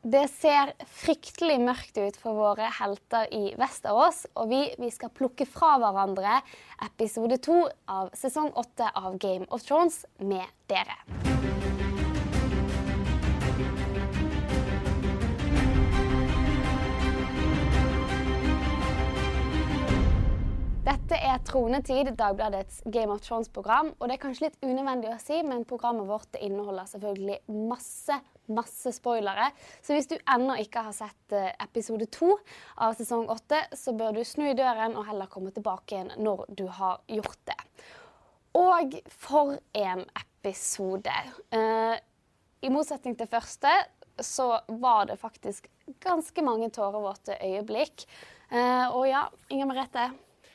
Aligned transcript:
Det 0.00 0.22
ser 0.32 0.70
fryktelig 0.88 1.58
mørkt 1.60 1.98
ut 2.00 2.16
for 2.16 2.32
våre 2.32 2.70
helter 2.72 3.26
i 3.36 3.50
Vesterås, 3.60 4.22
og 4.32 4.48
vi, 4.48 4.62
vi 4.80 4.88
skal 4.94 5.12
plukke 5.12 5.44
fra 5.44 5.74
hverandre 5.82 6.38
episode 6.88 7.36
to 7.44 7.66
av 7.84 8.08
sesong 8.16 8.48
åtte 8.56 8.88
av 8.96 9.20
Game 9.20 9.44
of 9.52 9.68
Thrones 9.68 10.06
med 10.24 10.48
dere. 10.72 10.96
Dette 20.90 21.14
er 21.22 21.38
Tronetid, 21.46 22.08
Dagbladets 22.18 22.80
Game 22.90 23.12
of 23.14 23.20
Thrones-program. 23.22 23.92
Og 24.00 24.08
det 24.08 24.16
er 24.16 24.20
kanskje 24.24 24.48
litt 24.48 24.56
unødvendig 24.64 25.12
å 25.12 25.18
si, 25.22 25.36
men 25.46 25.62
programmet 25.68 26.08
vårt 26.08 26.34
inneholder 26.42 26.88
selvfølgelig 26.90 27.36
masse, 27.70 28.16
masse 28.50 28.90
spoilere. 28.96 29.52
Så 29.86 29.94
hvis 29.94 30.08
du 30.10 30.16
ennå 30.18 30.56
ikke 30.58 30.82
har 30.88 30.96
sett 30.96 31.34
eh, 31.36 31.52
episode 31.62 32.08
to 32.10 32.32
av 32.82 32.96
sesong 32.98 33.28
åtte, 33.30 33.60
så 33.78 33.94
bør 33.94 34.16
du 34.16 34.24
snu 34.26 34.48
i 34.48 34.56
døren 34.58 34.96
og 34.98 35.06
heller 35.06 35.30
komme 35.30 35.52
tilbake 35.54 35.94
igjen 35.94 36.10
når 36.18 36.42
du 36.58 36.64
har 36.80 37.04
gjort 37.06 37.38
det. 37.52 37.58
Og 38.58 38.96
for 39.14 39.60
en 39.78 40.02
episode. 40.24 41.14
Eh, 41.54 41.94
I 42.66 42.72
motsetning 42.74 43.14
til 43.20 43.30
første 43.30 43.76
så 44.18 44.48
var 44.82 45.06
det 45.12 45.20
faktisk 45.22 45.70
ganske 46.02 46.42
mange 46.42 46.72
tårevåte 46.74 47.38
øyeblikk. 47.38 48.08
Eh, 48.50 48.90
og 48.90 49.06
ja, 49.06 49.28
Inger 49.54 49.70
Merete. 49.70 50.08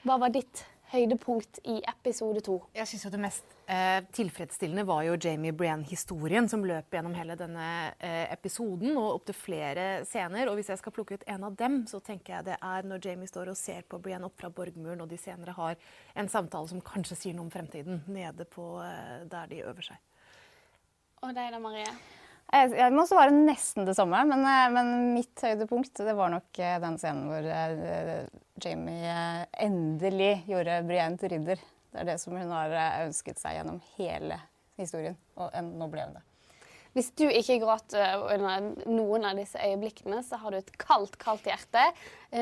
Hva 0.06 0.20
var 0.22 0.30
ditt 0.30 0.60
høydepunkt 0.92 1.64
i 1.66 1.80
episode 1.90 2.44
to? 2.46 2.60
Jeg 2.78 2.86
synes 2.86 3.08
jo 3.08 3.10
Det 3.16 3.20
mest 3.24 3.54
eh, 3.66 4.04
tilfredsstillende 4.14 4.84
var 4.86 5.02
jo 5.08 5.16
Jamie 5.18 5.56
Brienne-historien 5.58 6.46
som 6.52 6.62
løp 6.62 6.94
gjennom 6.94 7.16
hele 7.18 7.34
denne 7.40 7.70
eh, 7.98 8.28
episoden 8.30 8.94
og 9.02 9.16
opptil 9.16 9.38
flere 9.40 9.88
scener. 10.06 10.46
Og 10.52 10.60
Hvis 10.60 10.70
jeg 10.70 10.82
skal 10.84 10.94
plukke 10.94 11.18
ut 11.18 11.26
en 11.34 11.48
av 11.48 11.56
dem, 11.58 11.80
så 11.90 11.98
tenker 12.06 12.36
jeg 12.36 12.48
det 12.52 12.60
er 12.62 12.86
når 12.86 13.02
Jamie 13.02 13.32
står 13.32 13.50
og 13.50 13.58
ser 13.58 13.82
på 13.90 13.98
Brienne 13.98 14.30
opp 14.30 14.38
fra 14.38 14.52
borgmuren, 14.54 15.02
og 15.02 15.10
de 15.10 15.18
senere 15.18 15.58
har 15.58 15.74
en 16.14 16.30
samtale 16.30 16.70
som 16.70 16.86
kanskje 16.86 17.18
sier 17.24 17.40
noe 17.40 17.48
om 17.48 17.56
fremtiden, 17.56 18.04
nede 18.06 18.46
på 18.46 18.76
eh, 18.86 19.26
der 19.32 19.50
de 19.50 19.64
øver 19.66 19.90
seg. 19.90 20.06
Og 21.26 21.34
deg 21.34 21.50
da, 21.50 21.64
Marie? 21.66 21.90
Jeg, 22.56 22.92
må 22.96 23.04
svare 23.08 23.34
nesten 23.34 23.88
det 23.88 23.96
samme, 23.98 24.22
men, 24.30 24.44
eh, 24.48 24.68
men, 24.72 24.92
mitt 25.16 25.42
høydepunkt 25.44 26.00
det 26.06 26.14
var 26.16 26.32
nok 26.32 26.60
eh, 26.62 26.78
den 26.84 27.00
scenen 27.02 27.26
hvor 27.28 27.48
uh, 27.50 28.30
Jamie 28.64 29.16
endelig 29.66 30.46
gjorde 30.48 30.78
Brienne 30.88 31.20
til 31.20 31.34
ridder. 31.36 31.60
Det 31.92 32.04
er 32.04 32.08
det 32.14 32.16
som 32.22 32.38
hun 32.38 32.54
har 32.54 32.76
ønsket 33.04 33.42
seg 33.42 33.58
gjennom 33.58 33.82
hele 33.98 34.40
historien, 34.80 35.18
og 35.40 35.52
nå 35.68 35.90
ble 35.92 36.08
hun 36.08 36.16
det. 36.16 36.24
Hvis 36.96 37.12
du 37.20 37.26
ikke 37.28 37.58
gråt 37.60 37.92
under 37.92 38.70
noen 38.88 39.26
av 39.28 39.36
disse 39.36 39.60
øyeblikkene, 39.60 40.22
så 40.24 40.40
har 40.40 40.54
du 40.54 40.62
et 40.62 40.72
kaldt, 40.80 41.18
kaldt 41.20 41.48
hjerte. 41.50 41.82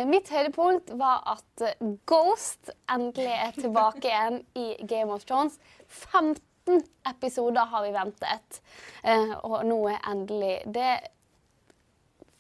Mitt 0.06 0.30
høydepunkt 0.30 0.92
var 1.00 1.24
at 1.32 1.64
Ghost 2.10 2.70
endelig 2.86 3.34
er 3.34 3.58
tilbake 3.58 4.12
igjen 4.12 4.44
i 4.54 4.68
Game 4.86 5.10
of 5.14 5.26
Thrones. 5.26 5.58
15 5.90 6.38
18 6.66 6.82
episoder 7.10 7.62
har 7.62 7.84
vi 7.84 7.92
ventet, 7.92 8.62
eh, 9.04 9.34
og 9.44 9.66
nå 9.66 9.80
er 9.90 10.00
endelig 10.12 10.62
det 10.66 11.00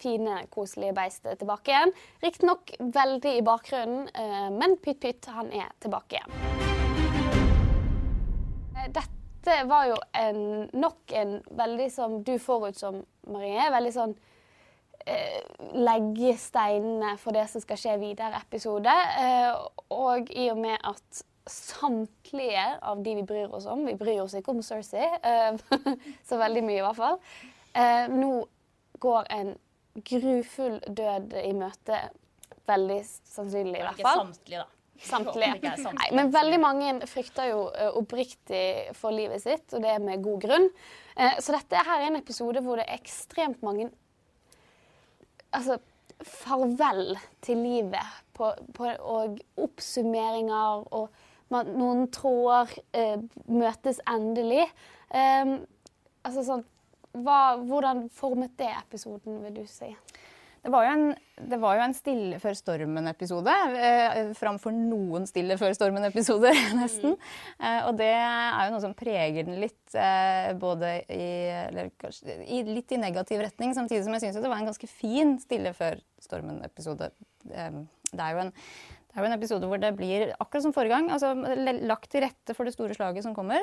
fine, 0.04 0.44
koselige 0.52 0.96
beistet 0.96 1.40
tilbake 1.40 1.72
igjen. 1.72 1.94
Riktignok 2.24 2.74
veldig 2.80 3.38
i 3.38 3.44
bakgrunnen, 3.44 4.08
eh, 4.14 4.50
men 4.52 4.78
Pytt 4.84 5.00
Pytt, 5.02 5.26
han 5.26 5.52
er 5.52 5.72
tilbake 5.80 6.20
igjen. 6.20 6.32
Eh, 8.78 8.90
dette 8.92 9.58
var 9.68 9.88
jo 9.92 9.98
en, 10.14 10.70
nok 10.74 11.12
en 11.12 11.42
veldig 11.52 11.90
som 11.92 12.22
du 12.24 12.38
forut 12.40 12.80
Marie, 13.28 13.72
veldig 13.72 13.94
sånn 13.94 14.16
legge 15.84 16.38
steinene 16.40 17.18
for 17.20 17.36
det 17.36 17.50
som 17.52 17.60
skal 17.60 17.76
skje 17.76 17.98
videre 18.00 18.40
episode. 18.40 18.94
og 19.92 20.32
i 20.32 20.46
og 20.48 20.62
med 20.64 20.78
at 20.80 21.26
samtlige 21.46 22.80
av 22.82 23.04
de 23.04 23.16
vi 23.16 23.24
bryr 23.24 23.56
oss 23.56 23.66
om. 23.66 23.86
Vi 23.86 23.96
bryr 23.96 24.22
oss 24.24 24.36
ikke 24.38 24.54
om 24.54 24.62
Cersei, 24.64 25.08
uh, 25.24 25.80
så 26.28 26.40
veldig 26.40 26.64
mye 26.66 26.80
i 26.80 26.86
hvert 26.86 27.00
fall. 27.00 27.18
Uh, 27.76 28.06
nå 28.14 28.32
går 29.04 29.32
en 29.36 29.56
grufull 30.08 30.80
død 30.88 31.36
i 31.44 31.52
møte. 31.58 32.00
Veldig 32.70 33.02
sannsynlig, 33.08 33.82
i 33.82 33.84
hvert 33.84 34.00
fall. 34.06 34.24
Ikke 34.24 34.32
samtlige, 34.32 34.64
da. 34.64 34.70
Samtlige. 35.04 35.74
Nei, 35.98 36.10
men 36.16 36.30
veldig 36.32 36.60
mange 36.64 36.92
frykter 37.12 37.50
jo 37.50 37.66
uh, 37.74 37.90
oppriktig 38.00 38.94
for 38.96 39.16
livet 39.16 39.44
sitt, 39.44 39.68
og 39.74 39.84
det 39.84 39.92
er 39.92 40.04
med 40.04 40.24
god 40.24 40.46
grunn. 40.46 40.70
så 41.14 41.54
dette 41.54 41.82
her 41.86 42.00
er 42.02 42.08
en 42.08 42.18
episode 42.18 42.62
hvor 42.66 42.80
det 42.80 42.88
er 42.88 42.96
ekstremt 42.98 43.60
mange 43.62 43.92
Altså 45.54 45.76
farvel 46.26 47.12
til 47.46 47.60
livet 47.62 48.24
på, 48.34 48.48
på, 48.74 48.88
og 48.98 49.38
oppsummeringer 49.62 50.88
og 50.90 51.12
noen 51.68 52.08
tråder 52.14 52.74
eh, 52.98 53.20
møtes 53.46 54.02
endelig. 54.10 54.66
Um, 55.14 55.60
altså 56.26 56.44
sånn, 56.48 56.64
hva, 57.14 57.60
hvordan 57.62 58.08
formet 58.14 58.56
det 58.58 58.72
episoden, 58.74 59.42
vil 59.46 59.62
du 59.62 59.66
si? 59.70 59.92
Det 60.64 60.72
var 60.72 60.86
jo 60.88 60.92
en, 60.96 61.10
var 61.60 61.76
jo 61.76 61.84
en 61.84 61.94
Stille 61.96 62.38
før 62.40 62.56
stormen-episode. 62.56 63.54
Eh, 63.76 64.30
framfor 64.40 64.72
noen 64.72 65.28
Stille 65.28 65.58
før 65.60 65.76
stormen-episoder, 65.76 66.56
nesten. 66.80 67.18
Eh, 67.60 67.82
og 67.90 67.98
det 68.00 68.08
er 68.14 68.62
jo 68.64 68.72
noe 68.72 68.84
som 68.86 68.96
preger 68.96 69.44
den 69.44 69.60
litt, 69.60 69.82
eh, 69.92 70.54
både 70.60 70.96
i, 71.12 71.28
eller, 71.66 71.92
kanskje, 72.00 72.38
i, 72.48 72.64
litt 72.70 72.96
i 72.96 73.02
negativ 73.02 73.44
retning, 73.44 73.76
samtidig 73.76 74.08
som 74.08 74.16
jeg 74.16 74.24
syns 74.24 74.40
det 74.40 74.48
var 74.48 74.64
en 74.64 74.72
ganske 74.72 74.88
fin 74.88 75.36
Stille 75.44 75.76
før 75.76 76.00
stormen-episode. 76.24 77.12
Eh, 77.52 77.84
det 78.14 78.24
er 78.24 78.38
jo 78.38 78.46
en 78.46 78.56
det 79.14 79.22
er 79.22 79.28
jo 79.28 79.30
en 79.30 79.38
episode 79.38 79.68
hvor 79.70 79.78
det 79.78 79.92
blir 79.94 80.32
akkurat 80.42 80.64
som 80.66 80.74
forrige 80.74 80.96
gang, 80.96 81.12
altså 81.14 81.36
lagt 81.86 82.10
til 82.10 82.26
rette 82.26 82.56
for 82.58 82.66
det 82.66 82.74
store 82.74 82.96
slaget 82.98 83.22
som 83.26 83.36
kommer. 83.38 83.62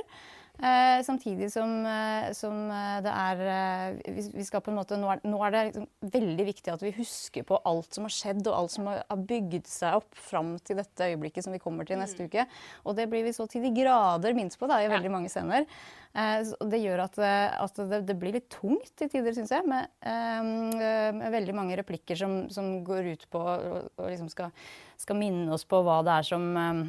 Eh, 0.61 1.03
samtidig 1.07 1.49
som, 1.53 1.87
eh, 1.87 2.33
som, 2.37 2.57
eh, 2.71 2.99
det 3.01 3.13
er 3.17 3.39
eh, 3.49 4.25
vi, 4.35 4.45
skal 4.45 4.61
på 4.61 4.69
en 4.73 4.77
måte, 4.77 4.99
Nå 5.01 5.09
er, 5.09 5.23
nå 5.25 5.39
er 5.47 5.55
det 5.55 5.63
liksom 5.71 5.87
veldig 6.13 6.47
viktig 6.51 6.73
at 6.75 6.83
vi 6.85 6.93
husker 6.99 7.47
på 7.49 7.61
alt 7.65 7.97
som 7.97 8.05
har 8.05 8.13
skjedd, 8.13 8.43
og 8.45 8.57
alt 8.57 8.75
som 8.75 8.91
har, 8.91 9.05
bygd 9.31 9.69
seg 9.69 9.97
opp 10.01 10.17
fram 10.17 10.59
til 10.65 10.81
dette 10.81 11.09
øyeblikket 11.13 11.47
som 11.47 11.55
vi 11.57 11.63
kommer 11.63 11.89
til 11.89 12.01
neste 12.01 12.27
mm. 12.27 12.29
uke. 12.29 12.45
Og 12.85 12.99
det 12.99 13.09
blir 13.09 13.25
vi 13.25 13.33
så 13.37 13.49
til 13.49 13.65
de 13.65 13.73
grader 13.73 14.37
minst 14.37 14.61
på 14.61 14.69
da, 14.69 14.83
i 14.85 14.91
veldig 14.93 15.13
mange 15.13 15.33
scener. 15.33 15.65
Eh, 16.13 16.45
det 16.45 16.83
gjør 16.83 17.07
at, 17.07 17.19
at 17.25 17.81
det, 17.81 18.05
det, 18.11 18.19
blir 18.21 18.37
litt 18.37 18.51
tungt 18.53 18.93
til 19.01 19.09
tider, 19.13 19.33
syns 19.37 19.55
jeg, 19.55 19.65
med, 19.65 19.89
med, 20.05 21.29
veldig 21.33 21.57
mange 21.57 21.81
replikker 21.81 22.19
som, 22.19 22.43
som 22.53 22.81
går 22.85 23.15
ut 23.15 23.29
på 23.33 23.41
og 23.41 24.07
liksom 24.11 24.29
skal 24.33 24.53
skal 25.01 25.17
minne 25.17 25.53
oss 25.55 25.65
på 25.69 25.81
hva 25.85 26.01
det 26.05 26.19
er 26.19 26.29
som 26.29 26.51
eh, 26.61 26.83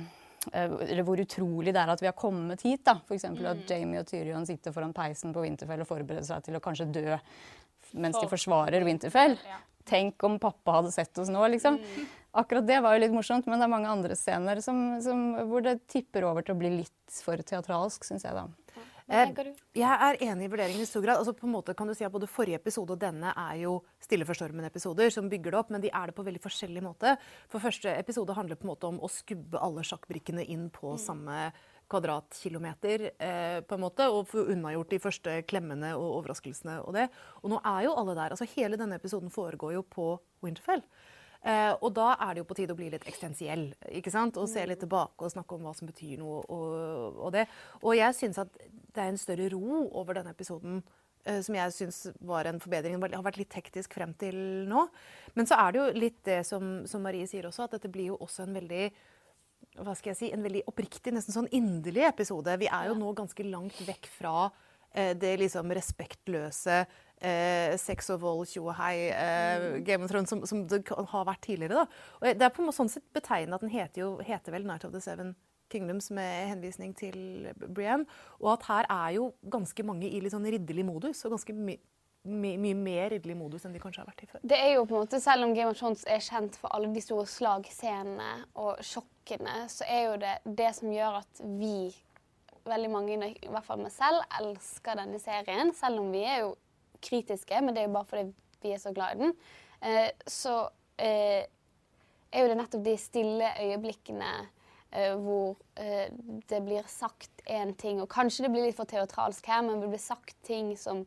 eller 0.52 1.04
hvor 1.06 1.22
utrolig 1.22 1.74
det 1.74 1.82
er 1.82 1.92
at 1.94 2.02
vi 2.02 2.10
har 2.10 2.18
kommet 2.18 2.64
hit. 2.66 2.84
da. 2.88 2.98
F.eks. 3.06 3.28
Mm. 3.30 3.42
at 3.52 3.66
Jamie 3.70 4.02
og 4.02 4.08
Tyrion 4.10 4.48
sitter 4.50 4.74
foran 4.76 4.94
peisen 4.96 5.36
på 5.36 5.44
Winterfell 5.46 5.84
og 5.84 5.90
forbereder 5.90 6.26
seg 6.26 6.48
til 6.48 6.58
å 6.58 6.64
kanskje 6.64 6.90
dø 6.94 7.20
mens 7.92 8.18
de 8.18 8.30
forsvarer 8.32 8.86
Winterfell. 8.88 9.38
Tenk 9.88 10.24
om 10.24 10.40
pappa 10.40 10.80
hadde 10.80 10.94
sett 10.94 11.18
oss 11.22 11.30
nå, 11.34 11.42
liksom. 11.52 11.78
Mm. 11.82 12.10
Akkurat 12.42 12.68
det 12.68 12.78
var 12.86 12.96
jo 12.96 13.02
litt 13.04 13.14
morsomt, 13.14 13.48
men 13.50 13.60
det 13.60 13.66
er 13.66 13.74
mange 13.74 13.92
andre 13.92 14.16
scener 14.16 14.62
som, 14.64 14.78
som, 15.04 15.24
hvor 15.50 15.66
det 15.66 15.82
tipper 15.92 16.24
over 16.30 16.46
til 16.46 16.56
å 16.56 16.62
bli 16.62 16.72
litt 16.78 17.22
for 17.26 17.42
teatralsk, 17.44 18.06
syns 18.08 18.24
jeg. 18.24 18.38
da. 18.38 18.46
Eh, 19.12 19.32
jeg 19.76 19.92
er 20.08 20.20
enig 20.24 20.48
i 20.48 20.52
vurderingen 20.52 20.84
i 20.86 20.88
stor 20.88 21.04
grad. 21.04 21.20
Altså, 21.20 21.34
på 21.36 21.48
en 21.48 21.56
måte 21.58 21.76
kan 21.76 21.90
du 21.90 21.96
si 21.98 22.06
at 22.08 22.12
Både 22.12 22.30
forrige 22.32 22.60
episode 22.60 22.96
og 22.96 23.02
denne 23.02 23.34
er 23.36 23.58
jo 23.66 23.78
Stille 24.04 24.28
for 24.28 24.38
stormen-episoder 24.38 25.12
som 25.14 25.30
bygger 25.32 25.54
det 25.54 25.60
opp, 25.60 25.70
men 25.74 25.84
de 25.84 25.92
er 25.92 26.10
det 26.10 26.16
på 26.16 26.26
veldig 26.28 26.42
forskjellig 26.44 26.84
måte. 26.86 27.18
For 27.52 27.64
Første 27.64 27.92
episode 27.98 28.36
handler 28.38 28.60
på 28.60 28.68
en 28.68 28.74
måte 28.74 28.90
om 28.90 29.00
å 29.04 29.12
skubbe 29.12 29.60
alle 29.62 29.84
sjakkbrikkene 29.88 30.46
inn 30.48 30.70
på 30.74 30.96
mm. 30.96 31.02
samme 31.02 31.38
kvadratkilometer, 31.92 33.10
eh, 33.20 33.60
på 33.68 33.76
en 33.76 33.84
måte, 33.84 34.08
og 34.08 34.30
få 34.32 34.46
unnagjort 34.54 34.94
de 34.94 35.00
første 35.04 35.38
klemmene 35.44 35.92
og 35.98 36.22
overraskelsene. 36.22 36.80
Og 36.86 36.96
det. 36.96 37.10
Og 37.44 37.52
nå 37.52 37.60
er 37.68 37.88
jo 37.88 37.96
alle 38.00 38.16
der. 38.16 38.36
altså 38.36 38.48
Hele 38.56 38.80
denne 38.80 39.00
episoden 39.00 39.34
foregår 39.34 39.76
jo 39.76 39.84
på 39.84 40.14
Winterfell. 40.44 40.84
Eh, 41.42 41.74
og 41.82 41.90
da 41.98 42.12
er 42.22 42.36
det 42.36 42.44
jo 42.44 42.48
på 42.52 42.56
tide 42.60 42.76
å 42.76 42.78
bli 42.78 42.92
litt 42.94 43.06
eksistensiell. 43.08 43.72
ikke 43.90 44.14
sant? 44.14 44.38
Og 44.38 44.50
se 44.50 44.66
litt 44.68 44.82
tilbake 44.84 45.26
og 45.26 45.34
snakke 45.34 45.58
om 45.58 45.66
hva 45.66 45.74
som 45.78 45.90
betyr 45.90 46.22
noe. 46.22 46.42
Og, 46.48 47.22
og 47.28 47.32
det. 47.34 47.48
Og 47.82 47.96
jeg 47.98 48.18
syns 48.18 48.42
at 48.44 48.52
det 48.62 49.02
er 49.02 49.14
en 49.14 49.22
større 49.22 49.50
ro 49.54 49.86
over 49.88 50.20
denne 50.20 50.36
episoden. 50.36 50.82
Eh, 51.26 51.42
som 51.46 51.58
jeg 51.58 51.74
syns 51.76 52.04
var 52.26 52.50
en 52.50 52.62
forbedring. 52.62 53.00
Det 53.02 53.18
har 53.18 53.26
vært 53.26 53.42
litt 53.42 53.58
hektisk 53.58 53.98
frem 53.98 54.14
til 54.22 54.38
nå. 54.70 54.88
Men 55.38 55.50
så 55.50 55.60
er 55.64 55.72
det 55.74 55.82
jo 55.82 56.04
litt 56.06 56.22
det 56.28 56.42
som, 56.48 56.82
som 56.90 57.04
Marie 57.06 57.30
sier 57.30 57.50
også, 57.50 57.66
at 57.66 57.78
dette 57.78 57.92
blir 57.94 58.14
jo 58.14 58.22
også 58.22 58.48
en 58.48 58.58
veldig 58.62 58.86
hva 59.80 59.94
skal 59.96 60.12
jeg 60.12 60.18
si, 60.18 60.30
en 60.34 60.44
veldig 60.44 60.66
oppriktig, 60.68 61.14
nesten 61.16 61.36
sånn 61.36 61.48
inderlig 61.56 62.04
episode. 62.04 62.58
Vi 62.60 62.68
er 62.68 62.90
jo 62.90 62.98
nå 62.98 63.14
ganske 63.16 63.46
langt 63.48 63.78
vekk 63.88 64.10
fra 64.18 64.50
eh, 64.92 65.14
det 65.16 65.38
liksom 65.40 65.72
respektløse 65.78 66.82
eh, 67.22 67.78
sex 67.82 68.10
og 68.16 68.22
vold, 68.24 68.44
tjo 68.52 68.66
og 68.68 68.76
hei, 68.80 68.96
eh, 69.10 69.68
mm. 69.78 69.78
Game 69.88 70.06
of 70.06 70.12
Thrones, 70.12 70.32
som, 70.34 70.44
som, 70.50 70.66
det 70.70 70.84
har 70.90 71.30
vært 71.30 71.46
tidligere. 71.46 71.84
Da. 71.84 72.04
Og 72.20 72.42
det 72.42 72.48
er 72.48 72.54
på 72.54 72.64
en 72.64 72.70
måte 72.70 72.82
sånn 72.82 72.92
sett 72.92 73.08
betegnende 73.16 73.60
at 73.60 73.66
den 73.66 73.74
heter, 73.74 74.04
jo, 74.04 74.12
heter 74.26 74.56
vel 74.56 74.68
Night 74.68 74.88
of 74.88 74.94
the 74.96 75.04
Seven 75.04 75.36
Kingdoms 75.72 76.10
med 76.12 76.50
henvisning 76.52 76.92
til 76.98 77.48
Brienne. 77.62 78.10
Og 78.42 78.56
at 78.58 78.68
her 78.68 78.90
er 78.92 79.16
jo 79.20 79.32
ganske 79.54 79.86
mange 79.88 80.10
i 80.10 80.20
litt 80.20 80.36
sånn 80.36 80.50
ridderlig 80.50 80.86
modus. 80.88 81.24
Og 81.26 81.38
ganske 81.38 81.56
my 81.56 81.78
mye 82.22 82.76
mer 82.78 83.08
ridderlig 83.10 83.34
modus 83.34 83.64
enn 83.66 83.74
de 83.74 83.80
kanskje 83.82 84.04
har 84.04 84.10
vært 84.12 84.22
i 84.22 84.28
før. 84.30 84.42
Det 84.46 84.58
er 84.62 84.76
jo 84.76 84.84
på 84.86 84.94
en 84.94 85.08
måte, 85.08 85.20
Selv 85.20 85.48
om 85.48 85.56
Game 85.58 85.72
of 85.72 85.80
Thrones 85.80 86.04
er 86.06 86.22
kjent 86.22 86.58
for 86.62 86.70
alle 86.76 86.92
de 86.94 87.02
store 87.02 87.26
slagscenene 87.26 88.46
og 88.62 88.82
sjokkene, 88.86 89.64
så 89.74 89.88
er 89.90 90.04
jo 90.06 90.20
det 90.22 90.36
det 90.46 90.70
som 90.78 90.94
gjør 90.94 91.18
at 91.24 91.42
vi, 91.58 91.90
veldig 92.70 92.92
mange, 92.94 93.18
i 93.18 93.50
hvert 93.50 93.66
fall 93.66 93.82
meg 93.82 93.94
selv, 93.96 94.22
elsker 94.38 95.02
denne 95.02 95.18
serien. 95.22 95.74
Selv 95.74 96.04
om 96.04 96.12
vi 96.14 96.22
er 96.22 96.44
jo 96.44 96.54
kritiske, 97.04 97.62
men 97.62 97.76
det 97.76 97.84
er 97.84 97.90
jo 97.90 97.98
bare 97.98 98.10
fordi 98.10 98.28
vi 98.62 98.74
er 98.76 98.82
så 98.82 98.94
glad 98.96 99.16
i 99.16 99.26
den. 99.26 99.36
Eh, 99.82 100.10
så 100.28 100.56
eh, 101.02 101.44
er 102.32 102.44
jo 102.44 102.50
det 102.52 102.58
nettopp 102.60 102.84
de 102.86 102.96
stille 103.02 103.54
øyeblikkene 103.60 104.32
eh, 104.92 105.16
hvor 105.18 105.58
det 106.50 106.60
blir 106.64 106.86
sagt 106.92 107.42
én 107.50 107.74
ting, 107.80 108.02
og 108.02 108.10
kanskje 108.12 108.46
det 108.46 108.52
blir 108.54 108.68
litt 108.68 108.78
for 108.78 108.90
teatralsk 108.90 109.48
her, 109.50 109.64
men 109.66 109.82
det 109.82 109.90
blir 109.90 110.02
sagt 110.02 110.36
ting 110.46 110.76
som 110.78 111.06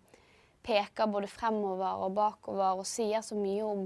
peker 0.64 1.10
både 1.12 1.28
fremover 1.28 2.06
og 2.06 2.16
bakover 2.16 2.80
og 2.80 2.88
sier 2.88 3.22
så 3.22 3.36
mye 3.38 3.64
om 3.68 3.84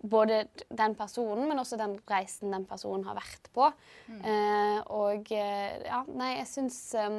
både 0.00 0.44
den 0.68 0.94
personen, 0.96 1.48
men 1.48 1.58
også 1.60 1.76
den 1.80 1.98
reisen 2.08 2.52
den 2.54 2.64
personen 2.68 3.04
har 3.08 3.18
vært 3.18 3.50
på. 3.56 3.68
Eh, 4.24 4.78
og 4.92 5.28
ja, 5.32 6.02
nei, 6.08 6.30
jeg 6.38 6.48
syns 6.48 6.78
eh, 6.96 7.18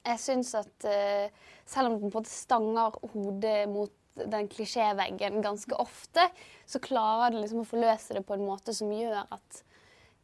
Jeg 0.00 0.20
syns 0.22 0.54
at 0.58 0.86
eh, 0.88 1.32
selv 1.68 1.90
om 1.90 1.96
den 1.96 2.04
på 2.04 2.10
en 2.10 2.20
måte 2.20 2.32
stanger 2.32 2.96
hodet 3.14 3.58
mot 3.70 3.92
den 4.14 4.48
klisjéveggen 4.52 5.40
ganske 5.44 5.76
ofte, 5.80 6.26
så 6.68 6.80
klarer 6.84 7.32
det 7.32 7.44
liksom 7.44 7.62
å 7.62 7.68
forløse 7.68 8.16
det 8.16 8.24
på 8.28 8.36
en 8.36 8.44
måte 8.44 8.74
som 8.76 8.92
gjør 8.92 9.22
at 9.24 9.62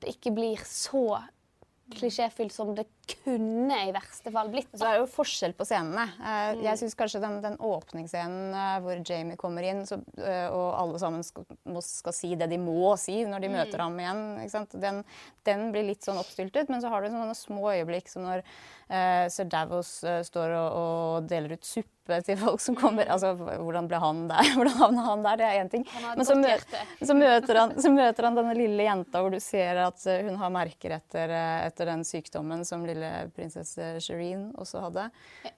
det 0.02 0.12
ikke 0.12 0.34
blir 0.36 0.60
så 0.68 1.22
klisjéfylt 1.94 2.52
som 2.54 2.74
det 2.76 2.84
kunne 3.08 3.78
i 3.88 3.92
verste 3.94 4.32
fall 4.34 4.50
blitt. 4.52 4.70
Så 4.72 4.84
er 4.84 4.96
det 4.96 5.02
jo 5.02 5.10
forskjell 5.12 5.54
på 5.56 5.66
scenene. 5.68 6.06
Eh, 6.18 6.62
Jeg 6.66 6.80
syns 6.80 6.96
kanskje 6.98 7.22
den, 7.22 7.38
den 7.44 7.58
åpningsscenen 7.58 8.54
eh, 8.54 8.78
hvor 8.84 9.02
Jamie 9.02 9.38
kommer 9.40 9.66
inn, 9.66 9.84
så, 9.88 10.00
eh, 10.20 10.46
og 10.52 10.68
alle 10.78 11.02
sammen 11.02 11.26
skal, 11.26 11.46
må, 11.68 11.82
skal 11.84 12.16
si 12.16 12.34
det 12.38 12.50
de 12.52 12.60
må 12.62 12.94
si 13.00 13.20
når 13.28 13.44
de 13.44 13.52
møter 13.56 13.84
ham 13.84 13.98
igjen? 14.00 14.24
Den, 14.78 15.04
den 15.48 15.68
blir 15.74 15.86
litt 15.90 16.06
sånn 16.06 16.20
oppstyltet. 16.20 16.72
Men 16.72 16.82
så 16.84 16.92
har 16.92 17.02
du 17.02 17.12
sånne 17.12 17.36
små 17.38 17.70
øyeblikk 17.74 18.10
som 18.12 18.26
når 18.26 18.42
uh, 18.44 19.26
sir 19.32 19.48
Davos 19.50 20.00
uh, 20.06 20.20
står 20.26 20.56
og, 20.58 20.80
og 20.82 21.30
deler 21.30 21.56
ut 21.56 21.66
suppe 21.66 22.20
til 22.24 22.38
folk 22.40 22.60
som 22.64 22.76
kommer. 22.78 23.08
Altså, 23.12 23.34
hvordan 23.36 23.88
ble 23.88 24.00
han 24.00 24.22
der? 24.30 24.50
Hvordan 24.56 24.78
havna 24.80 25.02
han 25.10 25.24
der? 25.26 25.40
Det 25.40 25.48
er 25.48 25.58
én 25.60 25.70
ting. 25.72 25.84
Men 26.16 26.24
så, 26.24 26.36
møter, 26.40 26.86
så, 27.10 27.16
møter 27.16 27.60
han, 27.60 27.74
så 27.84 27.92
møter 27.92 28.28
han 28.28 28.38
denne 28.38 28.54
lille 28.56 28.86
jenta 28.86 29.20
hvor 29.20 29.34
du 29.34 29.40
ser 29.44 29.82
at 29.84 30.06
hun 30.08 30.38
har 30.40 30.54
merker 30.54 30.96
etter, 30.96 31.34
etter 31.66 31.92
den 31.92 32.06
sykdommen 32.08 32.64
som 32.64 32.86
lille 32.88 32.97
prinsesse 33.36 33.88
Shireen 34.04 34.48
også 34.58 34.80
hadde. 34.86 35.04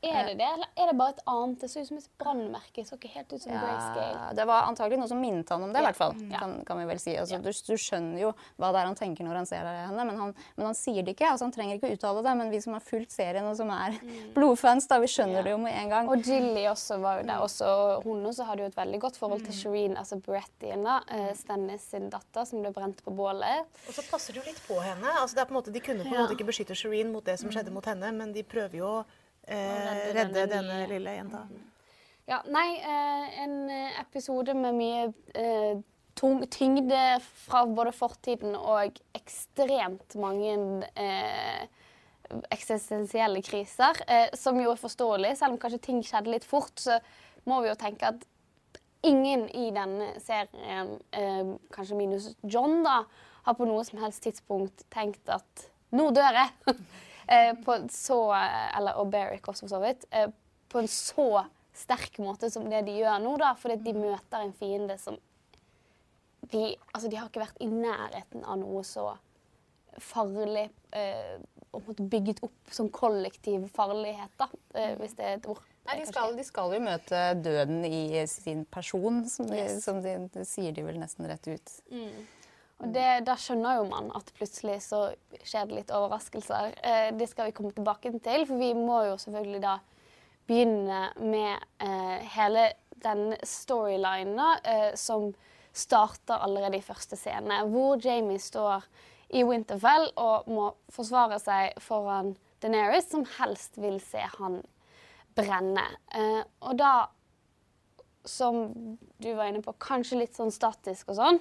Er 0.02 0.28
det 0.30 0.36
det, 0.40 0.48
eller 0.48 0.68
er 0.76 0.90
det 0.90 0.96
bare 0.98 1.14
et 1.16 1.22
annet? 1.30 1.60
Det 1.60 1.70
så 1.72 1.80
ut 1.82 1.88
som 1.90 2.00
et 2.00 2.08
brannmerke. 2.20 2.84
Så 2.86 2.96
ikke 2.98 3.10
helt 3.14 3.32
ut 3.32 3.42
som 3.42 3.52
grayscale. 3.52 4.08
Ja, 4.16 4.28
det 4.40 4.46
var 4.50 4.66
antagelig 4.68 4.98
noe 5.00 5.08
som 5.10 5.20
minnet 5.22 5.48
han 5.52 5.62
om 5.66 5.72
det, 5.72 5.80
i 5.82 5.86
hvert 5.88 5.98
fall. 5.98 6.14
Ja. 6.30 6.38
Kan, 6.44 6.56
kan 6.68 6.78
vi 6.82 6.86
vel 6.90 7.00
si. 7.02 7.16
Altså, 7.16 7.38
Ja. 7.38 7.42
du, 7.44 7.50
du 7.50 7.74
skjønner 7.80 8.20
jo 8.20 8.32
hva 8.58 8.72
det 8.74 8.80
er 8.82 8.90
han 8.90 8.98
tenker 8.98 9.24
når 9.26 9.40
han 9.40 9.46
ser 9.50 9.64
henne, 9.70 10.04
men 10.10 10.16
han, 10.20 10.34
men 10.56 10.66
han 10.70 10.74
sier 10.78 11.02
det 11.06 11.14
ikke. 11.16 11.30
Altså, 11.32 11.46
han 11.48 11.52
trenger 11.56 11.78
ikke 11.78 11.90
å 11.90 11.96
uttale 11.98 12.24
det, 12.26 12.36
men 12.40 12.50
vi 12.50 12.60
som 12.64 12.74
har 12.76 12.84
fulgt 12.84 13.12
serien 13.14 13.46
og 13.46 13.56
som 13.58 13.70
er 13.74 13.96
blodfans, 14.36 14.88
da, 14.90 14.98
vi 15.02 15.06
skjønner 15.10 15.30
Mm. 15.30 15.36
Ja. 15.36 15.42
det 15.46 15.50
jo 15.52 15.58
med 15.62 15.74
en 15.78 15.88
gang. 15.92 16.08
Og 16.10 16.24
Jilly 16.26 16.64
også 16.66 16.96
var 17.00 17.20
jo 17.20 17.26
der. 17.28 17.38
Også, 17.44 17.64
og 17.70 18.02
hun 18.04 18.24
også 18.26 18.44
hadde 18.48 18.64
jo 18.64 18.66
et 18.72 18.76
veldig 18.76 18.98
godt 19.00 19.16
forhold 19.20 19.44
til 19.46 19.54
Shireen, 19.54 19.94
altså 19.96 20.18
Berettien, 20.20 20.82
da, 20.84 20.96
Stennis 21.38 21.84
sin 21.92 22.08
datter, 22.10 22.44
som 22.48 22.60
ble 22.64 22.72
brent 22.74 22.98
på 23.06 23.12
bålet. 23.14 23.62
Og 23.86 23.94
så 23.94 24.02
passer 24.10 24.34
det 24.34 24.42
jo 24.42 24.48
litt 24.50 24.58
på 24.66 24.80
henne. 24.82 25.06
Altså, 25.20 25.36
det 25.38 25.42
er 25.44 25.48
på 25.50 25.54
en 25.54 25.58
måte, 25.60 25.72
de 25.74 25.80
kunne 25.84 26.02
på 26.02 26.10
en 26.14 26.24
måte 26.24 26.34
ikke 26.34 26.48
beskytte 26.50 26.74
Shireen 26.76 27.12
mot 27.14 27.24
det 27.24 27.29
som 27.38 27.52
skjedde 27.52 27.72
mot 27.74 27.86
henne, 27.86 28.12
men 28.16 28.32
de 28.34 28.44
prøver 28.46 28.80
jo 28.80 28.88
å 28.88 29.02
eh, 29.46 30.10
redde 30.16 30.46
denne 30.50 30.82
lille 30.90 31.14
jenta. 31.18 31.44
Ja, 32.30 32.40
nei, 32.46 32.78
eh, 32.78 33.38
en 33.44 33.54
eh, 33.70 34.00
episode 34.00 34.54
med 34.54 34.76
mye 34.78 35.06
eh, 35.34 35.80
tung, 36.18 36.44
tyngde 36.52 37.18
fra 37.46 37.64
både 37.66 37.92
fortiden 37.96 38.54
og 38.58 39.00
ekstremt 39.18 40.14
mange 40.20 40.54
eh, 40.94 41.64
eksistensielle 42.54 43.42
kriser, 43.42 43.98
som 44.38 44.60
jo 44.62 44.70
er 44.70 44.78
forståelig. 44.78 45.32
Selv 45.40 45.56
om 45.56 45.58
kanskje 45.58 45.80
ting 45.88 46.04
skjedde 46.06 46.30
litt 46.30 46.46
fort, 46.46 46.76
så 46.78 47.00
må 47.50 47.58
vi 47.64 47.72
jo 47.72 47.78
tenke 47.80 48.12
at 48.12 48.22
ingen 49.02 49.48
i 49.50 49.70
denne 49.74 50.12
serien, 50.22 50.98
eh, 51.10 51.56
kanskje 51.74 51.96
minus 51.98 52.30
John, 52.42 52.82
da, 52.84 53.02
har 53.42 53.56
på 53.56 53.66
noe 53.68 53.84
som 53.88 54.00
helst 54.02 54.22
tidspunkt 54.22 54.84
tenkt 54.92 55.28
at 55.32 55.70
nå 55.96 56.10
dør 56.14 56.42
jeg. 56.42 56.76
eh, 57.30 57.54
på 57.64 57.76
en 57.76 57.88
så, 57.92 58.20
eller, 58.76 58.98
og 59.00 59.10
Beric 59.12 59.48
også, 59.48 59.66
for 59.66 59.74
så 59.76 59.80
vidt. 59.84 60.06
Eh, 60.10 60.28
på 60.70 60.82
en 60.82 60.90
så 60.90 61.44
sterk 61.80 62.18
måte 62.22 62.50
som 62.52 62.66
det 62.70 62.84
de 62.88 62.98
gjør 63.00 63.18
nå, 63.22 63.36
da, 63.40 63.54
fordi 63.58 63.78
de 63.86 63.94
møter 63.96 64.42
en 64.44 64.54
fiende 64.56 64.98
som 65.00 65.16
de, 66.50 66.74
altså, 66.92 67.08
de 67.08 67.18
har 67.18 67.28
ikke 67.28 67.42
vært 67.44 67.60
i 67.62 67.68
nærheten 67.70 68.42
av 68.44 68.58
noe 68.60 68.82
så 68.86 69.12
farlig 70.00 70.68
eh, 70.96 71.36
og 71.76 71.90
bygget 71.98 72.40
opp 72.46 72.72
som 72.74 72.88
kollektiv 72.94 73.66
farlighet, 73.74 74.32
da, 74.40 74.48
eh, 74.74 74.94
hvis 74.98 75.14
det 75.18 75.26
er 75.26 75.36
et 75.38 75.48
ord. 75.50 75.60
Nei, 75.86 75.96
de, 76.00 76.06
skal, 76.10 76.34
de 76.36 76.44
skal 76.46 76.74
jo 76.74 76.80
møte 76.84 77.20
døden 77.42 77.84
i 77.86 78.20
sin 78.30 78.64
person, 78.70 79.22
som 79.30 79.48
de, 79.50 79.58
Yes. 79.62 79.84
som 79.84 80.00
de, 80.04 80.16
sier 80.46 80.74
de 80.76 80.84
vel 80.86 80.98
nesten 81.00 81.26
rett 81.30 81.46
ut. 81.50 81.72
Og 82.80 82.92
det, 82.94 83.06
da 83.28 83.36
skjønner 83.36 83.80
jo 83.80 83.88
man 83.90 84.08
at 84.16 84.32
plutselig 84.36 84.78
så 84.86 85.02
skjer 85.44 85.68
det 85.68 85.76
litt 85.76 85.92
overraskelser. 85.92 86.74
Eh, 86.80 87.08
det 87.16 87.28
skal 87.28 87.50
vi 87.50 87.56
komme 87.56 87.74
tilbake 87.76 88.12
til, 88.24 88.46
for 88.48 88.60
vi 88.60 88.72
må 88.76 89.02
jo 89.10 89.18
selvfølgelig 89.20 89.62
da 89.64 89.76
begynne 90.48 91.02
med 91.20 91.66
eh, 91.84 92.24
hele 92.34 92.70
den 93.04 93.34
storylinen 93.46 94.40
eh, 94.64 94.90
som 94.98 95.30
starter 95.72 96.40
allerede 96.42 96.80
i 96.80 96.84
første 96.84 97.16
scene, 97.16 97.60
hvor 97.70 98.00
Jamie 98.02 98.40
står 98.42 98.88
i 99.36 99.44
Winterfell 99.46 100.08
og 100.18 100.48
må 100.50 100.72
forsvare 100.90 101.38
seg 101.38 101.76
foran 101.84 102.34
Daenerys, 102.60 103.06
som 103.12 103.22
helst 103.38 103.78
vil 103.80 104.00
se 104.02 104.24
han 104.38 104.60
brenne. 105.38 105.86
Eh, 106.16 106.42
og 106.66 106.76
da 106.80 106.94
som 108.26 108.66
du 109.22 109.30
var 109.32 109.48
inne 109.48 109.62
på, 109.64 109.72
kanskje 109.80 110.18
litt 110.20 110.36
sånn 110.36 110.52
statisk 110.52 111.12
og 111.12 111.20
sånn. 111.20 111.38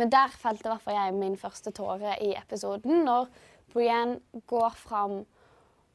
Men 0.00 0.12
der 0.12 0.32
felte 0.32 0.68
i 0.68 0.72
hvert 0.72 0.84
fall 0.84 0.96
jeg 0.96 1.16
min 1.18 1.36
første 1.36 1.72
tåre 1.76 2.16
i 2.24 2.32
episoden, 2.38 3.04
når 3.06 3.28
Brienne 3.72 4.42
går 4.48 4.76
fram 4.76 5.22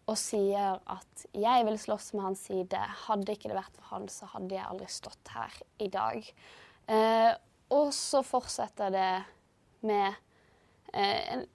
og 0.07 0.15
sier 0.17 0.79
at 0.87 1.25
'jeg 1.33 1.65
vil 1.65 1.79
slåss 1.79 2.13
med 2.13 2.23
hans 2.23 2.49
side'. 2.49 2.77
Hadde 3.07 3.31
ikke 3.31 3.49
det 3.49 3.57
vært 3.57 3.75
for 3.75 3.95
han, 3.95 4.07
så 4.07 4.25
hadde 4.25 4.55
jeg 4.55 4.65
aldri 4.65 4.87
stått 4.87 5.27
her 5.33 5.51
i 5.79 5.87
dag. 5.87 6.33
Eh, 6.87 7.33
og 7.69 7.93
så 7.93 8.21
fortsetter 8.23 8.89
det 8.89 9.23
med 9.81 10.15
eh, 10.93 11.33
en 11.33 11.45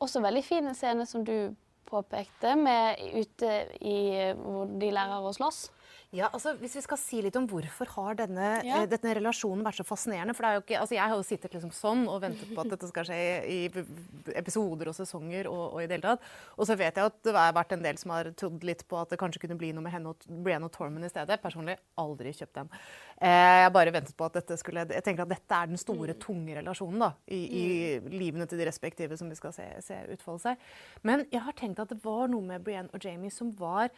også 0.00 0.22
veldig 0.22 0.44
fin 0.44 0.74
scene 0.74 1.06
som 1.06 1.24
du 1.24 1.54
påpekte, 1.90 2.54
med 2.56 2.96
ute 3.14 3.50
i 3.82 4.32
hvor 4.38 4.70
de 4.80 4.90
lærer 4.94 5.26
å 5.26 5.32
slåss. 5.34 5.70
Ja, 6.12 6.26
altså 6.34 6.56
Hvis 6.58 6.72
vi 6.74 6.80
skal 6.82 6.98
si 6.98 7.20
litt 7.22 7.36
om 7.38 7.44
hvorfor 7.46 7.86
har 7.94 8.16
denne, 8.18 8.46
Ja. 8.66 8.80
eh, 8.82 8.86
denne 8.90 9.12
relasjonen 9.14 9.62
vært 9.62 9.78
så 9.78 9.84
fascinerende 9.86 10.34
for 10.34 10.42
det 10.42 10.48
er 10.50 10.54
jo 10.58 10.62
ikke, 10.64 10.80
altså 10.80 10.96
Jeg 10.96 11.06
har 11.06 11.14
jo 11.14 11.22
sittet 11.22 11.52
liksom 11.54 11.70
sånn 11.70 12.08
og 12.10 12.20
ventet 12.24 12.50
på 12.52 12.60
at 12.64 12.70
dette 12.72 12.88
skal 12.90 13.04
skje 13.06 13.18
i 13.46 13.68
b- 13.68 13.84
episoder 14.34 14.88
og 14.90 14.94
sesonger. 14.98 15.46
Og, 15.46 15.74
og 15.74 15.78
i 15.82 15.86
det 15.86 16.00
hele 16.00 16.08
tatt. 16.16 16.20
Og 16.58 16.66
så 16.66 16.76
vet 16.76 16.96
jeg 16.98 17.04
at 17.06 17.22
det 17.22 17.34
har 17.36 17.52
vært 17.54 17.72
en 17.76 17.82
del 17.86 17.96
som 18.02 18.10
har 18.10 18.24
trodd 18.34 18.64
litt 18.66 18.82
på 18.90 18.98
at 19.00 19.08
det 19.14 19.20
kanskje 19.22 19.38
kunne 19.46 19.56
bli 19.56 19.70
noe 19.72 19.82
med 19.86 19.92
henne 19.94 20.10
og 20.10 20.16
Brienne 20.26 20.66
og 20.66 20.72
Tormund 20.74 21.04
i 21.06 21.12
stedet. 21.12 21.40
Personlig 21.40 21.78
aldri 21.96 22.34
kjøpt 22.34 22.54
den. 22.58 22.70
Eh, 23.22 23.62
jeg 23.62 23.72
bare 23.78 23.92
ventet 23.94 24.16
på 24.18 24.26
at 24.26 24.32
dette 24.40 24.58
skulle 24.58 24.88
Jeg 24.90 25.04
tenker 25.06 25.22
at 25.22 25.28
dette 25.36 25.54
er 25.62 25.66
den 25.70 25.78
store, 25.78 26.14
tunge 26.18 26.56
relasjonen 26.58 26.98
da, 26.98 27.12
i, 27.30 27.38
i 27.46 28.00
livene 28.10 28.48
til 28.50 28.58
de 28.58 28.66
respektive 28.66 29.16
som 29.16 29.28
vi 29.30 29.38
skal 29.38 29.52
se, 29.54 29.62
se 29.80 29.94
utfolde 30.10 30.40
seg. 30.42 30.56
Men 31.06 31.24
jeg 31.30 31.40
har 31.46 31.52
tenkt 31.54 31.78
at 31.78 31.88
det 31.94 32.02
var 32.02 32.26
noe 32.26 32.42
med 32.42 32.64
Brienne 32.66 32.90
og 32.92 32.98
Jamie 33.04 33.30
som 33.30 33.52
var 33.54 33.90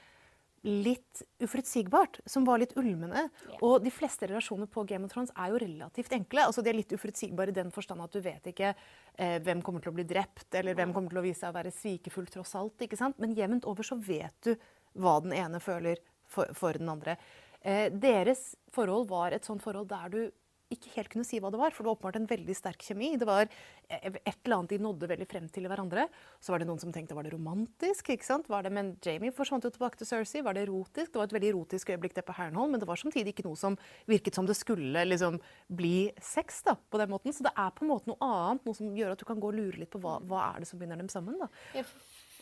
litt 0.62 1.23
uforutsigbart, 1.42 2.21
som 2.26 2.45
var 2.47 2.61
litt 2.62 2.76
ulmende. 2.78 3.25
Og 3.61 3.83
de 3.83 3.90
fleste 3.90 4.28
relasjoner 4.31 4.69
på 4.71 4.85
Game 4.87 5.09
of 5.09 5.12
Thrones 5.14 5.33
er 5.35 5.50
jo 5.50 5.61
relativt 5.62 6.14
enkle. 6.14 6.47
Altså, 6.47 6.62
de 6.62 6.71
er 6.71 6.78
litt 6.78 6.95
uforutsigbare 6.95 7.50
i 7.50 7.57
den 7.57 7.73
forstand 7.75 8.04
at 8.04 8.14
du 8.14 8.21
vet 8.23 8.47
ikke 8.52 8.71
eh, 8.71 9.38
hvem 9.42 9.62
kommer 9.66 9.83
til 9.83 9.90
å 9.90 9.97
bli 9.97 10.07
drept, 10.07 10.47
eller 10.59 10.78
hvem 10.78 10.95
kommer 10.95 11.11
til 11.11 11.23
å 11.23 11.26
vise 11.26 11.42
seg 11.42 11.50
å 11.50 11.59
være 11.59 11.75
svikefull 11.75 12.31
tross 12.31 12.54
alt. 12.59 12.87
ikke 12.87 13.00
sant? 13.00 13.19
Men 13.23 13.35
jevnt 13.38 13.66
over 13.71 13.87
så 13.87 13.99
vet 13.99 14.38
du 14.47 14.54
hva 15.02 15.19
den 15.25 15.35
ene 15.35 15.59
føler 15.62 15.99
for, 16.31 16.52
for 16.57 16.78
den 16.78 16.92
andre. 16.92 17.16
Eh, 17.62 17.88
deres 17.90 18.52
forhold 18.75 19.11
var 19.11 19.35
et 19.35 19.47
sånt 19.47 19.62
forhold 19.64 19.90
der 19.90 20.14
du 20.14 20.23
ikke 20.75 20.93
helt 20.97 21.11
kunne 21.12 21.26
si 21.26 21.41
hva 21.43 21.50
det 21.52 21.61
var, 21.61 21.75
for 21.75 21.85
det 21.85 21.91
var 21.91 21.99
åpenbart 21.99 22.19
en 22.21 22.29
veldig 22.31 22.57
sterk 22.57 22.85
kjemi. 22.87 23.12
Det 23.21 23.29
var 23.29 23.47
eh, 23.47 24.09
et 24.19 24.38
eller 24.43 24.57
annet 24.59 24.75
de 24.75 24.81
nådde 24.83 25.11
veldig 25.11 25.29
frem 25.31 25.49
til 25.52 25.69
hverandre. 25.71 26.07
Så 26.43 26.55
var 26.55 26.62
det 26.62 26.69
noen 26.71 26.81
som 26.83 26.95
tenkte 26.95 27.17
var 27.19 27.26
det 27.26 27.35
romantisk? 27.35 28.12
ikke 28.14 28.26
sant? 28.26 28.50
Var 28.52 28.67
det, 28.67 28.73
men 28.75 28.95
Jamie 29.05 29.35
forsvant 29.35 29.67
jo 29.67 29.73
tilbake 29.75 30.00
til 30.00 30.09
Cersei. 30.09 30.45
Var 30.45 30.57
det 30.57 30.67
erotisk? 30.67 31.12
Det 31.12 31.21
var 31.21 31.31
et 31.31 31.37
veldig 31.37 31.52
erotisk 31.52 31.93
øyeblikk 31.95 32.17
det 32.19 32.26
på 32.29 32.37
Herrenholm, 32.37 32.75
men 32.75 32.83
det 32.83 32.88
var 32.88 33.00
samtidig 33.00 33.35
ikke 33.35 33.47
noe 33.49 33.59
som 33.59 33.79
virket 34.11 34.38
som 34.38 34.49
det 34.49 34.59
skulle 34.59 35.05
liksom 35.09 35.38
bli 35.73 36.11
sex 36.23 36.62
da, 36.67 36.76
på 36.76 37.00
den 37.00 37.12
måten. 37.12 37.35
Så 37.37 37.47
det 37.47 37.55
er 37.55 37.73
på 37.76 37.87
en 37.87 37.93
måte 37.93 38.11
noe 38.11 38.21
annet, 38.25 38.67
noe 38.67 38.79
som 38.79 38.91
gjør 38.97 39.14
at 39.14 39.23
du 39.23 39.29
kan 39.29 39.41
gå 39.43 39.52
og 39.52 39.59
lure 39.59 39.85
litt 39.85 39.93
på 39.93 40.02
hva, 40.02 40.19
hva 40.29 40.49
er 40.52 40.64
det 40.64 40.71
som 40.71 40.81
binder 40.83 41.00
dem 41.00 41.11
sammen. 41.12 41.38
da. 41.43 41.50
Ja, 41.76 41.87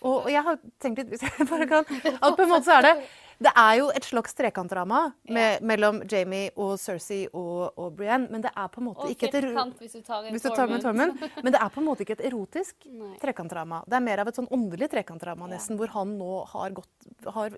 Og, 0.00 0.24
og 0.24 0.30
jeg 0.32 0.44
har 0.46 0.60
tenkt 0.80 1.02
litt, 1.02 1.10
hvis 1.12 1.26
jeg 1.26 1.48
bare 1.50 1.66
kan, 1.70 1.90
at 2.24 2.36
på 2.36 2.46
en 2.46 2.52
måte 2.54 2.68
så 2.68 2.78
er 2.80 2.88
det 2.88 2.94
det 3.40 3.50
er 3.56 3.76
jo 3.78 3.86
et 3.96 4.04
slags 4.04 4.34
trekantdrama 4.36 4.98
ja. 5.24 5.44
mellom 5.64 6.02
Jamie 6.10 6.50
og 6.60 6.74
Cersei 6.80 7.22
og, 7.32 7.70
og 7.80 7.94
Brienne, 7.96 8.28
men 8.28 8.42
det 8.44 8.50
er 8.52 8.66
på 8.68 8.82
en 8.82 8.88
måte 8.90 9.06
Og 9.06 9.12
ikke 9.14 9.30
et 9.30 9.36
hvis 9.80 9.94
du 9.96 10.02
tar 10.04 10.26
hvis 10.26 10.44
du 10.44 10.50
tar 10.52 10.68
med 10.68 10.82
Tormund. 10.84 11.22
Men 11.40 11.54
det 11.54 11.60
er 11.62 11.70
på 11.72 11.80
en 11.80 11.86
måte 11.86 12.04
ikke 12.04 12.18
et 12.18 12.24
erotisk 12.28 12.84
Nei. 13.00 13.14
trekantdrama. 13.22 13.80
Det 13.88 13.96
er 13.96 14.04
mer 14.04 14.20
av 14.20 14.28
et 14.28 14.36
sånn 14.36 14.48
åndelig 14.52 14.90
trekantdrama, 14.92 15.48
nesten, 15.48 15.78
hvor 15.80 15.88
han 15.94 16.12
nå 16.20 16.42
har, 16.50 16.74
gått, 16.76 17.08
har 17.32 17.56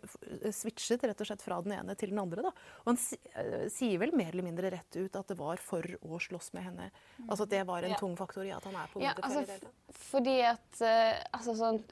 switchet 0.54 1.02
rett 1.02 1.24
og 1.24 1.30
slett 1.32 1.42
fra 1.42 1.58
den 1.66 1.74
ene 1.74 1.96
til 1.98 2.12
den 2.14 2.20
andre. 2.22 2.44
Da. 2.46 2.52
Og 2.84 2.92
han 2.92 3.00
si, 3.02 3.18
eh, 3.34 3.64
sier 3.72 3.98
vel 4.04 4.14
mer 4.14 4.30
eller 4.30 4.46
mindre 4.46 4.70
rett 4.76 5.00
ut 5.00 5.18
at 5.18 5.32
det 5.34 5.38
var 5.40 5.58
for 5.62 5.82
å 5.82 6.20
slåss 6.22 6.52
med 6.54 6.68
henne. 6.68 6.92
Altså 7.26 7.48
at 7.48 7.56
det 7.56 7.64
var 7.66 7.82
en 7.82 7.96
Ja. 7.96 7.98
tung 7.98 8.14
faktor 8.14 8.46
i 8.46 8.54
at 8.54 8.62
han 8.70 8.78
er 8.78 8.86
på 8.94 9.02
Ja, 9.02 9.16
motet 9.18 9.26
altså, 9.26 9.72
fordi 10.12 10.36
at 10.46 10.78
uh, 10.78 11.18
altså 11.34 11.56
sånn 11.58 11.82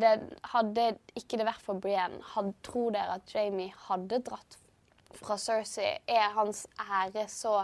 det, 0.00 0.12
Hadde 0.52 0.90
ikke 1.18 1.38
det 1.40 1.46
vært 1.48 1.64
for 1.64 1.80
Brienne, 1.80 2.20
hadde, 2.34 2.54
tror 2.66 2.94
dere 2.94 3.18
at 3.18 3.34
Jamie 3.34 3.74
hadde 3.86 4.20
dratt 4.26 4.58
fra 5.14 5.38
Cersei? 5.40 5.96
Er 6.10 6.34
hans 6.36 6.64
ære 6.80 7.26
så 7.30 7.62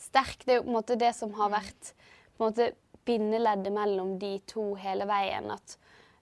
sterk? 0.00 0.42
Det 0.44 0.56
er 0.56 0.60
jo 0.60 0.66
på 0.66 0.72
en 0.72 0.78
måte 0.80 0.98
det 1.00 1.12
som 1.16 1.34
har 1.38 1.52
vært 1.54 1.92
på 2.36 2.42
en 2.42 2.50
måte 2.50 2.72
bindeleddet 3.06 3.74
mellom 3.74 4.16
de 4.22 4.36
to 4.50 4.72
hele 4.80 5.06
veien. 5.10 5.48
At 5.54 5.76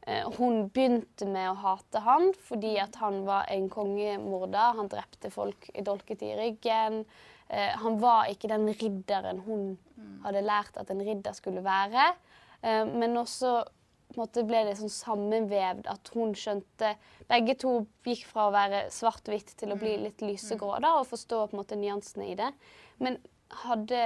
eh, 0.07 0.29
hun 0.37 0.69
begynte 0.73 1.29
med 1.29 1.51
å 1.51 1.59
hate 1.65 2.05
han 2.05 2.31
fordi 2.49 2.77
at 2.83 3.01
han 3.01 3.23
var 3.29 3.51
en 3.53 3.69
kongemorder. 3.73 4.79
Han 4.81 4.91
drepte 4.93 5.33
folk 5.33 5.71
i 5.75 5.85
dolket 5.87 6.25
i 6.27 6.35
ryggen. 6.39 7.03
Eh, 7.49 7.73
han 7.83 8.01
var 8.03 8.31
ikke 8.33 8.53
den 8.53 8.69
ridderen 8.71 9.45
hun 9.47 9.75
hadde 10.25 10.45
lært 10.45 10.77
at 10.81 10.93
en 10.93 11.03
ridder 11.05 11.37
skulle 11.37 11.65
være. 11.65 12.13
Eh, 12.63 12.85
men 12.87 13.17
også 13.21 13.61
måte 14.19 14.45
ble 14.49 14.65
det 14.67 14.77
sånn 14.81 14.93
sammenvevd 14.93 15.89
at 15.91 16.11
hun 16.17 16.35
skjønte 16.39 16.95
Begge 17.31 17.55
to 17.63 17.75
gikk 18.07 18.25
fra 18.27 18.49
å 18.49 18.55
være 18.55 18.87
svart-hvitt 18.91 19.53
til 19.61 19.71
å 19.71 19.79
bli 19.79 19.93
litt 20.03 20.25
lysegrå 20.25 20.73
da, 20.83 20.97
og 20.99 21.07
forstå 21.07 21.45
på 21.45 21.55
en 21.55 21.61
måte 21.61 21.79
nyansene 21.79 22.27
i 22.33 22.35
det. 22.39 22.49
Men 22.99 23.21
hadde, 23.63 24.01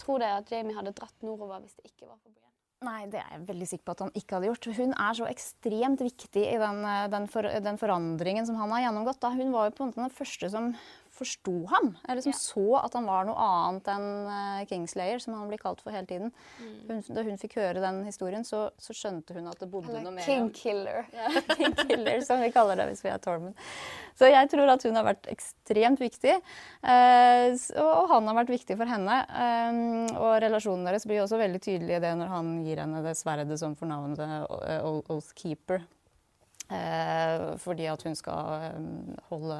tror 0.00 0.22
dere 0.22 0.40
at 0.40 0.52
Jamie 0.52 0.76
hadde 0.76 0.94
dratt 0.96 1.26
nordover 1.26 1.60
hvis 1.60 1.76
det 1.76 1.90
ikke 1.90 2.08
var 2.08 2.16
for 2.16 2.30
Brienne? 2.30 2.54
Nei, 2.84 3.04
det 3.12 3.20
er 3.20 3.36
jeg 3.36 3.46
veldig 3.50 3.68
sikker 3.68 3.84
på 3.84 3.94
at 3.94 4.02
han 4.06 4.16
ikke 4.16 4.38
hadde 4.38 4.48
gjort. 4.50 4.70
Hun 4.80 4.96
er 4.96 5.18
så 5.20 5.28
ekstremt 5.28 6.04
viktig 6.04 6.46
i 6.48 6.58
den, 6.60 6.82
eh, 6.88 7.06
den, 7.12 7.28
for, 7.32 7.48
den 7.68 7.80
forandringen 7.80 8.48
som 8.48 8.58
han 8.60 8.72
har 8.72 8.86
gjennomgått. 8.86 9.20
Da. 9.24 9.32
Hun 9.36 9.52
var 9.52 9.68
jo 9.68 9.76
på 9.76 9.84
en 9.84 9.92
måte 9.92 10.02
den 10.02 10.18
første 10.22 10.50
som 10.52 10.72
forsto 11.14 11.52
ham, 11.70 11.92
eller 12.08 12.20
som 12.24 12.32
Ja. 12.32 12.38
så 12.42 12.64
at 12.84 12.94
han 12.98 13.06
var 13.06 13.24
noe 13.28 13.38
annet 13.38 13.86
enn 13.92 14.06
eh, 14.34 14.64
Kingslayer, 14.70 15.20
som 15.22 15.34
han 15.38 15.48
blir 15.48 15.60
kalt 15.62 15.80
for 15.84 15.94
hele 15.94 16.06
tiden. 16.10 16.32
Hun, 16.88 17.00
da 17.14 17.22
hun 17.22 17.38
fikk 17.38 17.54
høre 17.60 17.80
den 17.82 18.00
historien, 18.04 18.42
så, 18.44 18.64
så 18.82 18.92
skjønte 18.98 19.34
hun 19.36 19.46
at 19.50 19.58
det 19.62 19.70
bodde 19.70 19.94
noe 20.02 20.12
mer 20.16 20.26
King 20.26 20.50
Killer. 20.54 21.06
ja, 21.14 21.30
King 21.54 21.74
Killer, 21.84 22.20
som 22.26 22.42
vi 22.42 22.50
kaller 22.54 22.76
det 22.82 22.88
hvis 22.90 23.04
vi 23.06 23.12
er 23.14 23.22
Tormund. 23.22 23.54
Så 24.18 24.28
jeg 24.30 24.50
tror 24.52 24.74
at 24.74 24.82
hun 24.86 24.94
har 25.00 25.06
vært 25.08 25.26
ekstremt 25.32 26.02
viktig. 26.02 26.34
Eh, 26.34 27.48
og 27.82 28.10
han 28.12 28.28
har 28.30 28.38
vært 28.42 28.52
viktig 28.54 28.76
for 28.78 28.90
henne. 28.90 29.20
Eh, 29.30 30.18
og 30.18 30.36
relasjonen 30.44 30.86
deres 30.86 31.06
blir 31.08 31.22
også 31.24 31.40
veldig 31.40 31.62
tydelig 31.64 31.96
i 31.98 32.02
det 32.04 32.14
når 32.20 32.30
han 32.34 32.52
gir 32.66 32.82
henne 32.84 33.02
det 33.06 33.16
sverdet 33.18 33.58
som 33.62 33.74
fornavnet 33.78 34.18
navnet 34.18 34.82
O- 34.84 35.02
Oathkeeper. 35.14 35.82
Eh, 36.72 37.56
fordi 37.60 37.86
at 37.92 38.02
hun 38.06 38.14
skal 38.16 38.78
holde 39.28 39.58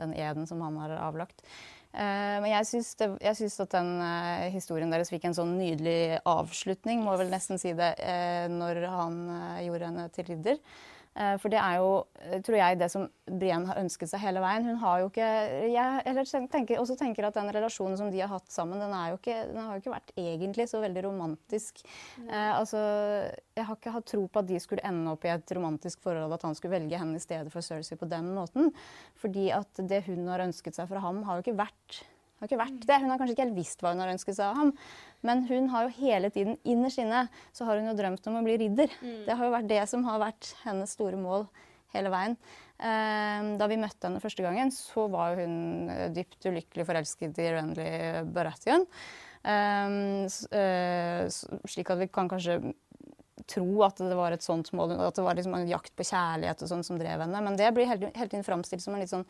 den 0.00 0.14
eden 0.16 0.48
som 0.48 0.62
han 0.64 0.78
har 0.80 0.96
avlagt. 1.02 1.44
Eh, 1.92 2.36
men 2.40 2.48
jeg 2.48 2.68
syns, 2.70 2.94
jeg 3.20 3.36
at 3.60 3.74
den 3.74 3.90
eh, 4.00 4.48
historien 4.54 4.92
deres 4.92 5.12
fikk 5.12 5.26
en 5.28 5.36
sånn 5.36 5.58
nydelig 5.58 6.22
avslutning, 6.28 7.02
må 7.04 7.18
vel 7.20 7.32
nesten 7.32 7.60
si 7.60 7.74
det, 7.76 7.92
eh, 8.00 8.46
når 8.48 8.80
han 8.88 9.18
gjorde 9.66 9.90
henne 9.90 10.08
til 10.14 10.30
ridder. 10.30 10.62
Eh, 11.12 11.34
for 11.36 11.52
det 11.52 11.58
er 11.60 11.76
jo, 11.76 11.88
eh, 12.24 12.38
tror 12.40 12.56
jeg, 12.56 12.78
det 12.80 12.88
som 12.92 13.04
Brienne 13.28 13.68
har 13.68 13.80
ønsket 13.82 14.08
seg 14.08 14.22
hele 14.22 14.40
veien. 14.40 14.64
Hun 14.64 14.78
har 14.80 15.02
jo 15.02 15.10
ikke 15.10 15.28
Jeg 15.72 16.02
eller 16.08 16.48
tenker, 16.48 16.80
også 16.80 16.96
tenker 16.96 17.26
at 17.28 17.36
den 17.36 17.50
relasjonen 17.52 17.98
som 18.00 18.10
de 18.10 18.22
har 18.22 18.30
hatt 18.32 18.48
sammen, 18.52 18.80
den, 18.80 18.94
er 18.96 19.12
jo 19.12 19.18
ikke, 19.20 19.36
den 19.50 19.60
har 19.60 19.76
jo 19.76 19.82
ikke 19.82 19.94
vært 19.96 20.14
egentlig 20.16 20.68
så 20.70 20.80
veldig 20.80 21.04
romantisk. 21.04 21.84
Eh, 22.24 22.52
altså, 22.56 22.80
jeg 23.56 23.68
har 23.68 23.76
ikke 23.76 23.96
hatt 23.98 24.08
tro 24.08 24.24
på 24.26 24.40
at 24.40 24.48
de 24.48 24.62
skulle 24.62 24.86
ende 24.88 25.12
opp 25.12 25.26
i 25.28 25.34
et 25.34 25.54
romantisk 25.56 26.00
forhold, 26.00 26.32
at 26.32 26.48
han 26.48 26.56
skulle 26.56 26.78
velge 26.78 26.98
henne 26.98 27.20
i 27.20 27.24
stedet 27.24 27.52
for 27.52 27.64
Cersei 27.64 28.00
på 28.00 28.08
den 28.08 28.32
måten. 28.32 28.72
Fordi 29.20 29.50
at 29.52 29.84
det 29.84 30.04
hun 30.08 30.26
har 30.32 30.46
ønsket 30.46 30.80
seg 30.80 30.88
fra 30.88 31.04
ham, 31.04 31.22
har 31.28 31.38
jo 31.38 31.46
ikke 31.46 31.60
vært 31.60 32.02
har 32.42 32.50
ikke 32.50 32.58
vært 32.58 32.86
det. 32.88 32.98
Hun 32.98 33.12
har 33.12 33.20
kanskje 33.20 33.36
ikke 33.36 33.44
helt 33.46 33.58
visst 33.58 33.82
hva 33.82 33.92
hun 33.92 34.02
har 34.02 34.10
ønsket 34.10 34.34
seg 34.34 34.48
av 34.48 34.56
ham. 34.58 34.72
Men 35.22 35.44
hun 35.46 35.68
har 35.70 35.84
jo 35.86 35.94
hele 36.00 36.30
tiden 36.34 36.56
innerst 36.64 36.98
inne 36.98 37.28
så 37.54 37.64
har 37.68 37.78
hun 37.78 37.86
jo 37.92 37.94
drømt 37.98 38.26
om 38.26 38.40
å 38.40 38.44
bli 38.44 38.56
ridder. 38.58 38.90
Det 39.26 39.36
har 39.38 39.44
jo 39.46 39.52
vært 39.54 39.68
det 39.70 39.82
som 39.88 40.02
har 40.04 40.18
vært 40.18 40.52
hennes 40.64 40.90
store 40.96 41.16
mål 41.16 41.46
hele 41.94 42.10
veien. 42.10 42.36
Eh, 42.82 43.56
Da 43.58 43.66
vi 43.70 43.76
møtte 43.78 44.08
henne 44.08 44.20
første 44.20 44.42
gangen, 44.42 44.70
så 44.74 45.08
var 45.12 45.36
hun 45.38 45.88
eh, 45.90 46.08
dypt 46.10 46.42
ulykkelig 46.48 46.86
forelsket 46.88 47.38
i 47.38 47.50
Renly 47.54 47.88
Baratheon. 48.34 48.86
Eh, 49.44 50.24
s- 50.26 50.46
eh, 50.50 51.28
Slik 51.68 51.90
at 51.90 51.98
vi 52.02 52.08
kan 52.08 52.28
kanskje 52.28 52.74
tro 53.46 53.82
at 53.82 53.96
det 53.98 54.14
var 54.16 54.32
et 54.32 54.42
sånt 54.42 54.70
mål, 54.72 54.92
at 55.00 55.14
det 55.18 55.22
var 55.24 55.34
liksom 55.34 55.54
en 55.54 55.68
jakt 55.68 55.94
på 55.98 56.04
kjærlighet 56.06 56.62
og 56.62 56.68
sånn 56.68 56.84
som 56.84 56.98
drev 56.98 57.20
henne. 57.24 57.40
Men 57.42 57.56
det 57.56 57.72
blir 57.74 57.86
hele, 57.86 58.10
hele 58.14 58.28
tiden 58.30 58.44
framstilt 58.46 58.82
som 58.82 58.94
en 58.94 59.00
litt 59.00 59.10
sånn 59.10 59.24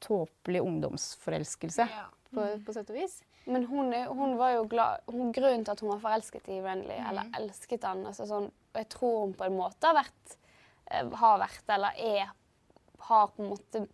tåpelig 0.00 0.60
ungdomsforelskelse, 0.64 1.84
på, 2.32 2.44
på 2.64 2.72
sett 2.76 2.90
og 2.90 2.96
vis. 2.96 3.18
Men 3.46 3.64
hun, 3.66 3.92
hun 4.06 4.36
var 4.38 4.50
jo 4.54 4.64
glad 4.68 5.00
hun, 5.06 5.32
Grunnen 5.32 5.64
til 5.64 5.72
at 5.72 5.80
hun 5.80 5.90
var 5.94 5.98
forelsket 6.02 6.48
i 6.48 6.60
Renly, 6.62 6.96
Mm. 6.98 7.06
eller 7.08 7.30
elsket 7.40 7.82
han 7.84 8.04
altså 8.06 8.26
sånn, 8.28 8.50
jeg 8.74 8.88
tror 8.88 9.20
hun 9.24 9.32
på 9.34 9.44
en 9.46 9.56
måte 9.56 9.86
har 9.86 9.94
vært, 9.94 10.36
eh, 10.90 11.08
har 11.22 11.38
vært 11.40 11.74
eller 11.74 11.92
er 11.96 12.30
Har 13.00 13.26
på 13.28 13.42
en 13.42 13.48
måte 13.48 13.86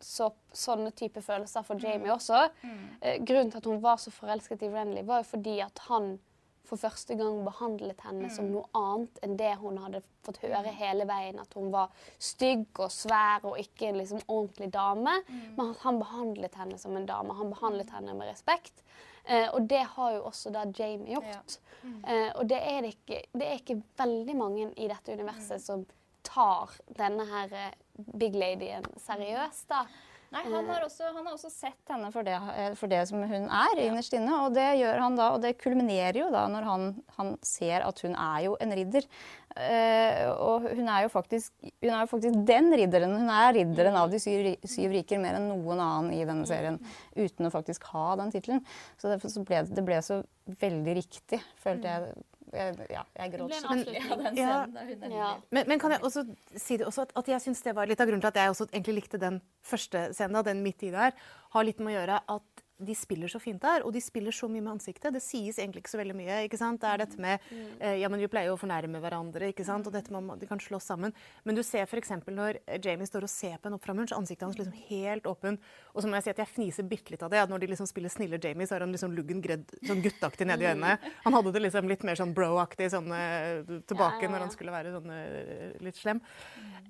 så, 0.00 0.30
sånne 0.52 0.90
type 0.94 1.20
følelser 1.22 1.62
for. 1.64 1.76
Jamie 1.80 2.12
også. 2.12 2.50
Mm. 2.62 3.24
grunnen 3.24 3.50
til 3.50 3.58
at 3.58 3.64
hun 3.66 3.80
var 3.82 3.96
så 3.96 4.10
forelsket 4.10 4.62
i 4.62 4.68
Renly, 4.68 5.02
var 5.02 5.18
jo 5.24 5.30
fordi 5.30 5.60
at 5.60 5.78
han 5.88 6.18
for 6.64 6.76
første 6.78 7.16
gang 7.18 7.40
behandlet 7.44 8.00
henne 8.04 8.28
Mm. 8.28 8.30
som 8.30 8.50
noe 8.52 8.64
annet 8.74 9.18
enn 9.22 9.36
det 9.36 9.54
hun 9.58 9.78
hadde 9.78 10.02
fått 10.22 10.38
høre 10.42 10.70
hele 10.72 11.04
veien. 11.06 11.38
At 11.40 11.54
hun 11.54 11.70
var 11.72 11.90
stygg 12.18 12.66
og 12.78 12.90
svær 12.90 13.44
og 13.44 13.58
ikke 13.58 13.88
en 13.88 13.98
liksom 13.98 14.20
ordentlig 14.28 14.70
dame. 14.72 15.16
Mm. 15.28 15.56
Men 15.56 15.74
han 15.80 15.98
behandlet 15.98 16.54
henne 16.54 16.78
som 16.78 16.96
en 16.96 17.06
dame. 17.06 17.34
Han 17.34 17.50
behandlet 17.50 17.90
henne 17.90 18.14
med 18.14 18.28
respekt. 18.30 18.82
Eh, 19.24 19.48
og 19.54 19.66
det 19.68 19.82
har 19.96 20.12
jo 20.12 20.22
også 20.24 20.50
da 20.52 20.64
Jamie 20.78 21.14
gjort. 21.14 21.58
Eh, 22.06 22.30
og 22.36 22.46
det 22.48 22.60
er, 22.62 22.80
det, 22.82 22.94
ikke, 22.94 23.22
det 23.32 23.46
er 23.46 23.58
ikke 23.58 23.82
veldig 23.98 24.36
mange 24.36 24.70
i 24.76 24.88
dette 24.88 25.12
universet 25.12 25.60
som 25.62 25.86
tar 26.22 26.70
denne 26.96 27.24
her 27.26 27.52
eh, 27.52 27.70
big 28.16 28.34
ladyen 28.36 28.84
seriøst, 28.96 29.68
da. 29.68 29.84
Nei, 30.30 30.44
han 30.46 30.68
har, 30.70 30.84
også, 30.86 31.08
han 31.10 31.24
har 31.26 31.34
også 31.34 31.48
sett 31.50 31.90
henne 31.90 32.08
for 32.14 32.26
det, 32.26 32.36
eh, 32.54 32.74
for 32.78 32.90
det 32.90 33.00
som 33.10 33.18
hun 33.26 33.48
er 33.50 33.80
innerst 33.82 34.14
inne. 34.14 34.36
Og 34.44 34.54
det 34.54 34.68
gjør 34.78 35.02
han 35.02 35.18
da, 35.18 35.32
og 35.34 35.42
det 35.42 35.56
kulminerer 35.58 36.20
jo 36.20 36.28
da 36.30 36.44
når 36.52 36.68
han, 36.68 36.84
han 37.16 37.32
ser 37.46 37.82
at 37.82 38.02
hun 38.06 38.14
er 38.14 38.44
jo 38.46 38.54
en 38.62 38.74
ridder. 38.78 39.08
Uh, 39.50 40.30
og 40.38 40.68
hun 40.78 40.86
er 40.86 41.02
jo 41.02 41.08
faktisk, 41.10 41.50
hun 41.66 41.90
er 41.90 42.04
jo 42.04 42.10
faktisk 42.12 42.36
den 42.46 42.70
ridderen. 42.78 43.16
Hun 43.18 43.32
er 43.34 43.56
ridderen 43.56 43.98
av 43.98 44.12
de 44.12 44.20
syv, 44.22 44.52
syv 44.62 44.94
riker 44.94 45.18
mer 45.18 45.40
enn 45.40 45.48
noen 45.50 45.82
annen 45.82 46.14
i 46.14 46.22
denne 46.22 46.46
serien. 46.46 46.78
Uten 47.18 47.48
å 47.48 47.54
faktisk 47.54 47.90
ha 47.90 48.12
den 48.20 48.30
tittelen. 48.30 48.62
Så 49.02 49.10
det, 49.10 49.18
så 49.26 49.42
ble 49.42 49.64
det, 49.66 49.74
det 49.74 49.86
ble 49.88 49.98
så 50.06 50.22
veldig 50.62 50.94
riktig, 51.02 51.42
følte 51.58 51.90
jeg. 51.90 52.14
Ja, 52.52 53.02
jeg 53.16 53.32
gråt 53.34 53.50
ble 53.50 53.58
en 53.58 53.84
skikkelig 53.84 54.00
av 54.12 54.24
den 54.24 54.38
Ja. 54.40 54.54
da 54.66 55.10
Ja. 55.10 55.30
Men, 55.50 55.68
men 55.68 55.82
kan 55.82 55.94
jeg 55.94 56.02
også 56.02 56.24
si 56.56 56.76
det 56.80 56.86
også 56.86 57.06
at, 57.06 57.12
at 57.16 57.28
jeg 57.28 57.40
synes 57.46 57.62
det 57.62 57.74
var 57.76 57.86
litt 57.90 58.00
av 58.00 58.10
grunnen 58.10 58.24
til 58.24 58.32
at 58.32 58.40
jeg 58.42 58.54
også 58.54 58.66
egentlig 58.72 58.94
likte 59.02 59.20
den 59.22 59.40
første 59.62 60.08
scenen, 60.16 60.44
den 60.44 60.62
midt 60.64 60.82
i 60.82 60.90
der, 60.94 61.14
har 61.54 61.64
litt 61.66 61.78
med 61.78 61.94
å 61.94 61.96
gjøre 61.98 62.20
at 62.36 62.59
de 62.80 62.94
spiller 62.96 63.28
så 63.28 63.38
fint 63.42 63.60
der, 63.62 63.84
og 63.84 63.92
de 63.92 64.00
spiller 64.00 64.32
så 64.34 64.48
mye 64.48 64.62
med 64.64 64.72
ansiktet. 64.78 65.12
Det 65.12 65.20
sies 65.22 65.58
egentlig 65.60 65.82
ikke 65.84 65.92
så 65.92 66.00
veldig 66.00 66.16
mye. 66.16 66.38
ikke 66.46 66.58
sant? 66.60 66.80
Det 66.80 66.88
er 66.88 67.02
dette 67.04 67.20
med 67.20 67.38
eh, 67.78 67.98
Ja, 68.00 68.08
men 68.08 68.20
vi 68.22 68.28
pleier 68.32 68.48
jo 68.50 68.56
å 68.56 68.60
fornærme 68.60 69.02
hverandre, 69.02 69.50
ikke 69.52 69.66
sant? 69.68 69.86
og 69.86 69.92
dette 69.94 70.12
med 70.14 70.30
at 70.34 70.40
de 70.40 70.48
kan 70.50 70.60
slåss 70.62 70.88
sammen. 70.90 71.12
Men 71.44 71.58
du 71.58 71.62
ser 71.66 71.84
f.eks. 71.84 72.10
når 72.26 72.60
Jamie 72.82 73.06
står 73.08 73.26
og 73.28 73.32
ser 73.32 73.58
på 73.60 73.68
henne 73.68 73.76
opp 73.78 73.84
fra 73.84 73.94
muren, 73.96 74.08
så 74.08 74.16
er 74.16 74.22
ansiktet 74.22 74.46
hans 74.48 74.58
liksom 74.58 74.80
helt 74.88 75.28
åpen. 75.30 75.60
Og 75.94 76.02
så 76.02 76.08
må 76.08 76.16
jeg 76.18 76.28
si 76.28 76.34
at 76.34 76.42
jeg 76.44 76.52
fniser 76.54 76.88
bitte 76.88 77.12
litt 77.14 77.22
av 77.26 77.30
det. 77.34 77.42
at 77.44 77.52
Når 77.52 77.64
de 77.64 77.70
liksom 77.74 77.90
spiller 77.90 78.12
snille 78.12 78.40
Jamie, 78.42 78.66
så 78.66 78.78
har 78.78 78.86
han 78.86 78.92
liksom 78.96 79.14
luggen 79.16 79.44
gredd 79.44 79.68
sånn 79.86 80.02
gutteaktig 80.04 80.48
nedi 80.48 80.68
øynene. 80.70 80.96
Han 81.26 81.36
hadde 81.36 81.52
det 81.54 81.64
liksom 81.66 81.88
litt 81.90 82.02
mer 82.08 82.16
sånn 82.18 82.34
bro-aktig 82.36 82.90
sånn 82.96 83.12
eh, 83.12 83.62
tilbake 83.90 84.24
Ja, 84.24 84.26
ja, 84.26 84.28
ja. 84.28 84.34
når 84.34 84.46
han 84.46 84.52
skulle 84.56 84.74
være 84.74 84.96
sånn 84.96 85.10
eh, 85.14 85.80
litt 85.84 86.00
slem. 86.00 86.20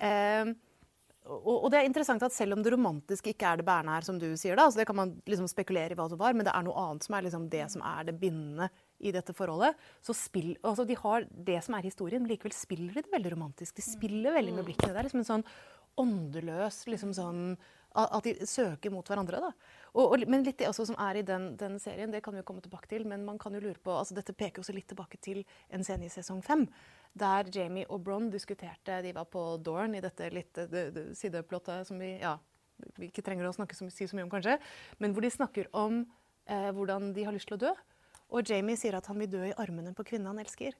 Eh, 0.00 0.54
og, 1.30 1.66
det 1.70 1.78
er 1.80 1.86
interessant 1.86 2.22
at 2.26 2.34
selv 2.34 2.56
om 2.56 2.62
det 2.64 2.72
romantiske 2.74 3.32
ikke 3.32 3.48
er 3.52 3.60
det 3.60 3.66
bærende 3.68 3.94
her, 3.94 4.06
som 4.06 4.18
du 4.18 4.28
sier, 4.40 4.56
da, 4.58 4.66
så 4.70 4.80
det 4.80 4.86
kan 4.88 4.98
man 4.98 5.12
liksom 5.30 5.48
spekulere 5.50 5.94
i 5.94 5.98
hva 5.98 6.08
som 6.10 6.20
var, 6.20 6.34
men 6.36 6.46
det 6.46 6.54
er 6.54 6.64
noe 6.66 6.84
annet 6.84 7.06
som 7.06 7.16
er 7.16 7.26
liksom 7.26 7.48
det 7.52 7.66
som 7.74 7.84
er 7.86 8.08
det 8.08 8.16
bindende 8.20 8.70
i 8.98 9.12
dette 9.14 9.34
forholdet. 9.36 9.78
Så 10.04 10.16
spill, 10.16 10.54
altså 10.66 10.86
De 10.88 10.96
har 10.98 11.26
det 11.30 11.58
som 11.66 11.76
er 11.78 11.86
historien, 11.86 12.24
men 12.24 12.32
likevel 12.32 12.54
spiller 12.56 12.96
de 12.96 13.04
det 13.04 13.14
veldig 13.14 13.34
romantisk. 13.36 13.76
De 13.78 13.84
spiller 13.86 14.34
veldig 14.36 14.56
med 14.56 14.66
blikkene. 14.68 14.94
Det 14.94 15.02
er 15.02 15.08
liksom 15.08 15.22
en 15.22 15.30
sånn 15.34 15.46
åndeløs 16.00 16.84
liksom 16.90 17.12
sånn 17.16 17.44
At 17.90 18.22
de 18.22 18.46
søker 18.46 18.92
mot 18.94 19.02
hverandre. 19.02 19.40
da. 19.42 19.48
Og, 19.96 20.12
og, 20.12 20.22
men 20.30 20.44
litt 20.46 20.60
det 20.62 20.68
som 20.76 20.94
er 20.94 21.18
i 21.18 21.24
den, 21.26 21.56
den 21.58 21.74
serien, 21.82 22.12
det 22.14 22.20
kan 22.22 22.36
vi 22.36 22.38
jo 22.38 22.46
komme 22.46 22.62
tilbake 22.62 22.86
til. 22.86 23.02
Men 23.10 23.24
man 23.26 23.38
kan 23.38 23.54
jo 23.54 23.62
lure 23.64 23.82
på, 23.82 23.90
altså 23.90 24.14
dette 24.14 24.30
peker 24.30 24.62
også 24.62 24.76
litt 24.76 24.86
tilbake 24.92 25.18
til 25.18 25.42
en 25.74 25.82
scene 25.82 26.06
i 26.06 26.12
sesong 26.12 26.38
fem. 26.46 26.68
Der 27.18 27.48
Jamie 27.50 27.88
og 27.90 28.04
Bron 28.06 28.28
diskuterte 28.30 29.00
De 29.02 29.12
var 29.16 29.26
på 29.26 29.42
Dorn 29.58 29.96
i 29.98 30.02
dette 30.02 30.28
litt 30.30 30.60
det, 30.70 31.10
sideplottet 31.18 31.88
som 31.88 31.98
vi 31.98 32.12
ja, 32.20 32.36
vi 32.96 33.08
ikke 33.10 33.24
trenger 33.26 33.48
å 33.48 33.54
snakke 33.56 33.76
så, 33.76 33.88
si 33.90 34.06
så 34.06 34.16
mye 34.16 34.28
om, 34.28 34.32
kanskje. 34.32 34.58
Men 35.02 35.14
hvor 35.14 35.26
de 35.26 35.32
snakker 35.34 35.70
om 35.76 36.04
eh, 36.46 36.70
hvordan 36.76 37.10
de 37.16 37.26
har 37.26 37.34
lyst 37.34 37.50
til 37.50 37.58
å 37.58 37.64
dø. 37.66 37.74
Og 38.30 38.46
Jamie 38.46 38.78
sier 38.78 38.94
at 38.94 39.10
han 39.10 39.18
vil 39.18 39.30
dø 39.30 39.42
i 39.48 39.56
armene 39.58 39.92
på 39.96 40.06
kvinnen 40.06 40.30
han 40.30 40.40
elsker. 40.42 40.78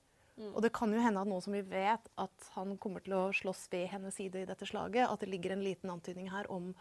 Og 0.55 0.63
det 0.65 0.71
kan 0.73 0.93
jo 0.95 1.03
hende 1.03 1.21
at 1.21 1.29
nå 1.29 1.37
som 1.45 1.53
vi 1.53 1.61
vet 1.67 2.07
at 2.21 2.49
han 2.55 2.77
kommer 2.81 3.03
til 3.05 3.17
å 3.19 3.27
slåss 3.37 3.67
ved 3.73 3.91
hennes 3.93 4.17
side 4.17 4.41
i 4.41 4.49
dette 4.49 4.65
slaget, 4.69 5.05
at 5.11 5.21
det 5.21 5.29
ligger 5.29 5.53
en 5.53 5.65
liten 5.65 5.93
antydning 5.93 6.31
her 6.33 6.49
om 6.53 6.73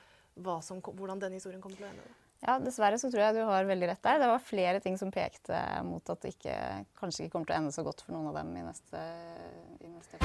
som, 0.64 0.80
hvordan 0.80 1.20
denne 1.20 1.36
historien 1.36 1.60
kommer 1.60 1.76
til 1.76 1.90
å 1.90 1.90
ende. 1.90 2.06
Ja, 2.40 2.56
Dessverre 2.64 2.96
så 3.00 3.10
tror 3.12 3.26
jeg 3.26 3.36
du 3.36 3.42
har 3.50 3.68
veldig 3.68 3.90
rett 3.92 4.04
der. 4.06 4.22
Det 4.22 4.30
var 4.32 4.44
flere 4.44 4.80
ting 4.84 4.96
som 5.00 5.12
pekte 5.12 5.60
mot 5.84 6.08
at 6.12 6.24
det 6.24 6.38
ikke, 6.38 6.56
kanskje 7.02 7.26
ikke 7.26 7.36
kommer 7.36 7.50
til 7.50 7.58
å 7.58 7.60
ende 7.60 7.76
så 7.76 7.84
godt 7.84 8.06
for 8.06 8.16
noen 8.16 8.32
av 8.32 8.40
dem 8.40 8.54
i 8.56 8.64
neste, 8.64 9.02
i 9.84 9.92
neste. 9.92 10.22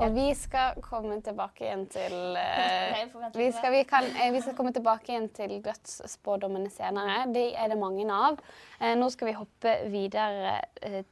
Og 0.00 0.14
vi 0.16 0.30
skal 0.36 0.78
komme 0.84 1.18
tilbake 1.24 1.66
igjen 1.66 1.82
til 1.92 2.14
uh, 2.36 3.32
vi, 3.36 3.48
skal, 3.52 3.72
vi, 3.74 3.80
kan, 3.88 4.06
uh, 4.16 4.28
vi 4.32 4.40
skal 4.44 4.56
komme 4.56 4.72
tilbake 4.76 5.12
igjen 5.12 5.28
til 5.36 5.58
dødsspådommene 5.64 6.72
senere. 6.72 7.26
De 7.32 7.46
er 7.52 7.72
det 7.72 7.80
mange 7.80 8.04
av. 8.08 8.40
Uh, 8.80 8.94
nå 8.96 9.08
skal 9.12 9.28
vi 9.28 9.36
hoppe 9.36 9.74
videre 9.92 10.58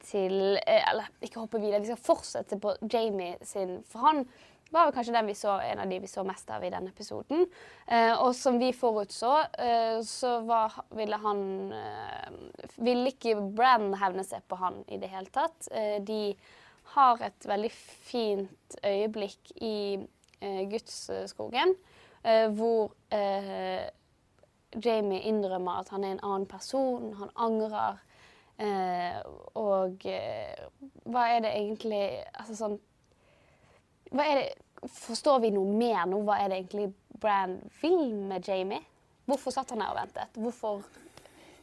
til 0.09 0.57
Eller 0.65 1.09
ikke 1.21 1.43
hoppe 1.43 1.61
videre, 1.61 1.81
vi 1.81 1.91
skal 1.91 2.01
fortsette 2.01 2.57
på 2.61 2.77
Jamie 2.89 3.37
sin. 3.45 3.77
For 3.89 4.05
han 4.05 4.25
var 4.69 4.91
kanskje 4.91 5.35
så, 5.35 5.59
en 5.59 5.79
av 5.79 5.89
de 5.89 5.99
vi 5.99 6.07
så 6.07 6.23
mest 6.23 6.49
av 6.49 6.63
i 6.63 6.69
denne 6.69 6.89
episoden. 6.89 7.45
Eh, 7.87 8.13
og 8.21 8.35
som 8.35 8.59
vi 8.59 8.71
forutså, 8.73 9.33
eh, 9.57 10.01
så 10.05 10.39
var, 10.45 10.73
ville 10.89 11.17
han 11.17 11.73
eh, 11.73 12.31
Ville 12.79 13.09
ikke 13.11 13.35
Bran 13.55 13.93
hevne 13.99 14.23
seg 14.23 14.45
på 14.47 14.55
han 14.55 14.83
i 14.87 14.97
det 15.01 15.09
hele 15.11 15.31
tatt. 15.33 15.67
Eh, 15.71 15.97
de 16.01 16.35
har 16.93 17.21
et 17.21 17.45
veldig 17.45 17.71
fint 17.71 18.77
øyeblikk 18.83 19.51
i 19.61 19.99
eh, 20.41 20.61
Gudsskogen, 20.69 21.75
eh, 22.23 22.47
hvor 22.49 22.93
Jamie 24.85 25.25
innrømmer 25.25 25.81
at 25.81 25.89
han 25.89 26.03
er 26.05 26.13
en 26.13 26.23
annen 26.23 26.45
person, 26.49 27.13
han 27.17 27.33
angrer. 27.35 27.97
Og 29.55 30.03
hva 31.07 31.21
er 31.31 31.39
det 31.45 31.51
egentlig 31.55 32.01
Altså 32.33 32.57
sånn 32.59 32.75
det, 34.09 34.53
Forstår 34.87 35.41
vi 35.43 35.51
noe 35.51 35.75
mer 35.75 36.05
nå? 36.07 36.21
Hva 36.23 36.39
er 36.39 36.51
det 36.51 36.61
egentlig 36.61 36.89
Bran 37.19 37.57
vil 37.81 38.13
med 38.29 38.47
Jamie? 38.47 38.79
Hvorfor 39.27 39.53
satt 39.53 39.73
han 39.73 39.83
her 39.83 39.91
og 39.91 39.99
ventet? 39.99 40.37
Hvorfor 40.39 40.85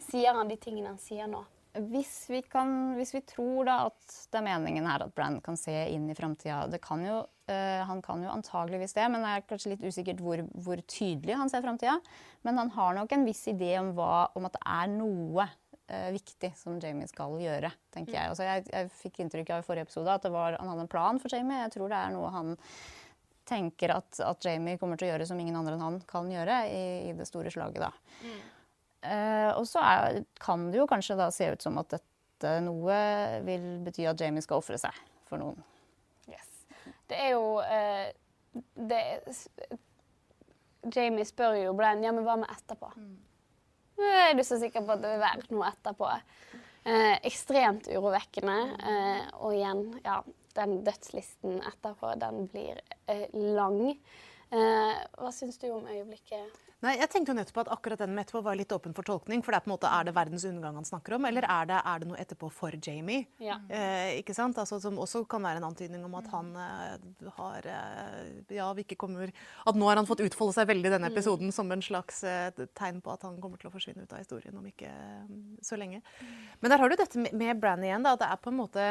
sier 0.05 0.37
han 0.37 0.51
de 0.51 0.59
tingene 0.61 0.93
han 0.93 1.01
sier 1.01 1.31
nå? 1.31 1.41
Hvis 1.77 2.31
vi, 2.33 2.41
kan, 2.49 2.71
hvis 2.97 3.13
vi 3.13 3.21
tror 3.29 3.69
at 3.69 4.13
det 4.33 4.39
er 4.39 4.45
meningen 4.47 4.87
her 4.89 5.03
at 5.05 5.13
Brand 5.17 5.43
kan 5.45 5.59
se 5.61 5.75
inn 5.93 6.07
i 6.09 6.15
framtida 6.17 6.63
eh, 6.73 7.83
Han 7.85 8.01
kan 8.05 8.23
jo 8.25 8.33
antageligvis 8.33 8.97
det, 8.97 9.05
men 9.13 9.21
det 9.21 9.33
er 9.33 9.45
kanskje 9.51 9.75
litt 9.75 9.85
usikkert 9.85 10.23
hvor, 10.25 10.41
hvor 10.55 10.81
tydelig 10.89 11.37
han 11.37 11.53
ser 11.53 11.65
framtida. 11.67 11.99
Men 12.49 12.63
han 12.63 12.73
har 12.79 12.97
nok 12.97 13.13
en 13.13 13.27
viss 13.29 13.45
idé 13.53 13.75
om, 13.81 13.93
hva, 13.97 14.31
om 14.37 14.49
at 14.49 14.57
det 14.57 14.65
er 14.65 14.93
noe 14.95 15.49
eh, 15.89 16.11
viktig 16.15 16.53
som 16.59 16.79
Jamie 16.83 17.09
skal 17.11 17.39
gjøre, 17.41 17.71
tenker 17.95 18.17
jeg. 18.17 18.33
Altså, 18.33 18.47
jeg. 18.47 18.67
Jeg 18.73 18.93
fikk 19.01 19.23
inntrykk 19.25 19.55
av 19.55 19.65
i 19.65 19.67
forrige 19.67 19.89
episode 19.89 20.15
at 20.15 20.27
det 20.27 20.33
var, 20.35 20.59
han 20.61 20.71
hadde 20.73 20.87
en 20.87 20.93
plan 20.93 21.21
for 21.23 21.33
Jamie. 21.33 21.63
Jeg 21.65 21.77
tror 21.77 21.93
det 21.93 22.01
er 22.01 22.15
noe 22.15 22.33
han 22.35 22.57
tenker 23.47 23.95
at, 23.95 24.19
at 24.27 24.45
Jamie 24.45 24.79
kommer 24.81 24.99
til 24.99 25.07
å 25.07 25.13
gjøre 25.13 25.27
som 25.29 25.39
ingen 25.39 25.57
andre 25.57 25.77
enn 25.77 25.85
han 25.85 25.99
kan 26.09 26.29
gjøre 26.31 26.65
i, 26.67 26.85
i 27.11 27.17
det 27.17 27.29
store 27.29 27.53
slaget. 27.55 27.87
da. 27.87 27.93
Eh, 29.07 29.51
og 29.55 29.67
så 29.71 29.83
er, 29.87 30.23
kan 30.43 30.69
det 30.73 30.81
jo 30.81 30.89
kanskje 30.91 31.19
da 31.19 31.31
se 31.35 31.53
ut 31.53 31.63
som 31.63 31.79
at 31.79 31.95
dette 31.95 32.57
noe 32.65 32.97
vil 33.47 33.67
bety 33.87 34.09
at 34.11 34.21
Jamie 34.21 34.45
skal 34.45 34.63
ofre 34.63 34.79
seg 34.81 34.99
for 35.29 35.41
noen. 35.41 35.63
Yes. 36.31 36.67
Det 37.07 37.21
er 37.29 37.37
jo 37.37 37.61
eh, 37.63 38.11
det, 38.75 39.03
Jamie 40.95 41.27
spør 41.29 41.57
jo 41.61 41.77
Bran 41.77 42.05
ja, 42.05 42.13
men 42.15 42.27
hva 42.27 42.39
med 42.41 42.51
etterpå. 42.53 42.91
Er 43.97 44.35
du 44.37 44.43
så 44.45 44.59
sikker 44.61 44.85
på 44.85 44.97
at 44.97 45.03
det 45.05 45.13
vil 45.15 45.23
være 45.23 45.47
noe 45.55 45.69
etterpå? 45.71 46.09
Eh, 46.87 47.15
ekstremt 47.27 47.89
urovekkende. 47.91 48.57
Eh, 48.93 49.23
og 49.41 49.57
igjen, 49.57 49.87
ja, 50.05 50.21
den 50.59 50.79
dødslisten 50.87 51.59
etterpå, 51.67 52.13
den 52.21 52.47
blir 52.53 52.81
eh, 53.11 53.27
lang. 53.33 53.97
Eh, 54.55 54.95
hva 55.19 55.33
syns 55.35 55.59
du 55.59 55.69
om 55.75 55.87
øyeblikket? 55.91 56.63
Nei, 56.85 56.93
jeg 57.01 57.09
tenkte 57.09 57.33
jo 57.33 57.37
nettopp 57.39 57.63
at 57.63 57.71
akkurat 57.73 58.03
den 58.03 58.13
med 58.13 58.27
etterpå 58.27 58.43
var 58.45 58.57
litt 58.59 58.73
åpen 58.75 58.93
for 58.95 59.07
tolkning. 59.07 59.41
For 59.43 59.55
det 59.55 59.59
er 59.59 59.65
på 59.65 59.71
en 59.71 59.73
måte, 59.73 59.89
er 59.89 60.07
det 60.07 60.13
verdens 60.15 60.45
undergang 60.45 60.77
han 60.77 60.87
snakker 60.87 61.17
om, 61.17 61.25
eller 61.25 61.47
er 61.49 61.71
det, 61.71 61.79
er 61.81 62.03
det 62.03 62.09
noe 62.11 62.19
etterpå 62.21 62.51
for 62.53 62.77
Jamie? 62.77 63.25
Ja. 63.43 63.57
Eh, 63.73 64.19
ikke 64.21 64.37
sant? 64.37 64.61
Altså, 64.61 64.79
som 64.85 65.01
også 65.01 65.25
kan 65.31 65.43
være 65.47 65.63
en 65.63 65.67
antydning 65.71 66.05
om 66.05 66.19
at 66.21 66.29
han 66.35 66.53
eh, 66.61 67.33
har 67.39 67.71
eh, 67.73 68.29
Ja, 68.55 68.69
vi 68.77 68.85
ikke 68.85 69.01
kommer 69.07 69.33
At 69.67 69.79
nå 69.79 69.89
har 69.89 69.97
han 69.97 70.09
fått 70.09 70.23
utfolde 70.27 70.59
seg 70.59 70.69
veldig 70.69 70.93
i 70.93 70.95
denne 70.99 71.11
episoden 71.11 71.51
som 71.55 71.73
en 71.73 71.83
slags 71.83 72.23
eh, 72.29 72.53
tegn 72.77 73.01
på 73.01 73.15
at 73.17 73.25
han 73.25 73.41
kommer 73.41 73.59
til 73.59 73.71
å 73.71 73.75
forsvinne 73.75 74.05
ut 74.05 74.13
av 74.13 74.21
historien 74.21 74.61
om 74.61 74.69
ikke 74.69 74.93
eh, 74.93 75.37
så 75.65 75.81
lenge. 75.81 76.05
Men 76.61 76.71
der 76.71 76.85
har 76.85 76.93
du 76.93 77.01
dette 77.01 77.25
med, 77.25 77.33
med 77.35 77.65
Bran 77.65 77.83
igjen, 77.89 78.05
da. 78.05 78.15
At 78.15 78.23
det 78.23 78.31
er 78.31 78.45
på 78.45 78.53
en 78.53 78.61
måte 78.61 78.89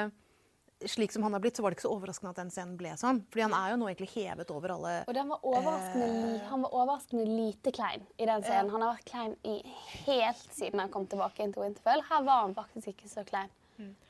slik 0.90 1.12
som 1.12 1.24
han 1.26 1.34
har 1.34 1.42
blitt, 1.44 1.58
så 1.58 1.64
var 1.66 1.72
det 1.74 1.78
ikke 1.80 1.86
så 1.88 1.92
overraskende 1.96 2.32
at 2.34 2.40
den 2.42 2.52
scenen 2.54 2.78
ble 2.80 2.92
sånn. 3.00 3.22
Fordi 3.34 3.44
han 3.46 3.54
er 3.58 3.72
jo 3.74 3.78
nå 3.82 3.88
egentlig 3.90 4.10
hevet 4.16 4.52
over 4.54 4.74
alle 4.76 4.94
Og 5.08 5.14
den 5.18 5.30
var 5.34 5.46
overraskende 5.52 6.08
li, 6.14 6.34
han 6.50 6.66
var 6.66 6.76
overraskende 6.82 7.26
lite 7.30 7.72
klein 7.76 8.04
i 8.22 8.26
den 8.30 8.44
scenen. 8.46 8.72
Han 8.74 8.82
har 8.86 8.96
vært 8.96 9.08
klein 9.10 9.36
i 9.44 9.56
helt 10.06 10.48
siden 10.54 10.80
han 10.84 10.92
kom 10.94 11.08
tilbake 11.12 11.44
inn 11.46 11.54
til 11.56 11.64
Winterfell. 11.66 12.04
Her 12.10 12.26
var 12.28 12.44
han 12.46 12.56
faktisk 12.58 12.92
ikke 12.94 13.10
så 13.12 13.24
klein, 13.28 13.50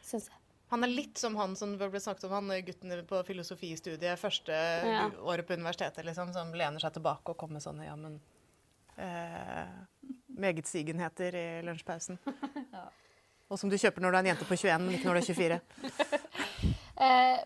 syns 0.03 0.29
jeg. 0.31 0.39
Han 0.73 0.83
er 0.83 0.89
litt 0.89 1.19
som 1.21 1.35
han 1.37 1.53
som 1.55 1.75
ble 1.77 1.99
snakket 2.01 2.25
om, 2.25 2.33
han 2.49 2.65
gutten 2.65 2.93
på 3.05 3.19
filosofistudiet 3.27 4.17
første 4.19 4.51
Ja. 4.51 5.03
året 5.21 5.45
på 5.47 5.53
universitetet, 5.53 6.03
liksom, 6.07 6.33
som 6.33 6.51
lener 6.57 6.81
seg 6.81 6.93
tilbake 6.97 7.29
og 7.31 7.37
kommer 7.37 7.61
sånn 7.61 7.83
ja, 7.85 7.93
men 7.95 8.17
eh, 8.97 9.69
Megetsigenheter 10.35 11.35
i 11.37 11.47
lunsjpausen. 11.63 12.17
Og 13.45 13.59
som 13.61 13.69
du 13.69 13.77
kjøper 13.77 14.01
når 14.01 14.11
du 14.11 14.17
er 14.17 14.23
en 14.23 14.27
jente 14.31 14.45
på 14.49 14.55
21, 14.57 14.81
men 14.81 14.95
ikke 14.97 15.05
når 15.05 15.19
du 15.19 15.21
er 15.21 15.27
24. 15.29 15.59
Eh, 16.95 17.39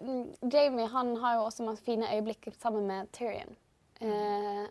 Jamie 0.54 0.88
han 0.94 1.16
har 1.18 1.40
jo 1.40 1.48
også 1.48 1.66
masse 1.66 1.84
fine 1.86 2.10
øyeblikk 2.14 2.52
sammen 2.60 2.88
med 2.88 3.12
Tyrion. 3.16 3.56
Eh, 4.02 4.64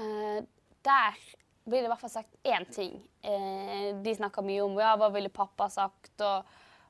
eh, 0.00 0.42
der 0.84 1.22
blir 1.64 1.82
det 1.82 1.86
i 1.86 1.92
hvert 1.92 2.00
fall 2.00 2.16
sagt 2.16 2.34
én 2.44 2.66
ting. 2.72 2.98
Eh, 3.22 3.92
de 4.02 4.14
snakker 4.16 4.44
mye 4.46 4.64
om 4.64 4.78
ja, 4.80 4.96
hva 4.98 5.12
ville 5.14 5.30
pappa 5.32 5.68
sagt, 5.70 6.14
og 6.20 6.48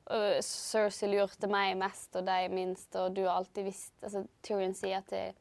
uh, 0.09 0.39
Cersei 0.41 1.11
lurte 1.11 1.49
meg 1.51 1.75
mest 1.79 2.15
og 2.17 2.25
deg 2.27 2.51
minst, 2.53 2.89
og 2.97 3.13
du 3.15 3.23
har 3.27 3.37
alltid 3.37 3.67
visst 3.69 3.93
altså, 4.01 4.25
Tyrion 4.43 4.75
sier 4.77 5.05
til 5.09 5.35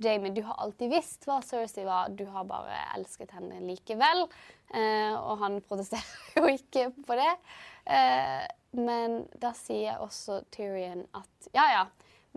Jamie 0.00 0.32
du 0.32 0.40
har 0.46 0.56
alltid 0.64 0.88
visst 0.94 1.26
hva 1.28 1.42
Cersei 1.44 1.84
var, 1.84 2.08
du 2.16 2.24
har 2.32 2.46
bare 2.48 2.78
elsket 2.96 3.34
henne 3.36 3.60
likevel. 3.66 4.24
Eh, 4.72 5.12
og 5.12 5.42
han 5.42 5.58
protesterer 5.66 6.38
jo 6.38 6.48
ikke 6.54 6.86
på 7.04 7.18
det. 7.18 7.34
Eh, 7.84 8.46
men 8.76 9.24
da 9.42 9.50
sier 9.56 9.98
også 10.02 10.42
Tyrion 10.54 11.02
at 11.16 11.50
ja, 11.56 11.64
ja, 11.72 11.84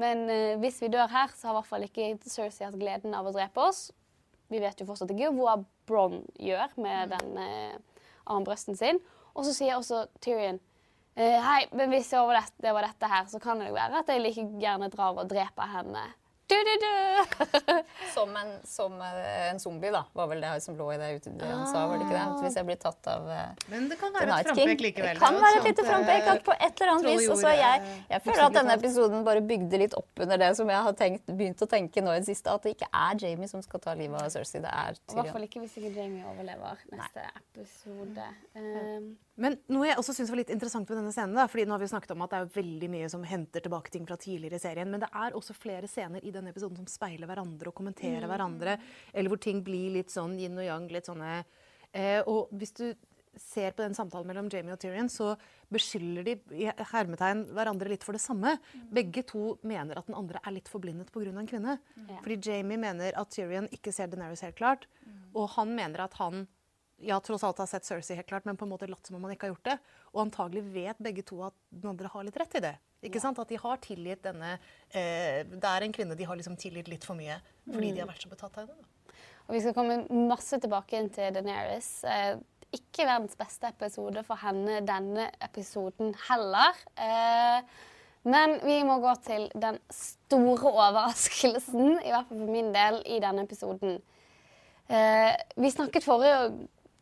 men 0.02 0.26
eh, 0.32 0.56
hvis 0.62 0.82
vi 0.82 0.90
dør 0.94 1.12
her, 1.12 1.34
så 1.36 1.50
har 1.50 1.54
i 1.54 1.60
hvert 1.60 1.70
fall 1.70 1.86
ikke 1.86 2.10
Cersei 2.26 2.66
hatt 2.66 2.80
gleden 2.80 3.14
av 3.14 3.30
å 3.30 3.34
drepe 3.36 3.62
oss. 3.62 3.88
Vi 4.50 4.62
vet 4.62 4.80
jo 4.82 4.88
fortsatt 4.90 5.14
ikke 5.14 5.34
hva 5.38 5.60
Bronn 5.90 6.24
gjør 6.42 6.74
med 6.82 7.14
den 7.14 7.38
eh, 7.42 8.02
armbrøsten 8.30 8.78
sin. 8.80 9.02
Og 9.34 9.46
så 9.46 9.54
sier 9.56 9.78
også 9.78 10.06
Tyrion 10.24 10.60
eh, 11.18 11.38
Hei, 11.42 11.64
men 11.74 11.94
hvis 11.94 12.10
det 12.14 12.22
var 12.22 12.40
dette, 12.40 12.58
det 12.66 12.74
var 12.74 12.88
dette 12.88 13.14
her, 13.14 13.30
så 13.30 13.42
kan 13.44 13.62
det 13.62 13.70
jo 13.70 13.78
være 13.78 14.02
at 14.02 14.10
jeg 14.10 14.24
like 14.24 14.50
gjerne 14.62 14.90
drar 14.94 15.18
og 15.18 15.30
dreper 15.30 15.74
henne. 15.78 16.06
Du, 16.54 16.60
du, 16.68 16.74
du. 16.84 17.78
Som 18.14 18.36
en, 18.38 18.52
som 18.68 18.94
eh, 19.02 19.50
en 19.50 19.60
zombie, 19.60 19.90
da, 19.94 20.04
var 20.14 20.28
vel 20.30 20.44
det 20.44 20.52
som 20.62 20.76
lå 20.78 20.92
i 20.94 20.98
det, 21.02 21.08
ut- 21.18 21.30
han 21.42 21.64
sa. 21.66 21.86
var 21.90 21.98
det 21.98 22.06
ikke 22.06 22.18
det? 22.20 22.26
Hvis 22.44 22.58
jeg 22.60 22.68
blir 22.68 22.78
tatt 22.84 23.10
av 23.10 23.26
eh, 23.34 23.64
Men 23.72 23.88
det 23.90 23.98
kan 24.02 24.14
være 24.14 24.38
et 24.44 24.50
frampek 24.52 24.84
likevel. 24.86 25.18
Det 25.18 25.24
kan 25.24 25.40
være 25.42 25.62
et 25.62 25.68
lite 25.72 25.86
eh, 25.86 25.90
frampek 25.90 26.30
at 26.36 26.44
på 26.46 26.56
et 26.60 26.84
eller 26.84 26.94
annet 26.94 27.10
vis. 27.10 27.26
Og 27.34 27.42
så 27.42 27.50
er 27.50 27.58
jeg, 27.62 27.82
eh, 27.88 28.04
jeg 28.14 28.26
føler 28.28 28.44
at 28.46 28.58
denne 28.60 28.78
episoden 28.78 29.26
bare 29.26 29.42
bygde 29.50 29.82
litt 29.82 29.98
opp 29.98 30.24
under 30.28 30.42
det 30.46 30.52
som 30.60 30.70
jeg 30.76 30.88
har 30.90 30.98
tenkt, 31.02 31.26
begynt 31.42 31.66
å 31.66 31.70
tenke 31.74 32.06
nå 32.06 32.14
i 32.14 32.22
det 32.22 32.30
siste, 32.30 32.54
at 32.54 32.68
det 32.68 32.76
ikke 32.78 32.92
er 33.02 33.20
Jamie 33.26 33.50
som 33.50 33.66
skal 33.66 33.82
ta 33.88 33.98
livet 33.98 34.22
av 34.22 34.30
Cersei. 34.36 34.62
Det 34.64 34.70
er 34.70 35.00
Tyrion. 35.00 35.18
I 35.18 35.22
hvert 35.24 35.34
fall 35.40 35.48
ikke 35.50 35.64
hvis 35.66 35.78
ikke 35.82 35.94
Jamie 35.98 36.28
overlever 36.30 36.86
neste 36.94 37.26
episode. 37.42 38.30
Um, 38.54 39.14
Men 39.42 39.56
noe 39.74 39.88
jeg 39.88 39.98
også 39.98 40.14
synes 40.14 40.30
var 40.30 40.38
litt 40.44 40.52
interessant 40.54 40.90
med 40.90 41.00
denne 41.00 41.12
scenen, 41.14 41.38
da, 41.38 41.48
fordi 41.50 41.66
nå 41.66 41.74
har 41.74 41.82
vi 41.82 41.90
snakket 41.90 42.12
om 42.14 42.22
at 42.26 42.34
det 42.34 42.42
er 42.44 42.52
veldig 42.54 42.90
mye 42.94 43.08
som 43.10 43.24
henter 43.26 43.64
tilbake 43.66 43.94
ting 43.94 44.06
fra 44.06 44.18
tidligere 44.22 44.60
i 44.60 44.62
serien, 44.62 44.92
men 44.94 45.02
det 45.02 45.10
er 45.10 45.38
også 45.38 45.56
flere 45.58 45.90
scener 45.90 46.22
i 46.22 46.34
denne 46.36 46.54
episoden 46.54 46.78
som 46.78 46.90
speiler 46.92 47.30
hverandre 47.30 47.72
og 47.72 47.78
kommenterer 47.80 48.30
hverandre, 48.30 48.78
eller 49.12 49.34
hvor 49.34 49.42
ting 49.42 49.64
blir 49.66 49.96
litt 49.98 50.14
sånn 50.14 50.38
yin 50.38 50.60
og 50.60 50.68
yang, 50.68 50.86
litt 50.94 51.10
sånne 51.10 51.32
eh, 51.40 52.22
Og 52.30 52.54
hvis 52.54 52.78
du 52.78 52.86
ser 53.34 53.74
på 53.74 53.82
den 53.82 53.96
samtalen 53.98 54.30
mellom 54.30 54.50
Jamie 54.54 54.76
og 54.76 54.82
Tyrion, 54.82 55.10
så 55.10 55.34
beskylder 55.74 56.28
de 56.28 56.36
i 56.54 56.68
hermetegn 56.92 57.48
hverandre 57.58 57.90
litt 57.90 58.06
for 58.06 58.14
det 58.14 58.22
samme. 58.22 58.60
Begge 58.94 59.24
to 59.26 59.56
mener 59.66 59.98
at 59.98 60.10
den 60.10 60.18
andre 60.20 60.42
er 60.44 60.54
litt 60.54 60.70
forblindet 60.70 61.10
pga. 61.10 61.32
en 61.32 61.50
kvinne. 61.50 61.80
Mm. 61.98 62.12
Fordi 62.22 62.38
Jamie 62.38 62.78
mener 62.78 63.18
at 63.18 63.32
Tyrion 63.34 63.70
ikke 63.74 63.92
ser 63.96 64.12
Deneris 64.12 64.46
helt 64.46 64.60
klart, 64.60 64.86
og 65.34 65.50
han 65.56 65.74
mener 65.74 66.06
at 66.06 66.14
han 66.22 66.46
ja, 67.06 67.20
tross 67.24 67.44
alt 67.46 67.60
har 67.62 67.70
sett 67.70 67.88
Cersei 67.88 68.18
helt 68.18 68.30
klart, 68.30 68.46
men 68.48 68.58
på 68.60 68.68
en 68.68 68.74
måte 68.74 68.90
latt 68.90 69.08
som 69.08 69.18
om 69.18 69.28
han 69.28 69.36
ikke 69.36 69.50
har 69.50 69.54
gjort 69.54 69.70
det. 69.72 69.78
Og 70.14 70.24
antagelig 70.26 70.64
vet 70.74 71.04
begge 71.04 71.26
to 71.28 71.42
at 71.46 71.56
den 71.74 71.92
andre 71.94 72.12
har 72.14 72.26
litt 72.28 72.40
rett 72.40 72.58
i 72.60 72.64
det. 72.64 72.74
Ikke 73.04 73.22
sant? 73.24 73.40
At 73.42 73.52
de 73.52 73.60
har 73.60 73.82
tilgitt 73.84 74.24
denne 74.24 74.56
eh, 74.56 75.44
Det 75.44 75.68
er 75.68 75.84
en 75.84 75.96
kvinne 75.96 76.16
de 76.16 76.28
har 76.28 76.40
liksom 76.40 76.56
tilgitt 76.60 76.88
litt 76.88 77.04
for 77.04 77.20
mye 77.20 77.36
fordi 77.68 77.92
de 77.92 78.00
har 78.04 78.08
vært 78.08 78.24
så 78.24 78.32
betatt 78.32 78.58
av 78.60 78.68
henne. 78.70 78.80
da. 78.80 79.16
Og 79.48 79.56
vi 79.58 79.62
skal 79.64 79.76
komme 79.76 80.26
masse 80.30 80.56
tilbake 80.64 81.00
inn 81.00 81.10
til 81.12 81.34
Daenerys. 81.36 81.90
Eh, 82.08 82.38
ikke 82.74 83.06
verdens 83.06 83.36
beste 83.38 83.70
episode 83.70 84.24
for 84.26 84.40
henne 84.42 84.80
denne 84.88 85.28
episoden 85.44 86.14
heller. 86.30 86.80
Eh, 86.96 87.60
men 88.24 88.56
vi 88.64 88.80
må 88.88 88.98
gå 89.04 89.14
til 89.26 89.50
den 89.60 89.78
store 89.92 90.72
overraskelsen, 90.72 92.00
i 92.00 92.12
hvert 92.14 92.30
fall 92.30 92.40
for 92.40 92.54
min 92.56 92.72
del, 92.76 93.02
i 93.06 93.20
denne 93.24 93.44
episoden. 93.44 94.00
Eh, 94.88 95.34
vi 95.60 95.72
snakket 95.72 96.08
forrige 96.08 96.38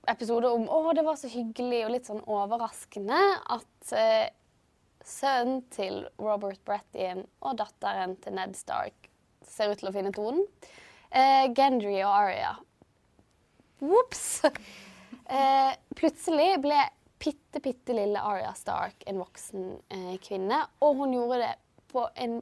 episode 0.10 0.50
om 0.50 0.68
å, 0.72 0.82
det 0.98 1.06
var 1.06 1.18
så 1.20 1.30
hyggelig 1.32 1.84
og 1.86 1.94
litt 1.94 2.10
sånn 2.10 2.24
overraskende 2.26 3.20
at 3.54 3.94
eh, 3.98 4.30
sønnen 5.06 5.62
til 5.74 6.04
Robert 6.22 6.62
Brettian 6.66 7.26
og 7.42 7.60
datteren 7.62 8.16
til 8.22 8.38
Ned 8.38 8.56
Stark 8.58 9.10
ser 9.48 9.72
ut 9.72 9.82
til 9.82 9.92
å 9.92 9.96
finne 9.96 10.14
tonen. 10.16 10.46
Eh, 11.12 11.50
Gendry 11.58 11.98
og 12.04 12.14
Arya. 12.14 12.56
Ops! 13.82 14.26
Eh, 15.32 15.74
plutselig 15.96 16.58
ble 16.60 16.76
bitte, 17.22 17.62
bitte 17.64 17.94
lille 17.96 18.20
Arya 18.20 18.50
Stark 18.58 19.06
en 19.08 19.22
voksen 19.22 19.70
eh, 19.94 20.18
kvinne, 20.20 20.58
og 20.84 20.98
hun 21.00 21.14
gjorde 21.16 21.38
det 21.40 21.52
på 21.94 22.04
en 22.20 22.34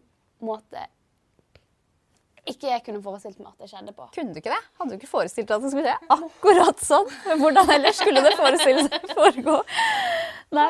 måte 0.41 0.87
ikke 2.51 2.69
jeg 2.71 2.83
kunne 2.85 3.01
forestilt 3.03 3.39
meg 3.41 3.51
at 3.51 3.63
det 3.63 3.69
skjedde 3.71 3.93
på. 3.95 4.07
Kunne 4.15 4.33
du 4.35 4.39
ikke 4.41 4.53
det? 4.53 4.59
Hadde 4.79 4.91
du 4.91 4.97
ikke 4.99 5.11
forestilt 5.11 5.49
deg 5.49 5.55
at 5.55 5.65
det 5.65 5.71
skulle 5.73 5.93
skje 5.93 6.15
akkurat 6.15 6.83
sånn? 6.85 7.11
Hvordan 7.41 7.73
ellers 7.75 7.99
skulle 8.01 8.23
det 8.25 8.35
forestille 8.39 8.85
seg 8.87 9.09
foregå? 9.15 9.57
Nei, 10.57 10.69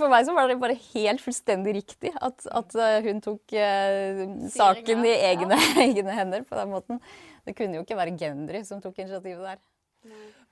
For 0.00 0.08
meg 0.08 0.24
så 0.24 0.36
var 0.36 0.48
det 0.48 0.58
bare 0.62 0.76
helt 0.94 1.20
fullstendig 1.20 1.74
riktig 1.76 2.12
at, 2.16 2.46
at 2.48 2.76
eh, 2.80 2.98
hun 3.04 3.20
tok 3.24 3.52
eh, 3.60 4.22
saken 4.54 5.04
i 5.04 5.16
egne, 5.32 5.58
egne 5.86 6.16
hender 6.16 6.46
på 6.48 6.56
den 6.56 6.72
måten. 6.72 7.02
Det 7.44 7.56
kunne 7.58 7.76
jo 7.76 7.84
ikke 7.84 7.98
være 7.98 8.16
Gendry 8.16 8.62
som 8.64 8.80
tok 8.80 9.02
initiativet 9.02 9.44
der. 9.44 9.60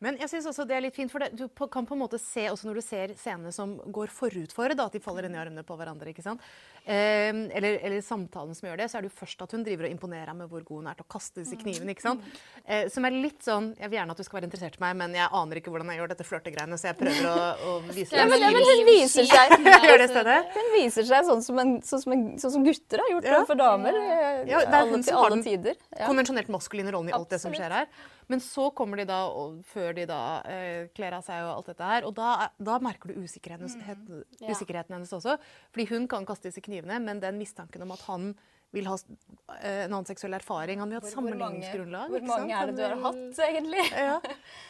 Men 0.01 0.17
jeg 0.17 0.31
synes 0.33 0.47
også 0.49 0.65
det 0.65 0.77
er 0.79 0.81
litt 0.87 0.95
fint, 0.97 1.11
for 1.13 1.21
det, 1.21 1.35
du 1.37 1.45
kan 1.69 1.85
på 1.85 1.93
en 1.93 2.01
måte 2.01 2.17
se 2.19 2.47
også 2.49 2.65
når 2.71 2.79
du 2.79 2.83
ser 2.85 3.11
scenene 3.21 3.51
som 3.53 3.75
går 3.93 4.09
forut 4.09 4.53
for 4.57 4.73
da, 4.73 4.87
at 4.89 4.95
de 4.97 5.01
faller 5.05 5.27
inn 5.29 5.35
i 5.37 5.41
armene 5.43 5.61
på 5.67 5.77
hverandre. 5.77 6.09
ikke 6.09 6.25
sant? 6.25 6.41
Eh, 6.87 7.29
eller, 7.53 7.77
eller 7.85 8.01
samtalen 8.01 8.57
som 8.57 8.69
gjør 8.71 8.81
det, 8.81 8.87
så 8.89 8.97
er 8.97 9.05
det 9.05 9.11
jo 9.11 9.19
først 9.19 9.43
at 9.45 9.53
hun 9.53 9.65
driver 9.67 9.85
og 9.85 9.93
imponerer 9.93 10.33
med 10.39 10.49
hvor 10.49 10.65
god 10.65 10.81
hun 10.81 10.89
er 10.89 10.97
til 10.97 11.05
å 11.05 11.11
kaste 11.13 11.43
disse 11.43 11.59
knivene. 11.61 11.93
ikke 11.93 12.07
sant? 12.07 12.25
Eh, 12.65 12.87
som 12.89 13.05
er 13.05 13.13
litt 13.13 13.45
sånn 13.45 13.75
Jeg 13.77 13.91
vil 13.93 13.99
gjerne 13.99 14.15
at 14.17 14.23
du 14.23 14.25
skal 14.25 14.39
være 14.41 14.49
interessert 14.49 14.79
i 14.81 14.83
meg, 14.87 14.97
men 15.03 15.19
jeg 15.19 15.29
aner 15.41 15.61
ikke 15.61 15.75
hvordan 15.75 15.93
jeg 15.93 16.01
gjør 16.01 16.13
dette 16.15 16.27
flørtegreiene, 16.31 16.79
så 16.81 16.89
jeg 16.91 16.99
prøver 17.03 17.29
å, 17.29 17.37
å 17.61 17.75
vise 17.99 18.17
Ja, 18.17 18.25
deg 18.25 18.33
men, 18.33 18.45
ja, 18.47 18.53
men 18.57 18.69
hun 18.71 18.85
viser 18.89 19.29
seg 19.29 19.53
Gjør 19.91 20.01
det 20.01 20.09
stedet? 20.15 20.39
Hun 20.57 20.71
viser 20.79 21.09
seg 21.13 21.29
sånn 21.29 21.45
som, 21.45 21.61
en, 21.61 21.75
sånn 21.85 22.05
som, 22.07 22.17
en, 22.17 22.25
sånn 22.41 22.55
som 22.57 22.65
gutter 22.65 23.05
har 23.05 23.13
gjort 23.19 23.29
Ja. 23.31 23.43
for 23.53 23.61
damer. 23.61 24.01
eh, 24.01 24.49
Ja, 24.49 24.65
det 24.65 24.81
er 24.81 24.89
hun 24.95 25.03
til 25.05 25.11
som 25.13 25.21
har 25.21 25.37
alle 25.37 25.61
den. 25.69 25.77
Ja. 25.93 26.09
konvensjonelt 26.09 26.49
maskuline 26.57 26.97
rollen 26.97 27.13
i 27.13 27.17
alt 27.21 27.29
det 27.37 27.43
som 27.45 27.53
skjer 27.53 27.77
her. 27.83 27.93
Men 28.31 28.41
så 28.45 28.69
kommer 28.79 29.01
de 29.03 29.09
da, 29.11 29.25
og 29.27 29.59
før 29.67 29.91
de 29.99 30.05
da 30.07 30.21
eh, 30.47 30.85
kler 30.95 31.17
av 31.19 31.25
seg 31.27 31.43
og 31.49 31.57
alt 31.59 31.73
dette 31.73 31.89
her, 31.91 32.07
og 32.07 32.15
da, 32.15 32.49
da 32.63 32.77
merker 32.83 33.11
du 33.11 33.19
usikkerheten, 33.25 33.67
het- 33.89 34.15
Ja. 34.41 34.53
usikkerheten 34.55 34.95
hennes 34.95 35.11
også. 35.17 35.35
Fordi 35.75 35.89
hun 35.91 36.07
kan 36.09 36.25
kaste 36.29 36.47
disse 36.49 36.63
knivene, 36.63 37.01
men 37.03 37.19
den 37.21 37.39
mistanken 37.43 37.83
om 37.83 37.91
at 37.97 38.01
han 38.07 38.31
vil 38.73 38.87
ha 38.87 38.95
eh, 38.95 39.81
en 39.89 39.91
annen 39.97 40.07
seksuell 40.07 40.37
erfaring 40.37 40.79
Han 40.79 40.89
vil 40.93 41.01
ha 41.01 41.03
et 41.03 41.13
Hvor 41.13 41.25
mange, 41.27 41.35
sammenligningsgrunnlag. 41.35 42.13
hvor 42.13 42.23
mange 42.29 42.55
er 42.55 42.67
det 42.71 42.77
du 42.77 42.83
har 42.87 43.01
hatt, 43.03 43.41
egentlig? 43.49 43.83
Ja. 44.07 44.21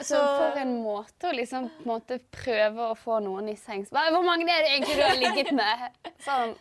Så 0.00 0.16
for 0.16 0.56
en 0.62 0.72
måte 0.82 1.28
å 1.28 1.34
liksom 1.36 1.68
måte 1.84 2.16
prøve 2.32 2.86
å 2.88 2.96
få 2.96 3.18
noen 3.20 3.50
i 3.52 3.56
sengs. 3.60 3.90
Hvor 3.92 4.24
mange 4.24 4.48
er 4.48 4.64
det 4.64 4.72
egentlig 4.72 4.96
du 4.96 5.04
har 5.04 5.20
ligget 5.20 5.52
med? 5.52 5.90
Sånn. 6.24 6.56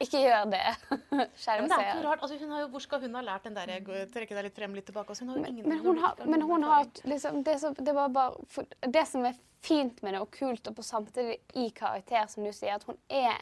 Ikke 0.00 0.20
gjør 0.20 0.50
det, 0.52 0.60
kjære 1.42 1.62
Men 1.62 1.70
det 1.70 1.76
er 1.78 1.90
ikke 1.90 2.04
rart. 2.04 2.22
Altså, 2.22 2.36
hun 2.40 2.50
har 2.52 2.60
jo, 2.60 2.68
hvor 2.74 2.84
skal 2.84 3.00
hun 3.00 3.14
ha 3.18 3.22
lært 3.24 3.48
den 3.48 3.56
der 3.56 3.72
jeg 3.72 3.84
går- 3.86 4.10
trekke 4.12 4.36
deg 4.36 4.48
litt 4.48 4.58
frem, 4.60 4.74
litt 4.76 4.86
tilbake? 4.90 5.14
Altså, 5.14 5.24
hun 5.24 5.32
har 5.32 5.38
jo 5.40 5.52
ingen 5.52 5.68
men 5.68 5.78
hun 5.84 5.98
har, 6.04 6.22
men 6.26 6.42
hun 6.42 6.66
har 6.68 6.88
liksom, 7.04 7.42
det, 7.46 7.56
som, 7.60 7.74
det, 7.74 7.94
var 7.96 8.12
bare, 8.12 8.66
det 8.86 9.06
som 9.08 9.24
er 9.24 9.38
fint 9.64 10.02
med 10.02 10.14
det, 10.14 10.20
og 10.20 10.30
kult, 10.30 10.68
og 10.68 10.76
på 10.76 10.84
samtidig 10.86 11.38
i 11.54 11.70
karakter, 11.74 12.26
som 12.28 12.44
du 12.44 12.52
sier, 12.52 12.76
at 12.76 12.84
hun 12.86 12.98
er 13.08 13.40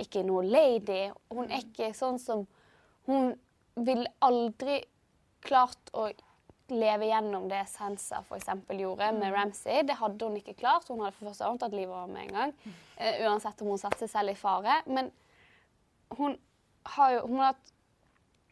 ikke 0.00 0.22
noe 0.26 0.44
lady. 0.44 1.08
Hun 1.32 1.50
er 1.50 1.64
ikke 1.64 1.92
sånn 1.96 2.20
som 2.22 2.46
Hun 3.04 3.34
ville 3.76 4.08
aldri 4.24 4.78
klart 5.44 5.90
å 5.92 6.06
leve 6.72 7.10
gjennom 7.10 7.48
det 7.50 7.66
Sansa 7.68 8.22
for 8.24 8.38
eksempel 8.38 8.80
gjorde 8.80 9.10
med 9.18 9.34
Ramsay. 9.34 9.82
Det 9.84 9.98
hadde 10.00 10.24
hun 10.24 10.38
ikke 10.38 10.54
klart. 10.56 10.88
Hun 10.88 11.02
hadde 11.04 11.12
for 11.18 11.28
første 11.28 11.44
gang 11.44 11.60
tatt 11.60 11.76
livet 11.76 11.92
av 11.98 12.08
med 12.08 12.22
en 12.22 12.38
gang. 12.38 12.54
Uh, 12.96 13.26
uansett 13.26 13.60
om 13.60 13.74
hun 13.74 13.82
satte 13.82 14.00
seg 14.06 14.12
selv 14.14 14.32
i 14.32 14.38
fare. 14.38 14.78
Men 14.88 15.10
hun 16.18 16.36
har 16.94 17.14
jo 17.16 17.22
hun 17.28 17.40
har 17.40 17.56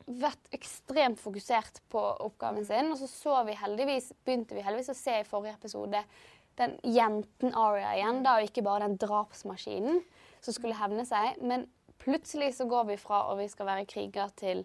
vært 0.07 0.49
ekstremt 0.57 1.21
fokusert 1.23 1.81
på 1.93 2.01
oppgaven 2.25 2.65
sin. 2.67 2.91
Og 2.93 2.99
så 3.01 3.09
så 3.11 3.41
vi 3.47 3.57
heldigvis, 3.59 4.13
begynte 4.27 4.57
vi 4.57 4.65
heldigvis 4.65 4.93
å 4.95 4.99
se 4.99 5.21
i 5.21 5.29
forrige 5.29 5.59
episode 5.61 6.03
den 6.61 6.75
jenten 6.85 7.55
Aria 7.57 7.95
igjen, 7.97 8.21
da, 8.27 8.37
og 8.37 8.49
ikke 8.49 8.65
bare 8.67 8.85
den 8.85 8.99
drapsmaskinen 9.01 10.03
som 10.45 10.57
skulle 10.57 10.77
hevne 10.77 11.05
seg. 11.09 11.39
Men 11.41 11.67
plutselig 12.03 12.53
så 12.59 12.67
går 12.69 12.91
vi 12.91 12.99
fra 13.01 13.25
og 13.31 13.41
vi 13.41 13.49
skal 13.49 13.69
være 13.71 13.89
kriger 13.89 14.33
til 14.37 14.65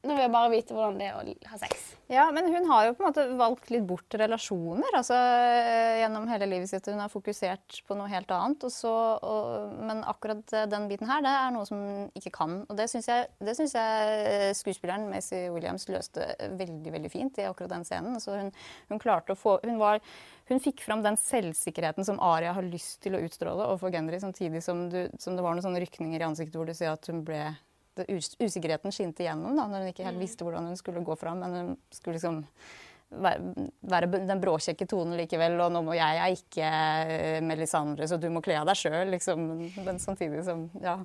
Nå 0.00 0.14
vil 0.14 0.22
jeg 0.24 0.32
bare 0.32 0.48
vite 0.48 0.72
hvordan 0.72 0.96
det 0.96 1.10
er 1.10 1.16
å 1.18 1.50
ha 1.50 1.58
sex. 1.60 1.90
Ja, 2.10 2.24
men 2.32 2.46
hun 2.48 2.64
har 2.70 2.86
jo 2.86 2.94
på 2.96 3.04
en 3.04 3.06
måte 3.10 3.24
valgt 3.36 3.68
litt 3.70 3.84
bort 3.86 4.14
relasjoner 4.16 4.96
altså, 4.96 5.14
eh, 5.14 6.00
gjennom 6.00 6.24
hele 6.30 6.48
livet 6.48 6.70
sitt. 6.70 6.88
Hun 6.88 7.02
har 7.02 7.12
fokusert 7.12 7.82
på 7.86 7.96
noe 7.98 8.08
helt 8.10 8.32
annet. 8.34 8.64
Og 8.64 8.72
så, 8.72 8.90
og, 9.20 9.76
men 9.84 10.00
akkurat 10.08 10.56
eh, 10.56 10.66
den 10.72 10.88
biten 10.90 11.06
her, 11.10 11.20
det 11.22 11.34
er 11.36 11.52
noe 11.54 11.68
som 11.68 11.84
hun 11.84 12.08
ikke 12.16 12.32
kan. 12.40 12.56
Og 12.64 12.80
det 12.80 12.88
syns 12.90 13.10
jeg, 13.12 13.28
jeg 13.44 13.70
eh, 13.84 14.48
skuespilleren 14.56 15.06
Macy 15.12 15.44
Williams 15.52 15.84
løste 15.92 16.32
veldig 16.58 16.96
veldig 16.96 17.12
fint 17.12 17.38
i 17.38 17.46
akkurat 17.50 17.76
den 17.76 17.86
scenen. 17.86 18.16
Altså, 18.16 18.40
hun, 18.40 18.50
hun 18.88 19.04
klarte 19.04 19.36
å 19.36 19.38
få 19.38 19.58
hun, 19.62 19.76
var, 19.78 20.00
hun 20.48 20.64
fikk 20.64 20.80
fram 20.88 21.04
den 21.04 21.20
selvsikkerheten 21.20 22.08
som 22.08 22.24
Aria 22.24 22.56
har 22.56 22.66
lyst 22.66 23.02
til 23.04 23.14
å 23.14 23.22
utstråle 23.28 23.68
overfor 23.68 23.92
Gendry, 23.92 24.18
samtidig 24.24 24.64
som, 24.64 24.86
du, 24.88 25.04
som 25.20 25.36
det 25.36 25.44
var 25.44 25.54
noen 25.54 25.68
sånne 25.68 25.84
rykninger 25.84 26.24
i 26.24 26.32
ansiktet 26.32 26.56
hvor 26.56 26.66
du 26.66 26.74
ser 26.74 26.96
at 26.96 27.12
hun 27.12 27.20
ble 27.28 27.50
usikkerheten 28.08 28.94
skinte 28.94 29.24
igjennom 29.24 29.56
da, 29.58 29.66
når 29.70 29.84
hun 29.84 29.92
ikke 29.92 30.06
helt 30.06 30.22
visste 30.22 30.46
hvordan 30.46 30.70
hun 30.70 30.78
skulle 30.78 31.02
gå 31.06 31.16
fram. 31.18 31.42
Men 31.42 31.56
hun 31.56 31.74
skulle 31.92 32.18
liksom 32.18 32.42
være, 33.10 34.06
den 34.14 34.42
bråkjekke 34.42 34.86
tonen 34.90 35.18
likevel. 35.20 35.58
Og 35.60 35.74
nå 35.74 35.82
må 35.86 35.96
jeg, 35.98 36.18
jeg 36.20 36.40
ikke 36.40 36.70
eh, 37.16 37.40
Melisandre, 37.44 38.08
så 38.08 38.20
du 38.20 38.28
må 38.32 38.42
kle 38.44 38.60
av 38.60 38.70
deg 38.70 38.78
sjøl, 38.78 39.10
liksom. 39.16 39.46
Men 39.84 40.02
samtidig 40.02 40.44
som 40.48 40.68
Ja. 40.82 41.00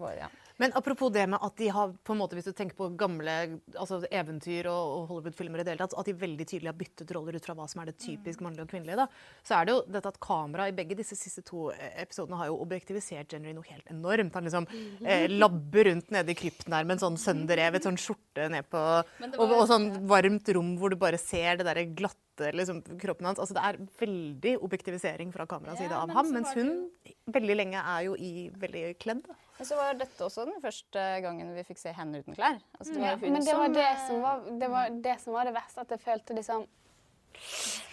Bare, 0.00 0.14
ja. 0.20 0.28
Men 0.60 0.74
apropos 0.76 1.08
det 1.12 1.24
med 1.32 1.40
at 1.40 1.56
de 1.56 1.70
har, 1.72 1.92
på 2.04 2.12
en 2.12 2.20
måte, 2.20 2.36
hvis 2.36 2.50
du 2.50 2.52
tenker 2.56 2.76
på 2.76 2.90
gamle 3.00 3.36
altså 3.72 4.02
eventyr 4.12 4.68
og, 4.68 4.90
og 4.92 5.06
Hollywood-filmer 5.08 5.62
i 5.62 5.64
det 5.64 5.72
hele 5.72 5.86
tatt, 5.86 5.96
at 5.96 6.10
de 6.10 6.16
veldig 6.20 6.46
tydelig 6.50 6.68
har 6.68 6.76
byttet 6.76 7.14
roller 7.16 7.38
ut 7.38 7.48
fra 7.48 7.56
hva 7.56 7.68
som 7.70 7.80
er 7.80 7.88
det 7.88 7.96
typisk 8.02 8.42
mannlige 8.44 8.66
og 8.66 8.74
kvinnelige. 8.74 8.98
da, 9.00 9.06
Så 9.46 9.56
er 9.56 9.66
det 9.66 9.76
jo 9.76 9.80
dette 9.96 10.12
at 10.12 10.20
kamera 10.20 10.68
i 10.68 10.76
begge 10.76 10.98
disse 10.98 11.16
siste 11.16 11.44
to 11.48 11.70
episodene 11.72 12.36
har 12.42 12.50
jo 12.50 12.60
objektivisert 12.60 13.32
Jenry 13.32 13.54
noe 13.56 13.70
helt 13.70 13.88
enormt. 13.92 14.36
Han 14.36 14.50
liksom 14.50 14.68
eh, 15.00 15.26
labber 15.32 15.88
rundt 15.88 16.12
nede 16.12 16.34
i 16.34 16.38
krypten 16.42 16.76
der 16.76 16.84
med 16.84 16.98
en 16.98 17.04
sånn 17.06 17.20
sønderrevet 17.24 17.88
sånn 17.88 18.00
skjorte 18.00 18.50
ned 18.52 18.68
på 18.68 18.80
og, 19.00 19.44
og 19.46 19.64
sånn 19.70 19.88
varmt 20.10 20.52
rom 20.52 20.74
hvor 20.80 20.92
du 20.92 21.00
bare 21.00 21.20
ser 21.20 21.56
det 21.56 21.68
derre 21.70 21.88
glatte 21.88 22.29
liksom, 22.56 22.80
kroppen 23.00 23.28
hans. 23.28 23.38
Altså 23.42 23.56
Det 23.56 23.62
er 23.68 23.78
veldig 24.00 24.56
objektivisering 24.64 25.32
fra 25.34 25.46
kameraets 25.50 25.82
side 25.82 25.92
Ja, 25.92 26.00
av 26.02 26.08
men 26.10 26.16
ham, 26.16 26.32
mens 26.38 26.54
hun 26.56 26.70
hun 26.70 27.34
veldig 27.34 27.56
lenge 27.56 27.80
er 27.82 28.02
jo 28.06 28.16
i 28.18 28.48
veldig 28.60 28.84
kledd. 29.02 29.24
Men 29.58 29.68
så 29.68 29.76
var 29.76 29.96
dette 30.00 30.24
også 30.24 30.46
den 30.48 30.60
første 30.62 31.06
gangen 31.24 31.54
vi 31.56 31.64
fikk 31.68 31.80
se 31.82 31.92
henne 31.92 32.22
uten 32.22 32.36
klær. 32.36 32.60
Altså, 32.78 32.94
det 32.94 33.00
var 33.02 33.16
Ja, 33.16 33.32
men 33.34 33.44
det 33.44 33.56
var 33.58 33.72
det 33.74 33.86
eh, 33.86 34.04
som 34.06 34.22
var 34.24 34.44
det, 34.62 34.68
var 34.72 34.94
det 35.08 35.16
som 35.20 35.36
var 35.36 35.48
det 35.50 35.56
verste, 35.56 35.84
at 35.84 35.90
jeg 35.96 36.00
følte 36.04 36.36
liksom 36.38 36.68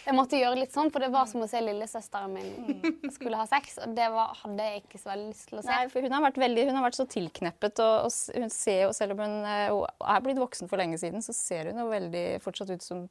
Jeg 0.08 0.16
måtte 0.16 0.40
gjøre 0.40 0.58
litt 0.62 0.72
sånn, 0.74 0.90
for 0.92 1.04
det 1.04 1.10
var 1.14 1.28
som 1.30 1.44
å 1.44 1.48
se 1.52 1.60
lillesøsteren 1.62 2.32
min 2.34 3.12
skulle 3.12 3.38
ha 3.40 3.46
sex, 3.50 3.76
og 3.84 3.94
det 3.98 4.08
var, 4.14 4.32
hadde 4.40 4.68
jeg 4.70 4.84
ikke 4.86 5.02
så 5.02 5.12
veldig 5.12 5.28
lyst 5.34 5.50
til 5.52 5.60
å 5.60 5.64
se. 5.66 5.72
Nei, 5.74 5.90
for 5.92 6.08
hun 6.08 6.16
har 6.16 6.24
vært, 6.24 6.40
veldig, 6.42 6.64
hun 6.70 6.80
har 6.80 6.86
vært 6.88 7.00
så 7.00 7.06
tilkneppet, 7.12 7.82
og, 7.84 8.08
og 8.08 8.40
hun 8.42 8.54
ser 8.56 8.80
jo, 8.86 8.94
selv 8.96 9.18
om 9.18 9.24
hun 9.26 9.36
hun 9.48 9.84
er 10.16 10.24
blitt 10.24 10.40
voksen 10.40 10.72
for 10.72 10.80
lenge 10.80 11.00
siden, 11.02 11.24
så 11.26 11.36
ser 11.36 11.70
hun 11.74 11.84
jo 11.84 11.90
veldig 11.92 12.26
fortsatt 12.44 12.72
ut 12.72 12.88
som 12.88 13.04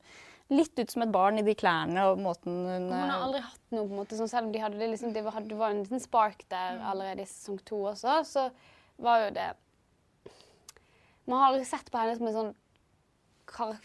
Litt 0.48 0.78
ut 0.78 0.90
som 0.92 1.02
et 1.02 1.10
barn 1.10 1.40
i 1.40 1.42
de 1.42 1.54
klærne 1.58 2.04
og 2.06 2.20
måten 2.22 2.52
hun 2.68 2.84
Hun 2.86 2.92
har 2.94 3.08
eh, 3.10 3.22
aldri 3.24 3.40
hatt 3.42 3.72
noe, 3.74 3.82
på 3.82 3.90
en 3.90 3.98
måte, 3.98 4.18
sånn, 4.18 4.28
selv 4.30 4.46
om 4.46 4.52
de 4.54 4.60
hadde 4.62 4.78
det, 4.78 4.90
liksom, 4.92 5.12
det, 5.16 5.24
var, 5.26 5.40
det 5.42 5.56
var 5.58 5.72
en 5.74 5.80
liten 5.82 6.02
spark 6.02 6.44
der 6.52 6.78
allerede 6.86 7.24
i 7.24 7.30
sesong 7.30 7.58
to 7.66 7.80
også, 7.90 8.20
så 8.28 8.44
var 9.02 9.24
jo 9.24 9.32
det 9.34 9.48
Man 11.26 11.40
har 11.40 11.48
aldri 11.48 11.64
sett 11.66 11.90
på 11.90 11.98
henne 11.98 12.14
som 12.18 12.28
en 12.30 12.36
sånn 12.38 12.54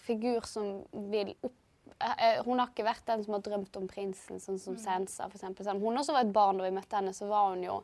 figur 0.06 0.46
som 0.46 0.84
vil 1.14 1.34
opp 1.42 1.56
eh, 2.02 2.44
Hun 2.46 2.60
har 2.62 2.70
ikke 2.70 2.86
vært 2.86 3.08
den 3.10 3.24
som 3.26 3.34
har 3.38 3.42
drømt 3.46 3.78
om 3.82 3.88
prinsen, 3.90 4.38
sånn 4.42 4.60
som 4.62 4.78
Sansa 4.78 5.30
for. 5.32 5.42
Selv 5.42 5.74
om 5.76 5.82
hun 5.82 5.98
også 6.02 6.14
var 6.14 6.28
et 6.28 6.36
barn 6.36 6.62
da 6.62 6.68
vi 6.68 6.76
møtte 6.78 6.98
henne, 7.00 7.14
så 7.18 7.26
var 7.32 7.56
hun 7.56 7.66
jo 7.66 7.80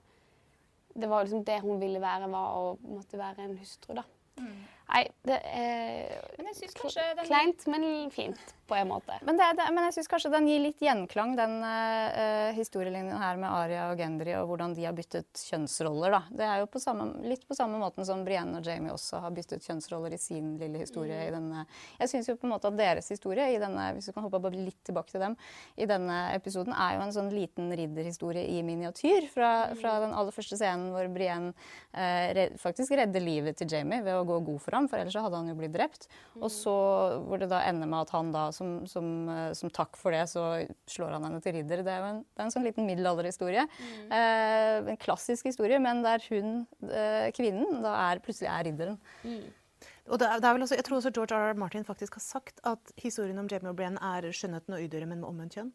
Det 0.93 1.09
var 1.09 1.25
liksom 1.25 1.43
det 1.45 1.59
hun 1.65 1.81
ville 1.81 2.01
være, 2.01 2.29
var 2.29 2.53
å 2.61 2.77
måtte 2.81 3.17
være 3.17 3.45
en 3.45 3.57
hustru, 3.57 3.93
da. 3.97 4.05
Nei, 4.37 5.01
det 5.25 5.41
er 5.49 6.21
Men 6.37 6.51
jeg 6.51 6.55
synes 6.61 6.77
kanskje 6.77 7.03
den- 7.17 7.25
kleint, 7.25 7.67
men 7.73 8.11
fint 8.13 8.53
på 8.67 8.75
en 8.75 8.89
måte. 8.91 9.17
Men, 9.25 9.37
det, 9.39 9.47
det, 9.57 9.67
men 9.73 9.87
jeg 9.87 9.97
syns 9.97 10.09
kanskje 10.11 10.31
den 10.33 10.47
gir 10.49 10.61
litt 10.63 10.81
gjenklang, 10.83 11.35
den 11.39 11.55
uh, 11.63 12.53
historielinjen 12.57 13.21
her 13.21 13.39
med 13.39 13.49
Aria 13.49 13.87
og 13.91 14.01
Gendry 14.01 14.33
og 14.37 14.51
hvordan 14.51 14.75
de 14.77 14.85
har 14.87 14.95
byttet 14.97 15.43
kjønnsroller. 15.49 16.17
da. 16.17 16.21
Det 16.41 16.47
er 16.47 16.61
jo 16.61 16.69
på 16.71 16.81
samme, 16.83 17.09
litt 17.27 17.47
på 17.47 17.57
samme 17.57 17.79
måten 17.81 18.07
som 18.07 18.23
Brienne 18.27 18.59
og 18.59 18.67
Jamie 18.67 18.93
også 18.93 19.21
har 19.23 19.35
byttet 19.35 19.65
kjønnsroller 19.65 20.15
i 20.15 20.21
sin 20.21 20.55
lille 20.59 20.81
historie. 20.83 21.19
i 21.27 21.33
denne. 21.33 21.65
Jeg 22.01 22.11
syns 22.11 22.29
jo 22.29 22.37
på 22.39 22.47
en 22.47 22.53
måte 22.55 22.71
at 22.71 22.77
deres 22.79 23.09
historie, 23.13 23.47
i 23.53 23.61
denne, 23.61 23.89
hvis 23.95 24.09
du 24.09 24.13
kan 24.15 24.25
hoppe 24.27 24.41
bare 24.43 24.59
litt 24.59 24.79
tilbake 24.87 25.13
til 25.13 25.23
dem, 25.23 25.37
i 25.77 25.87
denne 25.89 26.19
episoden 26.35 26.75
er 26.75 26.97
jo 26.97 27.05
en 27.05 27.15
sånn 27.15 27.31
liten 27.33 27.71
ridderhistorie 27.75 28.45
i 28.57 28.61
miniatyr. 28.67 29.29
Fra, 29.33 29.51
fra 29.79 29.97
den 30.03 30.15
aller 30.17 30.35
første 30.35 30.59
scenen 30.59 30.91
hvor 30.93 31.09
Brienne 31.13 31.53
uh, 31.95 32.27
red, 32.37 32.57
faktisk 32.61 32.95
redder 32.97 33.23
livet 33.23 33.59
til 33.59 33.71
Jamie 33.71 34.03
ved 34.05 34.19
å 34.19 34.25
gå 34.27 34.39
god 34.51 34.61
for 34.63 34.77
ham, 34.77 34.91
for 34.91 35.01
ellers 35.01 35.17
hadde 35.17 35.39
han 35.39 35.51
jo 35.51 35.57
blitt 35.59 35.75
drept. 35.75 36.09
Og 36.41 36.49
så 36.53 36.75
hvor 37.27 37.41
det 37.41 37.49
da 37.51 37.63
ender 37.67 37.89
med 37.89 38.05
at 38.05 38.13
han 38.15 38.31
da, 38.33 38.47
som, 38.57 38.71
som, 38.89 39.11
eh, 39.33 39.51
som 39.57 39.71
takk 39.73 39.99
for 39.99 40.15
det, 40.15 40.23
så 40.31 40.47
slår 40.89 41.15
han 41.17 41.27
henne 41.29 41.43
til 41.43 41.55
ridder. 41.59 41.83
Det 41.85 41.93
er 41.93 42.01
jo 42.03 42.09
en, 42.15 42.23
det 42.25 42.41
er 42.41 42.49
en 42.49 42.55
sånn 42.57 42.67
liten 42.67 42.89
middelalderhistorie. 42.89 43.67
Eh, 44.09 44.89
en 44.93 44.99
klassisk 45.01 45.49
historie, 45.51 45.79
men 45.83 46.03
der 46.05 46.23
hun, 46.31 46.59
eh, 46.89 47.29
kvinnen, 47.37 47.79
da 47.85 47.95
er, 48.09 48.23
plutselig 48.25 48.51
er 48.51 48.67
ridderen. 48.71 48.99
Og 50.07 50.15
det 50.21 50.27
er, 50.27 50.39
det 50.39 50.47
er 50.47 50.55
vel 50.55 50.63
også, 50.63 50.77
jeg 50.79 50.85
tror 50.87 50.97
også 51.01 51.11
George 51.15 51.35
R. 51.35 51.49
R. 51.51 51.57
Martin 51.59 51.83
faktisk 51.87 52.15
har 52.15 52.23
sagt 52.23 52.61
at 52.67 52.93
historien 53.01 53.37
om 53.41 53.49
Jamie 53.51 53.73
O'Brien 53.73 53.97
er 53.99 54.29
skjønnheten 54.31 54.77
og 54.77 54.85
udyret, 54.85 55.09
men 55.09 55.19
med 55.19 55.27
omvendt 55.27 55.57
kjønn. 55.57 55.73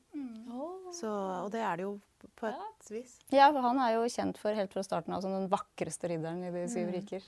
Så, 0.96 1.08
og 1.08 1.50
det 1.52 1.60
er 1.64 1.80
det 1.80 1.84
jo 1.86 1.92
på 2.38 2.48
et 2.48 2.90
vis. 2.92 3.18
Ja, 3.32 3.50
for 3.52 3.64
han 3.64 3.80
er 3.82 3.96
jo 3.96 4.08
kjent 4.12 4.40
for 4.40 4.56
helt 4.56 4.72
fra 4.72 4.84
starten 4.86 5.14
av 5.16 5.22
som 5.24 5.34
den 5.34 5.50
vakreste 5.52 6.10
ridderen 6.12 6.42
i 6.46 6.52
De 6.54 6.64
syv 6.70 6.92
riker. 6.94 7.24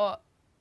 Og 0.00 0.16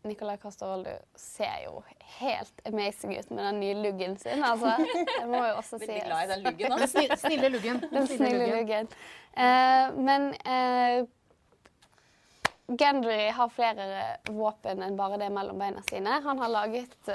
Nicolai 0.08 0.38
Casteroldu 0.42 0.94
ser 1.16 1.64
jo 1.66 1.84
helt 2.20 2.62
amazing 2.68 3.18
ut 3.18 3.30
med 3.30 3.46
den 3.46 3.60
nye 3.60 3.76
luggen 3.76 4.18
sin. 4.18 4.44
Altså, 4.44 4.74
det 5.20 5.28
må 5.28 5.44
jo 5.46 5.56
også 5.58 5.80
sies. 5.80 6.04
den 6.32 6.44
luggen. 6.44 6.72
Den 6.80 6.88
snille, 6.88 7.18
snille 7.18 7.50
luggen. 7.50 7.84
Den 7.92 8.08
snille 8.08 8.48
luggen. 8.56 8.88
Eh, 9.38 9.94
men 9.96 10.34
eh, 10.34 11.06
Gendry 12.68 13.30
har 13.32 13.50
flere 13.50 14.18
våpen 14.28 14.82
enn 14.84 14.98
bare 15.00 15.18
det 15.22 15.30
mellom 15.32 15.60
beina 15.60 15.84
sine. 15.90 16.20
Han 16.24 16.40
har 16.40 16.50
laget 16.52 16.98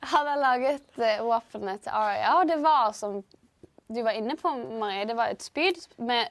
Han 0.00 0.26
har 0.26 0.38
laget 0.40 0.98
eh, 0.98 1.22
våpenet 1.22 1.82
til 1.84 1.92
Arya, 1.94 2.38
og 2.38 2.48
det 2.48 2.56
var 2.62 2.92
som 2.96 3.22
du 3.88 4.02
var 4.02 4.12
inne 4.12 4.36
på, 4.36 4.50
Marie, 4.78 5.04
det 5.08 5.16
var 5.16 5.32
et 5.32 5.42
spyd 5.42 5.78
med 5.96 6.28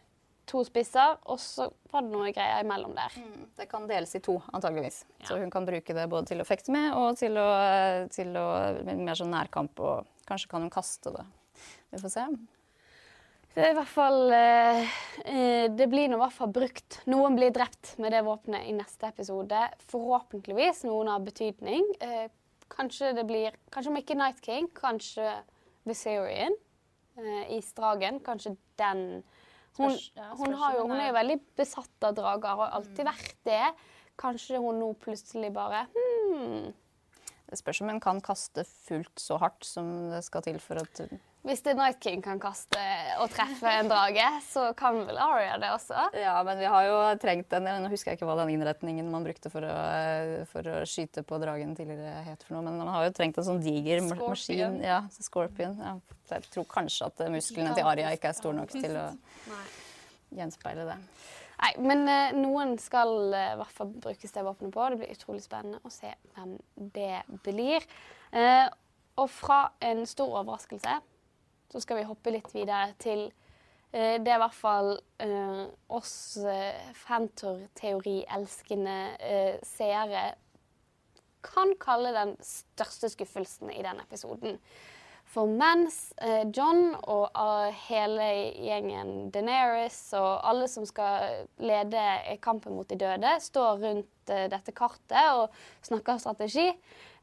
to 0.48 0.64
spisser, 0.68 1.18
og 1.28 1.40
så 1.44 1.68
var 1.92 2.06
det 2.06 2.12
noe 2.14 2.32
greier 2.36 2.64
imellom 2.64 2.94
der. 2.98 3.16
Det 3.58 3.68
kan 3.70 3.88
deles 3.90 4.16
i 4.16 4.22
to, 4.24 4.38
antageligvis. 4.56 5.02
Så 5.28 5.40
hun 5.42 5.52
kan 5.54 5.68
bruke 5.68 5.96
det 5.96 6.06
både 6.12 6.32
til 6.32 6.44
å 6.44 6.48
fekte 6.48 6.74
med 6.76 6.94
og 6.96 7.18
til 7.20 7.40
å, 7.42 7.48
til 8.14 8.36
å 8.40 8.46
mer 8.88 9.18
sånn 9.20 9.34
nærkamp. 9.34 9.82
Og 9.84 10.30
kanskje 10.30 10.52
kan 10.52 10.64
hun 10.64 10.74
kaste 10.74 11.14
det. 11.16 11.26
Vi 11.92 12.00
får 12.04 12.14
se. 12.14 12.28
Det 13.58 13.64
er 13.66 13.72
i 13.74 13.78
hvert 13.80 13.90
fall 13.90 14.34
eh, 14.38 14.98
eh, 15.26 15.64
Det 15.74 15.88
blir 15.90 16.12
nå 16.12 16.20
i 16.20 16.22
hvert 16.22 16.36
fall 16.36 16.52
brukt. 16.54 17.00
Noen 17.10 17.38
blir 17.40 17.50
drept 17.56 17.96
med 17.98 18.14
det 18.14 18.22
våpenet 18.28 18.68
i 18.70 18.76
neste 18.78 19.10
episode. 19.10 19.64
Forhåpentligvis 19.90 20.84
noen 20.86 21.10
av 21.10 21.26
betydning. 21.26 21.88
Eh, 22.06 22.28
kanskje 22.70 23.16
det 23.18 23.26
blir 23.26 23.58
Kanskje 23.74 23.94
om 23.94 23.98
ikke 23.98 24.20
Night 24.20 24.44
King, 24.46 24.70
kanskje 24.78 25.40
Viserion 25.90 26.54
i 27.50 27.58
Stragen. 27.66 28.20
Kanskje 28.22 28.54
den 28.78 29.24
hun, 29.78 29.96
hun, 30.40 30.58
har 30.62 30.76
jo, 30.78 30.88
hun 30.90 30.98
er 30.98 31.12
jo 31.12 31.16
veldig 31.18 31.38
besatt 31.60 32.08
av 32.08 32.18
drager, 32.18 32.60
har 32.62 32.76
alltid 32.80 33.08
vært 33.08 33.38
det. 33.48 33.64
Kanskje 34.18 34.62
hun 34.62 34.80
nå 34.82 34.92
plutselig 34.98 35.52
bare 35.54 35.84
hmm, 35.94 36.72
Det 37.50 37.60
spørs 37.60 37.84
om 37.84 37.92
hun 37.94 38.02
kan 38.02 38.22
kaste 38.26 38.66
fullt 38.88 39.22
så 39.22 39.38
hardt 39.42 39.68
som 39.68 40.10
det 40.10 40.24
skal 40.26 40.46
til 40.48 40.58
for 40.64 40.82
at 40.82 41.04
Hvis 41.48 41.62
det 41.64 41.78
Night 41.80 42.02
King 42.04 42.20
kan 42.20 42.42
kaste 42.44 42.82
og 43.22 43.30
treffe 43.32 43.72
en 43.72 43.88
drage, 43.88 44.26
så 44.44 44.66
kan 44.76 44.98
vel 45.08 45.16
Aria 45.22 45.56
det 45.62 45.70
også? 45.72 46.10
Ja, 46.20 46.34
men 46.44 46.60
vi 46.60 46.68
har 46.68 46.88
jo 46.90 46.98
trengt 47.22 47.48
den 47.54 47.70
Nå 47.86 47.92
husker 47.94 48.12
jeg 48.12 48.20
ikke 48.20 48.28
hva 48.28 48.36
den 48.42 48.52
innretningen 48.58 49.08
man 49.14 49.24
brukte 49.24 49.52
for 49.54 49.64
å, 49.64 49.78
for 50.52 50.68
å 50.68 50.82
skyte 50.90 51.24
på 51.28 51.40
dragen 51.40 51.72
tidligere 51.78 52.26
het 52.26 52.44
for 52.44 52.58
noe, 52.58 52.66
men 52.68 52.82
man 52.82 52.92
har 52.92 53.08
jo 53.08 53.16
trengt 53.16 53.40
en 53.40 53.48
sånn 53.48 53.64
diger 53.64 54.04
Scorpion. 54.04 54.28
maskin. 54.28 54.78
Ja, 54.84 55.00
Scorpion. 55.16 55.80
Ja. 55.80 55.96
Jeg 56.34 56.52
tror 56.52 56.68
kanskje 56.68 57.08
at 57.08 57.28
musklene 57.32 57.72
til 57.78 57.88
Aria 57.88 58.12
ikke 58.18 58.34
er 58.34 58.40
store 58.42 58.60
nok 58.60 58.76
til 58.76 59.00
å 59.00 59.08
gjenspeile 60.42 60.88
det. 60.92 61.02
Nei, 61.58 61.74
men 61.82 62.04
eh, 62.12 62.36
noen 62.38 62.76
skal 62.82 63.32
eh, 63.32 63.54
i 63.56 63.60
hvert 63.62 63.78
fall 63.80 63.94
brukes 64.04 64.36
det 64.36 64.44
våpenet 64.46 64.76
på. 64.76 64.90
Det 64.92 65.00
blir 65.00 65.16
utrolig 65.16 65.48
spennende 65.48 65.80
å 65.88 65.94
se 65.94 66.12
hvem 66.36 66.58
det 66.76 67.22
blir. 67.48 67.88
Eh, 68.36 68.66
og 69.18 69.32
fra 69.32 69.70
en 69.82 70.04
stor 70.06 70.42
overraskelse 70.44 71.00
så 71.72 71.82
skal 71.84 71.98
vi 72.00 72.08
hoppe 72.10 72.34
litt 72.34 72.52
videre 72.56 72.94
til 73.02 73.28
eh, 73.92 74.18
det 74.22 74.32
er 74.32 74.38
i 74.38 74.44
hvert 74.44 74.58
fall 74.58 74.92
eh, 75.24 75.64
oss 75.94 76.38
eh, 76.42 76.92
Fantor-teori-elskende 77.06 79.00
eh, 79.20 79.56
seere 79.68 80.30
kan 81.48 81.74
kalle 81.80 82.12
den 82.16 82.36
største 82.44 83.10
skuffelsen 83.14 83.72
i 83.72 83.84
den 83.86 84.00
episoden. 84.04 84.58
For 85.28 85.50
mens 85.50 86.14
eh, 86.24 86.46
John 86.56 86.94
og 87.04 87.36
eh, 87.36 87.76
hele 87.90 88.28
gjengen 88.64 89.28
Daenerys 89.36 90.00
og 90.16 90.30
alle 90.48 90.70
som 90.72 90.86
skal 90.88 91.44
lede 91.60 92.04
kampen 92.44 92.78
mot 92.78 92.88
de 92.88 92.96
døde, 93.00 93.34
står 93.44 93.84
rundt 93.84 94.32
eh, 94.32 94.48
dette 94.52 94.72
kartet 94.76 95.34
og 95.36 95.52
snakker 95.88 96.22
strategi, 96.24 96.72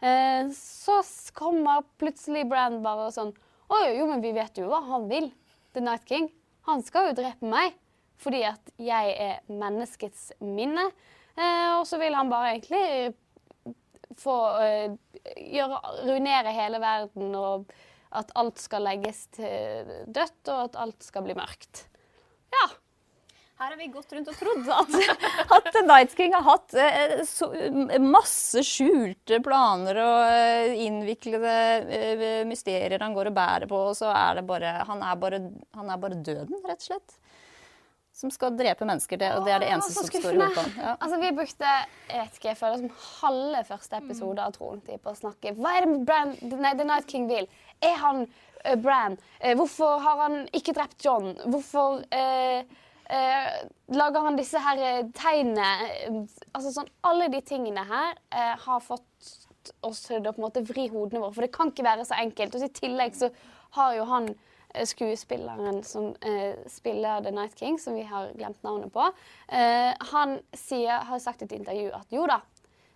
så 0.05 0.99
kommer 1.33 1.87
plutselig 1.97 2.43
Brand 2.51 2.83
bare 2.85 3.07
sånn 3.15 3.31
Oi, 3.75 3.97
jo, 3.99 4.07
men 4.07 4.23
vi 4.23 4.31
vet 4.37 4.59
jo 4.61 4.69
hva 4.71 4.81
han 4.87 5.09
vil. 5.11 5.31
The 5.75 5.83
Night 5.83 6.05
King. 6.07 6.29
Han 6.69 6.83
skal 6.87 7.11
jo 7.11 7.19
drepe 7.19 7.49
meg 7.49 7.75
fordi 8.23 8.45
at 8.47 8.71
jeg 8.81 9.15
er 9.21 9.41
menneskets 9.51 10.29
minne. 10.41 10.87
Eh, 11.35 11.73
og 11.75 11.83
så 11.89 11.99
vil 12.01 12.15
han 12.15 12.31
bare 12.31 12.53
egentlig 12.55 13.15
få 14.21 14.37
eh, 14.63 14.95
gjøre, 15.51 15.81
ruinere 16.07 16.55
hele 16.55 16.79
verden, 16.81 17.35
og 17.35 17.75
at 18.15 18.31
alt 18.39 18.63
skal 18.63 18.87
legges 18.87 19.25
til 19.35 19.91
dødt, 20.07 20.41
og 20.47 20.61
at 20.69 20.79
alt 20.85 21.05
skal 21.05 21.27
bli 21.27 21.35
mørkt. 21.37 21.85
Ja. 22.55 22.69
Her 23.55 23.71
har 23.71 23.77
vi 23.79 23.87
gått 23.87 24.13
rundt 24.13 24.29
og 24.33 24.35
trodd 24.35 24.71
at, 24.75 24.95
at 25.57 25.69
The 25.77 25.83
Night 25.87 26.15
King 26.19 26.33
har 26.35 26.43
hatt 26.43 26.75
eh, 26.75 27.21
så, 27.29 27.47
masse 28.03 28.65
skjulte 28.67 29.39
planer 29.45 30.01
og 30.03 30.23
eh, 30.27 30.73
innviklede 30.83 31.53
eh, 31.87 32.25
mysterier 32.51 32.99
han 33.05 33.15
går 33.15 33.31
og 33.31 33.37
bærer 33.37 33.71
på, 33.71 33.79
og 33.93 33.95
så 33.99 34.11
er 34.11 34.41
det 34.41 34.47
bare 34.49 34.73
han, 34.89 35.05
er 35.07 35.21
bare 35.23 35.41
han 35.79 35.93
er 35.95 36.03
bare 36.03 36.19
døden, 36.19 36.59
rett 36.67 36.83
og 36.83 36.89
slett. 36.89 37.17
Som 38.15 38.31
skal 38.31 38.55
drepe 38.59 38.87
mennesker. 38.87 39.19
Det, 39.19 39.31
og 39.39 39.47
det 39.47 39.55
er 39.55 39.63
det 39.63 39.71
eneste 39.75 39.91
Åh, 39.91 39.97
som 40.03 40.11
står 40.11 40.37
i 40.37 40.39
hodet 40.39 40.53
på. 40.55 40.67
Ja. 40.79 40.93
Altså, 40.99 41.17
vi 41.23 41.33
brukte 41.35 41.71
jeg 41.71 42.21
vet 42.21 42.37
ikke, 42.39 42.53
jeg 42.53 42.59
føler 42.61 42.83
som 42.83 43.09
halve 43.23 43.65
første 43.71 43.99
episode 44.03 44.45
av 44.45 44.55
Trontid 44.55 45.03
på 45.03 45.15
å 45.15 45.19
snakke 45.19 45.55
Hva 45.59 45.79
er 45.79 45.87
det 45.87 45.97
Brand, 46.07 46.43
nei, 46.53 46.75
The 46.79 46.87
Night 46.87 47.11
King 47.11 47.27
vil? 47.31 47.47
Er 47.83 47.99
han 48.03 48.23
uh, 48.27 48.77
Bran? 48.83 49.19
Uh, 49.43 49.55
hvorfor 49.59 49.99
har 50.03 50.23
han 50.27 50.41
ikke 50.55 50.75
drept 50.75 51.03
John? 51.03 51.35
Hvorfor 51.43 52.03
eh, 52.15 52.63
eh, 53.11 53.65
lager 53.95 54.27
han 54.27 54.39
disse 54.39 54.61
her 54.61 54.81
eh, 54.81 55.03
tegnene? 55.17 55.71
Eh, 55.89 56.21
Altså 56.55 56.71
sånn, 56.71 56.91
Alle 57.03 57.29
de 57.33 57.41
tingene 57.43 57.83
her 57.89 58.15
eh, 58.31 58.55
har 58.65 58.81
fått 58.85 59.33
oss 59.83 60.05
til 60.07 60.21
å 60.21 60.33
på 60.33 60.41
en 60.43 60.47
måte 60.47 60.65
vri 60.67 60.89
hodene 60.93 61.23
våre, 61.23 61.35
for 61.35 61.47
det 61.47 61.55
kan 61.55 61.71
ikke 61.73 61.87
være 61.87 62.05
så 62.07 62.19
enkelt. 62.21 62.55
Og 62.55 62.67
I 62.67 62.75
tillegg 62.77 63.17
så 63.19 63.31
har 63.79 63.95
jo 63.97 64.05
han 64.11 64.29
eh, 64.31 64.85
skuespilleren 64.87 65.83
som 65.87 66.13
eh, 66.21 66.57
spiller 66.71 67.25
The 67.25 67.33
Night 67.35 67.59
King, 67.59 67.79
som 67.81 67.97
vi 67.99 68.05
har 68.09 68.33
glemt 68.37 68.63
navnet 68.67 68.93
på, 68.95 69.09
eh, 69.49 69.93
han 70.13 70.39
sier, 70.57 71.05
har 71.09 71.23
sagt 71.23 71.43
i 71.43 71.49
et 71.49 71.57
intervju 71.59 71.91
at 71.97 72.15
jo 72.15 72.27
da, 72.31 72.43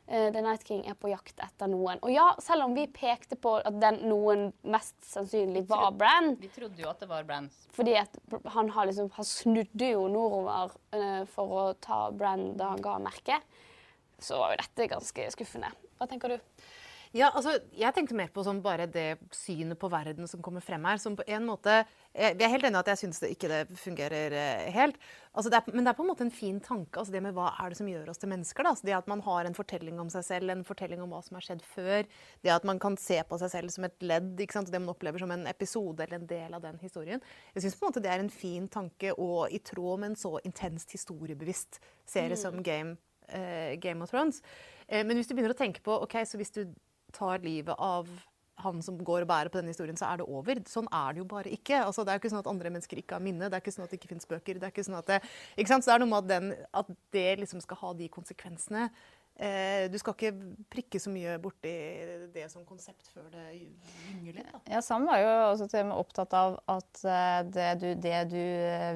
The 0.09 0.41
Night 0.41 0.65
King 0.65 0.87
er 0.89 0.97
på 0.97 1.11
jakt 1.13 1.41
etter 1.45 1.69
noen. 1.69 2.01
Og 2.01 2.13
ja, 2.13 2.31
selv 2.41 2.65
om 2.65 2.73
vi 2.77 2.87
pekte 2.89 3.37
på 3.37 3.59
at 3.61 3.77
den 3.83 3.99
noen 4.09 4.47
mest 4.65 4.97
sannsynlig 5.05 5.67
var 5.69 5.91
Bran, 5.93 6.33
Vi 6.41 6.49
trodde 6.55 6.81
jo 6.81 6.89
at 6.89 7.03
det 7.03 7.11
var 7.11 7.27
Bran. 7.29 7.51
fordi 7.77 7.97
at 8.01 8.17
han, 8.55 8.71
har 8.73 8.89
liksom, 8.89 9.11
han 9.19 9.29
snudde 9.29 9.91
jo 9.93 10.07
nordover 10.09 10.73
uh, 10.97 11.25
for 11.29 11.57
å 11.61 11.65
ta 11.85 12.07
Bran 12.11 12.55
da 12.57 12.73
han 12.73 12.83
ga 12.85 12.97
merket, 13.05 13.45
så 14.19 14.41
var 14.41 14.55
jo 14.55 14.63
dette 14.65 14.89
ganske 14.91 15.29
skuffende. 15.37 15.71
Hva 16.01 16.09
tenker 16.09 16.33
du? 16.33 16.65
Ja, 17.17 17.31
altså, 17.33 17.55
jeg 17.73 17.95
tenkte 17.97 18.17
mer 18.19 18.29
på 18.33 18.43
sånn 18.45 18.61
bare 18.65 18.85
det 18.91 19.17
synet 19.33 19.79
på 19.81 19.89
verden 19.93 20.29
som 20.29 20.43
kommer 20.45 20.65
frem 20.65 20.85
her. 20.85 21.01
Som 21.01 21.17
på 21.17 21.25
en 21.27 21.47
måte 21.49 21.83
Jeg 22.13 22.35
er 22.37 22.51
helt 22.51 22.67
enig 22.67 22.77
i 22.77 22.81
at 22.81 22.91
jeg 22.93 23.01
syns 23.05 23.21
det 23.23 23.31
ikke 23.35 23.49
det 23.51 23.61
fungerer 23.79 24.35
eh, 24.35 24.69
helt. 24.75 24.97
Altså, 25.33 25.53
det 25.53 25.61
er, 25.61 25.75
men 25.75 25.87
det 25.87 25.93
er 25.93 25.99
på 25.99 26.05
en 26.05 26.11
måte 26.11 26.25
en 26.27 26.35
fin 26.35 26.59
tanke. 26.61 26.99
Altså, 26.99 27.15
det 27.15 27.23
med 27.23 27.37
hva 27.37 27.53
er 27.63 27.71
det 27.71 27.79
som 27.79 27.89
gjør 27.89 28.11
oss 28.11 28.21
til 28.21 28.33
mennesker? 28.33 28.67
Da? 28.67 28.73
Altså, 28.75 28.89
det 28.89 28.97
at 28.99 29.11
man 29.11 29.23
har 29.25 29.49
en 29.49 29.57
fortelling 29.57 30.01
om 30.03 30.11
seg 30.13 30.27
selv, 30.27 30.53
en 30.53 30.67
fortelling 30.67 31.05
om 31.05 31.13
hva 31.15 31.23
som 31.25 31.39
har 31.39 31.47
skjedd 31.47 31.65
før. 31.65 32.09
Det 32.45 32.53
at 32.53 32.67
man 32.69 32.81
kan 32.83 32.99
se 33.01 33.21
på 33.29 33.39
seg 33.41 33.53
selv 33.55 33.75
som 33.75 33.87
et 33.89 33.97
ledd, 34.03 34.35
ikke 34.43 34.59
sant? 34.59 34.73
det 34.73 34.83
man 34.83 34.93
opplever 34.93 35.23
som 35.23 35.31
en 35.33 35.47
episode 35.49 36.05
eller 36.05 36.19
en 36.19 36.29
del 36.29 36.57
av 36.59 36.65
den 36.65 36.81
historien. 36.83 37.23
Jeg 37.55 37.65
syns 37.65 37.79
det 37.99 38.11
er 38.11 38.21
en 38.21 38.33
fin 38.33 38.67
tanke 38.69 39.15
og 39.17 39.49
i 39.55 39.61
tråd 39.65 40.03
med 40.03 40.13
en 40.13 40.19
så 40.19 40.37
intenst 40.45 40.93
historiebevisst 40.93 41.81
serie 42.07 42.37
mm. 42.37 42.41
som 42.41 42.63
Game, 42.63 42.99
uh, 43.33 43.75
Game 43.81 44.05
of 44.05 44.11
Thrones. 44.11 44.43
Eh, 44.89 45.05
men 45.07 45.17
hvis 45.17 45.29
du 45.29 45.35
begynner 45.35 45.55
å 45.55 45.59
tenke 45.59 45.83
på 45.85 45.97
ok, 46.05 46.21
så 46.27 46.41
hvis 46.41 46.55
du 46.55 46.63
tar 47.17 47.45
livet 47.45 47.77
av 47.79 48.09
han 48.63 48.81
som 48.83 48.97
går 48.99 49.23
og 49.23 49.31
bærer 49.31 49.53
på 49.53 49.61
denne 49.61 49.71
historien, 49.71 49.99
så 49.99 50.09
er 50.09 50.21
det 50.21 50.27
over. 50.27 50.59
Sånn 50.67 50.89
er 50.91 51.15
det 51.15 51.23
jo 51.23 51.29
bare 51.31 51.53
ikke. 51.55 51.79
Altså, 51.85 52.03
det 52.03 52.11
er 52.11 52.19
jo 52.19 52.25
ikke 52.25 52.33
sånn 52.33 52.43
at 52.43 52.51
andre 52.51 52.73
mennesker 52.75 52.99
ikke 52.99 53.19
har 53.19 53.23
minne. 53.23 53.47
Det 53.47 53.55
er 53.55 53.63
ikke 53.63 53.75
sånn 53.77 53.87
at 53.87 53.93
det 53.93 54.01
ikke 54.01 54.11
finnes 54.15 54.31
bøker. 54.31 54.59
Det 54.59 54.67
er 54.67 54.75
ikke 54.75 54.87
sånn 54.89 54.99
at 54.99 55.13
det, 55.13 55.21
ikke 55.55 55.71
sant? 55.71 55.87
Så 55.87 55.93
det 55.93 55.95
er 55.95 56.03
noe 56.03 56.11
med 56.11 56.19
at, 56.25 56.33
den, 56.33 56.51
at 56.83 56.91
det 57.15 57.29
liksom 57.45 57.63
skal 57.63 57.81
ha 57.85 57.93
de 58.01 58.11
konsekvensene. 58.11 58.89
Eh, 59.39 59.85
du 59.87 59.95
skal 60.03 60.17
ikke 60.17 60.33
prikke 60.67 60.99
så 60.99 61.13
mye 61.15 61.37
borti 61.39 61.71
det 62.35 62.49
som 62.51 62.65
konsept 62.67 63.07
før 63.15 63.29
det 63.31 63.45
gynger 63.55 64.41
litt. 64.41 64.49
Da. 64.51 64.63
Ja, 64.75 64.83
Sam 64.83 65.07
var 65.07 65.23
jo 65.23 65.29
også 65.53 65.85
opptatt 65.95 66.35
av 66.35 66.57
at 66.75 67.03
eh, 67.07 67.41
det 67.47 67.69
du, 67.79 67.89
det 68.03 68.23
du 68.33 68.43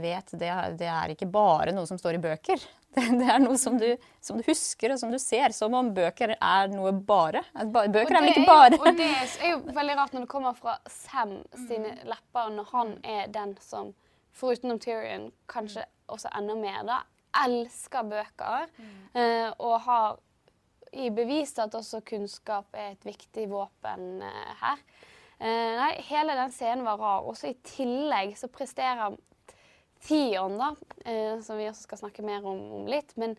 vet, 0.03 0.35
det, 0.35 0.51
det, 0.81 0.91
er 0.91 1.15
ikke 1.15 1.31
bare 1.31 1.71
noe 1.77 1.87
som 1.87 2.01
står 2.01 2.19
i 2.19 2.25
bøker. 2.27 2.67
Det, 2.97 3.07
det 3.17 3.29
er 3.33 3.39
noe 3.41 3.57
som 3.57 3.79
du, 3.81 3.87
som 4.21 4.37
du, 4.37 4.43
husker 4.45 4.93
og 4.93 4.99
som 5.01 5.13
du 5.13 5.17
ser, 5.17 5.55
som 5.57 5.73
om 5.79 5.87
bøker 5.97 6.35
er 6.35 6.67
noe 6.69 6.91
bare. 6.93 7.41
Bøker 7.65 8.19
er 8.19 8.21
vel 8.21 8.33
ikke 8.35 8.45
bare. 8.45 8.77
og 8.77 8.99
det 8.99 9.07
er 9.09 9.55
jo 9.55 9.63
veldig 9.79 9.95
rart 9.97 10.13
når 10.13 10.27
det 10.27 10.33
kommer 10.35 10.59
fra 10.59 10.75
Sam 10.93 11.39
sine 11.55 11.95
mm. 11.95 12.03
lepper, 12.11 12.51
når 12.53 12.69
han 12.75 12.93
er 13.01 13.33
den 13.33 13.55
som, 13.65 13.95
foruten 14.37 14.75
om 14.75 14.83
Tyrion, 14.83 15.31
kanskje 15.49 15.87
også 16.13 16.35
enda 16.37 16.59
mer, 16.59 16.83
da, 16.89 17.01
elsker 17.47 18.13
bøker. 18.13 18.69
Mm. 18.77 18.93
Uh, 19.17 19.49
og 19.57 19.81
har 19.87 20.21
i 20.93 21.09
bevist 21.15 21.63
at 21.65 21.75
også 21.75 22.03
kunnskap 22.05 22.77
er 22.77 22.93
et 22.93 23.09
viktig 23.09 23.49
våpen 23.49 24.21
uh, 24.21 24.53
her. 24.61 24.85
Uh, 25.41 25.73
nei, 25.81 25.93
hele 26.11 26.37
den 26.39 26.53
scenen 26.53 26.85
var 26.85 27.01
rar. 27.01 27.25
Også 27.25 27.49
i 27.49 27.57
tillegg 27.65 28.37
så 28.37 28.53
presterer 28.53 29.17
Theon, 30.03 30.59
da, 30.59 30.73
eh, 31.05 31.41
som 31.45 31.59
vi 31.61 31.69
også 31.71 31.87
skal 31.87 32.01
snakke 32.01 32.25
mer 32.27 32.47
om, 32.47 32.63
om 32.81 32.89
litt. 32.91 33.15
Men 33.21 33.37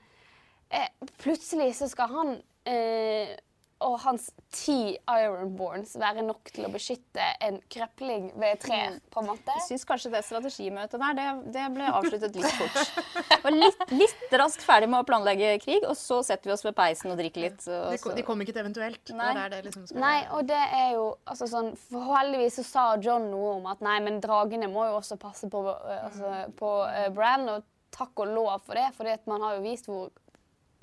eh, 0.70 0.90
plutselig 1.24 1.74
så 1.80 1.90
skal 1.92 2.12
han 2.14 2.36
eh, 2.70 3.34
og 3.84 3.96
hans 4.04 4.30
ti 4.54 4.96
Ironborns 5.10 5.96
være 6.00 6.24
nok 6.26 6.52
til 6.54 6.68
å 6.68 6.72
beskytte 6.74 7.26
en 7.44 7.60
krepling 7.72 8.30
ved 8.36 8.56
et 8.56 8.62
tre? 8.64 8.80
Mm. 8.94 9.00
på 9.14 9.24
en 9.24 9.30
måte? 9.32 9.56
Jeg 9.60 9.66
syns 9.68 9.88
kanskje 9.90 10.12
det 10.14 10.24
strategimøtet 10.28 11.02
der 11.02 11.18
det, 11.18 11.28
det 11.56 11.66
ble 11.76 11.90
avsluttet 11.90 12.38
litt 12.38 12.60
fort. 12.60 13.34
Var 13.44 13.58
litt, 13.58 13.86
litt 13.92 14.38
raskt 14.40 14.64
ferdig 14.66 14.90
med 14.92 15.04
å 15.04 15.08
planlegge 15.08 15.56
krig, 15.64 15.84
og 15.88 15.98
så 16.00 16.22
setter 16.26 16.52
vi 16.52 16.56
oss 16.56 16.66
ved 16.66 16.78
peisen 16.78 17.12
og 17.14 17.20
drikker 17.20 17.48
litt. 17.48 17.60
Og 17.68 17.92
de, 17.96 18.02
kom, 18.04 18.16
de 18.18 18.28
kom 18.28 18.46
ikke 18.46 18.56
til 18.56 18.64
eventuelt? 18.64 19.14
Nei, 19.18 19.34
det 19.38 19.50
det 19.54 19.62
liksom 19.68 20.00
nei 20.00 20.16
og 20.34 20.48
det 20.50 20.60
er 20.60 20.96
jo 20.96 21.06
altså 21.30 21.48
sånn 21.50 21.72
Heldigvis 22.14 22.60
så 22.62 22.66
sa 22.66 22.86
John 23.02 23.30
noe 23.32 23.58
om 23.58 23.68
at 23.72 23.84
nei, 23.86 23.98
men 24.04 24.20
dragene 24.24 24.70
må 24.72 24.88
jo 24.90 24.98
også 25.00 25.18
passe 25.22 25.50
på, 25.52 25.64
uh, 25.68 25.94
altså, 26.08 26.34
på 26.60 26.72
uh, 26.88 27.08
Bran, 27.16 27.48
og 27.52 27.68
takk 27.94 28.24
og 28.24 28.34
lov 28.34 28.64
for 28.66 28.78
det, 28.78 28.90
for 28.98 29.10
man 29.30 29.44
har 29.46 29.58
jo 29.58 29.66
vist 29.66 29.90
hvor 29.90 30.10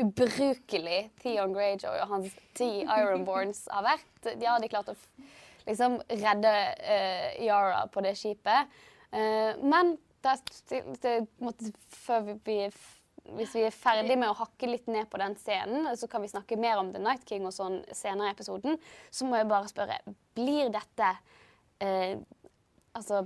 ubrukelig 0.01 1.01
Theon 1.23 1.55
Greyjoy 1.55 2.03
og 2.03 2.15
hans 2.15 2.37
ti 2.57 2.83
Ironborns 2.85 3.67
har 3.73 3.87
vært. 3.87 4.31
De 4.31 4.47
hadde 4.47 4.71
klart 4.73 4.93
å 4.93 4.97
liksom 5.67 5.99
redde 6.09 6.55
uh, 6.85 7.29
Yara 7.45 7.85
på 7.93 8.05
det 8.05 8.15
skipet. 8.19 8.81
Uh, 9.13 9.57
men 9.63 9.97
det, 10.25 10.37
det, 11.03 11.15
måtte, 11.41 11.73
vi, 12.45 12.59
hvis 13.37 13.55
vi 13.57 13.65
er 13.67 13.75
ferdig 13.75 14.19
med 14.21 14.31
å 14.31 14.39
hakke 14.43 14.69
litt 14.69 14.89
ned 14.91 15.09
på 15.11 15.21
den 15.23 15.37
scenen, 15.41 15.89
så 15.97 16.09
kan 16.11 16.25
vi 16.25 16.33
snakke 16.33 16.61
mer 16.61 16.81
om 16.81 16.93
The 16.93 17.03
Night 17.03 17.25
King 17.29 17.49
og 17.49 17.57
sånn 17.57 17.81
senere 17.97 18.31
i 18.31 18.35
episoden, 18.37 18.81
så 19.11 19.29
må 19.29 19.41
jeg 19.41 19.51
bare 19.51 19.71
spørre 19.71 20.01
Blir 20.37 20.73
dette 20.73 21.13
uh, 21.85 22.15
altså 22.97 23.25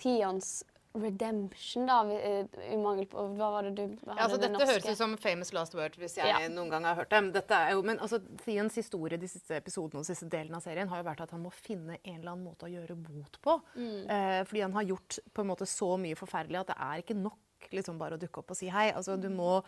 Theons 0.00 0.60
redemption, 0.92 1.86
da, 1.86 2.00
i 2.72 2.76
mangel 2.76 3.06
på 3.06 3.22
Hva 3.38 3.50
var 3.54 3.66
det 3.68 3.72
du 3.78 3.82
ja, 3.84 4.14
altså, 4.16 4.38
Dette 4.40 4.52
norske? 4.56 4.66
høres 4.72 4.88
ut 4.88 4.98
som 4.98 5.12
famous 5.22 5.52
last 5.54 5.76
word, 5.78 5.94
hvis 6.00 6.16
jeg 6.18 6.26
ja. 6.26 6.40
noen 6.50 6.72
gang 6.72 6.86
har 6.88 6.96
hørt 6.98 7.12
dem. 7.12 7.28
Dette 7.34 7.54
er 7.54 7.76
jo, 7.76 7.84
men 7.86 8.00
altså, 8.02 8.18
Theons 8.42 8.78
historie 8.80 9.20
de 9.20 9.28
siste 9.30 9.60
episodene 9.60 10.02
og 10.02 10.08
siste 10.08 10.26
delen 10.32 10.56
av 10.58 10.64
serien 10.64 10.90
har 10.90 11.02
jo 11.02 11.06
vært 11.06 11.22
at 11.26 11.34
han 11.36 11.44
må 11.44 11.52
finne 11.54 12.00
en 12.00 12.16
eller 12.16 12.32
annen 12.32 12.48
måte 12.48 12.66
å 12.66 12.72
gjøre 12.72 12.96
bot 12.98 13.38
på. 13.44 13.54
Mm. 13.76 14.00
Eh, 14.16 14.40
fordi 14.50 14.64
han 14.66 14.74
har 14.80 14.88
gjort 14.90 15.20
på 15.30 15.44
en 15.44 15.52
måte 15.52 15.70
så 15.70 15.92
mye 16.00 16.18
forferdelig 16.18 16.64
at 16.64 16.72
det 16.72 16.78
er 16.88 17.04
ikke 17.04 17.18
nok 17.20 17.70
liksom, 17.70 18.00
bare 18.00 18.18
å 18.18 18.22
dukke 18.24 18.42
opp 18.42 18.50
og 18.50 18.58
si 18.58 18.72
hei. 18.74 18.88
Altså, 18.90 19.14
du 19.20 19.30
må 19.30 19.60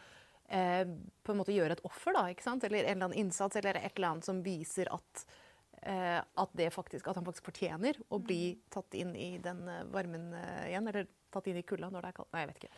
eh, 0.51 0.83
på 1.23 1.35
en 1.37 1.39
måte 1.39 1.55
gjøre 1.55 1.79
et 1.79 1.87
offer, 1.87 2.19
da, 2.19 2.27
ikke 2.35 2.49
sant? 2.49 2.67
eller 2.67 2.83
en 2.83 2.97
eller 2.97 3.13
annen 3.13 3.27
innsats 3.27 3.63
eller 3.63 3.79
et 3.79 3.93
eller 3.95 4.11
annet 4.11 4.27
som 4.27 4.43
viser 4.43 4.91
at 4.91 5.27
Eh, 5.27 5.42
at, 5.83 6.61
faktisk, 6.71 7.09
at, 7.09 7.17
han 7.17 7.27
faktisk 7.27 7.49
fortjener 7.51 7.99
å 8.09 8.21
bli 8.23 8.55
tatt 8.71 8.95
inn 8.95 9.17
i 9.19 9.35
den 9.43 9.67
eh, 9.69 9.83
varmen 9.91 10.31
eh, 10.39 10.71
igjen. 10.71 10.87
Eller 10.93 11.09
tatt 11.33 11.49
inn 11.49 11.59
i 11.59 11.65
kulda 11.67 11.89
når 11.91 12.05
det 12.05 12.11
er 12.11 12.17
kaldt. 12.19 12.31
Nei, 12.35 12.43
jeg 12.43 12.51
vet 12.51 12.63
ikke. 12.63 12.73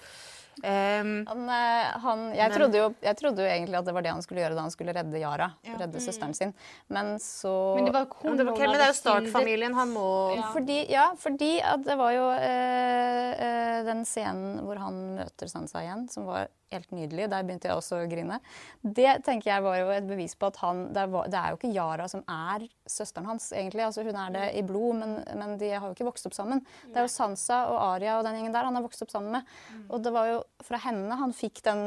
Um, 0.54 1.08
han, 1.26 1.48
han, 2.04 2.20
jeg, 2.30 2.46
men, 2.46 2.54
trodde 2.54 2.78
jo, 2.78 2.86
jeg, 3.02 3.18
trodde 3.18 3.42
jo, 3.42 3.48
egentlig 3.50 3.78
at 3.80 3.88
det 3.88 3.94
var 3.96 4.04
det 4.06 4.12
han 4.14 4.22
skulle 4.22 4.44
gjøre 4.44 4.54
da 4.54 4.66
han 4.68 4.74
skulle 4.74 4.94
redde 4.94 5.20
Yara. 5.20 5.48
Ja. 5.66 5.78
Redde 5.82 5.98
mm. 5.98 6.04
søsteren 6.06 6.36
sin. 6.38 6.54
Men 6.94 7.16
så 7.22 7.54
Men 7.74 7.88
det 7.90 7.96
var 7.96 8.06
men 8.22 8.38
det, 8.38 8.46
var, 8.46 8.60
men 8.62 8.76
det 8.76 8.86
er 8.86 8.92
jo 8.92 8.98
Stark-familien. 9.00 9.74
Han 9.74 9.94
må 9.96 10.08
ja. 10.38 10.48
Fordi, 10.54 10.78
ja, 10.92 11.08
fordi 11.18 11.52
det 11.88 11.98
var 11.98 12.14
jo 12.14 12.28
øh, 12.38 13.78
den 13.90 14.04
scenen 14.08 14.62
hvor 14.64 14.80
han 14.80 15.02
møter 15.18 15.50
Sansa 15.50 15.82
igjen, 15.82 16.06
som 16.12 16.30
var 16.30 16.46
helt 16.74 16.92
nydelig. 16.94 17.28
Der 17.32 17.46
begynte 17.46 17.70
jeg 17.70 17.78
også 17.78 18.02
å 18.02 18.08
grine. 18.10 18.40
Det 18.82 19.16
tenker 19.26 19.52
jeg 19.52 19.64
var 19.64 19.78
jo 19.80 19.90
et 19.94 20.08
bevis 20.08 20.36
på 20.38 20.50
at 20.50 20.60
han 20.62 20.86
Det 20.94 21.04
er, 21.04 21.50
jo 21.52 21.58
ikke 21.58 21.72
Yara 21.74 22.08
som 22.10 22.24
er 22.30 22.66
søsteren 22.90 23.30
hans, 23.30 23.50
egentlig. 23.54 23.86
Altså, 23.86 24.04
hun 24.06 24.18
er 24.20 24.34
det 24.34 24.46
i 24.58 24.64
blod, 24.66 25.00
men, 25.00 25.16
men, 25.38 25.56
de 25.60 25.72
har 25.74 25.86
jo 25.88 25.94
ikke 25.96 26.10
vokst 26.10 26.28
opp 26.28 26.36
sammen. 26.36 26.64
Det 26.88 27.00
er 27.00 27.08
jo 27.08 27.14
Sansa 27.14 27.64
og 27.72 27.78
Aria 27.94 28.18
og 28.18 28.26
den 28.26 28.38
gjengen 28.38 28.54
der 28.54 28.68
han 28.68 28.76
har 28.76 28.84
vokst 28.84 29.06
opp 29.06 29.14
sammen 29.14 29.38
med. 29.38 29.54
Mm. 29.72 29.86
Og 29.88 30.04
det 30.04 30.14
var 30.14 30.30
jo 30.32 30.42
fra 30.64 30.80
henne 30.84 31.20
han 31.20 31.34
fikk 31.36 31.64
den 31.66 31.86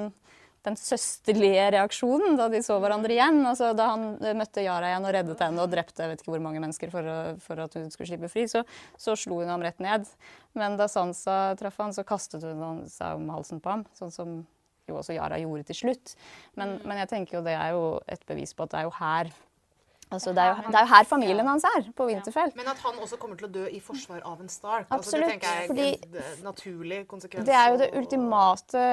den 0.68 0.76
søsterlige 0.80 1.70
reaksjonen 1.78 2.36
da 2.40 2.48
de 2.52 2.62
så 2.66 2.78
hverandre 2.82 3.16
igjen. 3.16 3.40
Altså, 3.48 3.72
da 3.78 3.92
han 3.94 4.08
møtte 4.38 4.66
Yara 4.66 4.92
igjen 4.92 5.08
og 5.08 5.16
reddet 5.16 5.44
henne 5.46 5.64
og 5.64 5.72
drepte 5.72 6.04
jeg 6.04 6.12
vet 6.12 6.24
ikke 6.24 6.34
hvor 6.34 6.44
mange 6.44 6.62
mennesker 6.64 6.92
for, 6.94 7.08
å, 7.08 7.18
for 7.44 7.64
at 7.64 7.78
hun 7.80 7.88
skulle 7.94 8.10
slippe 8.12 8.32
fri, 8.32 8.48
så, 8.52 8.64
så, 9.00 9.16
slo 9.20 9.42
hun 9.42 9.54
ham 9.54 9.64
rett 9.64 9.80
ned. 9.84 10.08
Men 10.58 10.78
da 10.80 10.90
Sansa 10.92 11.56
traff 11.60 11.80
han, 11.84 11.96
så 11.96 12.06
kastet 12.08 12.44
hun 12.44 12.84
seg 12.92 13.20
om 13.20 13.32
halsen 13.36 13.64
på 13.64 13.76
ham. 13.76 13.86
Sånn 13.98 14.14
som 14.14 14.38
jo 14.92 15.00
også 15.02 15.18
Yara 15.18 15.40
gjorde 15.42 15.68
til 15.70 15.82
slutt. 15.82 16.16
Men, 16.56 16.78
mm. 16.78 16.88
men, 16.88 17.04
jeg 17.04 17.12
tenker 17.14 17.40
jo 17.40 17.44
det 17.46 17.58
er 17.58 17.76
jo 17.76 17.84
et 18.08 18.24
bevis 18.30 18.56
på 18.56 18.68
at 18.68 18.74
det 18.74 18.82
er 18.82 18.90
jo 18.90 18.96
her 19.00 19.36
Altså, 20.08 20.32
det, 20.32 20.40
er 20.40 20.48
jo, 20.48 20.56
det, 20.72 20.76
er 20.80 20.86
jo, 20.86 20.88
her 20.88 21.04
familien 21.04 21.48
hans 21.50 21.66
er, 21.68 21.88
på 21.96 22.06
Winterfell. 22.08 22.54
Men 22.56 22.70
at 22.72 22.80
han 22.80 23.00
også 23.04 23.18
kommer 23.20 23.36
til 23.40 23.50
å 23.50 23.52
dø 23.52 23.66
i 23.76 23.82
forsvar 23.84 24.22
av 24.24 24.40
en 24.40 24.48
Stark, 24.48 24.86
altså, 24.96 25.20
det 25.20 25.28
tenker 25.34 25.58
jeg 25.58 25.98
er 25.98 26.22
en 26.22 26.46
naturlig 26.46 27.02
konsekvens. 27.12 27.44
Det 27.50 27.58
er 27.60 27.74
jo 27.74 27.82
det 27.82 27.90
ultimate 28.00 28.84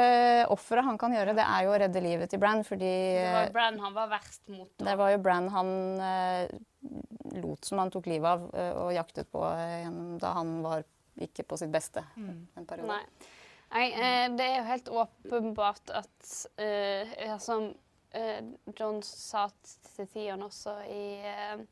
offeret 0.50 0.88
han 0.88 0.98
kan 0.98 1.14
gjøre, 1.14 1.36
det 1.38 1.44
er 1.46 1.68
jo 1.68 1.70
å 1.70 1.78
redde 1.84 2.02
livet 2.02 2.34
til 2.34 2.42
Bran, 2.42 2.64
fordi 2.66 2.90
Det 3.14 3.30
var 3.30 3.46
jo 3.46 3.54
Bran 3.54 3.78
han 3.84 3.94
var 3.94 4.10
verst 4.10 4.42
mot. 4.50 4.66
Da. 4.72 4.88
Det 4.88 4.96
var 5.04 5.14
jo 5.14 5.22
Bran 5.28 5.48
han 5.54 5.72
uh, 6.02 7.38
lot 7.44 7.70
som 7.70 7.84
han 7.84 7.94
tok 7.94 8.10
livet 8.10 8.34
av 8.34 8.48
uh, 8.50 8.82
og 8.82 8.92
jaktet 8.98 9.30
på 9.30 9.46
uh, 9.46 9.88
da 10.18 10.34
han 10.40 10.56
var 10.66 10.82
ikke 11.22 11.46
på 11.46 11.62
sitt 11.62 11.70
beste 11.70 12.02
mm. 12.18 12.36
en 12.58 12.66
periode. 12.66 12.90
Nei. 12.90 13.30
Nei, 13.74 13.88
eh, 13.90 14.28
det 14.38 14.44
er 14.46 14.60
jo 14.60 14.66
helt 14.68 14.88
åpenbart 15.02 15.90
at 15.98 16.34
eh, 16.62 17.14
ja, 17.26 17.38
Som 17.42 17.72
eh, 18.14 18.42
John 18.78 19.00
sa 19.02 19.48
til 19.96 20.06
Theon 20.12 20.44
også 20.46 20.76
i 20.86 21.06
eh, 21.26 21.64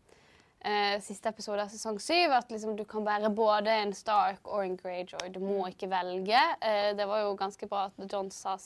eh, 0.67 0.97
siste 1.05 1.31
episode 1.31 1.63
av 1.63 1.71
sesong 1.71 2.01
syv, 2.03 2.35
at 2.35 2.51
liksom, 2.51 2.75
du 2.79 2.83
kan 2.91 3.07
være 3.07 3.31
både 3.31 3.77
en 3.85 3.95
Stark 3.95 4.51
og 4.51 4.65
en 4.65 4.75
Greyjoy. 4.81 5.29
Du 5.31 5.39
må 5.45 5.61
ikke 5.71 5.91
velge. 5.93 6.41
Eh, 6.59 6.91
det 6.99 7.07
var 7.07 7.23
jo 7.23 7.37
ganske 7.39 7.69
bra 7.71 7.85
at 7.93 8.03
John 8.11 8.33
sa 8.35 8.57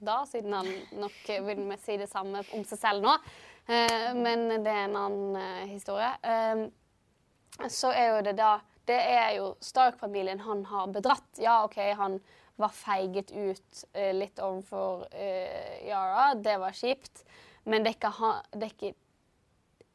da, 0.00 0.22
siden 0.28 0.56
han 0.56 0.72
nok 0.96 1.20
vil 1.44 1.68
si 1.82 1.98
det 2.00 2.08
samme 2.08 2.46
om 2.56 2.64
seg 2.68 2.80
selv 2.80 3.04
nå. 3.04 3.18
men 4.14 4.44
det 4.62 4.70
er 4.70 4.84
en 4.84 4.98
annen 5.00 5.70
historie. 5.72 6.10
så 7.66 7.90
er 7.90 8.12
jo 8.12 8.20
det 8.22 8.36
da 8.38 8.60
Det 8.86 8.98
er 9.00 9.30
jo 9.34 9.56
Stark-familien 9.58 10.40
han 10.40 10.64
har 10.64 10.86
bedratt. 10.94 11.26
Ja, 11.42 11.64
OK, 11.64 11.80
han 11.98 12.20
var 12.56 12.72
feiget 12.74 13.32
ut 13.32 13.82
uh, 13.96 14.12
litt 14.16 14.40
overfor 14.42 15.06
uh, 15.12 15.74
Yara. 15.86 16.30
Det 16.34 16.56
var 16.62 16.76
kjipt. 16.76 17.24
Men 17.66 17.82
det 17.82 17.92
er 17.92 17.98
ikke, 17.98 18.14
ha, 18.20 18.32
det 18.54 18.68
er 18.68 18.74
ikke 18.74 18.94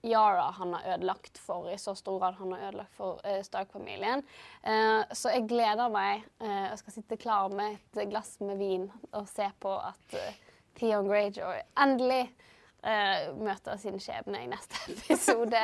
Yara 0.04 0.52
han 0.58 0.74
har 0.74 0.96
ødelagt 0.96 1.38
for 1.38 1.70
i 1.70 1.78
så 1.78 1.94
stor 1.96 2.20
grad 2.20 2.34
han 2.40 2.52
har 2.56 2.68
ødelagt 2.68 2.96
for 2.98 3.22
uh, 3.26 3.42
Stark-familien. 3.46 4.24
Uh, 4.66 5.04
så 5.14 5.34
jeg 5.36 5.48
gleder 5.50 5.92
meg 5.94 6.26
uh, 6.42 6.72
og 6.72 6.80
skal 6.82 6.96
sitte 6.96 7.20
klar 7.22 7.54
med 7.54 7.78
et 7.96 8.10
glass 8.10 8.40
med 8.42 8.58
vin 8.62 8.88
og 9.12 9.30
se 9.30 9.46
på 9.62 9.76
at 9.78 10.18
uh, 10.18 10.40
Theon 10.80 11.10
Greyjoy 11.10 11.62
endelig 11.78 12.24
eh, 12.88 13.32
møter 13.38 13.78
sin 13.82 13.98
skjebne 14.02 14.44
i 14.44 14.50
neste 14.50 14.78
episode. 14.94 15.62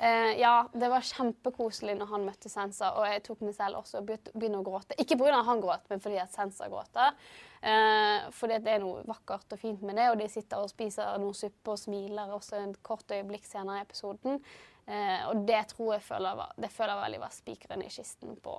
Uh, 0.00 0.32
ja, 0.38 0.54
det 0.72 0.90
var 0.92 1.06
kjempekoselig 1.06 1.96
når 1.98 2.10
han 2.12 2.26
møtte 2.28 2.52
Sensa, 2.52 2.92
og 2.98 3.06
jeg 3.08 3.22
tok 3.26 3.44
meg 3.46 3.54
selv 3.56 3.80
også 3.80 4.00
og 4.00 4.08
begynte 4.08 4.60
å 4.60 4.66
gråte. 4.66 4.98
Ikke 5.00 5.18
pga. 5.20 5.42
han 5.46 5.62
gråt, 5.62 5.86
men 5.92 6.02
fordi 6.02 6.20
at 6.22 6.34
Sensa 6.34 6.68
gråter. 6.72 7.14
Uh, 7.60 8.28
fordi 8.36 8.58
det 8.64 8.74
er 8.76 8.82
noe 8.84 9.04
vakkert 9.08 9.56
og 9.56 9.60
fint 9.60 9.84
med 9.84 10.00
det, 10.00 10.08
og 10.12 10.18
de 10.20 10.28
sitter 10.32 10.64
og 10.64 10.72
spiser 10.72 11.20
noe 11.20 11.36
suppe 11.36 11.74
og 11.74 11.80
smiler 11.80 12.34
også 12.36 12.60
en 12.60 12.74
kort 12.86 13.08
øyeblikk 13.12 13.48
senere 13.48 13.80
i 13.80 13.86
episoden. 13.86 14.42
Og 14.90 15.44
det 15.46 15.60
tror 15.70 15.92
jeg 15.92 16.02
føler 16.02 16.34
var, 16.34 16.54
det 16.58 16.70
føler 16.74 16.96
jeg 16.96 17.02
veldig 17.04 17.18
var 17.22 17.34
spikeren 17.36 17.82
i 17.84 17.90
kisten 17.94 18.32
på 18.42 18.54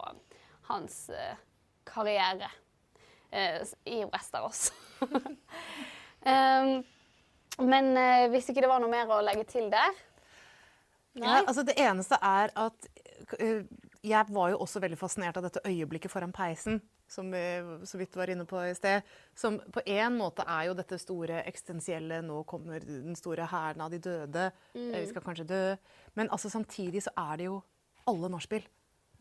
hans 0.70 0.99
karriere 1.89 2.47
i 3.91 3.97
Westerås. 4.06 4.70
um, 6.24 6.86
men 7.60 7.91
eh, 7.97 8.30
hvis 8.32 8.49
ikke 8.49 8.64
det 8.64 8.72
var 8.72 8.82
noe 8.84 8.91
mer 8.91 9.12
å 9.12 9.22
legge 9.26 9.43
til 9.49 9.68
der 9.74 9.91
ja, 11.20 11.41
altså 11.43 11.66
Det 11.68 11.76
eneste 11.76 12.16
er 12.24 12.54
at 12.56 12.88
uh, 13.36 13.64
jeg 14.02 14.34
var 14.34 14.49
jo 14.54 14.62
også 14.64 14.82
veldig 14.82 14.97
fascinert 14.97 15.38
av 15.38 15.45
dette 15.45 15.62
øyeblikket 15.68 16.12
foran 16.12 16.32
peisen, 16.34 16.80
som 17.12 17.28
vi 17.30 17.41
så 17.86 17.99
vidt 17.99 18.16
var 18.18 18.32
inne 18.34 18.47
på 18.49 18.58
i 18.66 18.72
sted. 18.74 19.06
Som 19.38 19.60
på 19.74 19.84
en 19.86 20.16
måte 20.18 20.45
er 20.47 20.70
jo 20.70 20.78
dette 20.78 20.97
store 20.97 21.43
eksistensielle 21.43 22.22
Nå 22.26 22.39
kommer 22.49 22.82
den 22.82 23.18
store 23.20 23.45
hæren 23.52 23.84
av 23.86 23.91
de 23.93 23.99
døde. 24.02 24.47
Mm. 24.74 24.88
Vi 24.95 25.10
skal 25.12 25.26
kanskje 25.28 25.45
dø. 25.52 25.64
Men 26.18 26.32
altså, 26.32 26.49
samtidig 26.49 27.04
så 27.06 27.14
er 27.20 27.38
det 27.38 27.49
jo 27.52 27.60
alle 28.10 28.32
nachspiel. 28.34 28.66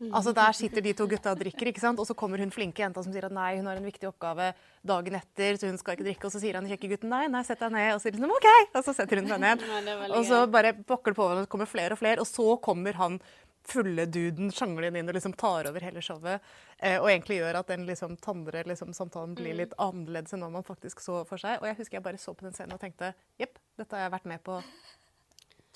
Altså 0.09 0.33
Der 0.33 0.55
sitter 0.57 0.81
de 0.81 0.93
to 0.97 1.05
gutta 1.09 1.35
og 1.35 1.41
drikker, 1.43 1.69
ikke 1.69 1.83
sant? 1.83 1.99
og 2.01 2.07
så 2.09 2.15
kommer 2.17 2.41
hun 2.41 2.53
flinke 2.53 2.81
jenta 2.81 3.03
som 3.03 3.13
sier 3.13 3.27
at 3.27 3.35
nei, 3.35 3.51
hun 3.59 3.69
har 3.69 3.77
en 3.77 3.85
viktig 3.85 4.09
oppgave 4.09 4.51
dagen 4.87 5.19
etter, 5.19 5.59
så 5.61 5.69
hun 5.69 5.77
skal 5.77 5.97
ikke 5.97 6.07
drikke. 6.07 6.25
Og 6.25 6.33
så 6.33 6.41
sier 6.41 6.57
han 6.57 6.69
kjekke 6.69 6.89
gutten 6.95 7.13
nei, 7.13 7.27
nei, 7.29 7.43
sett 7.45 7.61
deg 7.61 7.75
ned. 7.75 7.93
Og 7.93 8.01
så 8.01 8.09
sier 8.09 8.17
hun 8.17 8.33
OK! 8.33 8.49
Og 8.73 8.81
så 8.87 8.95
setter 8.97 9.21
hun 9.21 9.29
seg 9.29 9.43
ned. 9.43 9.67
og 10.17 10.25
så 10.25 10.41
bare 10.49 10.73
pokker 10.73 11.13
det 11.13 11.19
på, 11.21 11.29
og 11.29 11.43
så 11.43 11.53
kommer 11.53 11.69
flere 11.69 11.97
og 11.97 12.01
flere. 12.01 12.23
Og 12.23 12.29
så 12.29 12.47
kommer 12.63 12.97
han 12.97 13.21
fulle 13.67 14.07
duden 14.09 14.49
sjanglende 14.53 14.99
inn 14.99 15.09
og 15.11 15.15
liksom 15.17 15.35
tar 15.37 15.69
over 15.69 15.83
hele 15.85 16.01
showet. 16.01 16.41
Eh, 16.77 16.97
og 16.97 17.09
egentlig 17.11 17.37
gjør 17.37 17.59
at 17.61 17.69
den 17.69 17.85
liksom, 17.85 18.15
tandre 18.23 18.63
liksom, 18.65 18.95
samtalen 18.97 19.35
blir 19.37 19.57
litt 19.57 19.75
annerledes 19.81 20.33
enn 20.33 20.45
hva 20.45 20.49
man 20.55 20.65
faktisk 20.65 21.03
så 21.03 21.21
for 21.29 21.41
seg. 21.41 21.61
Og 21.61 21.69
jeg 21.69 21.77
husker 21.81 21.99
jeg 21.99 22.07
bare 22.07 22.21
så 22.21 22.33
på 22.33 22.47
den 22.47 22.57
scenen 22.57 22.73
og 22.77 22.81
tenkte 22.81 23.13
jepp, 23.41 23.61
dette 23.77 23.97
har 23.97 24.07
jeg 24.07 24.15
vært 24.15 24.31
med 24.33 24.43
på 24.45 24.57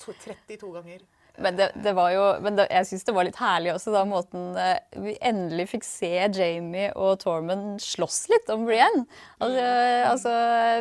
32 0.02 0.72
ganger. 0.80 1.06
Men, 1.42 1.56
det, 1.58 1.70
det 1.84 1.92
var 1.96 2.10
jo, 2.14 2.24
men 2.44 2.56
det, 2.58 2.66
jeg 2.72 2.88
syns 2.88 3.06
det 3.06 3.14
var 3.16 3.26
litt 3.28 3.38
herlig 3.40 3.72
også, 3.74 3.92
da 3.94 4.02
måten 4.08 4.56
eh, 4.60 4.78
vi 5.02 5.16
endelig 5.24 5.68
fikk 5.74 5.86
se 5.86 6.10
Jamie 6.34 6.90
og 6.94 7.18
Tormund 7.22 7.80
slåss 7.82 8.20
litt 8.32 8.52
om 8.52 8.64
Brienne. 8.68 9.04
Altså, 9.42 9.64
altså 10.10 10.34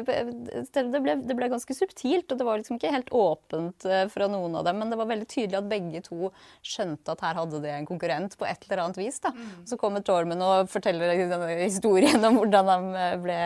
det, 0.06 1.01
ble, 1.01 1.18
det, 1.24 1.38
ble, 1.38 1.49
ganske 1.51 1.78
subtilt, 1.78 2.32
og 2.32 2.39
det 2.39 2.47
var 2.47 2.62
liksom 2.62 2.80
ikke 2.80 2.93
helt 2.93 3.12
åpent 3.16 3.88
eh, 3.89 4.06
fra 4.12 4.30
noen 4.32 4.60
av 4.60 4.68
dem. 4.68 4.80
Men 4.82 4.93
det 4.93 4.99
var 5.01 5.12
veldig 5.12 5.30
tydelig 5.32 5.60
at 5.60 5.72
begge 5.72 6.03
to 6.06 6.32
skjønte 6.66 7.16
at 7.16 7.26
her 7.26 7.41
hadde 7.41 7.64
de 7.64 7.74
en 7.74 7.89
konkurrent 7.89 8.38
på 8.39 8.47
et 8.49 8.68
eller 8.68 8.86
annet 8.86 9.01
vis. 9.01 9.20
da. 9.24 9.34
Mm. 9.36 9.49
Så 9.70 9.80
kommer 9.82 10.06
Tormund 10.06 10.45
og 10.45 10.72
forteller 10.72 11.16
historien 11.64 12.24
om 12.26 12.39
hvordan 12.39 12.72
han 12.72 12.89
eh, 13.01 13.18
ble 13.24 13.41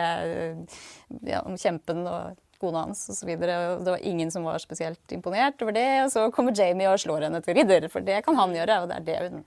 ja, 1.26 1.42
om 1.42 1.58
kjempen. 1.58 2.06
og 2.06 2.38
kona 2.60 2.84
hans 2.86 3.08
osv. 3.12 3.30
Det 3.40 3.90
var 3.90 4.06
ingen 4.06 4.30
som 4.30 4.44
var 4.44 4.58
spesielt 4.62 5.12
imponert 5.12 5.62
over 5.62 5.72
det. 5.76 5.88
Og 6.04 6.12
så 6.12 6.26
kommer 6.34 6.56
Jamie 6.56 6.90
og 6.90 7.00
slår 7.00 7.28
henne 7.28 7.40
til 7.44 7.56
ridder, 7.56 7.88
for 7.92 8.04
det 8.04 8.20
kan 8.26 8.38
han 8.38 8.54
gjøre. 8.56 8.82
Og 8.82 8.90
det 8.90 8.98
er 8.98 9.06
det 9.06 9.18
hun 9.24 9.40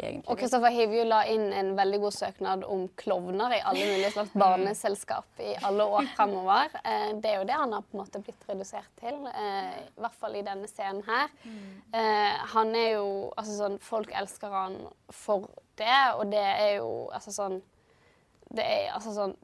egentlig 0.00 0.28
Og 0.30 0.38
Kristoffer 0.40 0.74
Hivju 0.74 1.04
la 1.08 1.20
inn 1.28 1.48
en 1.56 1.72
veldig 1.78 2.00
god 2.04 2.16
søknad 2.16 2.64
om 2.68 2.86
klovner 3.00 3.56
i 3.56 3.62
alle 3.64 3.88
mulige 3.88 4.12
slags 4.14 4.36
barneselskap 4.44 5.42
i 5.44 5.54
alle 5.66 5.84
år 5.84 6.08
fremover. 6.16 6.76
Eh, 6.84 7.10
det 7.20 7.32
er 7.32 7.40
jo 7.40 7.48
det 7.48 7.58
han 7.62 7.74
har 7.76 7.84
på 7.86 7.96
en 7.96 8.02
måte 8.02 8.22
blitt 8.24 8.46
redusert 8.48 8.90
til, 9.00 9.18
eh, 9.32 9.74
i 9.88 10.04
hvert 10.04 10.20
fall 10.20 10.36
i 10.38 10.44
denne 10.46 10.70
scenen 10.70 11.02
her. 11.08 11.32
Eh, 11.92 12.38
han 12.54 12.74
er 12.76 12.94
jo 12.98 13.08
Altså 13.36 13.56
sånn 13.56 13.76
Folk 13.80 14.10
elsker 14.16 14.52
han 14.52 14.74
for 15.10 15.48
det, 15.78 16.00
og 16.18 16.30
det 16.32 16.42
er 16.42 16.72
jo 16.78 17.08
altså 17.14 17.32
sånn 17.32 17.60
det 18.50 18.64
er 18.66 18.88
altså 18.96 19.12
sånn 19.14 19.34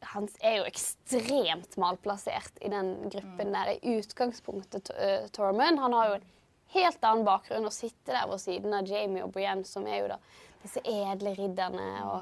han 0.00 0.28
er 0.40 0.60
jo 0.60 0.66
ekstremt 0.68 1.76
malplassert 1.80 2.58
i 2.64 2.70
den 2.72 3.10
gruppen 3.10 3.54
der 3.54 3.74
i 3.74 3.96
utgangspunktet, 3.98 4.90
uh, 4.94 5.28
Tormund. 5.34 5.80
Han 5.82 5.96
har 5.96 6.08
jo 6.08 6.18
en 6.18 6.28
helt 6.74 7.04
annen 7.04 7.26
bakgrunn 7.26 7.66
å 7.68 7.74
sitte 7.74 8.12
der 8.12 8.28
ved 8.30 8.40
siden 8.42 8.74
av 8.76 8.88
Jamie 8.88 9.24
og 9.24 9.32
Brienne, 9.34 9.66
som 9.68 9.86
er 9.88 10.02
jo 10.02 10.12
da 10.14 10.18
disse 10.62 10.82
edle 10.82 11.34
ridderne 11.38 11.88
og 12.08 12.20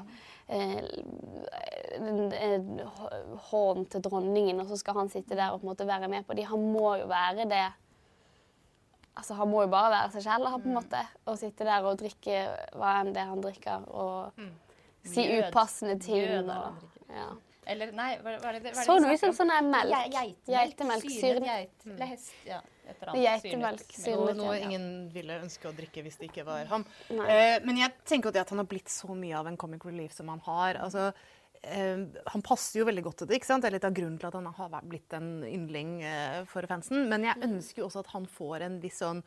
uh, 0.53 0.83
hån 3.49 3.85
til 3.91 4.05
dronningen, 4.05 4.61
og 4.61 4.69
så 4.69 4.77
skal 4.79 5.01
han 5.01 5.11
sitte 5.13 5.35
der 5.37 5.51
og 5.51 5.61
på 5.61 5.67
en 5.67 5.71
måte 5.73 5.89
være 5.89 6.09
med 6.11 6.27
på 6.27 6.37
de. 6.37 6.47
Han 6.47 6.71
må 6.71 6.95
jo 7.01 7.07
være 7.11 7.49
det 7.49 7.67
Altså, 9.17 9.33
Han 9.33 9.49
må 9.49 9.63
jo 9.65 9.69
bare 9.73 9.89
være 9.89 10.11
seg 10.13 10.27
selv 10.27 10.45
på 10.61 10.69
en 10.69 10.75
måte, 10.77 10.99
og 11.25 11.39
sitte 11.41 11.65
der 11.65 11.85
og 11.89 11.97
drikke 11.97 12.43
hva 12.77 12.99
enn 13.01 13.15
det 13.15 13.23
han 13.25 13.41
drikker, 13.41 13.87
og 13.89 14.37
mm. 14.37 14.51
si 15.09 15.25
upassende 15.39 15.95
ting. 16.03 16.45
Og, 16.53 16.83
ja. 17.09 17.31
Eller 17.67 17.91
nei, 17.95 18.09
hva, 18.23 18.37
hva 18.41 18.51
er 18.51 18.57
det, 18.57 18.71
hva 18.71 18.71
er 18.71 18.79
det 18.79 18.85
Så 18.87 18.97
noe 19.03 19.17
som 19.19 19.35
sånn 19.35 19.53
melk. 19.67 19.93
Geitemelk. 19.93 20.49
Geitemelk 20.51 21.07
Syrnet. 21.11 21.47
Geit, 21.51 21.87
eller 21.87 22.11
hest, 22.13 22.35
ja. 22.47 22.59
Geitemelk. 23.13 23.97
Noe, 24.07 24.35
noe 24.37 24.59
ingen 24.63 24.85
ville 25.13 25.39
ønske 25.43 25.69
å 25.69 25.73
drikke 25.75 26.05
hvis 26.05 26.19
det 26.21 26.29
ikke 26.31 26.45
var 26.47 26.69
ham. 26.71 26.85
Eh, 27.11 27.57
men 27.67 27.81
jeg 27.83 27.95
tenker 28.07 28.31
at 28.31 28.53
han 28.53 28.63
har 28.63 28.69
blitt 28.69 28.91
så 28.91 29.11
mye 29.11 29.35
av 29.39 29.49
en 29.49 29.59
comic 29.59 29.85
relief 29.87 30.15
som 30.15 30.31
han 30.33 30.43
har. 30.47 30.83
altså 30.87 31.11
Uh, 31.57 32.05
han 32.29 32.43
passer 32.45 32.79
jo 32.79 32.85
veldig 32.85 33.01
godt 33.01 33.17
til 33.21 33.27
det. 33.27 33.39
ikke 33.39 33.47
sant? 33.49 33.63
Det 33.65 33.71
er 33.71 33.73
litt 33.79 33.87
av 33.87 33.95
grunnen 33.97 34.19
til 34.21 34.29
at 34.29 34.35
han 34.37 34.45
har 34.45 34.75
blitt 34.87 35.13
en 35.17 35.41
yndling 35.41 35.95
uh, 36.05 36.43
for 36.47 36.67
fansen. 36.69 37.07
Men 37.09 37.25
jeg 37.25 37.41
ønsker 37.47 37.81
jo 37.81 37.87
også 37.87 38.03
at 38.03 38.11
han 38.13 38.27
får 38.29 38.65
en 38.67 38.75
viss 38.83 39.01
sånn 39.01 39.23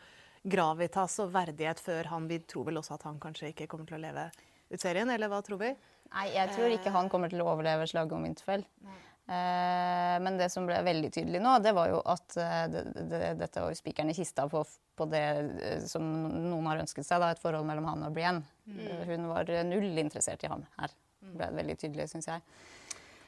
gravitas 0.55 1.19
og 1.21 1.35
verdighet 1.35 1.83
før 1.83 2.09
han 2.15 2.29
Vi 2.31 2.39
tror 2.49 2.71
vel 2.71 2.81
også 2.81 2.95
at 2.97 3.05
han 3.09 3.19
kanskje 3.21 3.51
ikke 3.51 3.67
kommer 3.69 3.91
til 3.91 3.99
å 3.99 4.05
leve 4.07 4.31
ut 4.71 4.81
serien, 4.81 5.11
eller 5.11 5.29
hva 5.29 5.43
tror 5.45 5.59
vi? 5.61 5.75
Nei, 6.11 6.27
jeg 6.35 6.51
tror 6.57 6.75
ikke 6.75 6.93
han 6.95 7.09
kommer 7.13 7.31
til 7.31 7.43
å 7.45 7.49
overleve 7.53 7.87
slaget 7.91 8.17
om 8.17 8.27
Winterfell. 8.27 8.65
Eh, 9.31 10.17
men 10.25 10.39
det 10.41 10.49
som 10.51 10.65
ble 10.67 10.81
veldig 10.83 11.13
tydelig 11.15 11.39
nå, 11.43 11.53
det 11.63 11.71
var 11.77 11.93
jo 11.93 12.01
at 12.03 12.35
eh, 12.41 12.65
det, 12.73 12.81
det, 13.13 13.21
dette 13.39 13.63
var 13.63 13.71
jo 13.71 13.79
spikeren 13.79 14.11
i 14.11 14.17
kista 14.17 14.49
på, 14.51 14.65
på, 14.99 15.07
det 15.13 15.23
eh, 15.63 15.85
som 15.87 16.03
noen 16.49 16.67
har 16.67 16.83
ønsket 16.83 17.07
seg, 17.07 17.23
da, 17.23 17.31
et 17.31 17.43
forhold 17.43 17.69
mellom 17.69 17.87
han 17.93 18.03
og 18.09 18.17
Brienne. 18.17 18.43
Mm. 18.67 19.07
Hun 19.07 19.31
var 19.31 19.53
null 19.69 20.03
interessert 20.03 20.43
i 20.43 20.51
ham 20.51 20.67
her. 20.81 20.97
Det 21.21 21.37
ble 21.37 21.51
veldig 21.61 21.79
tydelig, 21.79 22.09
syns 22.11 22.27
jeg. 22.33 22.43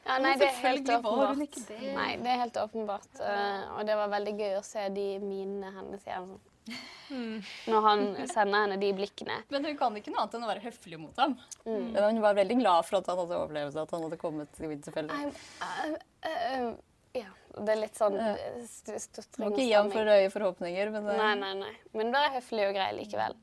Ja, 0.03 0.17
nei, 0.19 0.35
det 0.41 0.49
er 0.49 0.59
helt 0.65 0.91
åpenbart. 0.91 1.59
Nei, 1.71 2.09
det 2.19 2.31
er 2.33 2.41
helt 2.41 2.57
åpenbart. 2.59 3.13
Uh, 3.21 3.77
og 3.77 3.85
det 3.87 3.95
var 4.01 4.11
veldig 4.11 4.33
gøy 4.41 4.57
å 4.59 4.65
se 4.67 4.89
de 4.97 5.05
minene 5.23 5.71
hennes 5.77 6.09
igjen. 6.09 6.33
Mm. 7.13 7.43
Når 7.69 7.85
han 7.85 8.05
sender 8.31 8.63
henne 8.65 8.79
de 8.81 8.93
blikkene. 8.97 9.41
Men 9.53 9.67
hun 9.69 9.77
kan 9.81 9.99
ikke 9.99 10.13
noe 10.15 10.23
annet 10.23 10.39
enn 10.39 10.47
å 10.47 10.51
være 10.53 10.65
høflig 10.65 11.01
mot 11.03 11.19
ham. 11.21 11.35
Mm. 11.67 11.91
Hun 11.99 12.23
var 12.25 12.39
veldig 12.39 12.57
glad 12.63 12.89
for 12.89 13.01
at 13.01 13.11
han 13.11 13.21
hadde 13.21 13.41
overlevd, 13.43 13.79
at 13.83 13.95
han 13.97 14.07
hadde 14.07 14.21
kommet 14.21 14.53
til 14.57 14.71
Winterfell. 14.71 15.11
Uh, 15.13 15.93
uh, 16.25 16.69
ja, 17.19 17.29
det 17.59 17.75
er 17.75 17.81
litt 17.83 17.99
sånn 17.99 18.17
stutring. 18.65 19.45
Må 19.45 19.51
ikke 19.53 19.67
gi 19.67 19.75
ham 19.77 19.91
for 19.93 20.13
høye 20.15 20.31
forhåpninger. 20.33 20.93
Men, 20.95 21.11
nei, 21.19 21.33
nei, 21.43 21.53
nei. 21.61 21.75
Men 21.99 22.15
være 22.15 22.39
høflig 22.39 22.71
og 22.71 22.79
grei 22.79 22.93
likevel. 22.97 23.37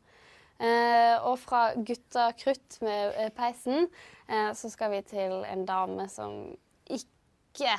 Uh, 0.60 1.16
og 1.30 1.38
fra 1.40 1.70
gutta 1.76 2.32
krutt 2.36 2.82
med 2.84 3.14
uh, 3.16 3.30
peisen, 3.32 3.86
uh, 4.28 4.50
så 4.58 4.68
skal 4.74 4.92
vi 4.92 5.06
til 5.08 5.38
en 5.48 5.62
dame 5.68 6.10
som 6.12 6.34
ikke 6.92 7.78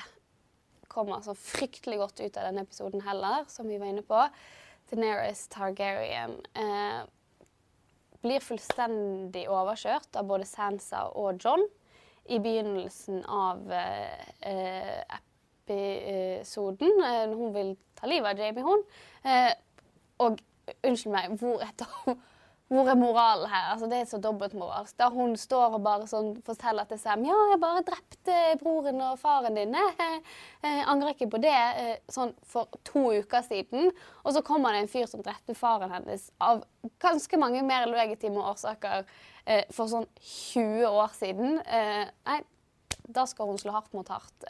kommer 0.90 1.20
så 1.22 1.34
fryktelig 1.36 1.98
godt 2.00 2.22
ut 2.22 2.38
av 2.40 2.48
denne 2.48 2.64
episoden 2.64 3.04
heller, 3.04 3.44
som 3.52 3.68
vi 3.68 3.76
var 3.82 3.92
inne 3.92 4.06
på. 4.06 4.22
Daenerys 4.90 5.46
Targaryen 5.52 6.36
eh, 6.58 7.02
blir 8.20 8.42
fullstendig 8.44 9.46
overkjørt 9.48 10.18
av 10.18 10.28
både 10.28 10.48
Sansa 10.48 11.06
og 11.16 11.40
John 11.40 11.62
i 12.30 12.38
begynnelsen 12.42 13.24
av 13.24 13.70
eh, 13.72 14.30
eh 14.50 15.18
episoden. 15.70 16.90
Eh, 17.04 17.36
hun 17.36 17.54
vil 17.54 17.76
ta 17.94 18.06
livet 18.06 18.32
av 18.32 18.38
Jamie, 18.38 18.64
hun. 18.64 18.82
Eh, 19.22 19.52
og 20.18 20.40
unnskyld 20.82 21.14
meg, 21.14 21.36
hvor 21.40 21.62
er, 21.66 22.16
hvor 22.70 22.86
er 22.86 22.94
moralen 22.94 23.48
her? 23.50 23.72
Altså, 23.72 23.86
det 23.90 23.96
er 23.98 24.04
så 24.06 24.18
dobbeltmoralsk. 24.22 24.94
Da 25.00 25.08
hun 25.10 25.32
står 25.38 25.72
og 25.74 25.82
bare 25.82 26.06
sånn 26.06 26.36
forteller 26.46 26.86
til 26.86 27.00
Sam 27.02 27.24
ja, 27.26 27.34
jeg 27.50 27.58
bare 27.64 27.82
drepte 27.88 28.36
broren 28.60 29.02
og 29.08 29.18
faren 29.18 29.58
din. 29.58 29.74
Jeg, 30.62 30.84
angrer 30.92 31.16
ikke 31.16 31.32
på 31.32 31.40
det. 31.42 31.56
Eh, 31.80 31.96
sånn 32.12 32.30
for 32.46 32.70
to 32.86 33.08
uker 33.18 33.42
siden. 33.42 33.90
Og 34.22 34.36
så 34.36 34.44
kommer 34.46 34.76
det 34.76 34.84
en 34.84 34.92
fyr 34.92 35.10
som 35.10 35.24
drepte 35.24 35.56
faren 35.58 35.90
hennes 35.90 36.28
av 36.38 36.62
ganske 37.02 37.42
mange 37.42 37.64
mer 37.66 37.90
legitime 37.90 38.38
årsaker 38.52 39.02
eh, 39.46 39.66
for 39.74 39.90
sånn 39.90 40.06
20 40.22 40.86
år 40.86 41.16
siden. 41.18 41.58
Eh, 41.66 42.06
nei, 42.30 42.40
da 43.10 43.26
skal 43.26 43.50
hun 43.50 43.58
slå 43.58 43.74
hardt 43.74 43.96
mot 43.98 44.14
hardt. 44.14 44.46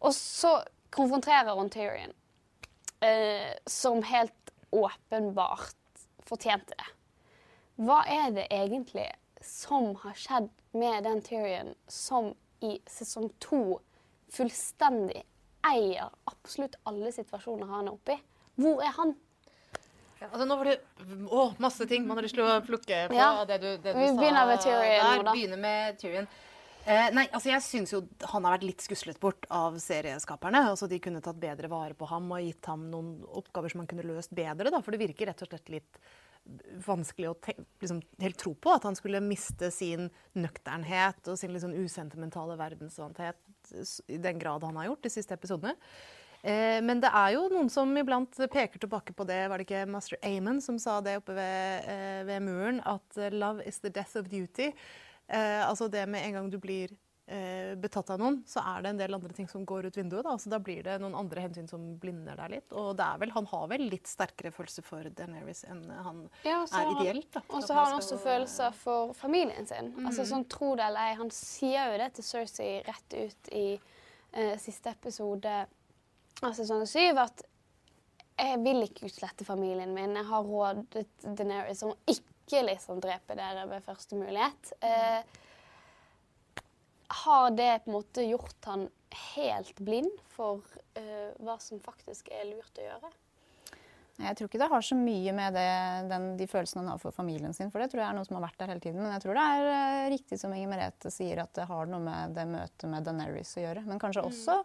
Og 0.00 0.12
så 0.16 0.62
konfronterer 0.94 1.52
hun 1.58 1.68
Tyrion, 1.72 2.14
som 3.68 4.00
helt 4.06 4.54
åpenbart 4.72 5.76
fortjente 6.28 6.76
det. 6.76 6.90
Hva 7.76 8.00
er 8.08 8.30
det 8.34 8.46
egentlig 8.50 9.10
som 9.44 9.92
har 10.02 10.16
skjedd 10.16 10.48
med 10.76 11.04
den 11.04 11.22
Tyrion 11.22 11.74
som 11.88 12.32
i 12.64 12.78
sesong 12.88 13.30
to 13.42 13.78
fullstendig 14.32 15.22
eier 15.66 16.10
absolutt 16.30 16.76
alle 16.88 17.12
situasjoner 17.14 17.68
han 17.70 17.88
er 17.88 17.94
oppi. 17.94 18.16
Hvor 18.56 18.82
er 18.84 18.94
han? 18.96 19.14
Ja, 20.16 20.30
altså 20.30 20.46
nå 20.48 20.56
var 20.56 20.70
det 20.70 20.76
å, 21.28 21.42
masse 21.60 21.84
ting 21.88 22.06
man 22.08 22.16
har 22.16 22.24
lyst 22.24 22.38
til 22.38 22.46
å 22.46 22.60
plukke 22.64 23.02
på. 23.10 23.16
Ja. 23.16 23.44
Det 23.48 23.58
du, 23.60 23.68
det 23.74 23.92
du 23.92 24.00
Vi 24.00 24.08
sa 24.08 24.16
begynner 24.16 24.48
med 24.48 24.62
Tyrion 24.64 25.24
der. 25.26 25.32
Begynner 25.32 25.60
med 25.60 25.98
Tyrion. 26.00 26.28
Eh, 26.86 27.08
nei, 27.10 27.24
altså 27.34 27.50
jeg 27.50 27.64
syns 27.66 27.90
jo 27.90 28.04
han 28.30 28.44
har 28.46 28.54
vært 28.54 28.68
litt 28.68 28.84
skuslet 28.84 29.18
bort 29.18 29.48
av 29.50 29.74
serieskaperne. 29.82 30.68
Altså 30.70 30.86
De 30.86 31.00
kunne 31.02 31.22
tatt 31.24 31.40
bedre 31.42 31.70
vare 31.72 31.96
på 31.98 32.06
ham 32.06 32.30
og 32.30 32.44
gitt 32.44 32.68
ham 32.70 32.84
noen 32.92 33.16
oppgaver 33.26 33.72
som 33.72 33.82
han 33.82 33.90
kunne 33.90 34.06
løst 34.06 34.34
bedre. 34.36 34.70
da, 34.70 34.78
For 34.84 34.94
det 34.94 35.02
virker 35.02 35.32
rett 35.32 35.42
og 35.42 35.50
slett 35.50 35.72
litt 35.74 35.98
vanskelig 36.86 37.32
å 37.32 37.34
liksom, 37.82 37.98
helt 38.22 38.38
tro 38.38 38.52
på 38.54 38.70
at 38.76 38.84
han 38.86 38.94
skulle 38.94 39.18
miste 39.24 39.72
sin 39.74 40.06
nøkternhet 40.38 41.26
og 41.26 41.40
sin 41.40 41.58
sånn 41.58 41.74
usentimentale 41.74 42.54
verdensvanthet 42.60 43.72
i 44.06 44.20
den 44.22 44.38
grad 44.38 44.62
han 44.62 44.78
har 44.78 44.92
gjort 44.92 45.02
de 45.08 45.12
siste 45.16 45.34
episodene. 45.34 45.74
Eh, 46.46 46.78
men 46.86 47.00
det 47.02 47.10
er 47.10 47.32
jo 47.34 47.48
noen 47.50 47.70
som 47.72 47.90
iblant 47.98 48.38
peker 48.52 48.78
tilbake 48.78 49.16
på 49.16 49.26
det. 49.26 49.40
Var 49.50 49.58
det 49.58 49.66
ikke 49.66 49.88
Master 49.90 50.20
Amon 50.22 50.62
som 50.62 50.78
sa 50.78 51.00
det 51.02 51.16
oppe 51.18 51.34
ved, 51.34 51.90
eh, 51.90 52.22
ved 52.28 52.46
muren? 52.46 52.78
At 52.86 53.18
eh, 53.18 53.34
'love 53.34 53.66
is 53.66 53.80
the 53.80 53.90
death 53.90 54.14
of 54.14 54.30
duty'. 54.30 54.70
Eh, 55.26 55.68
altså 55.68 55.88
det 55.90 56.06
med 56.06 56.26
en 56.26 56.38
gang 56.38 56.50
du 56.50 56.58
blir 56.62 56.92
eh, 57.26 57.74
betatt 57.78 58.10
av 58.14 58.20
noen, 58.20 58.38
så 58.46 58.62
er 58.62 58.82
det 58.84 58.92
en 58.92 59.00
del 59.00 59.16
andre 59.18 59.34
ting 59.34 59.48
som 59.50 59.64
går 59.66 59.88
ut 59.88 59.98
vinduet. 59.98 60.24
Da. 60.26 60.36
Så 60.38 60.50
da 60.52 60.60
blir 60.62 60.84
det 60.86 60.98
noen 61.02 61.16
andre 61.18 61.46
hensyn 61.46 61.68
som 61.70 61.84
blinder 62.02 62.38
deg 62.38 62.54
litt. 62.56 62.76
Og 62.76 62.92
det 62.98 63.06
er 63.06 63.22
vel, 63.22 63.32
han 63.34 63.48
har 63.50 63.66
vel 63.72 63.86
litt 63.90 64.10
sterkere 64.10 64.52
følelser 64.54 64.86
for 64.86 65.08
Daenerys 65.18 65.64
enn 65.68 65.82
han 65.90 66.22
Ja, 66.46 66.62
er 66.64 66.92
ideelt. 66.94 67.40
Og 67.48 67.66
så 67.66 67.76
har 67.76 67.90
han 67.90 67.98
også 67.98 68.20
følelser 68.22 68.76
for 68.78 69.16
familien 69.18 69.68
sin. 69.68 69.92
Mm. 69.96 70.06
Altså 70.10 70.28
sånn 70.28 70.46
tro 70.52 70.74
det 70.78 70.86
eller 70.88 71.10
ei, 71.10 71.18
Han 71.22 71.32
sier 71.34 71.92
jo 71.92 71.98
det 72.04 72.12
til 72.16 72.30
Cersei 72.30 72.70
rett 72.86 73.18
ut 73.18 73.52
i 73.54 73.66
eh, 73.74 74.56
siste 74.62 74.94
episode 74.94 75.58
av 76.44 76.56
sesong 76.56 76.84
syv 76.88 77.22
at 77.22 77.46
jeg 78.36 78.58
vil 78.60 78.84
ikke 78.84 79.08
utslette 79.08 79.46
familien 79.48 79.94
min. 79.96 80.12
Jeg 80.18 80.28
har 80.28 80.44
rådet 80.44 81.06
Daenerys 81.24 81.80
om 81.86 81.94
å 81.94 82.16
ikke 82.46 82.62
liksom 82.70 83.02
drepe 83.02 83.34
dere 83.38 83.66
ved 83.66 83.84
første 83.84 84.18
mulighet. 84.18 84.72
Eh, 84.80 85.20
har 87.26 87.50
det 87.50 87.84
på 87.84 87.90
en 87.90 87.96
måte 87.98 88.24
gjort 88.26 88.70
han 88.70 88.88
helt 89.36 89.78
blind 89.82 90.10
for 90.34 90.62
eh, 90.98 91.34
hva 91.42 91.58
som 91.62 91.80
faktisk 91.82 92.30
er 92.34 92.46
lurt 92.48 92.78
å 92.78 92.86
gjøre? 92.86 93.12
Jeg 94.16 94.36
tror 94.38 94.48
ikke 94.48 94.60
det 94.62 94.70
har 94.72 94.84
så 94.84 94.96
mye 94.96 95.32
med 95.36 95.56
det, 95.58 95.70
den, 96.08 96.28
de 96.38 96.46
følelsene 96.48 96.80
han 96.80 96.94
har 96.94 97.00
for 97.02 97.12
familien 97.12 97.52
sin, 97.52 97.68
for 97.68 97.82
det 97.82 97.90
tror 97.92 98.00
jeg 98.00 98.08
er 98.08 98.16
noe 98.16 98.24
som 98.24 98.38
har 98.38 98.46
vært 98.46 98.62
der 98.62 98.70
hele 98.72 98.84
tiden. 98.84 99.02
Men 99.02 99.12
jeg 99.12 99.26
tror 99.26 99.36
det 99.36 99.44
er 99.44 99.72
eh, 99.72 100.10
riktig 100.14 100.38
som 100.40 100.54
Inger 100.56 100.70
Merete 100.72 101.12
sier, 101.12 101.42
at 101.42 101.52
det 101.58 101.66
har 101.68 101.90
noe 101.90 102.00
med 102.00 102.36
det 102.38 102.46
møtet 102.48 102.88
med 102.92 103.04
Daenerys 103.04 103.52
å 103.58 103.66
gjøre. 103.66 103.84
Men 103.90 104.00
kanskje 104.00 104.24
også 104.24 104.62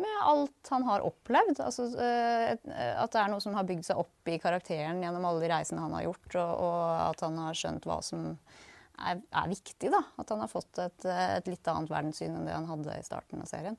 med 0.00 0.18
alt 0.22 0.70
han 0.70 0.84
har 0.86 1.04
opplevd. 1.04 1.60
Altså, 1.60 1.86
eh, 2.00 2.52
eh, 2.52 2.94
at 2.96 3.12
det 3.12 3.20
er 3.20 3.30
noe 3.32 3.42
som 3.44 3.56
har 3.56 3.68
bygd 3.68 3.86
seg 3.88 4.00
opp 4.00 4.30
i 4.30 4.38
karakteren 4.42 5.02
gjennom 5.04 5.26
alle 5.28 5.42
de 5.44 5.50
reisene 5.52 5.84
han 5.84 5.96
har 5.98 6.06
gjort, 6.06 6.28
og, 6.34 6.52
og 6.66 6.82
at 7.10 7.24
han 7.26 7.38
har 7.42 7.58
skjønt 7.58 7.88
hva 7.88 7.98
som 8.04 8.26
er, 8.32 9.20
er 9.20 9.52
viktig. 9.52 9.92
da. 9.92 10.02
At 10.20 10.32
han 10.32 10.42
har 10.44 10.50
fått 10.52 10.80
et, 10.82 11.06
eh, 11.08 11.36
et 11.38 11.52
litt 11.52 11.72
annet 11.72 11.92
verdenssyn 11.92 12.36
enn 12.38 12.48
det 12.48 12.56
han 12.56 12.70
hadde 12.70 12.98
i 12.98 13.06
starten 13.06 13.44
av 13.44 13.50
serien. 13.50 13.78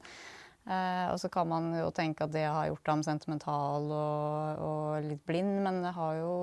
Eh, 0.63 1.07
og 1.11 1.17
så 1.19 1.31
kan 1.31 1.49
man 1.49 1.73
jo 1.75 1.89
tenke 1.95 2.27
at 2.27 2.35
det 2.35 2.45
har 2.47 2.69
gjort 2.69 2.93
ham 2.93 3.03
sentimental 3.03 3.89
og, 3.91 4.63
og 4.63 5.09
litt 5.09 5.25
blind, 5.27 5.57
men 5.65 5.81
det, 5.83 5.95
jo, 6.21 6.35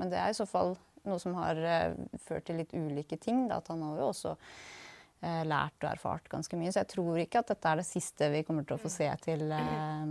men 0.00 0.12
det 0.12 0.20
er 0.20 0.32
i 0.32 0.36
så 0.36 0.48
fall 0.48 0.76
noe 1.08 1.18
som 1.18 1.34
har 1.34 1.58
ført 2.22 2.44
til 2.46 2.60
litt 2.60 2.74
ulike 2.74 3.16
ting. 3.18 3.46
Da, 3.50 3.62
at 3.62 3.70
han 3.72 3.82
har 3.86 3.96
jo 4.02 4.10
også 4.12 4.36
lært 5.22 5.84
og 5.84 5.90
erfart 5.92 6.28
ganske 6.32 6.58
mye. 6.58 6.72
Så 6.74 6.82
jeg 6.82 6.90
tror 6.94 7.20
ikke 7.22 7.42
at 7.42 7.52
dette 7.52 7.68
er 7.72 7.82
det 7.82 7.88
siste 7.88 8.30
vi 8.32 8.42
kommer 8.46 8.66
til 8.66 8.76
å 8.78 8.82
få 8.82 8.90
se 8.92 9.06
til, 9.22 9.44
eh, 9.54 10.10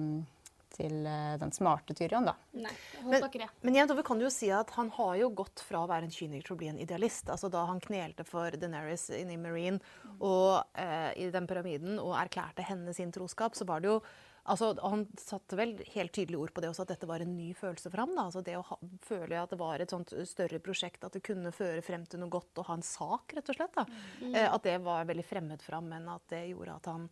til 0.78 1.06
eh, 1.06 1.34
den 1.42 1.52
smarte 1.52 1.96
Tyrion, 1.98 2.30
da. 2.30 2.36
Nei, 2.56 2.72
jeg 2.72 3.06
Men, 3.10 3.28
ikke 3.28 3.44
det. 3.44 3.50
men 3.62 3.76
jevnt 3.76 3.92
over 3.92 4.08
kan 4.08 4.22
du 4.22 4.26
jo 4.26 4.32
si 4.34 4.50
at 4.56 4.72
han 4.78 4.90
har 4.96 5.16
jo 5.20 5.30
gått 5.42 5.64
fra 5.68 5.84
å 5.84 5.90
være 5.92 6.08
en 6.08 6.16
kyniker 6.16 6.48
til 6.48 6.56
å 6.56 6.60
bli 6.64 6.72
en 6.72 6.80
idealist. 6.80 7.28
Altså 7.30 7.52
Da 7.52 7.66
han 7.68 7.84
knelte 7.84 8.24
for 8.28 8.56
Daenerys 8.56 9.10
inne 9.20 9.36
i 9.36 9.42
Marine 9.42 9.80
og 10.20 10.64
eh, 10.80 11.12
i 11.20 11.30
den 11.34 11.48
pyramiden 11.50 12.00
og 12.00 12.16
erklærte 12.16 12.64
henne 12.64 12.94
sin 12.96 13.12
troskap, 13.12 13.56
så 13.60 13.68
var 13.68 13.84
det 13.84 13.92
jo 13.92 14.02
Altså, 14.44 14.72
Han 14.82 15.06
satte 15.20 15.58
vel 15.60 15.76
helt 15.94 16.14
tydelige 16.16 16.40
ord 16.42 16.54
på 16.54 16.64
det 16.64 16.72
også, 16.72 16.86
at 16.86 16.94
dette 16.96 17.10
var 17.10 17.24
en 17.24 17.36
ny 17.38 17.52
følelse 17.58 17.92
for 17.92 18.04
ham. 18.04 18.16
Da. 18.18 18.28
Altså 18.30 18.44
det 18.46 18.58
å 18.58 18.66
ha, 18.66 18.78
føle 19.06 19.42
at 19.42 19.54
det 19.54 19.60
var 19.62 19.84
et 19.84 19.94
sånt 19.94 20.14
større 20.28 20.62
prosjekt, 20.64 21.04
at 21.06 21.18
det 21.18 21.24
kunne 21.26 21.54
føre 21.56 21.84
frem 21.86 22.06
til 22.10 22.24
noe 22.24 22.34
godt 22.34 22.62
og 22.62 22.70
ha 22.72 22.80
en 22.80 22.86
sak, 22.86 23.36
rett 23.38 23.54
og 23.54 23.60
slett. 23.60 23.78
Da. 23.78 23.86
Eh, 24.32 24.48
at 24.48 24.66
det 24.66 24.80
var 24.86 25.10
veldig 25.10 25.28
fremmed 25.28 25.62
for 25.62 25.78
ham, 25.78 25.92
men 25.92 26.10
at 26.12 26.26
det 26.34 26.48
gjorde 26.52 26.80
at 26.80 26.92
han 26.92 27.10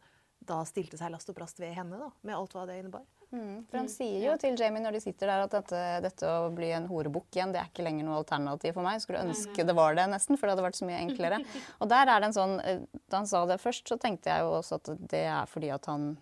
da 0.50 0.64
stilte 0.66 0.98
seg 0.98 1.12
last 1.12 1.30
og 1.30 1.36
brast 1.38 1.60
ved 1.60 1.74
henne, 1.76 2.00
da, 2.00 2.10
med 2.26 2.38
alt 2.38 2.54
hva 2.56 2.66
det 2.66 2.80
innebar. 2.80 3.06
For 3.30 3.78
han 3.78 3.90
sier 3.92 4.24
jo 4.24 4.36
til 4.42 4.56
Jamie 4.58 4.82
når 4.82 4.96
de 4.98 5.02
sitter 5.04 5.30
der 5.30 5.44
at 5.44 5.52
dette, 5.54 5.82
dette 6.02 6.30
å 6.30 6.48
bli 6.54 6.72
en 6.74 6.88
horebukk 6.90 7.36
igjen, 7.36 7.52
det 7.54 7.60
er 7.62 7.68
ikke 7.70 7.86
lenger 7.86 8.08
noe 8.08 8.22
alternativ 8.24 8.74
for 8.74 8.86
meg. 8.86 8.98
Jeg 8.98 9.04
skulle 9.06 9.22
ønske 9.28 9.66
det 9.70 9.76
var 9.78 10.00
det, 10.00 10.08
nesten, 10.10 10.40
for 10.40 10.48
det 10.48 10.56
hadde 10.56 10.66
vært 10.66 10.80
så 10.80 10.88
mye 10.90 11.02
enklere. 11.04 11.38
Og 11.84 11.92
der 11.92 12.10
er 12.10 12.24
det 12.24 12.32
en 12.32 12.38
sånn 12.40 12.56
eh, 12.64 12.82
Da 13.06 13.22
han 13.22 13.30
sa 13.30 13.44
det 13.50 13.60
først, 13.62 13.86
så 13.92 14.00
tenkte 14.02 14.34
jeg 14.34 14.48
jo 14.48 14.56
også 14.58 14.80
at 14.80 14.92
det 15.14 15.22
er 15.30 15.52
fordi 15.52 15.70
at 15.76 15.86
han 15.92 16.16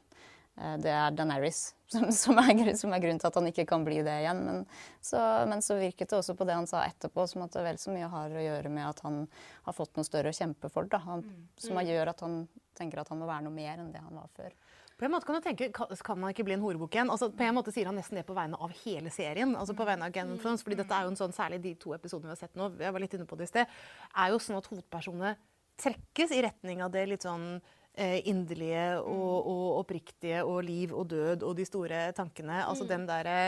det 0.81 0.89
er 0.89 1.13
Daenerys 1.13 1.59
som, 1.93 2.07
som, 2.11 2.39
er, 2.41 2.73
som 2.75 2.93
er 2.93 3.01
grunnen 3.03 3.21
til 3.21 3.29
at 3.29 3.37
han 3.39 3.49
ikke 3.51 3.67
kan 3.69 3.85
bli 3.87 4.01
det 4.05 4.15
igjen. 4.23 4.43
Men 4.43 4.63
så, 5.01 5.19
men 5.47 5.61
så 5.63 5.77
virket 5.79 6.09
det 6.11 6.19
også 6.19 6.35
på 6.37 6.47
det 6.49 6.57
han 6.57 6.69
sa 6.69 6.83
etterpå, 6.87 7.27
som 7.29 7.45
at 7.45 7.53
det 7.55 7.65
vel 7.67 7.79
så 7.81 7.93
mye 7.93 8.09
har 8.11 8.33
å 8.33 8.43
gjøre 8.43 8.71
med 8.73 8.89
at 8.89 9.03
han 9.05 9.21
har 9.67 9.77
fått 9.77 9.95
noe 9.99 10.07
større 10.07 10.33
å 10.33 10.37
kjempe 10.37 10.71
for. 10.73 10.89
Da. 10.91 10.99
Han, 11.05 11.23
som 11.61 11.79
gjør 11.79 12.11
at 12.11 12.25
han 12.25 12.41
tenker 12.77 13.01
at 13.01 13.13
han 13.13 13.21
må 13.21 13.29
være 13.29 13.47
noe 13.47 13.55
mer 13.55 13.77
enn 13.79 13.93
det 13.93 14.03
han 14.03 14.17
var 14.17 14.27
før. 14.35 14.51
På 14.97 15.05
en 15.05 15.13
måte 15.13 15.27
kan 15.29 15.37
du 15.37 15.45
tenke, 15.45 15.69
kan, 15.69 16.17
man 16.17 16.33
ikke 16.33 16.43
bli 16.47 16.55
en 16.55 16.63
horebukk 16.63 16.95
igjen? 16.97 17.11
Altså, 17.13 17.29
på 17.29 17.45
en 17.45 17.53
måte 17.53 17.69
sier 17.73 17.85
han 17.85 17.95
nesten 17.99 18.17
det 18.17 18.25
på 18.25 18.33
vegne 18.33 18.57
av 18.57 18.71
hele 18.81 19.11
serien. 19.13 19.53
altså 19.55 19.75
på 19.77 19.85
vegne 19.85 20.07
av 20.09 20.15
Game 20.15 20.33
of 20.33 20.41
Thrones, 20.41 20.63
fordi 20.65 20.79
dette 20.79 20.95
er 20.95 21.05
jo 21.05 21.11
en 21.13 21.19
sånn, 21.19 21.35
Særlig 21.37 21.61
de 21.61 21.75
to 21.77 21.93
episodene 21.93 22.31
vi 22.31 22.33
har 22.33 22.39
sett 22.39 22.57
nå, 22.57 22.71
jeg 22.81 22.95
var 22.95 23.03
litt 23.03 23.13
inne 23.13 23.27
på 23.29 23.37
det 23.37 23.45
i 23.45 23.51
sted, 23.51 23.75
er 24.17 24.33
jo 24.33 24.39
sånn 24.41 24.57
at 24.57 24.69
hovedpersonene 24.71 25.35
trekkes 25.77 26.33
i 26.33 26.41
retning 26.41 26.81
av 26.81 26.89
det 26.95 27.03
litt 27.11 27.27
sånn 27.27 27.45
eh, 27.59 27.75
inderlige 27.97 28.99
og, 29.01 29.47
og 29.49 29.79
oppriktige 29.79 30.43
og 30.45 30.61
liv 30.67 30.93
og 30.93 31.07
død 31.09 31.45
og 31.47 31.55
de 31.57 31.65
store 31.65 32.11
tankene. 32.17 32.59
Altså 32.65 32.85
den 32.89 33.07
derre 33.09 33.39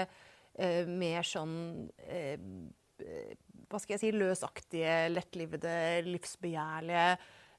eh, 0.57 0.87
mer 0.89 1.27
sånn 1.27 1.57
eh, 2.07 2.39
eh, 3.03 3.35
Hva 3.69 3.77
skal 3.81 3.95
jeg 3.95 4.01
si 4.01 4.13
Løsaktige, 4.15 4.95
lettlivede, 5.13 5.75
livsbegjærlige 6.07 7.05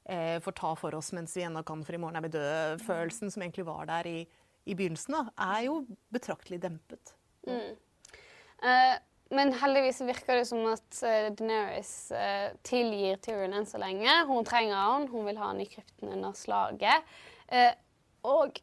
eh, 0.03 0.37
får 0.43 0.57
ta 0.59 0.73
for 0.79 0.97
oss 0.97 1.13
mens 1.15 1.35
vi 1.37 1.45
ennå 1.47 1.63
kan, 1.67 1.83
for 1.87 1.95
i 1.95 2.01
morgen 2.01 2.19
er 2.19 2.25
vi 2.25 2.33
døde-følelsen 2.35 3.31
som 3.31 3.45
egentlig 3.45 3.67
var 3.69 3.87
der 3.89 4.09
i, 4.11 4.17
i 4.65 4.75
begynnelsen, 4.75 5.15
da, 5.15 5.51
er 5.55 5.67
jo 5.69 5.79
betraktelig 6.13 6.61
dempet. 6.65 7.15
Eh, 7.47 8.97
men 9.31 9.53
heldigvis 9.55 10.01
virker 10.03 10.41
det 10.41 10.47
som 10.49 10.65
at 10.67 10.97
uh, 11.05 11.29
Daenerys 11.31 11.93
eh, 12.11 12.49
tilgir 12.67 13.19
Tyrion 13.23 13.55
enn 13.55 13.67
så 13.67 13.79
lenge. 13.79 14.11
Hun 14.27 14.43
trenger 14.47 14.75
han, 14.75 15.07
hun 15.07 15.23
vil 15.29 15.39
ha 15.39 15.53
han 15.53 15.61
i 15.63 15.69
krypten 15.71 16.11
under 16.11 16.35
slaget. 16.35 17.07
Uh, 17.47 17.71
og 18.27 18.59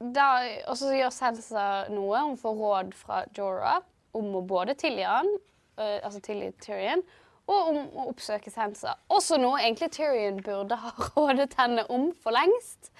så 0.00 0.90
gjør 0.96 1.14
Sansa 1.14 1.68
noe. 1.94 2.24
Hun 2.26 2.36
får 2.40 2.58
råd 2.64 2.92
fra 2.98 3.22
Jorah 3.36 3.78
om 4.18 4.34
å 4.34 4.42
både 4.42 4.74
tilgi 4.80 5.06
han, 5.06 5.30
uh, 5.78 5.98
altså 6.02 6.18
tilgi 6.26 6.50
Tyrion, 6.66 7.06
og 7.46 7.70
om 7.70 7.80
å 7.94 8.10
oppsøke 8.10 8.50
Sansa. 8.50 8.98
Også 9.06 9.38
noe 9.38 9.62
egentlig 9.62 9.92
Tyrion 9.94 10.42
burde 10.42 10.82
ha 10.82 10.94
rådet 11.14 11.54
henne 11.62 11.86
om 11.94 12.10
for 12.10 12.34
lengst. 12.34 12.90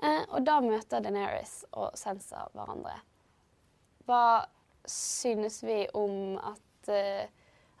Og 0.00 0.40
da 0.46 0.54
møter 0.64 1.02
Daenerys 1.04 1.58
og 1.76 1.92
Sansa 2.00 2.46
hverandre. 2.54 2.94
Hva 4.08 4.22
synes 4.88 5.60
vi 5.66 5.82
om 5.94 6.38
at 6.38 6.94
eh, 6.94 7.28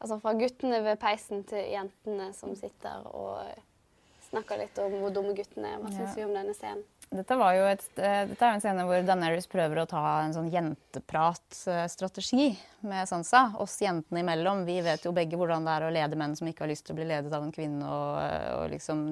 Altså 0.00 0.16
fra 0.16 0.32
guttene 0.32 0.78
ved 0.80 0.96
peisen 0.96 1.42
til 1.44 1.74
jentene 1.74 2.30
som 2.32 2.54
sitter 2.56 3.02
og 3.12 3.42
snakker 4.30 4.62
litt 4.62 4.78
om 4.80 4.94
hvor 5.00 5.12
dumme 5.12 5.34
guttene 5.36 5.74
er. 5.74 5.82
Hva 5.82 5.90
syns 5.92 6.16
vi 6.16 6.24
om 6.24 6.32
denne 6.32 6.54
scenen? 6.56 6.86
Dette, 7.10 7.34
et, 7.34 7.84
eh, 7.98 8.20
dette 8.30 8.46
er 8.46 8.52
jo 8.52 8.56
en 8.56 8.62
scene 8.62 8.84
hvor 8.86 9.02
Daenerys 9.02 9.48
prøver 9.50 9.80
å 9.82 9.88
ta 9.90 10.02
en 10.22 10.34
sånn 10.36 10.50
jentepratstrategi 10.52 12.52
med 12.86 13.08
Sansa. 13.10 13.48
Oss 13.58 13.80
jentene 13.82 14.22
imellom. 14.22 14.62
Vi 14.68 14.78
vet 14.86 15.04
jo 15.04 15.12
begge 15.12 15.36
hvordan 15.36 15.66
det 15.66 15.74
er 15.74 15.86
å 15.88 15.92
lede 15.92 16.18
menn 16.20 16.36
som 16.38 16.48
ikke 16.48 16.64
har 16.64 16.70
lyst 16.70 16.86
til 16.86 16.94
å 16.94 17.00
bli 17.00 17.08
ledet 17.10 17.34
av 17.34 17.42
en 17.42 17.52
kvinne. 17.52 17.82
Og, 17.82 18.14
og 18.60 18.70
liksom, 18.70 19.02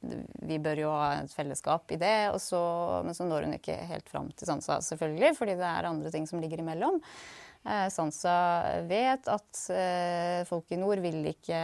vi 0.00 0.58
bør 0.62 0.84
jo 0.84 0.94
ha 0.94 1.10
et 1.20 1.34
fellesskap 1.34 1.92
i 1.92 2.00
det. 2.00 2.14
Så, 2.42 2.60
men 3.04 3.16
så 3.16 3.26
når 3.28 3.46
hun 3.46 3.58
ikke 3.58 3.76
helt 3.90 4.08
fram 4.10 4.30
til 4.32 4.48
Sansa, 4.48 4.80
selvfølgelig, 4.84 5.36
fordi 5.38 5.58
det 5.60 5.68
er 5.68 5.90
andre 5.90 6.12
ting 6.14 6.28
som 6.30 6.42
ligger 6.42 6.62
imellom. 6.62 7.00
Eh, 7.68 7.86
Sansa 7.92 8.34
vet 8.88 9.28
at 9.28 9.62
eh, 9.74 10.40
folk 10.48 10.72
i 10.72 10.80
nord 10.80 11.02
vil 11.04 11.20
ikke 11.28 11.60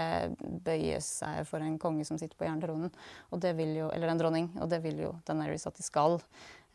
bøye 0.66 1.00
seg 1.04 1.46
for 1.48 1.64
en 1.64 1.78
konge 1.80 2.04
som 2.04 2.20
sitter 2.20 2.36
på 2.36 2.44
jerntronen, 2.44 2.92
eller 3.32 4.12
en 4.12 4.20
dronning, 4.20 4.52
og 4.60 4.68
det 4.72 4.82
vil 4.84 5.00
jo 5.06 5.16
Daenerys 5.24 5.64
at 5.70 5.80
de 5.80 5.86
skal. 5.86 6.20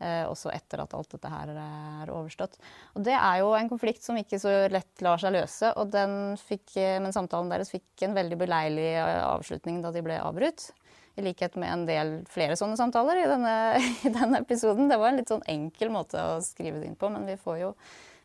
Eh, 0.02 0.24
også 0.26 0.50
etter 0.50 0.80
at 0.82 0.94
alt 0.98 1.12
dette 1.14 1.30
her 1.30 1.50
er 1.52 2.10
overstått. 2.10 2.56
Og 2.96 3.04
Det 3.06 3.14
er 3.14 3.38
jo 3.38 3.52
en 3.54 3.68
konflikt 3.70 4.02
som 4.02 4.16
ikke 4.18 4.40
så 4.42 4.50
lett 4.72 5.02
lar 5.04 5.20
seg 5.22 5.34
løse. 5.36 5.72
og 5.76 5.94
fikk, 6.38 6.76
eh, 6.76 6.98
Men 6.98 7.12
samtalen 7.12 7.48
deres 7.48 7.70
fikk 7.70 8.02
en 8.02 8.14
veldig 8.14 8.38
beleilig 8.38 8.96
eh, 8.98 9.22
avslutning 9.22 9.80
da 9.80 9.92
de 9.92 10.02
ble 10.02 10.18
avbrutt. 10.18 10.72
I 11.16 11.22
likhet 11.22 11.56
med 11.60 11.72
en 11.72 11.84
del 11.88 12.14
flere 12.30 12.56
sånne 12.56 12.78
samtaler 12.80 13.22
i 13.22 13.28
denne, 13.28 13.54
i 14.06 14.12
denne 14.12 14.40
episoden. 14.42 14.88
Det 14.90 14.98
var 15.00 15.12
en 15.12 15.20
litt 15.20 15.32
sånn 15.32 15.44
enkel 15.50 15.92
måte 15.92 16.20
å 16.20 16.40
skrive 16.44 16.80
det 16.80 16.88
inn 16.90 16.98
på, 16.98 17.10
men 17.12 17.28
vi 17.28 17.36
får 17.40 17.62
jo, 17.66 17.70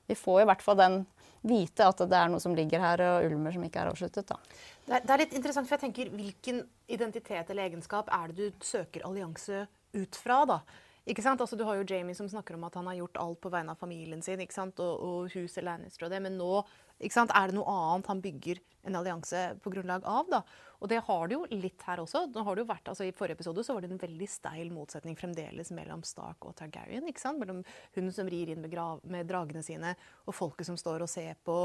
vi 0.08 0.16
får 0.16 0.44
i 0.44 0.50
hvert 0.52 0.66
fall 0.66 0.80
den 0.80 1.06
vite 1.48 1.86
at 1.86 2.02
det 2.10 2.18
er 2.18 2.32
noe 2.32 2.42
som 2.44 2.56
ligger 2.58 2.82
her 2.82 3.04
og 3.06 3.28
ulmer 3.30 3.54
som 3.56 3.64
ikke 3.68 3.84
er 3.84 3.92
avsluttet. 3.92 4.32
Da. 4.32 4.40
Det 4.88 5.00
er, 5.04 5.22
litt 5.22 5.36
interessant, 5.38 5.68
for 5.70 5.78
jeg 5.78 5.86
tenker 5.86 6.12
Hvilken 6.16 6.64
identitet 6.92 7.52
eller 7.52 7.68
egenskap 7.68 8.10
er 8.14 8.32
det 8.32 8.50
du 8.50 8.66
søker 8.66 9.06
allianse 9.08 9.66
ut 9.96 10.20
fra? 10.20 10.42
da? 10.50 10.60
Ikke 11.08 11.24
sant? 11.24 11.40
Altså, 11.44 11.56
du 11.56 11.64
har 11.68 11.78
jo 11.80 11.88
Jamie 11.88 12.16
som 12.18 12.28
snakker 12.28 12.58
om 12.58 12.66
at 12.68 12.76
han 12.76 12.88
har 12.90 12.98
gjort 13.00 13.20
alt 13.22 13.40
på 13.44 13.52
vegne 13.54 13.76
av 13.76 13.80
familien 13.80 14.24
sin 14.24 14.42
ikke 14.44 14.56
sant? 14.56 14.80
Og, 14.84 15.04
og 15.08 15.36
huset 15.36 15.64
Lannister 15.64 16.08
og 16.08 16.14
det. 16.14 16.20
Men 16.24 16.40
nå? 16.40 16.66
Er 17.00 17.52
det 17.52 17.58
noe 17.58 17.70
annet 17.70 18.10
han 18.10 18.22
bygger 18.24 18.62
en 18.88 18.95
allianse 18.95 19.41
på 19.64 19.70
grunnlag 19.70 20.06
av. 20.06 20.30
da. 20.30 20.41
Og 20.80 20.89
det 20.89 21.00
har 21.08 21.28
det 21.28 21.36
jo 21.36 21.45
litt 21.52 21.82
her 21.88 22.02
også. 22.02 22.28
Vært, 22.34 22.89
altså 22.89 23.06
I 23.06 23.14
forrige 23.16 23.38
episode 23.39 23.64
så 23.66 23.74
var 23.74 23.84
det 23.84 23.91
en 23.91 24.02
veldig 24.02 24.28
steil 24.30 24.72
motsetning 24.74 25.18
fremdeles 25.18 25.72
mellom 25.76 26.04
Stark 26.08 26.45
og 26.45 26.56
Targaryen. 26.58 27.08
ikke 27.10 27.22
sant? 27.22 27.41
Mellom 27.41 27.64
hun 27.95 28.12
som 28.14 28.30
rir 28.30 28.52
inn 28.54 28.62
med, 28.62 28.72
grav, 28.72 29.02
med 29.04 29.28
dragene 29.30 29.64
sine, 29.66 29.95
og 30.26 30.38
folket 30.38 30.70
som 30.70 30.78
står 30.80 31.06
og 31.06 31.12
ser 31.12 31.38
på. 31.45 31.58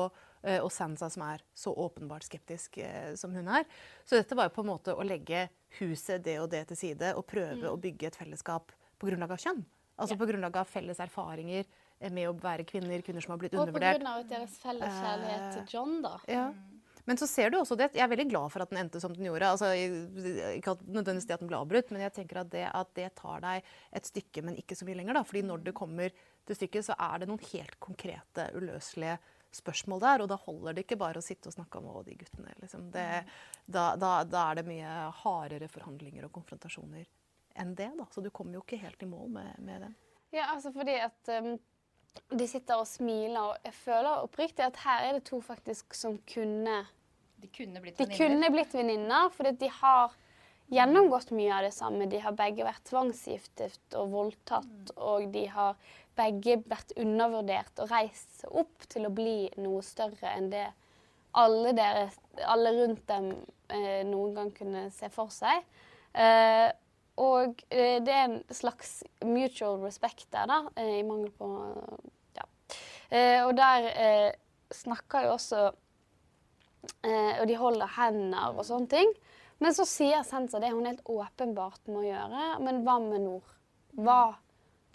Eh, 0.42 0.60
og 0.62 0.72
Sansa 0.72 1.10
som 1.12 1.26
er 1.28 1.44
så 1.54 1.74
åpenbart 1.74 2.26
skeptisk 2.26 2.78
eh, 2.82 3.12
som 3.16 3.34
hun 3.36 3.48
er. 3.48 3.68
Så 4.04 4.18
dette 4.18 4.36
var 4.38 4.48
jo 4.48 4.56
på 4.56 4.64
en 4.64 4.72
måte 4.72 4.96
å 4.96 5.06
legge 5.06 5.46
huset 5.78 6.24
det 6.24 6.40
og 6.42 6.50
det 6.52 6.66
til 6.70 6.80
side 6.80 7.14
og 7.16 7.28
prøve 7.28 7.62
mm. 7.62 7.70
å 7.70 7.78
bygge 7.80 8.10
et 8.10 8.18
fellesskap 8.18 8.74
på 8.98 9.08
grunnlag 9.08 9.36
av 9.36 9.44
kjønn. 9.44 9.64
Altså 10.00 10.16
ja. 10.16 10.18
på 10.18 10.26
grunnlag 10.30 10.56
av 10.56 10.68
felles 10.70 11.00
erfaringer 11.04 11.68
med 12.10 12.28
å 12.30 12.34
være 12.42 12.66
kvinner, 12.68 13.02
kvinner 13.06 13.24
som 13.24 13.36
har 13.36 13.42
blitt 13.42 13.54
undervurdert. 13.54 14.00
Og 14.00 14.02
på 14.02 14.04
grunn 14.04 14.12
av 14.12 14.28
deres 14.30 14.58
felles 14.62 15.00
kjærlighet 15.00 15.48
til 15.54 15.62
eh, 15.62 15.72
John, 15.76 15.98
da. 16.04 16.16
Ja. 16.30 16.46
Men 17.04 17.18
så 17.18 17.26
ser 17.26 17.50
du 17.50 17.58
også 17.58 17.76
det. 17.78 17.90
Jeg 17.96 18.04
er 18.04 18.10
veldig 18.12 18.28
glad 18.30 18.52
for 18.54 18.62
at 18.62 18.70
den 18.70 18.78
endte 18.84 19.00
som 19.02 19.14
den 19.14 19.26
gjorde. 19.26 19.50
Altså, 19.56 19.72
ikke 19.74 20.76
nødvendigvis 20.86 21.26
det 21.26 21.34
at 21.34 21.42
den 21.42 21.50
ble 21.50 21.58
avbrutt, 21.58 21.90
men 21.90 22.04
jeg 22.04 22.14
tenker 22.18 22.42
at 22.44 22.52
det, 22.52 22.66
at 22.70 22.92
det, 22.98 23.08
tar 23.18 23.42
deg 23.42 23.70
et 23.98 24.10
stykke, 24.10 24.44
men 24.46 24.58
ikke 24.60 24.78
så 24.78 24.86
mye 24.86 25.00
lenger. 25.00 25.18
Da. 25.18 25.24
Fordi 25.26 25.42
når 25.48 25.64
det 25.66 25.74
kommer 25.78 26.14
til 26.46 26.58
stykket, 26.58 26.86
så 26.86 26.96
er 26.98 27.22
det 27.22 27.30
noen 27.30 27.42
helt 27.50 27.78
konkrete, 27.82 28.46
uløselige 28.54 29.16
spørsmål 29.56 30.04
der. 30.04 30.22
Og 30.22 30.30
da 30.30 30.38
holder 30.44 30.78
det 30.78 30.86
ikke 30.86 31.00
bare 31.02 31.18
å 31.18 31.26
sitte 31.26 31.50
og 31.50 31.56
snakke 31.56 31.82
om 31.82 31.90
å, 31.90 32.04
de 32.06 32.14
guttene. 32.20 32.54
Liksom. 32.62 32.86
Det, 32.94 33.08
da, 33.66 33.88
da, 33.98 34.14
da, 34.22 34.46
er 34.46 34.60
det 34.60 34.68
mye 34.70 34.94
hardere 35.24 35.70
forhandlinger 35.72 36.28
og 36.28 36.34
konfrontasjoner 36.38 37.10
enn 37.62 37.74
det. 37.76 37.90
Da. 37.98 38.06
Så 38.14 38.22
du 38.24 38.30
kommer 38.30 38.60
jo 38.60 38.64
ikke 38.64 38.80
helt 38.80 39.02
i 39.02 39.10
mål 39.10 39.34
med, 39.34 39.58
med 39.66 39.88
det. 39.88 39.92
Ja, 40.32 40.52
altså 40.54 40.70
fordi 40.72 40.94
at 41.02 41.34
um, 41.42 41.56
de 42.32 42.48
sitter 42.48 42.80
og 42.80 42.88
smiler, 42.88 43.40
og 43.40 43.68
jeg 43.68 43.76
føler 43.76 44.24
oppriktig 44.24 44.64
at 44.66 44.80
her 44.84 45.06
er 45.06 45.18
det 45.18 45.24
to 45.28 45.40
faktisk 45.44 45.96
som 45.96 46.18
kunne 46.28 46.82
De 47.42 47.48
kunne 47.50 47.80
blitt 47.82 47.98
venninner. 48.00 48.16
For 48.16 48.78
venninner, 48.78 49.32
fordi 49.36 49.54
de 49.64 49.70
har 49.80 50.12
gjennomgått 50.72 51.32
mye 51.36 51.52
av 51.56 51.66
det 51.66 51.72
samme. 51.76 52.06
De 52.08 52.20
har 52.22 52.36
begge 52.36 52.64
vært 52.64 52.84
tvangsgiftet 52.88 53.96
og 53.98 54.12
voldtatt, 54.12 54.92
mm. 54.92 55.00
og 55.02 55.26
de 55.34 55.46
har 55.52 55.76
begge 56.16 56.58
vært 56.68 56.92
undervurdert 57.00 57.80
og 57.82 57.90
reist 57.92 58.42
seg 58.42 58.60
opp 58.62 58.86
til 58.92 59.08
å 59.08 59.12
bli 59.14 59.48
noe 59.60 59.80
større 59.84 60.32
enn 60.36 60.50
det 60.52 60.66
alle, 61.40 61.72
deres, 61.72 62.18
alle 62.44 62.74
rundt 62.76 63.06
dem 63.08 63.30
eh, 63.72 64.02
noen 64.04 64.34
gang 64.36 64.50
kunne 64.56 64.86
se 64.92 65.08
for 65.12 65.32
seg. 65.32 65.64
Eh, 66.12 66.68
og 67.20 67.60
eh, 67.68 67.98
det 68.00 68.12
er 68.12 68.24
en 68.24 68.38
slags 68.54 69.02
mutual 69.24 69.82
respect 69.84 70.28
der, 70.32 70.48
da, 70.48 70.62
eh, 70.80 71.00
i 71.00 71.06
mangel 71.06 71.32
på 71.36 71.48
Ja. 72.36 72.46
Eh, 73.10 73.40
og 73.44 73.56
der 73.56 74.32
snakker 74.72 75.26
jo 75.26 75.32
også 75.36 75.70
Og 77.04 77.46
de 77.46 77.54
holder 77.54 77.86
hender 77.94 78.56
og 78.58 78.64
sånne 78.66 78.88
ting. 78.90 79.10
Men 79.62 79.74
så 79.74 79.84
sier 79.86 80.24
Sensa 80.26 80.58
det 80.58 80.72
hun 80.72 80.88
helt 80.88 81.04
åpenbart 81.06 81.86
må 81.86 82.00
gjøre. 82.02 82.58
Men 82.58 82.80
hva 82.82 82.96
med 82.98 83.22
nord? 83.22 83.52
Hva 83.94 84.34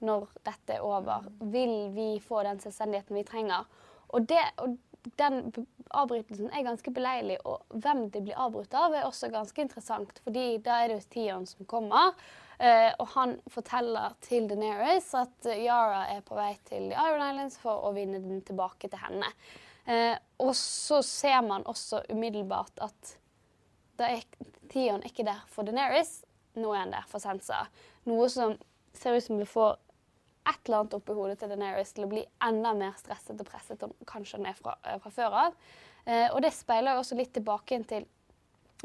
når 0.03 0.26
dette 0.43 0.76
er 0.76 0.84
over? 0.84 1.30
Vil 1.39 1.93
vi 1.95 2.09
få 2.20 2.41
den 2.43 2.59
selvstendigheten 2.59 3.15
vi 3.15 3.24
trenger? 3.24 3.63
Og, 4.09 4.28
det, 4.28 4.41
og 4.59 4.76
den 5.19 5.51
avbrytelsen 5.95 6.49
er 6.51 6.65
ganske 6.65 6.91
beleilig, 6.93 7.37
og 7.47 7.63
hvem 7.83 8.07
de 8.13 8.21
blir 8.25 8.39
avbrutt 8.39 8.73
av, 8.77 8.95
er 8.95 9.07
også 9.07 9.31
ganske 9.33 9.61
interessant. 9.61 10.19
fordi 10.23 10.57
da 10.63 10.81
er 10.81 10.91
det 10.91 10.97
jo 10.97 11.07
Tion 11.13 11.45
som 11.45 11.65
kommer, 11.65 12.13
eh, 12.59 12.91
og 12.99 13.07
han 13.15 13.37
forteller 13.49 14.17
til 14.21 14.49
Deneris 14.49 15.13
at 15.15 15.49
Yara 15.53 16.07
er 16.15 16.21
på 16.21 16.35
vei 16.35 16.57
til 16.67 16.91
Iron 16.91 17.23
Islands 17.29 17.57
for 17.57 17.87
å 17.87 17.93
vinne 17.95 18.19
den 18.19 18.41
tilbake 18.41 18.89
til 18.89 18.99
henne. 18.99 19.31
Eh, 19.87 20.17
og 20.43 20.53
så 20.55 21.01
ser 21.01 21.41
man 21.41 21.63
også 21.65 22.03
umiddelbart 22.09 22.79
at 22.83 23.17
da 23.97 24.11
er, 24.13 24.23
Tion 24.69 25.03
ikke 25.07 25.25
der 25.25 25.45
for 25.47 25.63
Deneris, 25.63 26.21
nå 26.57 26.73
er 26.73 26.83
han 26.83 26.91
der 26.91 27.05
for 27.07 27.23
Sansa. 27.23 27.65
Noe 28.05 28.27
som 28.29 28.57
ser 28.97 29.15
ut 29.15 29.23
som 29.23 29.39
det 29.39 29.47
får 29.49 29.77
et 30.47 30.59
eller 30.65 30.81
annet 30.81 30.95
oppi 30.97 31.15
hodet 31.15 31.39
til 31.41 31.51
Deneris 31.51 31.93
til 31.95 32.05
å 32.05 32.11
bli 32.11 32.23
enda 32.43 32.73
mer 32.77 32.93
stresset 32.99 33.39
og 33.41 33.49
presset 33.49 33.83
enn 33.83 33.95
kanskje 34.07 34.39
han 34.39 34.49
er 34.51 34.57
fra, 34.57 34.77
eh, 34.83 34.99
fra 35.03 35.11
før 35.11 35.39
av. 35.45 35.57
Eh, 36.05 36.27
og 36.31 36.41
det 36.41 36.53
speiler 36.55 36.97
også 36.97 37.17
litt 37.19 37.33
tilbake 37.35 37.81
til 37.87 38.07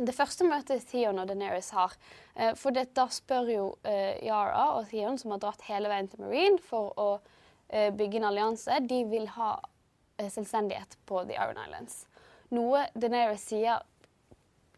det 0.01 0.15
første 0.17 0.47
møtet 0.49 0.87
Theon 0.89 1.21
og 1.21 1.29
Deneris 1.29 1.71
har. 1.77 1.95
Eh, 2.35 2.55
for 2.59 2.75
det, 2.75 2.95
da 2.97 3.07
spør 3.13 3.53
jo 3.53 3.67
eh, 3.85 4.19
Yara 4.25 4.73
og 4.79 4.89
Theon, 4.91 5.19
som 5.21 5.35
har 5.35 5.43
dratt 5.43 5.63
hele 5.69 5.93
veien 5.93 6.09
til 6.09 6.25
Marine 6.25 6.59
for 6.65 6.97
å 6.97 7.09
eh, 7.69 7.91
bygge 7.93 8.23
en 8.23 8.31
allianse, 8.31 8.81
de 8.89 9.03
vil 9.11 9.29
ha 9.37 9.55
eh, 10.19 10.31
selvstendighet 10.33 10.97
på 11.07 11.25
The 11.29 11.37
Iron 11.37 11.61
Islands. 11.61 12.07
Noe 12.53 12.87
Deneris 12.97 13.45
sier 13.53 13.85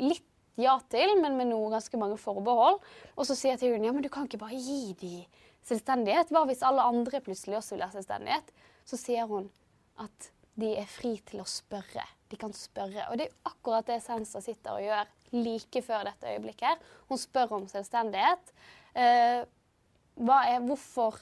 litt 0.03 0.27
ja 0.61 0.77
til, 0.91 1.17
men 1.19 1.39
med 1.39 1.51
noe 1.51 1.73
ganske 1.73 1.99
mange 1.99 2.19
forbehold. 2.21 2.83
Og 3.17 3.27
så 3.27 3.37
sier 3.39 3.59
Theon 3.59 3.87
ja, 3.87 3.95
men 3.95 4.05
du 4.05 4.11
kan 4.13 4.29
ikke 4.29 4.43
bare 4.43 4.59
gi 4.59 4.95
dem 5.01 5.43
selvstendighet. 5.69 6.33
Hva 6.33 6.45
hvis 6.49 6.65
alle 6.67 6.85
andre 6.85 7.21
plutselig 7.25 7.59
også 7.59 7.77
vil 7.77 7.85
ha 7.87 7.91
selvstendighet? 7.95 8.55
Så 8.89 9.01
sier 9.01 9.29
hun 9.31 9.51
at 10.03 10.31
de 10.61 10.71
er 10.79 10.87
fri 10.91 11.17
til 11.27 11.43
å 11.43 11.49
spørre. 11.49 12.05
De 12.31 12.39
kan 12.39 12.55
spørre. 12.55 13.09
Og 13.11 13.19
det 13.19 13.29
er 13.29 13.51
akkurat 13.51 13.87
det 13.89 14.01
Sensa 14.05 14.43
sitter 14.45 14.77
og 14.77 14.85
gjør 14.85 15.13
like 15.35 15.83
før 15.83 16.07
dette 16.07 16.31
øyeblikket. 16.31 16.69
her. 16.69 16.79
Hun 17.09 17.19
spør 17.19 17.57
om 17.59 17.69
selvstendighet. 17.69 18.53
Eh, 18.95 19.43
er, 19.43 20.61
hvorfor, 20.63 21.19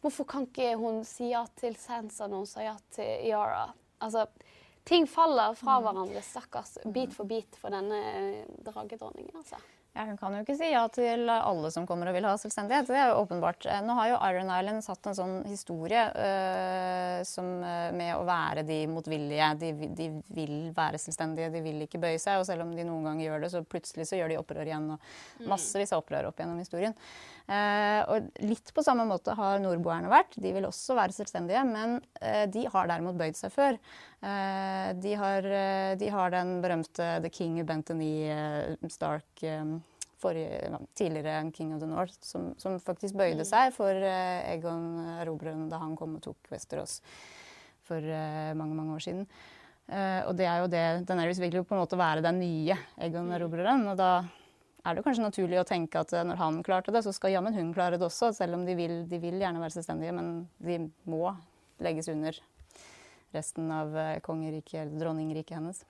hvorfor 0.00 0.24
kan 0.24 0.46
ikke 0.46 0.76
hun 0.78 1.02
si 1.04 1.32
ja 1.32 1.44
til 1.56 1.76
Sensa 1.76 2.28
når 2.28 2.44
hun 2.44 2.46
sa 2.46 2.62
ja 2.62 2.76
til 2.94 3.28
Yara? 3.28 3.72
Altså, 4.02 4.26
ting 4.84 5.08
faller 5.08 5.54
fra 5.54 5.78
mm. 5.78 5.86
hverandre, 5.86 6.22
stakkars, 6.22 6.78
bit 6.94 7.14
for 7.14 7.26
bit 7.26 7.58
for 7.58 7.74
denne 7.74 8.44
dragedronningen. 8.62 9.34
altså. 9.36 9.58
Ja, 9.92 10.06
hun 10.08 10.16
kan 10.16 10.32
jo 10.32 10.40
ikke 10.40 10.54
si 10.56 10.70
ja 10.70 10.86
til 10.88 11.28
alle 11.28 11.68
som 11.74 11.84
kommer 11.84 12.08
og 12.08 12.14
vil 12.16 12.24
ha 12.24 12.32
selvstendighet. 12.40 12.86
Det 12.88 12.96
er 12.96 13.10
jo 13.10 13.18
åpenbart. 13.26 13.66
Eh, 13.68 13.82
nå 13.84 13.92
har 13.98 14.08
jo 14.08 14.20
Iron 14.24 14.48
Island 14.48 14.84
satt 14.86 15.08
en 15.10 15.18
sånn 15.18 15.34
historie 15.44 16.06
øh, 16.16 17.18
som, 17.28 17.50
uh, 17.60 17.90
med 17.92 18.14
å 18.16 18.22
være 18.24 18.64
de 18.64 18.78
motvillige. 18.88 19.50
De, 19.60 19.72
de, 19.92 20.06
vil 20.32 20.56
være 20.72 21.00
selvstendige, 21.02 21.50
de 21.52 21.60
vil 21.66 21.84
ikke 21.84 22.00
bøye 22.00 22.16
seg. 22.22 22.40
Og 22.40 22.48
selv 22.48 22.64
om 22.64 22.72
de 22.72 22.86
noen 22.88 23.04
ganger 23.10 23.26
gjør 23.26 23.44
det, 23.44 23.52
så 23.52 23.62
plutselig 23.68 24.08
så 24.08 24.16
gjør 24.16 24.32
de 24.32 24.40
opprør 24.40 24.72
igjen. 24.72 24.88
Og 24.96 25.12
mm. 25.42 25.52
massevis 25.52 25.92
av 25.92 26.00
opprør 26.00 26.30
opp 26.30 26.40
gjennom 26.40 26.64
historien. 26.64 26.96
Uh, 27.52 28.00
og 28.08 28.42
litt 28.46 28.70
på 28.72 28.84
samme 28.84 29.04
måte 29.04 29.34
har 29.36 29.60
nordboerne 29.60 30.08
vært. 30.08 30.38
De 30.40 30.54
vil 30.54 30.64
også 30.64 30.96
være 30.96 31.12
selvstendige, 31.12 31.62
men 31.68 31.98
de 32.54 32.64
har 32.72 32.88
derimot 32.88 33.18
bøyd 33.18 33.36
seg 33.36 33.52
før. 33.52 33.78
De 35.02 35.14
har, 35.18 35.46
de, 35.98 36.08
har, 36.14 36.30
den 36.30 36.52
berømte 36.62 37.08
The 37.24 37.30
King 37.32 37.58
of 37.60 37.66
Bentony 37.66 38.30
Stark 38.92 39.42
forrige, 40.22 40.78
tidligere 40.94 41.50
King 41.52 41.74
of 41.74 41.82
the 41.82 41.88
North, 41.90 42.14
som, 42.22 42.52
som 42.62 42.78
faktisk 42.80 43.18
bøyde 43.18 43.42
mm. 43.42 43.48
seg 43.48 43.74
for 43.74 44.06
Egon 44.06 45.18
Erobreren 45.18 45.66
da 45.72 45.82
han 45.82 45.96
kom 45.98 46.14
og 46.20 46.22
tok 46.24 46.52
Westerås 46.54 47.00
for 47.82 48.06
mange 48.54 48.78
mange 48.78 48.94
år 48.94 49.04
siden. 49.08 49.26
Og 50.28 50.36
det 50.38 50.46
er 50.46 50.62
jo 50.62 50.70
det 50.70 50.84
Daenerys 51.08 51.42
vil 51.42 51.58
jo 51.58 51.66
på 51.66 51.74
en 51.74 51.82
måte 51.82 51.98
være 51.98 52.22
den 52.24 52.38
nye 52.40 52.78
Egon. 53.02 53.34
Erobreren. 53.34 53.82
Og 53.90 53.98
da 53.98 54.12
er 54.82 54.96
det 54.96 55.04
kanskje 55.06 55.26
naturlig 55.26 55.60
å 55.60 55.66
tenke 55.68 56.02
at 56.02 56.14
når 56.26 56.40
han 56.40 56.62
klarte 56.66 56.94
det, 56.94 57.04
så 57.06 57.14
skal 57.14 57.36
jammen 57.36 57.54
hun 57.54 57.74
klare 57.74 58.00
det 58.00 58.06
også. 58.08 58.32
Selv 58.34 58.58
om 58.58 58.66
de 58.66 58.74
vil, 58.78 59.02
de 59.10 59.20
vil 59.22 59.38
gjerne 59.38 59.62
være 59.62 59.76
selvstendige, 59.76 60.14
men 60.16 60.32
de 60.58 60.80
må 61.06 61.28
legges 61.82 62.10
under 62.10 62.38
resten 63.32 63.70
av 63.72 63.94
kongeriket 64.26 64.82
eller 64.82 64.98
dronningriket 65.04 65.56
hennes. 65.60 65.84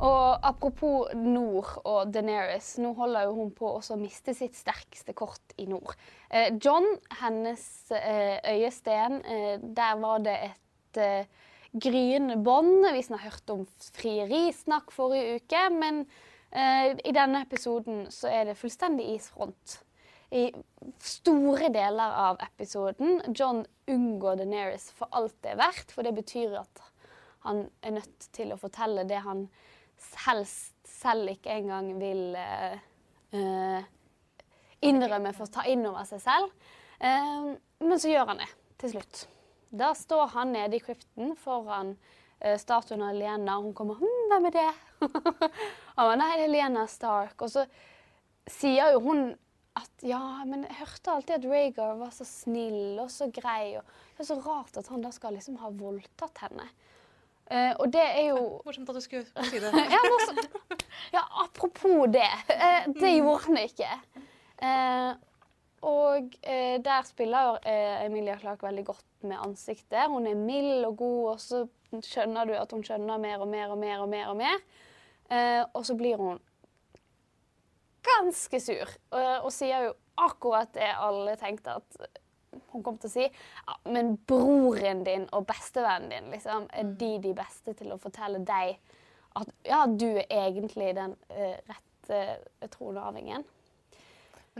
Og 0.00 0.40
apropos 0.48 1.12
nord 1.12 1.74
og 1.84 2.08
Deneris, 2.14 2.72
nå 2.80 2.94
holder 2.96 3.28
jo 3.28 3.34
hun 3.36 3.50
på 3.52 3.74
å 3.76 3.98
miste 4.00 4.32
sitt 4.36 4.56
sterkeste 4.56 5.12
kort 5.12 5.52
i 5.60 5.66
nord. 5.68 5.92
Eh, 6.32 6.48
John, 6.56 6.88
hennes 7.20 7.62
eh, 7.92 8.40
øyesten, 8.48 9.20
eh, 9.20 9.60
der 9.60 10.00
var 10.00 10.24
det 10.24 10.38
et 10.48 11.00
eh, 11.04 11.28
gryende 11.76 12.38
bånd. 12.40 12.88
Vi 12.88 13.04
har 13.12 13.26
hørt 13.26 13.52
om 13.52 13.66
frierisnakk 14.00 14.88
forrige 14.94 15.42
uke, 15.42 15.66
men 15.76 16.06
eh, 16.06 16.16
i 16.50 17.12
denne 17.14 17.44
episoden 17.44 18.08
så 18.10 18.26
er 18.26 18.48
det 18.48 18.56
fullstendig 18.58 19.04
isfront. 19.14 19.76
I 20.34 20.48
store 20.98 21.68
deler 21.74 22.16
av 22.24 22.40
episoden. 22.42 23.20
John 23.34 23.64
unngår 23.90 24.40
Deneris 24.40 24.88
for 24.94 25.10
alt 25.14 25.36
det 25.42 25.52
er 25.52 25.60
verdt, 25.60 25.94
for 25.94 26.06
det 26.06 26.14
betyr 26.16 26.56
at 26.58 26.82
han 27.46 27.64
er 27.82 27.96
nødt 27.96 28.28
til 28.34 28.52
å 28.52 28.58
fortelle 28.60 29.06
det 29.08 29.22
han 29.24 29.46
helst 30.26 30.76
selv 30.86 31.32
ikke 31.32 31.54
engang 31.54 31.92
vil 32.00 32.36
eh, 32.38 32.78
eh, 33.36 33.88
innrømme 34.86 35.32
for 35.36 35.48
å 35.48 35.54
ta 35.54 35.66
inn 35.68 35.84
over 35.88 36.06
seg 36.08 36.22
selv. 36.24 36.54
Uh, 37.00 37.56
men 37.80 38.00
så 38.00 38.10
gjør 38.12 38.28
han 38.32 38.42
det 38.42 38.48
til 38.80 38.94
slutt. 38.94 39.22
Da 39.72 39.92
står 39.96 40.34
han 40.34 40.52
nede 40.52 40.76
i 40.76 40.82
krypten 40.84 41.32
foran 41.40 41.94
eh, 41.94 42.19
statuen 42.60 43.02
av 43.04 43.14
Lena, 43.16 43.58
og 43.58 43.68
hun 43.68 43.74
kommer 43.76 44.00
hm, 44.00 44.26
'Hvem 44.30 44.46
er 44.48 44.56
det?' 44.56 44.74
han 45.96 46.08
bare 46.08 46.16
'Nei, 46.16 46.32
det 46.38 46.44
er 46.44 46.52
Lena 46.54 46.86
Stark'. 46.86 47.38
Og 47.38 47.50
så 47.50 47.66
sier 48.48 48.92
jo 48.92 49.00
hun 49.00 49.34
at 49.76 50.02
ja, 50.02 50.44
men 50.44 50.64
jeg 50.66 50.80
hørte 50.80 51.12
alltid 51.12 51.34
at 51.36 51.50
Rhaegar 51.50 51.98
var 52.00 52.10
så 52.14 52.24
snill 52.26 52.98
og 52.98 53.10
så 53.10 53.30
grei. 53.30 53.76
og 53.78 53.84
Det 54.16 54.24
er 54.24 54.30
så 54.32 54.40
rart 54.42 54.76
at 54.76 54.88
han 54.88 55.02
da 55.02 55.12
skal 55.14 55.36
liksom 55.36 55.60
ha 55.62 55.70
voldtatt 55.70 56.42
henne. 56.44 56.66
Uh, 57.50 57.74
og 57.82 57.92
det 57.92 58.02
er 58.02 58.26
jo 58.30 58.42
Morsomt 58.64 58.90
at 58.90 58.98
du 58.98 59.02
skulle 59.02 59.26
si 59.50 59.58
det. 59.58 59.70
ja, 59.94 60.02
ja, 61.12 61.22
apropos 61.42 62.06
det. 62.12 62.30
Uh, 62.50 62.92
det 62.94 63.16
gjorde 63.16 63.44
han 63.46 63.62
ikke. 63.64 63.90
Eh, 64.60 65.10
og 65.86 66.34
eh, 66.42 66.76
der 66.84 67.06
spiller 67.08 67.56
eh, 67.64 68.04
Emilia 68.04 68.36
Clark 68.38 68.62
veldig 68.62 68.84
godt 68.84 69.24
med 69.24 69.38
ansiktet. 69.40 70.08
Hun 70.12 70.26
er 70.28 70.36
mild 70.36 70.84
og 70.84 70.96
god, 71.00 71.20
og 71.32 71.40
så 71.40 71.64
skjønner 72.04 72.48
du 72.48 72.54
at 72.58 72.72
hun 72.72 72.84
skjønner 72.84 73.20
mer 73.22 73.40
og 73.40 73.48
mer 73.48 73.72
og 73.72 73.78
mer. 73.80 73.98
Og 74.04 74.08
mer 74.08 74.32
og 74.32 74.36
mer. 74.36 74.62
Eh, 75.30 75.62
og 75.72 75.86
så 75.86 75.96
blir 75.96 76.20
hun 76.20 76.40
ganske 78.04 78.60
sur, 78.60 78.88
og, 79.12 79.44
og 79.44 79.52
sier 79.52 79.84
jo 79.84 79.92
akkurat 80.20 80.72
det 80.74 80.88
alle 80.88 81.36
tenkte 81.40 81.76
at 81.76 81.98
hun 82.72 82.82
kom 82.84 82.96
til 82.98 83.10
å 83.10 83.12
si. 83.12 83.26
Ja, 83.68 83.76
men 83.92 84.14
broren 84.28 85.04
din 85.06 85.26
og 85.36 85.46
bestevennen 85.48 86.10
din, 86.12 86.30
liksom, 86.34 86.66
er 86.72 86.94
de 87.00 87.12
de 87.22 87.34
beste 87.36 87.74
til 87.78 87.92
å 87.92 88.00
fortelle 88.00 88.40
deg 88.46 88.80
at 89.38 89.52
ja, 89.68 89.84
du 89.86 90.08
er 90.16 90.26
egentlig 90.48 90.90
den 90.96 91.14
uh, 91.30 91.56
rette 91.70 92.20
uh, 92.64 92.70
tronarvingen. 92.72 93.44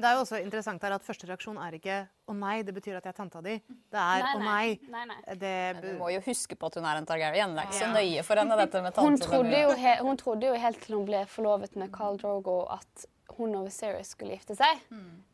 Men 0.00 0.06
det 0.06 0.10
er 0.14 0.16
jo 0.16 0.20
også 0.24 0.38
interessant 0.40 0.84
her 0.86 0.94
at 0.96 1.02
første 1.04 1.26
reaksjon 1.28 1.58
er 1.60 1.74
ikke 1.76 1.96
'å 2.24 2.32
nei', 2.32 2.62
det 2.64 2.72
betyr 2.72 2.96
at 2.96 3.04
jeg 3.04 3.12
er 3.12 3.16
tanta 3.18 3.42
di. 3.44 3.58
Det 3.68 4.00
er 4.00 4.22
'å 4.32 4.40
nei'. 4.40 4.78
nei, 4.88 5.04
nei. 5.04 5.34
Det, 5.36 5.82
du 5.82 5.98
må 5.98 6.08
jo 6.08 6.22
huske 6.24 6.56
på 6.56 6.70
at 6.70 6.74
hun 6.80 6.86
er 6.88 6.96
en 6.96 7.04
Targaryen. 7.04 7.52
Det 7.52 7.60
er 7.60 7.68
ikke 7.68 7.82
så 7.84 7.92
nøye 7.92 8.22
for 8.24 8.40
henne, 8.40 8.56
dette 8.56 8.80
med 8.80 8.96
Hun 8.96 9.18
tante. 9.18 9.28
trodde, 9.28 9.60
jo 9.60 9.74
he 9.76 9.96
hun 10.00 10.16
trodde 10.16 10.46
jo 10.48 10.54
helt 10.54 10.80
til 10.80 10.96
hun 10.96 11.04
ble 11.04 11.26
forlovet 11.26 11.76
med 11.76 11.92
Carl 11.92 12.16
Drogo 12.16 12.64
at 12.72 13.04
hun 13.36 13.54
og 13.56 13.66
Viserys 13.66 14.08
skulle 14.16 14.38
gifte 14.38 14.56
seg. 14.56 14.80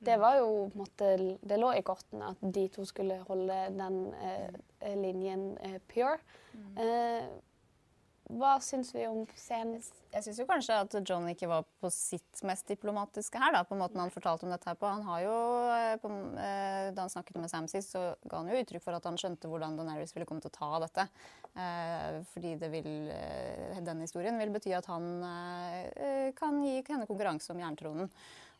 Det 0.02 0.18
var 0.18 0.38
jo 0.38 0.68
på 0.68 0.74
en 0.74 0.82
måte, 0.82 1.38
det 1.46 1.58
lå 1.60 1.70
i 1.78 1.82
kortene 1.82 2.30
at 2.34 2.42
de 2.42 2.66
to 2.68 2.84
skulle 2.84 3.22
holde 3.28 3.60
den 3.78 4.12
eh, 4.14 4.96
linjen 4.96 5.56
eh, 5.62 5.78
pure. 5.86 6.18
Eh, 6.76 7.22
hva 8.26 8.56
syns 8.62 8.90
vi 8.94 9.04
om 9.06 9.22
scenen? 9.38 9.82
Jeg 10.10 10.24
syns 10.24 10.38
jo 10.40 10.46
kanskje 10.48 10.78
at 10.82 10.94
John 11.06 11.28
ikke 11.30 11.48
var 11.50 11.66
på 11.82 11.90
sitt 11.92 12.40
mest 12.46 12.66
diplomatiske 12.70 13.38
her, 13.38 13.52
da, 13.54 13.62
på 13.68 13.78
måten 13.78 14.00
han 14.02 14.10
fortalte 14.10 14.46
om 14.46 14.52
dette 14.54 14.66
her 14.66 14.78
på. 14.80 14.88
Han 14.88 15.04
har 15.06 15.20
jo, 15.22 15.36
eh, 15.70 15.96
på, 16.02 16.10
eh, 16.40 16.90
Da 16.96 17.04
han 17.04 17.12
snakket 17.12 17.36
med 17.38 17.50
Sam 17.50 17.68
sist, 17.68 17.92
så 17.92 18.16
ga 18.26 18.38
han 18.38 18.48
jo 18.48 18.58
uttrykk 18.58 18.82
for 18.82 18.94
at 18.96 19.04
han 19.04 19.16
skjønte 19.16 19.46
hvordan 19.46 19.76
Daenerys 19.76 20.14
ville 20.14 20.26
komme 20.26 20.40
til 20.40 20.50
å 20.50 20.58
ta 20.58 20.78
dette. 20.80 21.08
Eh, 21.54 22.22
fordi 22.32 22.56
det 22.58 22.70
vil, 22.70 23.10
eh, 23.10 23.80
den 23.80 24.00
historien 24.00 24.38
vil 24.38 24.50
bety 24.50 24.74
at 24.74 24.86
han 24.86 25.22
eh, 25.22 26.32
kan 26.32 26.62
gi 26.64 26.82
henne 26.88 27.06
konkurranse 27.06 27.50
om 27.50 27.62
jerntronen. 27.62 28.10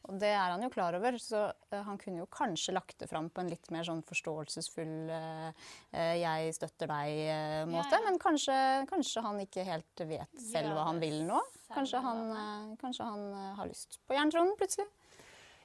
Og 0.07 0.19
det 0.23 0.31
er 0.31 0.53
han 0.53 0.63
jo 0.63 0.71
klar 0.71 0.95
over, 0.99 1.17
så 1.19 1.49
eh, 1.71 1.83
han 1.87 1.99
kunne 1.99 2.23
jo 2.23 2.29
kanskje 2.31 2.75
lagt 2.77 2.99
det 3.03 3.09
fram 3.11 3.29
på 3.31 3.43
en 3.43 3.51
litt 3.51 3.71
mer 3.75 3.87
sånn 3.87 4.05
forståelsesfull 4.07 5.11
eh, 5.11 5.49
eh, 5.91 6.15
'jeg 6.21 6.55
støtter 6.59 6.91
deg'-måte. 6.91 7.91
Ja, 7.91 7.99
ja. 7.99 8.05
Men 8.07 8.21
kanskje, 8.23 8.59
kanskje 8.91 9.25
han 9.27 9.41
ikke 9.43 9.67
helt 9.67 10.05
vet 10.07 10.45
selv 10.53 10.77
hva 10.77 10.87
han 10.91 11.03
vil 11.03 11.25
nå. 11.27 11.41
Kanskje 11.75 12.03
han, 12.05 12.77
kanskje 12.79 13.09
han 13.09 13.27
har 13.59 13.67
lyst 13.67 13.99
på 14.07 14.15
jerntronen 14.15 14.55
plutselig. 14.59 14.87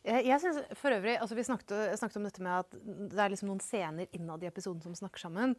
Jeg 0.02 0.42
synes 0.42 0.64
for 0.80 0.90
øvrig, 0.90 1.20
altså 1.22 1.36
Vi 1.38 1.44
snakket, 1.46 2.00
snakket 2.00 2.18
om 2.18 2.24
dette 2.26 2.42
med 2.42 2.64
at 2.64 2.72
det 3.12 3.20
er 3.22 3.30
liksom 3.30 3.52
noen 3.52 3.62
scener 3.62 4.08
innad 4.18 4.42
i 4.42 4.50
episoden 4.50 4.82
som 4.82 4.96
snakker 4.98 5.22
sammen. 5.22 5.54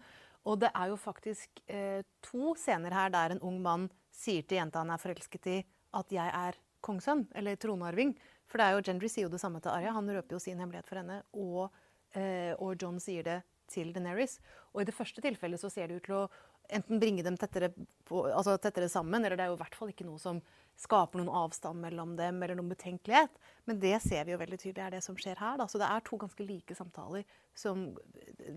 Og 0.50 0.58
det 0.58 0.72
er 0.74 0.90
jo 0.90 0.98
faktisk 0.98 1.62
eh, 1.70 2.02
to 2.26 2.56
scener 2.58 2.90
her 2.90 3.12
der 3.14 3.36
en 3.36 3.42
ung 3.46 3.60
mann 3.62 3.86
sier 4.10 4.42
til 4.42 4.58
jenta 4.58 4.82
han 4.82 4.90
er 4.90 5.02
forelsket 5.02 5.46
i, 5.46 5.58
at 5.94 6.10
'jeg 6.10 6.26
er 6.26 6.58
kongssønn', 6.82 7.28
eller 7.34 7.56
tronarving. 7.56 8.16
For 8.51 8.61
det 8.61 8.66
er 8.66 8.76
jo 8.76 8.84
Gendry 8.86 9.11
sier 9.11 9.26
jo 9.26 9.32
det 9.32 9.40
samme 9.43 9.62
til 9.62 9.72
Arya. 9.72 9.95
Han 9.97 10.11
røper 10.12 10.36
jo 10.36 10.43
sin 10.43 10.61
hemmelighet 10.61 10.88
for 10.88 11.01
henne. 11.01 11.22
Og, 11.32 11.82
eh, 12.18 12.53
og 12.59 12.76
John 12.80 13.01
sier 13.03 13.26
det 13.26 13.40
til 13.72 13.93
Daenerys. 13.95 14.38
Og 14.72 14.82
i 14.82 14.88
det 14.88 14.97
første 14.97 15.24
tilfellet 15.24 15.61
så 15.61 15.70
ser 15.72 15.88
det 15.88 16.01
ut 16.01 16.09
til 16.09 16.18
å 16.22 16.26
enten 16.72 17.01
bringe 17.01 17.24
dem 17.24 17.36
tettere, 17.40 17.72
på, 18.09 18.24
altså 18.30 18.57
tettere 18.61 18.88
sammen, 18.88 19.24
eller 19.24 19.36
det 19.36 19.45
er 19.45 19.53
jo 19.53 19.57
i 19.59 19.62
hvert 19.62 19.76
fall 19.76 19.90
ikke 19.93 20.07
noe 20.07 20.20
som 20.20 20.38
skaper 20.80 21.20
noen 21.20 21.32
avstand 21.43 21.82
mellom 21.82 22.14
dem, 22.16 22.40
eller 22.43 22.57
noen 22.59 22.70
betenkelighet. 22.72 23.34
Men 23.68 23.80
det 23.82 23.95
ser 24.05 24.24
vi 24.24 24.34
jo 24.34 24.40
veldig 24.40 24.59
tydelig 24.61 24.84
er 24.84 24.97
det 24.97 25.03
som 25.05 25.18
skjer 25.18 25.40
her. 25.40 25.59
Da. 25.61 25.68
Så 25.68 25.80
det 25.80 25.88
er 25.88 26.05
to 26.07 26.18
ganske 26.20 26.47
like 26.47 26.76
samtaler 26.76 27.26
som 27.59 27.90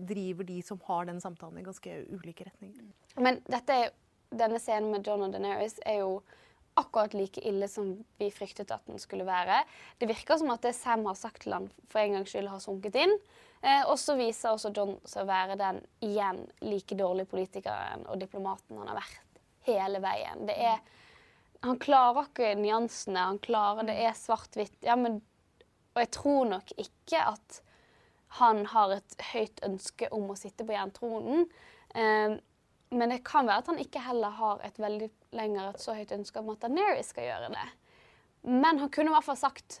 driver 0.08 0.48
de 0.48 0.58
som 0.64 0.80
har 0.88 1.06
den 1.10 1.20
samtalen 1.22 1.60
i 1.60 1.66
ganske 1.66 2.00
ulike 2.16 2.48
retninger. 2.48 2.88
Men 3.20 3.42
dette 3.46 3.78
denne 4.30 4.58
scenen 4.58 4.90
med 4.90 5.06
John 5.06 5.22
og 5.26 5.32
Daenerys 5.34 5.78
er 5.86 6.00
jo 6.02 6.18
akkurat 6.76 7.14
like 7.16 7.40
ille 7.48 7.68
som 7.68 7.92
vi 8.20 8.28
fryktet 8.34 8.72
at 8.74 8.84
den 8.88 9.00
skulle 9.00 9.26
være. 9.26 9.62
Det 9.98 10.08
virker 10.10 10.38
som 10.40 10.52
at 10.52 10.64
det 10.66 10.74
Sam 10.76 11.06
har 11.08 11.16
sagt 11.18 11.44
til 11.44 11.56
han 11.56 11.68
for 11.88 12.02
en 12.02 12.18
gangs 12.18 12.32
skyld 12.32 12.50
har 12.52 12.62
sunket 12.62 12.98
inn. 13.00 13.14
Eh, 13.62 13.82
og 13.88 13.96
så 13.98 14.16
viser 14.18 14.52
også 14.52 14.72
John 14.76 14.96
seg 15.08 15.24
å 15.24 15.30
være 15.30 15.56
den 15.60 15.80
igjen 16.04 16.42
like 16.64 16.98
dårlige 16.98 17.30
politikeren 17.32 18.04
og 18.10 18.20
diplomaten 18.20 18.76
han 18.78 18.90
har 18.92 19.00
vært 19.00 19.40
hele 19.66 20.02
veien. 20.04 20.44
Det 20.48 20.56
er, 20.68 20.82
han 21.64 21.80
klarer 21.82 22.28
ikke 22.28 22.52
nyansene. 22.60 23.28
Han 23.32 23.40
klarer, 23.42 23.88
Det 23.88 23.96
er 23.96 24.18
svart-hvitt. 24.18 24.76
Ja, 24.84 24.98
men, 25.00 25.22
og 25.94 26.02
jeg 26.04 26.12
tror 26.14 26.50
nok 26.52 26.74
ikke 26.76 27.24
at 27.32 27.62
han 28.36 28.66
har 28.68 28.98
et 28.98 29.16
høyt 29.32 29.62
ønske 29.64 30.10
om 30.12 30.28
å 30.30 30.36
sitte 30.38 30.66
på 30.66 30.76
jerntronen. 30.76 31.46
Eh, 31.96 32.36
men 32.90 33.10
det 33.10 33.24
kan 33.26 33.48
være 33.48 33.64
at 33.64 33.70
han 33.72 33.80
ikke 33.82 34.02
heller 34.04 34.34
har 34.38 34.62
et 34.66 34.78
veldig 34.78 35.08
lenger 35.36 35.72
et 35.72 35.82
så 35.82 35.96
høyt 35.96 36.14
ønske 36.14 36.40
om 36.40 36.52
at 36.52 36.62
Daenerys 36.62 37.10
skal 37.10 37.26
gjøre 37.26 37.50
det. 37.54 37.66
Men 38.46 38.78
han 38.78 38.90
kunne 38.94 39.10
i 39.10 39.14
hvert 39.16 39.26
fall 39.26 39.38
sagt 39.40 39.80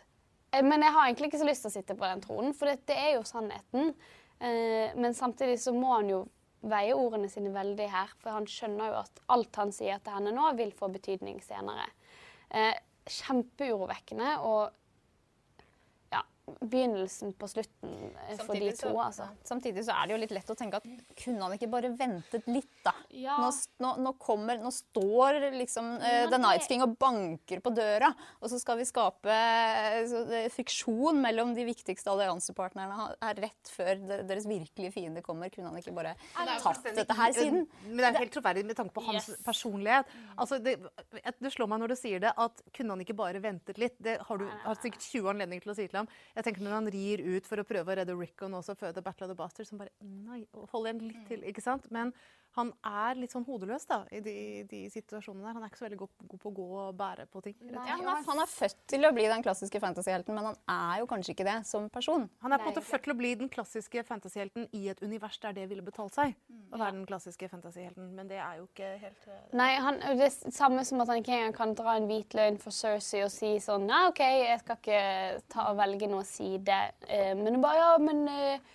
eh, 0.50 0.64
Men 0.66 0.82
jeg 0.82 0.94
har 0.96 1.06
egentlig 1.06 1.28
ikke 1.30 1.42
så 1.44 1.46
lyst 1.46 1.62
til 1.66 1.70
å 1.70 1.76
sitte 1.76 1.98
på 1.98 2.08
den 2.08 2.24
tronen, 2.24 2.56
for 2.56 2.70
det, 2.70 2.80
det 2.90 2.96
er 2.98 3.12
jo 3.14 3.26
sannheten. 3.28 3.92
Eh, 4.40 4.96
men 4.98 5.14
samtidig 5.14 5.60
så 5.62 5.74
må 5.76 5.92
han 5.94 6.10
jo 6.10 6.24
veie 6.66 6.96
ordene 6.98 7.28
sine 7.30 7.52
veldig 7.54 7.86
her, 7.92 8.10
for 8.18 8.34
han 8.34 8.48
skjønner 8.50 8.90
jo 8.90 8.98
at 9.04 9.22
alt 9.36 9.60
han 9.60 9.72
sier 9.74 10.02
til 10.02 10.16
henne 10.16 10.34
nå, 10.34 10.48
vil 10.58 10.74
få 10.74 10.90
betydning 10.92 11.38
senere. 11.44 11.86
Eh, 12.50 12.74
Kjempeurovekkende 13.06 14.32
og 14.42 14.74
begynnelsen 16.46 17.32
på 17.38 17.48
slutten 17.50 17.92
samtidig 18.36 18.46
for 18.46 18.54
de 18.54 18.70
to, 18.72 18.88
så- 18.92 19.02
altså. 19.02 19.28
Samtidig 19.44 19.84
så 19.84 19.94
er 19.96 20.06
det 20.06 20.14
jo 20.14 20.18
litt 20.22 20.30
lett 20.30 20.50
å 20.50 20.56
tenke 20.56 20.74
at 20.78 20.84
kunne 21.16 21.42
han 21.42 21.52
ikke 21.56 21.68
bare 21.70 21.90
ventet 21.96 22.46
litt, 22.46 22.70
da? 22.84 22.92
Ja. 23.10 23.36
Nå, 23.42 23.50
nå, 23.82 23.90
nå 24.04 24.12
kommer, 24.18 24.58
nå 24.62 24.70
står 24.70 25.50
liksom 25.56 25.96
eh, 26.00 26.28
The 26.30 26.38
Night 26.38 26.68
King 26.68 26.82
og 26.82 26.96
banker 26.98 27.60
på 27.60 27.72
døra, 27.74 28.12
og 28.40 28.50
så 28.50 28.60
skal 28.60 28.78
vi 28.78 28.86
skape 28.86 29.26
uh, 29.26 30.06
så, 30.06 30.22
eh, 30.30 30.48
friksjon 30.54 31.18
mellom 31.20 31.54
de 31.56 31.64
viktigste 31.66 32.12
alliansepartnerne 32.14 33.16
her 33.22 33.34
rett 33.42 33.72
før 33.72 33.98
deres 34.26 34.46
virkelige 34.46 34.92
fiende 34.94 35.22
kommer. 35.22 35.50
Kunne 35.50 35.72
han 35.72 35.76
ikke 35.82 35.94
bare 35.96 36.14
tatt 36.62 36.84
dette 36.94 37.14
her 37.18 37.32
siden? 37.32 37.66
Men 37.88 37.96
det 37.96 38.12
er 38.12 38.18
helt 38.22 38.34
troverdig 38.38 38.64
med 38.64 38.76
tanke 38.78 38.94
på 38.94 39.02
hans 39.06 39.28
Yes. 39.28 39.40
personlighet. 39.42 40.06
Altså, 40.38 40.58
det, 40.62 40.76
det 41.40 41.52
slår 41.52 41.68
meg 41.72 41.80
når 41.80 41.88
du 41.88 41.96
sier 41.96 42.20
det, 42.20 42.32
at 42.36 42.62
kunne 42.76 42.90
han 42.94 43.00
ikke 43.00 43.16
bare 43.16 43.40
ventet 43.42 43.78
litt? 43.78 43.96
Det 43.98 44.18
har 44.20 44.38
du 44.38 44.46
har 44.46 44.74
sikkert 44.76 45.02
20 45.02 45.30
anledninger 45.32 45.62
til 45.62 45.72
å 45.72 45.76
si 45.78 45.86
til 45.88 45.96
ham. 46.02 46.08
Jeg 46.36 46.44
tenker 46.44 46.64
Når 46.66 46.74
han 46.76 46.90
rir 46.92 47.22
ut 47.24 47.46
for 47.48 47.62
å 47.62 47.66
prøve 47.66 47.92
å 47.92 47.96
redde 47.96 48.16
Rickon 48.16 48.56
også 48.58 48.76
før 48.76 48.92
The 48.96 49.04
Battle 49.04 49.26
of 49.28 49.32
the 49.32 49.38
Bastards, 49.38 49.70
som 49.72 49.80
bare 49.80 49.94
Nei, 50.04 50.42
hold 50.72 50.88
igjen 50.88 51.04
litt 51.06 51.22
til. 51.30 51.44
ikke 51.48 51.64
sant? 51.64 51.88
Men 51.94 52.12
han 52.56 52.72
er 52.88 53.18
litt 53.20 53.34
sånn 53.34 53.44
hodeløs 53.44 53.84
da, 53.88 53.98
i 54.14 54.22
de, 54.24 54.36
de 54.70 54.82
situasjonene 54.92 55.44
der. 55.44 55.56
Han 55.58 55.64
er 55.66 55.70
ikke 55.72 55.80
så 55.82 55.86
veldig 55.86 55.98
god, 56.00 56.12
god 56.32 56.40
på 56.40 56.50
å 56.50 56.54
gå 56.56 56.66
og 56.82 56.94
bære 56.96 57.26
på 57.32 57.42
ting. 57.44 57.56
Ja, 57.68 57.82
han, 57.90 58.04
er, 58.08 58.22
han 58.24 58.40
er 58.40 58.48
født 58.48 58.78
til 58.88 59.04
å 59.04 59.10
bli 59.16 59.26
den 59.28 59.44
klassiske 59.44 59.80
fantasyhelten, 59.82 60.36
men 60.36 60.48
han 60.50 60.56
er 60.72 61.02
jo 61.02 61.08
kanskje 61.10 61.34
ikke 61.34 61.46
det 61.48 61.56
som 61.68 61.90
person. 61.92 62.24
Han 62.44 62.56
er 62.56 62.62
på 62.62 62.70
en 62.70 62.72
måte 62.72 62.84
født 62.86 63.04
til 63.06 63.12
å 63.12 63.18
bli 63.18 63.34
den 63.42 63.50
klassiske 63.52 64.04
fantasyhelten 64.08 64.70
i 64.78 64.86
et 64.92 65.02
univers 65.04 65.36
der 65.42 65.56
det 65.58 65.66
ville 65.68 65.84
betalt 65.84 66.16
seg 66.16 66.32
å 66.72 66.80
være 66.80 66.96
den 66.96 67.04
klassiske 67.08 67.50
fantasyhelten. 67.52 68.08
Men 68.16 68.30
det 68.30 68.40
er 68.40 68.62
jo 68.62 68.66
ikke 68.70 68.94
helt 69.04 69.28
eh, 69.28 69.44
Nei, 69.60 69.70
han, 69.82 70.00
det 70.16 70.30
er 70.30 70.56
samme 70.56 70.86
som 70.88 71.04
at 71.04 71.12
han 71.12 71.20
ikke 71.20 71.36
engang 71.36 71.56
kan 71.60 71.76
dra 71.76 71.98
en 71.98 72.08
hvit 72.08 72.36
løgn 72.38 72.56
for 72.62 72.74
Cersei 72.74 73.22
og 73.26 73.32
si 73.34 73.52
sånn 73.62 73.84
Nei, 73.86 74.02
OK, 74.08 74.22
jeg 74.24 74.62
skal 74.64 74.80
ikke 74.80 75.04
ta 75.52 75.68
og 75.70 75.78
velge 75.78 76.08
noe 76.10 76.24
side. 76.26 76.80
Eh, 77.04 77.34
men 77.38 77.60
bare 77.62 77.76
Ja, 77.76 77.92
men 78.00 78.24
eh, 78.32 78.74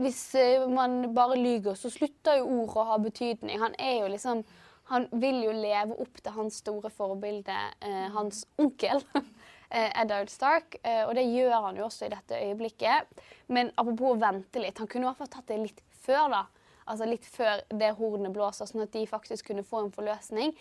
hvis 0.00 0.20
eh, 0.38 0.66
man 0.70 1.14
bare 1.14 1.38
lyger, 1.40 1.76
så 1.78 1.90
slutter 1.92 2.40
jo 2.40 2.60
ordet 2.60 2.76
å 2.80 2.86
ha 2.90 3.00
betydning. 3.02 3.58
Han 3.62 3.76
er 3.78 4.00
jo 4.02 4.12
liksom 4.12 4.44
Han 4.92 5.06
vil 5.16 5.38
jo 5.46 5.52
leve 5.56 5.94
opp 5.96 6.18
til 6.20 6.34
hans 6.34 6.58
store 6.60 6.90
forbilde, 6.92 7.54
eh, 7.80 8.10
hans 8.12 8.42
onkel. 8.60 9.00
eh, 9.70 9.88
Eddard 10.02 10.28
Stark, 10.28 10.76
eh, 10.82 11.06
og 11.06 11.14
det 11.16 11.24
gjør 11.24 11.54
han 11.70 11.78
jo 11.80 11.86
også 11.86 12.04
i 12.04 12.12
dette 12.12 12.36
øyeblikket. 12.36 13.14
Men 13.48 13.72
apropos 13.80 14.12
å 14.12 14.20
vente 14.20 14.60
litt, 14.60 14.76
han 14.76 14.90
kunne 14.92 15.06
i 15.06 15.08
hvert 15.08 15.22
fall 15.22 15.32
tatt 15.32 15.48
det 15.48 15.56
litt 15.62 15.80
før, 16.04 16.28
da. 16.34 16.42
Altså 16.84 17.08
litt 17.08 17.24
før 17.24 17.62
det 17.72 17.94
hornet 17.96 18.34
blåser, 18.34 18.68
sånn 18.68 18.84
at 18.84 18.92
de 18.92 19.06
faktisk 19.08 19.48
kunne 19.48 19.64
få 19.64 19.86
en 19.86 19.92
forløsning. 19.94 20.52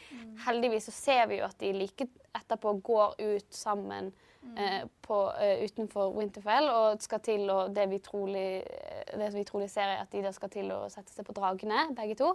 Heldigvis 0.45 0.87
så 0.87 0.95
ser 0.95 1.25
vi 1.27 1.41
jo 1.41 1.49
at 1.49 1.59
de 1.59 1.73
like 1.75 2.07
etterpå 2.31 2.77
går 2.79 3.17
ut 3.19 3.49
sammen 3.51 4.13
eh, 4.57 4.83
på, 5.01 5.19
eh, 5.39 5.63
utenfor 5.65 6.13
Winterfell 6.17 6.69
og 6.69 7.01
skal 7.03 7.21
til 7.25 7.49
å 7.51 7.59
det 7.73 7.87
vi, 7.91 7.99
trolig, 8.03 8.47
eh, 8.63 9.15
det 9.19 9.31
vi 9.35 9.45
trolig 9.47 9.69
ser, 9.71 9.89
er 9.89 10.03
at 10.03 10.11
de 10.11 10.23
der 10.25 10.35
skal 10.35 10.51
til 10.53 10.71
å 10.75 10.83
sette 10.93 11.13
seg 11.13 11.27
på 11.27 11.35
dragene, 11.37 11.87
begge 11.97 12.17
to. 12.19 12.33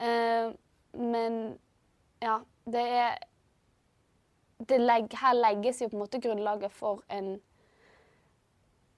Eh, 0.00 0.52
men 0.98 1.38
ja, 2.22 2.40
det 2.70 2.88
er 3.02 3.20
det 4.62 4.78
legg, 4.78 5.10
Her 5.18 5.34
legges 5.34 5.80
jo 5.82 5.88
på 5.90 5.96
en 5.96 6.04
måte 6.04 6.20
grunnlaget 6.22 6.70
for 6.70 7.02
en 7.10 7.40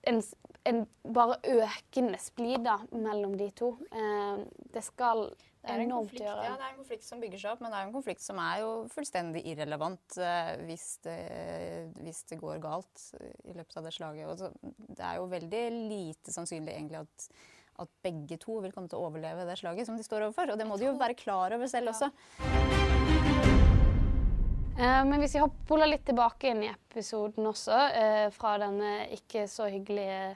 en, 0.05 0.23
en 0.69 0.85
bare 1.15 1.39
økende 1.49 2.19
splid 2.21 2.69
mellom 2.93 3.39
de 3.41 3.51
to. 3.57 3.75
Eh, 3.93 4.45
det 4.75 4.85
skal 4.85 5.27
Det 5.65 5.73
er, 5.73 5.81
en 5.81 5.93
konflikt, 5.95 6.21
ja, 6.27 6.35
det 6.37 6.61
er 6.61 6.73
en 6.75 6.77
konflikt 6.77 7.07
som 7.07 7.23
bygger 7.23 7.41
seg 7.41 7.55
opp, 7.55 7.63
men 7.65 7.73
det 7.73 7.79
er 7.79 7.87
en 7.87 7.95
konflikt 7.95 8.21
som 8.21 8.41
er 8.43 8.59
jo 8.61 8.71
fullstendig 8.93 9.41
irrelevant 9.49 10.19
eh, 10.21 10.51
hvis, 10.69 10.87
det, 11.07 11.17
hvis 12.05 12.21
det 12.29 12.39
går 12.43 12.61
galt 12.61 13.07
i 13.49 13.57
løpet 13.57 13.81
av 13.81 13.89
det 13.89 13.95
slaget. 13.97 14.29
Og 14.29 14.43
så, 14.43 14.53
det 14.85 15.01
er 15.01 15.19
jo 15.23 15.31
veldig 15.33 15.65
lite 15.89 16.35
sannsynlig 16.35 16.75
egentlig 16.77 17.01
at, 17.01 17.29
at 17.81 17.95
begge 18.05 18.37
to 18.43 18.59
vil 18.61 18.77
komme 18.77 18.93
til 18.93 19.01
å 19.01 19.09
overleve 19.09 19.49
det 19.49 19.57
slaget 19.63 19.89
som 19.89 19.97
de 19.97 20.05
står 20.05 20.29
overfor. 20.29 20.53
Og 20.53 20.61
det 20.61 20.69
må 20.69 20.77
de 20.77 20.91
jo 20.91 20.99
være 21.01 21.17
klar 21.17 21.57
over 21.57 21.71
selv 21.73 21.95
også. 21.95 22.13
Eh, 24.75 25.01
men 25.09 25.21
hvis 25.23 25.37
vi 25.39 25.43
hopper 25.43 25.65
spoler 25.65 25.89
litt 25.89 26.05
tilbake 26.05 26.51
inn 26.51 26.65
i 26.67 26.71
episoden 26.73 27.47
også, 27.49 27.79
eh, 27.97 28.27
fra 28.35 28.57
denne 28.61 29.07
ikke 29.15 29.47
så 29.49 29.71
hyggelige 29.71 30.35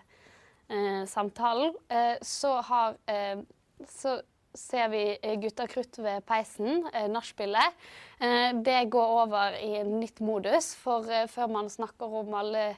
eh, 0.71 1.05
samtalen, 1.11 1.75
eh, 1.91 2.17
så 2.23 2.57
har 2.71 2.97
eh, 3.07 3.45
Så 3.87 4.17
ser 4.59 4.91
vi 4.93 5.03
Gutta 5.43 5.67
krutt 5.71 5.99
ved 6.03 6.25
peisen, 6.29 6.85
eh, 6.93 7.09
nachspielet. 7.11 7.77
Eh, 8.21 8.53
det 8.65 8.91
går 8.93 9.15
over 9.23 9.59
i 9.63 9.77
en 9.81 9.99
nytt 10.01 10.21
modus, 10.25 10.75
for 10.79 11.09
eh, 11.11 11.29
før 11.31 11.51
man 11.55 11.71
snakker 11.73 12.19
om 12.23 12.35
alle 12.35 12.73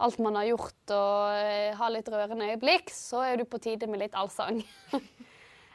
alt 0.00 0.16
man 0.18 0.38
har 0.38 0.46
gjort 0.48 0.92
og 0.96 1.74
har 1.76 1.90
litt 1.92 2.06
rørende 2.08 2.46
øyeblikk, 2.48 2.88
så 2.88 3.20
er 3.20 3.36
du 3.36 3.44
på 3.44 3.58
tide 3.60 3.84
med 3.84 4.00
litt 4.00 4.14
allsang. 4.16 4.62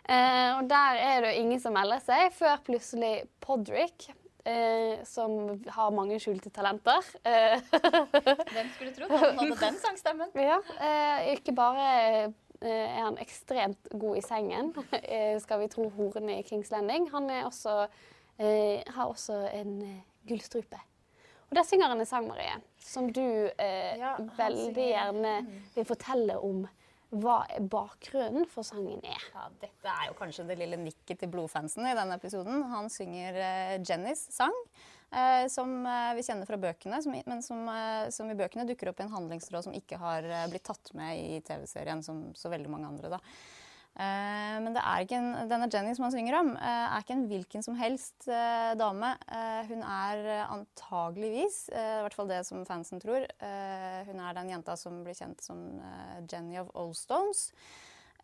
Og 0.05 0.65
der 0.69 0.97
er 1.01 1.21
det 1.21 1.29
jo 1.31 1.43
ingen 1.43 1.61
som 1.61 1.73
melder 1.77 2.01
seg, 2.01 2.33
før 2.33 2.57
plutselig 2.65 3.11
Podrick, 3.41 4.07
eh, 4.45 5.03
som 5.05 5.61
har 5.73 5.93
mange 5.95 6.17
skjulte 6.21 6.51
talenter 6.53 7.05
Hvem 8.55 8.71
skulle 8.75 8.93
trodd 8.95 9.11
at 9.11 9.23
han 9.23 9.39
hadde 9.41 9.59
den 9.61 9.79
sangstemmen? 9.81 10.33
Ja, 10.49 10.59
eh, 10.77 11.31
ikke 11.35 11.55
bare 11.57 11.87
er 12.71 13.03
han 13.03 13.19
ekstremt 13.21 13.89
god 13.93 14.19
i 14.19 14.25
sengen, 14.25 14.73
eh, 15.03 15.35
skal 15.43 15.63
vi 15.63 15.69
tro 15.71 15.89
horene 15.97 16.39
i 16.39 16.45
Kings 16.47 16.71
Landing. 16.73 17.09
Han 17.13 17.29
også, 17.43 17.85
eh, 18.37 18.81
har 18.95 19.05
også 19.05 19.43
en 19.53 19.77
eh, 19.85 20.03
gullstrupe. 20.27 20.81
Og 21.45 21.59
der 21.59 21.67
synger 21.67 21.91
han 21.91 22.01
en 22.01 22.09
sang, 22.09 22.25
Marie, 22.27 22.55
som 22.81 23.11
du 23.13 23.21
eh, 23.21 23.93
Ja, 24.01 24.15
veldig 24.37 24.89
gjerne 24.89 25.35
vil 25.75 25.85
fortelle 25.87 26.39
om 26.41 26.65
hva 27.15 27.37
bakgrunnen 27.71 28.47
for 28.49 28.65
sangen 28.65 28.99
er. 29.05 29.21
Ja, 29.35 29.45
dette 29.61 29.91
er 29.91 30.09
jo 30.09 30.17
kanskje 30.17 30.47
det 30.49 30.57
lille 30.59 30.79
nikket 30.81 31.21
til 31.21 31.31
blodfansen 31.31 31.85
i 31.87 31.93
denne 31.95 32.17
episoden. 32.19 32.65
Han 32.73 32.89
synger 32.91 33.37
eh, 33.39 33.75
Jennys 33.85 34.25
sang, 34.35 34.55
eh, 34.65 34.94
som 35.51 35.85
eh, 35.85 36.13
vi 36.17 36.23
kjenner 36.25 36.47
fra 36.49 36.57
bøkene, 36.59 37.01
men 37.25 37.43
som, 37.45 37.61
eh, 37.71 38.07
som 38.11 38.31
i 38.31 38.37
bøkene 38.37 38.65
dukker 38.67 38.91
opp 38.91 38.99
i 38.99 39.05
en 39.05 39.13
handlingstråd 39.13 39.67
som 39.67 39.75
ikke 39.77 39.99
har 40.01 40.25
eh, 40.25 40.47
blitt 40.51 40.65
tatt 40.67 40.91
med 40.97 41.19
i 41.19 41.37
TV-serien, 41.45 42.03
som 42.03 42.27
så 42.35 42.51
veldig 42.53 42.71
mange 42.71 42.89
andre. 42.89 43.15
da. 43.17 43.21
Eh, 43.95 44.57
men 44.59 44.75
en, 44.75 45.29
denne 45.47 45.69
Jenny 45.71 45.93
som 45.95 46.03
han 46.03 46.11
synger 46.11 46.35
om, 46.41 46.51
eh, 46.57 46.85
er 46.89 47.03
ikke 47.03 47.15
en 47.15 47.27
hvilken 47.29 47.63
som 47.63 47.77
helst 47.79 48.27
eh, 48.27 48.73
dame. 48.75 49.13
Eh, 49.31 49.61
hun 49.69 49.85
er 49.87 50.25
eh, 50.33 50.51
antageligvis, 50.51 51.69
eh, 51.71 51.99
i 51.99 52.03
hvert 52.03 52.17
fall 52.17 52.27
det 52.27 52.41
som 52.47 52.65
fansen 52.67 52.99
tror, 52.99 53.23
eh, 53.23 54.01
hun 54.09 54.19
er 54.19 54.35
den 54.35 54.51
jenta 54.51 54.75
som 54.75 54.99
blir 55.05 55.15
kjent 55.15 55.39
som 55.45 55.63
eh, 55.79 56.19
Jenny 56.27 56.59
of 56.59 56.73
Oldstones. 56.75 57.53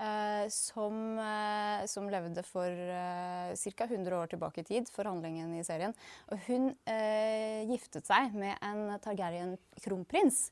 Eh, 0.02 0.50
som, 0.50 1.20
eh, 1.20 1.86
som 1.86 2.10
levde 2.10 2.42
for 2.44 2.70
uh, 2.74 3.54
ca. 3.54 3.86
100 3.86 4.18
år 4.18 4.32
tilbake 4.32 4.64
i 4.64 4.66
tid 4.66 4.90
for 4.90 5.06
handlingen 5.06 5.54
i 5.54 5.64
serien. 5.64 5.94
Og 6.34 6.42
hun 6.48 6.72
eh, 6.90 7.62
giftet 7.70 8.10
seg 8.10 8.34
med 8.34 8.58
en 8.66 8.96
Targaryen-kronprins. 9.04 10.48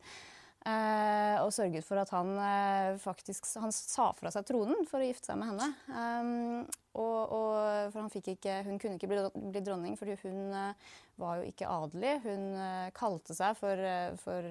Uh, 0.59 1.39
og 1.39 1.53
sørget 1.55 1.85
for 1.87 1.97
at 2.01 2.09
han 2.11 2.33
uh, 2.35 2.97
faktisk 2.99 3.47
han 3.63 3.71
sa 3.71 4.09
fra 4.11 4.27
seg 4.33 4.43
tronen 4.49 4.83
for 4.89 4.99
å 4.99 5.07
gifte 5.07 5.31
seg 5.31 5.39
med 5.39 5.53
henne. 5.53 5.69
Um, 5.87 6.65
og, 6.99 7.19
og, 7.31 7.53
for 7.93 8.01
han 8.03 8.11
fikk 8.13 8.33
ikke, 8.35 8.57
hun 8.67 8.81
kunne 8.81 8.99
ikke 8.99 9.09
bli, 9.09 9.23
bli 9.55 9.63
dronning 9.63 9.95
fordi 9.97 10.17
hun 10.27 10.51
uh, 10.51 10.97
var 11.17 11.39
jo 11.39 11.47
ikke 11.49 11.71
adelig. 11.71 12.17
Hun 12.27 12.43
kalte 12.95 13.33
seg 13.35 13.55
for, 13.59 13.81
for 14.21 14.45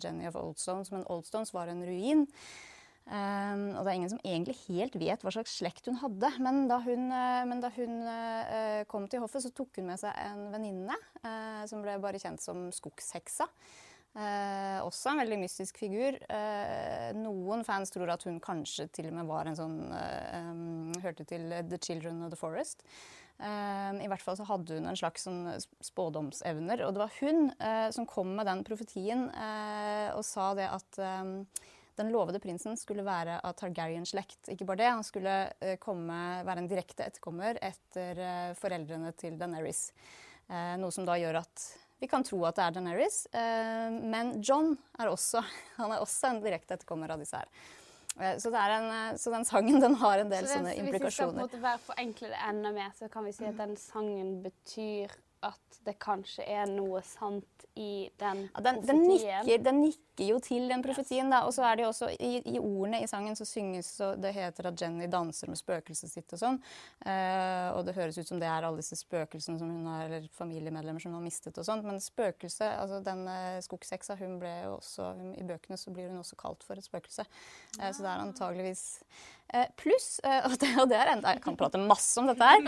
Jenny 0.00 0.28
of 0.30 0.38
Oldstones, 0.40 0.92
men 0.94 1.02
Oldstones 1.12 1.52
var 1.52 1.68
en 1.72 1.82
ruin. 1.84 2.22
Um, 3.02 3.74
og 3.74 3.82
det 3.82 3.90
er 3.90 3.96
ingen 3.98 4.12
som 4.12 4.20
egentlig 4.22 4.54
helt 4.68 4.94
vet 5.00 5.24
hva 5.24 5.32
slags 5.34 5.56
slekt 5.58 5.88
hun 5.90 5.98
hadde. 6.00 6.28
Men 6.44 6.64
da 6.70 6.78
hun, 6.84 7.08
uh, 7.10 7.42
men 7.50 7.62
da 7.62 7.72
hun 7.74 7.96
uh, 8.06 8.82
kom 8.90 9.08
til 9.10 9.24
hoffet, 9.24 9.42
så 9.44 9.50
tok 9.54 9.80
hun 9.80 9.90
med 9.90 10.00
seg 10.00 10.14
en 10.22 10.44
venninne 10.52 10.98
uh, 11.24 11.62
som 11.68 11.82
ble 11.82 11.98
bare 12.02 12.20
kjent 12.22 12.42
som 12.42 12.68
Skogsheksa. 12.74 13.48
Også 14.12 15.08
en 15.08 15.22
veldig 15.22 15.38
mystisk 15.40 15.78
figur. 15.80 16.18
Noen 17.16 17.62
fans 17.64 17.88
tror 17.88 18.10
at 18.12 18.26
hun 18.28 18.42
kanskje 18.44 18.84
til 18.92 19.06
og 19.08 19.14
med 19.16 19.24
var 19.30 19.48
en 19.48 19.56
sånn 19.56 19.78
um, 19.88 20.90
Hørte 21.00 21.24
til 21.24 21.46
The 21.70 21.78
Children 21.80 22.20
of 22.26 22.34
the 22.34 22.36
Forest. 22.36 22.84
Eh, 23.40 24.02
I 24.04 24.10
hvert 24.12 24.20
fall 24.20 24.36
så 24.36 24.44
hadde 24.50 24.76
hun 24.76 24.90
en 24.90 25.00
slags 25.00 25.24
sånn 25.24 25.46
spådomsevner. 25.88 26.84
Og 26.84 26.92
det 26.92 27.00
var 27.06 27.16
hun 27.22 27.48
som 27.96 28.04
kom 28.04 28.36
med 28.36 28.50
den 28.52 28.60
profetien 28.68 29.30
og 29.32 30.26
sa 30.28 30.52
det 30.60 30.68
at 30.68 31.00
den 31.96 32.12
lovede 32.12 32.40
prinsen 32.40 32.76
skulle 32.76 33.04
være 33.04 33.38
av 33.44 33.54
Targaryen-slekt. 33.58 34.48
Ikke 34.54 34.66
bare 34.68 34.80
det, 34.80 34.90
han 34.90 35.04
skulle 35.06 35.36
eh, 35.60 35.76
komme, 35.82 36.18
være 36.46 36.64
en 36.64 36.70
direkte 36.70 37.06
etterkommer 37.08 37.60
etter 37.62 38.20
eh, 38.22 38.54
foreldrene 38.58 39.12
til 39.18 39.36
Daenerys. 39.40 39.90
Eh, 40.48 40.74
noe 40.80 40.94
som 40.94 41.06
da 41.08 41.18
gjør 41.20 41.42
at 41.42 41.66
vi 42.02 42.08
kan 42.10 42.24
tro 42.26 42.40
at 42.48 42.56
det 42.58 42.64
er 42.64 42.74
Daenerys. 42.74 43.18
Men 43.30 44.34
John 44.42 44.72
er 44.98 45.12
også, 45.12 45.44
han 45.78 45.92
er 45.94 46.02
også 46.02 46.32
en 46.32 46.42
direkte 46.42 46.78
etterkommer 46.78 47.12
av 47.14 47.22
disse 47.22 47.38
her. 47.38 47.68
Så, 48.12 48.50
det 48.52 48.60
er 48.60 48.72
en, 48.74 49.16
så 49.16 49.30
den 49.32 49.46
sangen 49.48 49.78
den 49.80 49.94
har 49.96 50.20
en 50.20 50.28
del 50.28 50.44
Så 50.44 50.58
sånne 50.58 50.74
implikasjoner. 50.76 50.98
hvis 50.98 51.06
vi 51.06 51.14
skal 51.14 51.30
på 51.30 51.32
en 51.32 51.44
måte 51.46 51.60
være 51.62 51.80
forenkle 51.86 52.28
det 52.28 52.40
enda 52.44 52.72
mer, 52.74 52.90
så 52.98 53.08
kan 53.12 53.24
vi 53.24 53.32
si 53.32 53.46
at 53.48 53.56
den 53.56 53.72
sangen 53.80 54.34
betyr 54.44 55.14
at 55.42 55.78
det 55.82 55.96
kanskje 56.02 56.44
er 56.46 56.68
noe 56.70 57.00
sant 57.06 57.66
i 57.74 58.10
den 58.20 58.44
Ja, 58.52 58.60
den, 58.60 58.82
den, 58.84 59.00
profetien. 59.02 59.46
nikker, 59.46 59.62
den 59.64 59.80
nikker 59.80 60.26
jo 60.28 60.38
til 60.44 60.68
den 60.68 60.82
profetien, 60.84 61.30
da. 61.32 61.40
Og 61.48 61.54
så 61.56 61.64
er 61.66 61.78
det 61.78 61.86
jo 61.86 61.88
også 61.88 62.10
i, 62.12 62.32
i 62.52 62.58
ordene 62.60 63.00
i 63.02 63.08
sangen 63.10 63.36
så 63.38 63.46
synges 63.48 63.88
så 63.96 64.12
Det 64.20 64.34
heter 64.36 64.68
at 64.68 64.80
Jenny 64.80 65.08
danser 65.10 65.48
med 65.48 65.58
spøkelset 65.58 66.12
sitt 66.12 66.34
og 66.36 66.42
sånn. 66.42 66.60
Uh, 67.06 67.72
og 67.78 67.86
det 67.88 67.96
høres 67.96 68.20
ut 68.20 68.28
som 68.28 68.40
det 68.42 68.50
er 68.50 68.68
alle 68.68 68.82
disse 68.82 68.98
spøkelsene 69.00 69.58
som 69.58 69.72
hun 69.72 69.88
har, 69.88 70.04
eller 70.06 70.28
familiemedlemmer 70.36 71.02
som 71.02 71.14
hun 71.14 71.20
har 71.22 71.26
mistet 71.26 71.58
og 71.58 71.66
sånt. 71.66 71.86
Men 71.88 72.00
spøkelse, 72.02 72.68
altså 72.76 73.00
den 73.02 73.24
uh, 73.26 73.58
skogseksa, 73.64 74.18
hun 74.20 74.38
ble 74.42 74.52
jo 74.66 74.76
også 74.76 75.12
hun, 75.18 75.32
I 75.40 75.48
bøkene 75.48 75.80
så 75.80 75.94
blir 75.96 76.12
hun 76.12 76.20
også 76.20 76.38
kalt 76.38 76.62
for 76.66 76.78
et 76.78 76.86
spøkelse. 76.86 77.26
Eh, 77.80 77.90
så 77.90 78.04
det 78.04 78.10
er 78.10 78.22
antageligvis 78.22 78.84
eh, 79.00 79.41
Pluss, 79.76 80.20
eh, 80.24 80.40
og, 80.48 80.56
det, 80.60 80.70
og 80.80 80.88
det 80.90 80.98
er 80.98 81.12
enda 81.12 81.34
Jeg 81.36 81.42
kan 81.44 81.56
prate 81.60 81.80
masse 81.80 82.16
om 82.20 82.28
dette 82.30 82.46
her. 82.46 82.62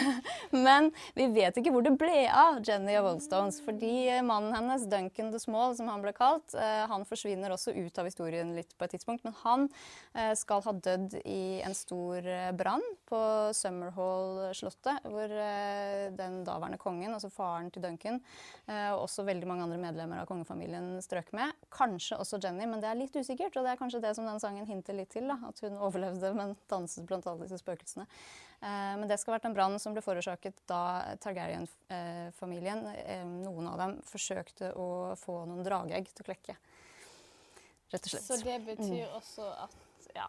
Men 0.66 0.90
vi 1.16 1.26
vet 1.34 1.56
ikke 1.58 1.72
hvor 1.74 1.84
det 1.86 1.96
ble 2.00 2.24
av 2.30 2.60
Jenny 2.66 2.94
og 3.00 3.08
Wallstones. 3.08 3.60
Fordi 3.64 3.94
eh, 4.08 4.22
mannen 4.26 4.54
hennes, 4.56 4.86
Duncan 4.90 5.32
the 5.34 5.40
Small, 5.42 5.74
som 5.78 5.90
han 5.90 6.04
ble 6.04 6.14
kalt, 6.16 6.54
eh, 6.54 6.84
han 6.90 7.06
forsvinner 7.08 7.54
også 7.54 7.74
ut 7.74 7.98
av 8.00 8.08
historien 8.08 8.54
litt 8.56 8.76
på 8.78 8.86
et 8.86 8.94
tidspunkt. 8.96 9.26
Men 9.26 9.36
han 9.42 9.66
eh, 10.14 10.32
skal 10.38 10.62
ha 10.66 10.74
dødd 10.88 11.18
i 11.24 11.60
en 11.66 11.76
stor 11.76 12.26
eh, 12.26 12.50
brann 12.56 12.84
på 13.10 13.20
Summerhall-slottet, 13.56 15.08
hvor 15.10 15.34
eh, 15.34 16.06
den 16.16 16.40
daværende 16.46 16.78
kongen, 16.80 17.14
altså 17.16 17.32
faren 17.32 17.70
til 17.74 17.84
Duncan, 17.84 18.20
eh, 18.68 18.90
og 18.92 19.06
også 19.08 19.26
veldig 19.26 19.48
mange 19.50 19.66
andre 19.66 19.80
medlemmer 19.82 20.22
av 20.22 20.30
kongefamilien 20.30 20.92
strøk 21.04 21.32
med. 21.36 21.56
Kanskje 21.74 22.20
også 22.20 22.40
Jenny, 22.42 22.68
men 22.70 22.82
det 22.82 22.90
er 22.90 22.98
litt 23.00 23.16
usikkert. 23.16 23.56
Og 23.56 23.66
det 23.66 23.74
er 23.74 23.80
kanskje 23.80 24.02
det 24.04 24.14
som 24.18 24.28
den 24.28 24.40
sangen 24.42 24.68
hinter 24.68 24.96
litt 24.96 25.10
til, 25.14 25.26
da, 25.30 25.38
at 25.48 25.62
hun 25.64 25.78
overlevde, 25.80 26.19
men 26.36 26.56
danset 26.70 27.06
blant 27.08 27.26
alle 27.26 27.46
disse 27.46 27.58
spøkelsene. 27.62 28.06
Eh, 28.60 28.96
Men 29.00 29.08
det 29.08 29.16
skal 29.20 29.32
ha 29.32 29.38
vært 29.38 29.48
en 29.48 29.54
brann 29.56 29.78
som 29.80 29.94
ble 29.96 30.02
forårsaket 30.04 30.54
da 30.68 31.16
Targaryen-familien, 31.24 32.86
eh, 32.94 33.24
noen 33.24 33.68
av 33.72 33.78
dem, 33.78 33.96
forsøkte 34.04 34.74
å 34.76 35.16
få 35.16 35.46
noen 35.48 35.64
drageegg 35.64 36.12
til 36.12 36.24
å 36.24 36.28
klekke. 36.28 36.56
Rett 37.90 38.04
og 38.04 38.10
slett. 38.12 38.26
Så 38.28 38.36
det 38.44 38.58
betyr 38.66 39.08
også 39.16 39.48
at 39.64 39.76
Ja. 40.14 40.28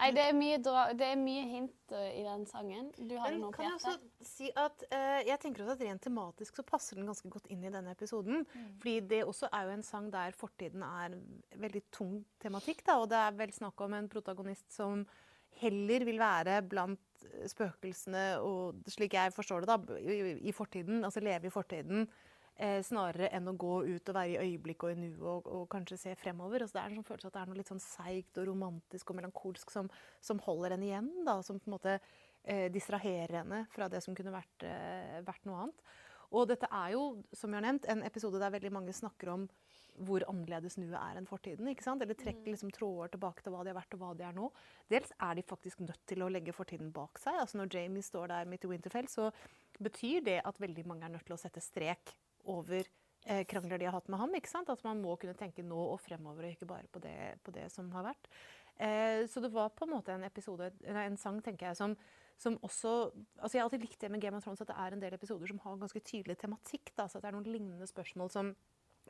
Nei, 0.00 0.10
det 0.16 0.22
er 0.24 0.36
mye, 0.36 0.58
det 0.96 1.06
er 1.06 1.18
mye 1.20 1.42
hint 1.50 1.92
uh, 1.92 2.06
i 2.08 2.22
den 2.24 2.46
sangen. 2.48 2.88
Du 2.96 3.14
har 3.20 3.34
Men 3.34 3.42
noe 3.44 3.52
på 3.52 3.60
kan 3.60 3.68
jeg 3.68 3.76
også 3.76 4.24
si 4.24 4.48
at 4.58 4.84
uh, 4.88 5.20
jeg 5.28 5.36
tenker 5.42 5.64
også 5.64 5.76
at 5.76 5.84
rent 5.84 6.04
tematisk 6.06 6.60
så 6.60 6.64
passer 6.66 6.96
den 6.96 7.10
ganske 7.10 7.28
godt 7.32 7.50
inn 7.52 7.66
i 7.66 7.72
denne 7.72 7.92
episoden. 7.92 8.46
Fordi 8.80 8.96
det 9.12 9.22
også 9.26 9.50
er 9.52 9.68
jo 9.68 9.74
en 9.76 9.84
sang 9.86 10.08
der 10.12 10.36
fortiden 10.36 10.86
er 10.86 11.18
veldig 11.60 11.84
tung 11.92 12.16
tematikk. 12.42 12.84
Da, 12.86 12.96
og 13.02 13.10
det 13.12 13.20
er 13.20 13.36
vel 13.42 13.52
snakk 13.54 13.84
om 13.84 13.98
en 13.98 14.08
protagonist 14.12 14.70
som 14.72 15.04
heller 15.60 16.06
vil 16.08 16.20
være 16.20 16.60
blant 16.64 17.26
spøkelsene 17.50 18.24
og 18.40 18.80
slik 18.88 19.16
jeg 19.18 19.34
forstår 19.34 19.64
det, 19.66 19.74
da, 19.74 19.98
i, 20.00 20.36
i 20.48 20.54
fortiden, 20.56 21.04
altså 21.04 21.20
leve 21.20 21.50
i 21.50 21.52
fortiden. 21.52 22.06
Eh, 22.60 22.82
snarere 22.84 23.30
enn 23.32 23.48
å 23.48 23.54
gå 23.56 23.76
ut 23.88 24.10
og 24.10 24.16
være 24.18 24.34
i 24.34 24.50
øyeblikket 24.50 24.84
og 24.84 24.90
i 24.92 25.00
nuet 25.00 25.20
og, 25.24 25.46
og, 25.48 25.62
kanskje 25.72 25.96
se 25.96 26.10
fremover. 26.20 26.60
Altså, 26.60 26.76
det 26.76 26.82
er 26.82 26.90
en 26.90 26.98
sånn 26.98 27.06
følelse 27.08 27.30
at 27.30 27.36
det 27.38 27.40
er 27.40 27.48
noe 27.48 27.56
litt 27.56 27.70
sånn 27.70 27.80
seigt 27.80 28.40
og 28.42 28.50
romantisk 28.50 29.12
og 29.12 29.16
melankolsk 29.16 29.72
som, 29.72 29.88
som 30.20 30.42
holder 30.44 30.74
henne 30.74 30.90
igjen. 30.90 31.08
Da, 31.24 31.38
som 31.46 31.56
på 31.56 31.70
en 31.70 31.76
måte 31.78 31.94
eh, 31.96 32.66
distraherer 32.74 33.38
henne 33.38 33.62
fra 33.72 33.88
det 33.88 34.02
som 34.04 34.18
kunne 34.18 34.34
vært, 34.34 34.68
eh, 34.68 35.22
vært, 35.24 35.48
noe 35.48 35.64
annet. 35.64 35.80
Og 36.36 36.44
dette 36.52 36.68
er 36.68 36.92
jo, 36.98 37.08
som 37.32 37.48
jeg 37.48 37.62
har 37.62 37.64
nevnt, 37.64 37.88
en 37.88 38.04
episode 38.10 38.44
der 38.44 38.52
veldig 38.52 38.76
mange 38.76 38.92
snakker 38.98 39.32
om 39.38 39.48
hvor 40.04 40.28
annerledes 40.28 40.76
nuet 40.76 41.00
er 41.00 41.16
enn 41.16 41.32
fortiden. 41.32 41.72
ikke 41.72 41.88
sant? 41.88 42.04
Eller 42.04 42.18
trekker 42.18 42.44
mm. 42.44 42.52
liksom 42.52 42.76
tråder 42.76 43.16
tilbake 43.16 43.40
til 43.44 43.56
hva 43.56 43.64
de 43.64 43.72
har 43.72 43.80
vært 43.80 43.96
og 43.96 44.04
hva 44.04 44.14
de 44.20 44.28
er 44.28 44.36
nå. 44.36 44.52
Dels 44.92 45.16
er 45.16 45.40
de 45.40 45.48
faktisk 45.48 45.80
nødt 45.86 46.04
til 46.12 46.20
å 46.20 46.28
legge 46.28 46.52
fortiden 46.56 46.92
bak 46.92 47.24
seg. 47.24 47.40
Altså 47.40 47.62
Når 47.62 47.72
Jamie 47.72 48.04
står 48.04 48.34
der 48.36 48.52
midt 48.52 48.68
i 48.68 48.74
Winterfell, 48.74 49.08
så 49.08 49.32
betyr 49.80 50.28
det 50.28 50.42
at 50.44 50.60
veldig 50.60 50.84
mange 50.92 51.08
er 51.08 51.16
nødt 51.16 51.24
til 51.24 51.40
å 51.40 51.40
sette 51.40 51.64
strek 51.64 52.12
over 52.44 52.84
eh, 53.26 53.44
krangler 53.48 53.78
de 53.78 53.88
har 53.88 53.96
hatt 53.96 54.08
med 54.08 54.20
ham. 54.20 54.34
ikke 54.34 54.50
sant? 54.50 54.70
At 54.72 54.84
man 54.86 55.02
må 55.02 55.16
kunne 55.20 55.36
tenke 55.38 55.64
nå 55.66 55.80
og 55.94 56.00
fremover, 56.00 56.46
og 56.46 56.56
ikke 56.56 56.70
bare 56.70 56.88
på 56.92 57.02
det, 57.04 57.18
på 57.44 57.54
det 57.54 57.68
som 57.72 57.90
har 57.96 58.10
vært. 58.10 58.30
Eh, 58.80 59.26
så 59.28 59.42
det 59.44 59.52
var 59.52 59.74
på 59.76 59.84
en 59.84 59.94
måte 59.96 60.14
en 60.14 60.24
episode, 60.24 60.72
en 60.88 61.20
sang 61.20 61.42
tenker 61.44 61.68
jeg, 61.68 61.76
som, 61.76 61.96
som 62.40 62.56
også 62.64 63.12
altså 63.36 63.56
Jeg 63.56 63.60
har 63.60 63.66
alltid 63.66 63.84
likt 63.84 64.00
det 64.00 64.10
med 64.10 64.22
Game 64.22 64.36
of 64.36 64.44
Thrones 64.44 64.62
at 64.64 64.70
det 64.70 64.76
er 64.78 64.96
en 64.96 65.02
del 65.02 65.14
episoder 65.14 65.46
som 65.50 65.60
har 65.64 65.80
ganske 65.80 66.00
tydelig 66.00 66.38
tematikk. 66.40 66.94
Da, 66.96 67.08
så 67.08 67.18
at 67.18 67.26
det 67.26 67.32
er 67.32 67.36
noen 67.36 67.50
lignende 67.50 67.88
spørsmål 67.88 68.32
som 68.32 68.54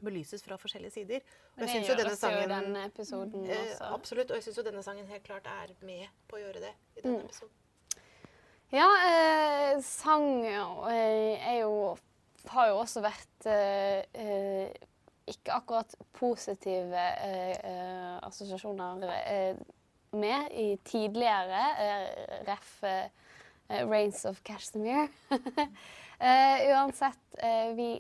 belyses 0.01 0.43
fra 0.43 0.59
forskjellige 0.59 0.91
sider. 0.91 1.25
Og 1.57 1.65
jeg 1.65 1.69
synes 1.69 1.89
jo 1.89 1.97
denne 1.99 2.17
sangen, 2.17 2.43
jo 2.43 2.53
den 2.55 2.77
episoden 2.83 3.47
eh, 3.47 3.57
også. 3.63 3.89
Absolutt. 3.95 4.31
Og 4.31 4.41
jeg 4.41 4.47
syns 4.49 4.61
jo 4.61 4.67
denne 4.67 4.83
sangen 4.87 5.11
helt 5.11 5.27
klart 5.27 5.49
er 5.51 5.75
med 5.87 6.07
på 6.31 6.39
å 6.39 6.45
gjøre 6.45 6.63
det 6.67 6.73
i 6.97 7.03
denne 7.05 7.19
mm. 7.19 7.27
episoden. 7.29 7.57
Ja, 8.71 8.87
eh, 9.03 9.81
sang 9.83 10.29
eh, 10.47 11.51
er 11.53 11.61
jo 11.65 11.75
Har 12.49 12.71
jo 12.71 12.79
også 12.81 13.03
vært 13.05 13.51
eh, 13.51 14.05
eh 14.15 14.87
ikke 15.31 15.53
akkurat 15.55 15.93
positive 16.17 17.03
assosiasjoner 18.27 19.05
med 20.19 20.55
i 20.59 20.73
tidligere 20.83 21.61
ref. 22.49 22.73
Rains 23.71 24.25
of 24.27 24.41
Cashmere. 24.43 25.07
uansett, 26.73 27.39
vi 27.79 27.93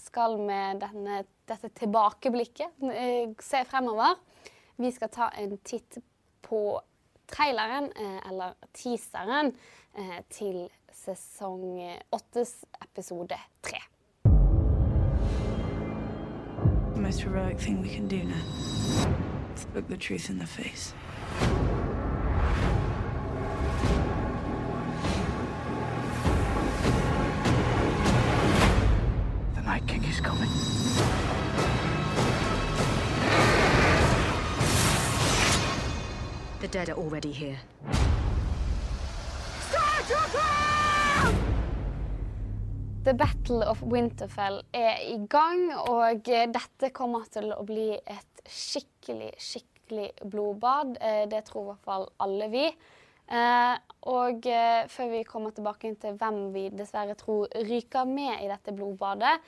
skal 0.00 0.38
med 0.40 0.82
denne, 0.82 1.22
dette 1.48 1.70
tilbakeblikket 1.78 2.82
eh, 2.90 3.30
se 3.42 3.62
fremover. 3.68 4.18
Vi 4.80 4.90
skal 4.94 5.12
ta 5.14 5.30
en 5.38 5.56
titt 5.66 6.00
på 6.44 6.64
traileren, 7.30 7.90
eh, 7.96 8.20
eller 8.28 8.56
teaseren, 8.76 9.52
eh, 9.54 9.54
Eh, 9.96 10.22
til 10.30 10.68
sesong 10.90 11.78
eh, 11.78 12.00
åttes 12.10 12.64
episode 12.82 13.36
tre. 13.62 13.78
The 16.94 17.00
most 17.00 17.20
heroic 17.20 17.60
thing 17.60 17.80
we 17.80 17.88
can 17.88 18.08
do 18.08 18.24
now 18.24 18.42
is 19.54 19.66
look 19.72 19.86
the 19.86 19.96
truth 19.96 20.30
in 20.30 20.38
the 20.38 20.46
face. 20.46 20.94
The 29.54 29.62
Night 29.62 29.86
King 29.86 30.02
is 30.04 30.20
coming. 30.20 30.50
The 36.60 36.68
dead 36.68 36.88
are 36.88 36.98
already 36.98 37.30
here. 37.30 37.58
The 43.04 43.12
Battle 43.16 43.64
of 43.64 43.82
Winterfell 43.82 44.58
er 44.72 45.00
i 45.00 45.16
gang, 45.32 45.70
og 45.76 46.26
dette 46.28 46.90
kommer 46.92 47.24
til 47.32 47.54
å 47.56 47.62
bli 47.64 47.94
et 47.96 48.42
skikkelig, 48.44 49.30
skikkelig 49.40 50.10
blodbad. 50.28 50.98
Eh, 51.00 51.24
det 51.32 51.46
tror 51.48 51.62
i 51.62 51.70
hvert 51.70 51.88
fall 51.88 52.04
alle 52.20 52.50
vi. 52.52 52.66
Eh, 53.24 53.74
og 54.12 54.48
eh, 54.50 54.84
før 54.92 55.08
vi 55.14 55.22
kommer 55.24 55.56
tilbake 55.56 55.94
til 56.02 56.20
hvem 56.20 56.40
vi 56.52 56.66
dessverre 56.76 57.16
tror 57.16 57.48
ryker 57.64 58.04
med 58.08 58.44
i 58.44 58.50
dette 58.52 58.76
blodbadet, 58.76 59.38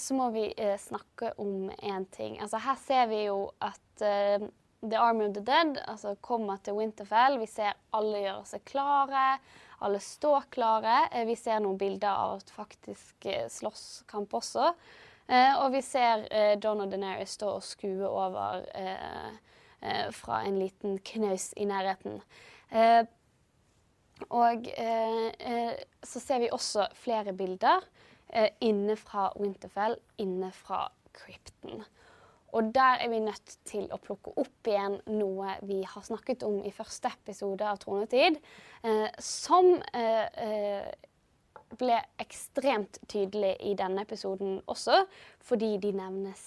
så 0.00 0.16
må 0.16 0.30
vi 0.32 0.46
snakke 0.80 1.34
om 1.40 1.70
én 1.84 2.04
ting. 2.12 2.36
Altså, 2.40 2.60
her 2.64 2.76
ser 2.80 3.08
vi 3.12 3.26
jo 3.26 3.42
at 3.64 4.04
The 4.04 4.96
Army 4.96 5.26
of 5.26 5.34
the 5.34 5.44
Dead 5.44 5.76
altså, 5.88 6.14
kommer 6.20 6.56
til 6.64 6.76
Winterfell. 6.76 7.36
Vi 7.40 7.48
ser 7.50 7.76
alle 7.96 8.24
gjøre 8.24 8.44
seg 8.48 8.64
klare. 8.68 9.28
Alle 9.84 10.00
står 10.00 10.48
klare. 10.54 11.08
Eh, 11.12 11.26
vi 11.28 11.36
ser 11.36 11.60
noen 11.60 11.78
bilder 11.80 12.12
av 12.12 12.46
faktisk 12.56 13.28
slåsskamp 13.52 14.34
også. 14.34 14.72
og 15.26 15.72
vi 15.72 15.80
ser 15.82 16.22
Don 16.62 16.80
og 16.84 16.90
Deneris 16.90 17.32
stå 17.34 17.48
og 17.56 17.64
skue 17.66 18.06
over 18.06 18.62
fra 20.14 20.36
en 20.46 20.58
liten 20.60 21.00
knaus 21.02 21.48
i 21.56 21.66
nærheten. 21.66 22.20
Eh, 22.70 23.02
og 24.32 24.68
eh, 24.78 25.26
eh, 25.38 25.74
så 26.02 26.20
ser 26.20 26.40
vi 26.40 26.52
også 26.52 26.86
flere 26.96 27.34
bilder 27.36 27.84
eh, 28.32 28.48
inne 28.64 28.96
fra 28.96 29.28
Winterfell, 29.36 29.98
inne 30.22 30.50
fra 30.56 30.86
krypten. 31.16 31.84
Og 32.56 32.70
der 32.74 33.02
er 33.04 33.10
vi 33.12 33.20
nødt 33.20 33.56
til 33.68 33.84
å 33.92 34.00
plukke 34.00 34.32
opp 34.40 34.70
igjen 34.70 34.96
noe 35.12 35.58
vi 35.68 35.82
har 35.84 36.06
snakket 36.06 36.46
om 36.46 36.62
i 36.64 36.72
første 36.72 37.10
episode 37.12 37.66
av 37.68 37.82
Tronetid, 37.82 38.38
eh, 38.82 39.08
som 39.20 39.74
eh, 39.92 40.88
ble 41.76 42.00
ekstremt 42.22 43.00
tydelig 43.10 43.56
i 43.68 43.74
denne 43.76 44.06
episoden 44.06 44.60
også, 44.70 45.02
fordi 45.44 45.74
de 45.82 45.92
nevnes, 45.98 46.44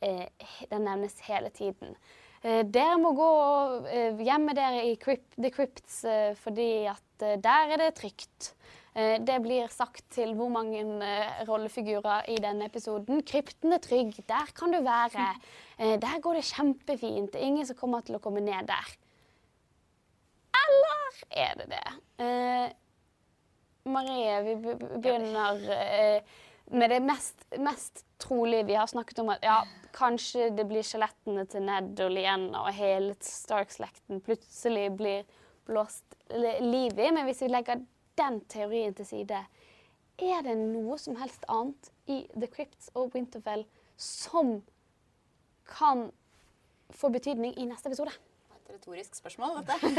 den 0.00 0.86
nevnes 0.88 1.20
hele 1.28 1.52
tiden. 1.54 1.94
Eh, 2.46 2.62
dere 2.62 2.96
må 3.00 3.12
gå 3.16 3.26
og 3.26 3.86
med 3.86 4.24
gjemme 4.26 4.54
dere 4.56 4.84
i 4.86 4.96
crypt, 5.00 5.32
The 5.38 5.50
Crypts 5.54 6.02
eh, 6.06 6.34
fordi 6.38 6.70
at 6.90 7.02
der 7.42 7.72
er 7.74 7.80
det 7.80 7.94
trygt. 7.96 8.52
Det 8.96 9.34
blir 9.44 9.68
sagt 9.68 10.06
til 10.14 10.30
hvor 10.38 10.48
mange 10.48 10.80
rollefigurer 11.44 12.30
i 12.32 12.38
denne 12.40 12.70
episoden. 12.70 13.20
Krypten 13.28 13.76
er 13.76 13.82
trygg, 13.84 14.16
der 14.24 14.52
kan 14.56 14.72
du 14.72 14.80
være. 14.86 15.26
Der 16.06 16.20
går 16.24 16.38
det 16.38 16.46
kjempefint. 16.48 17.34
Det 17.34 17.42
er 17.42 17.50
ingen 17.50 17.66
som 17.68 17.76
kommer 17.76 18.00
til 18.00 18.16
å 18.16 18.22
komme 18.24 18.40
ned 18.40 18.70
der. 18.70 18.94
Eller 20.56 21.18
er 21.28 21.58
det 21.60 21.66
det? 21.74 21.90
Marie, 23.84 24.38
vi 24.46 24.54
begynner 24.64 25.60
med 26.70 26.90
det 26.90 27.00
mest, 27.02 27.44
mest 27.58 28.04
trolige 28.18 28.66
vi 28.66 28.74
har 28.74 28.86
snakket 28.90 29.20
om 29.22 29.30
at 29.34 29.44
ja, 29.46 29.60
kanskje 29.96 30.50
det 30.56 30.66
blir 30.68 30.84
skjelettene 30.86 31.46
til 31.50 31.66
Ned 31.66 32.00
og 32.02 32.14
Lienna 32.14 32.64
og 32.66 32.74
hele 32.74 33.14
Stark-slekten 33.22 34.22
plutselig 34.24 34.88
blir 34.98 35.28
blåst 35.68 36.16
liv 36.32 36.98
i. 36.98 37.10
Men 37.10 37.24
hvis 37.28 37.44
vi 37.44 37.52
legger 37.52 37.84
den 38.18 38.40
teorien 38.52 38.94
til 38.96 39.08
side, 39.08 39.42
er 40.16 40.46
det 40.46 40.54
noe 40.56 40.96
som 41.00 41.18
helst 41.20 41.44
annet 41.52 41.90
i 42.08 42.22
The 42.32 42.48
Crypts 42.48 42.88
og 42.96 43.12
Winterfell 43.14 43.66
som 44.00 44.60
kan 45.68 46.08
få 46.94 47.10
betydning 47.12 47.56
i 47.58 47.66
neste 47.68 47.90
episode? 47.90 48.14
Et 48.56 48.72
retorisk 48.72 49.18
spørsmål, 49.18 49.60
dette. 49.60 49.90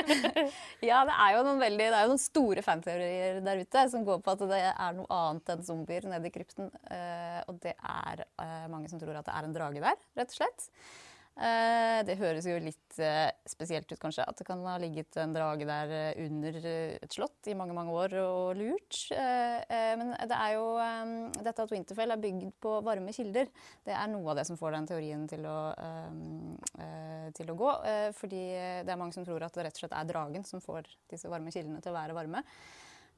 ja, 0.88 1.02
det 1.08 1.16
er 1.16 1.50
veldig, 1.50 1.88
det 1.90 1.98
er 1.98 2.06
jo 2.06 2.12
noen 2.12 2.22
store 2.22 2.62
fanteorier 2.64 3.42
der 3.44 3.60
ute 3.64 3.84
som 3.92 4.06
går 4.06 4.22
på 4.24 4.36
at 4.36 4.46
det 4.52 4.62
er 4.70 4.96
noe 4.96 5.10
annet 5.18 5.54
enn 5.56 5.66
zombier 5.66 6.06
nede 6.08 6.30
i 6.30 6.34
krypten. 6.34 6.70
Uh, 6.86 7.40
og 7.50 7.58
det 7.64 7.74
er 7.74 8.24
uh, 8.40 8.66
mange 8.72 8.92
som 8.92 9.02
tror 9.02 9.18
at 9.18 9.28
det 9.28 9.36
er 9.36 9.48
en 9.48 9.56
drage 9.56 9.82
der, 9.82 9.98
rett 10.20 10.36
og 10.36 10.38
slett. 10.38 10.70
Eh, 11.40 11.98
det 12.04 12.18
høres 12.20 12.44
jo 12.44 12.58
litt 12.60 12.98
eh, 13.00 13.30
spesielt 13.48 13.88
ut, 13.88 13.98
kanskje, 14.00 14.26
at 14.28 14.36
det 14.36 14.44
kan 14.44 14.60
ha 14.66 14.74
ligget 14.80 15.16
en 15.22 15.32
drage 15.32 15.64
der 15.64 15.92
eh, 15.96 16.18
under 16.26 16.58
et 16.68 17.16
slott 17.16 17.48
i 17.48 17.54
mange 17.56 17.72
mange 17.76 17.94
år 17.96 18.16
og 18.20 18.58
lurt. 18.58 18.98
Men 19.10 20.12
det 20.28 20.36
er 20.36 20.56
jo 20.58 20.66
dette 21.40 21.64
at 21.64 21.72
Winterfell 21.72 22.12
er 22.12 22.20
bygd 22.20 22.50
på 22.60 22.74
varme 22.84 23.14
kilder, 23.16 23.48
det 23.86 23.96
er 23.96 24.10
noe 24.12 24.32
av 24.32 24.40
det 24.40 24.46
som 24.50 24.58
får 24.60 24.76
den 24.76 24.90
teorien 24.90 25.24
til 25.30 25.46
å, 25.48 25.56
til 27.36 27.52
å 27.52 27.56
gå. 27.62 27.72
Fordi 28.18 28.44
det 28.84 28.92
er 28.92 29.00
mange 29.00 29.16
som 29.16 29.24
tror 29.26 29.46
at 29.46 29.56
det 29.56 29.68
rett 29.68 29.78
og 29.78 29.84
slett 29.84 29.96
er 29.96 30.10
dragen 30.10 30.46
som 30.48 30.62
får 30.64 30.90
disse 31.10 31.30
varme 31.30 31.52
kildene 31.54 31.80
til 31.80 31.94
å 31.94 31.98
være 32.00 32.16
varme. 32.16 32.44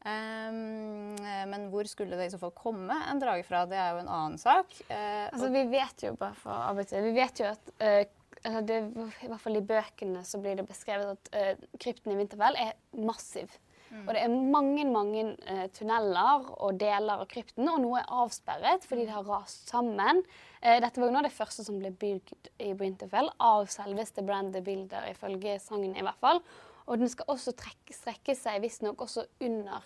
Um, 0.02 1.14
men 1.46 1.68
hvor 1.70 1.86
skulle 1.86 2.18
det 2.18 2.26
i 2.26 2.32
så 2.32 2.40
fall 2.40 2.54
komme 2.58 2.96
en 3.06 3.20
drage 3.22 3.44
fra? 3.46 3.62
Det 3.70 3.78
er 3.78 3.92
jo 3.94 4.02
en 4.02 4.10
annen 4.10 4.40
sak. 4.40 4.72
Uh, 4.88 5.28
altså, 5.28 5.50
vi 5.54 5.62
vet 5.70 6.06
jo 6.08 6.16
bare 6.18 6.38
fra 6.38 6.56
av 6.70 6.80
Vi 6.82 7.12
vet 7.14 7.42
jo 7.42 7.50
at 7.52 7.74
uh, 7.78 8.62
det, 8.66 8.78
I 9.22 9.30
hvert 9.30 9.42
fall 9.44 9.60
i 9.60 9.66
bøkene 9.66 10.24
så 10.26 10.40
blir 10.42 10.58
det 10.58 10.66
beskrevet 10.66 11.14
at 11.14 11.36
uh, 11.36 11.68
krypten 11.78 12.14
i 12.14 12.18
Vinterfell 12.18 12.58
er 12.58 12.74
massiv. 12.98 13.54
Og 13.92 14.14
det 14.16 14.22
er 14.24 14.32
mange 14.32 14.86
mange 14.88 15.22
uh, 15.44 15.66
tunneler 15.76 16.46
og 16.64 16.78
deler 16.80 17.20
av 17.20 17.28
krypten, 17.30 17.68
og 17.68 17.82
noe 17.84 18.00
er 18.00 18.14
avsperret 18.22 18.86
fordi 18.88 19.04
det 19.06 19.14
har 19.14 19.28
rast 19.28 19.70
sammen. 19.70 20.22
Uh, 20.64 20.78
dette 20.80 20.98
var 20.98 21.10
jo 21.10 21.14
noe 21.14 21.22
av 21.22 21.28
det 21.28 21.36
første 21.36 21.66
som 21.66 21.78
ble 21.80 21.92
bygd 22.00 22.50
i 22.64 22.72
Winterfell 22.80 23.28
av 23.36 23.68
selveste 23.72 24.24
Brandy 24.26 24.64
Builder, 24.64 25.06
ifølge 25.12 25.58
sangen 25.62 25.94
i 25.94 26.04
hvert 26.04 26.20
fall. 26.24 26.40
Og 26.86 26.98
den 26.98 27.08
skal 27.12 27.24
også 27.32 27.52
trekke, 27.58 27.92
strekke 27.96 28.34
seg 28.38 28.62
visstnok 28.64 28.98
også 29.06 29.22
under 29.44 29.78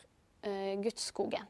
uh, 0.47 0.74
Gudsskogen. 0.82 1.47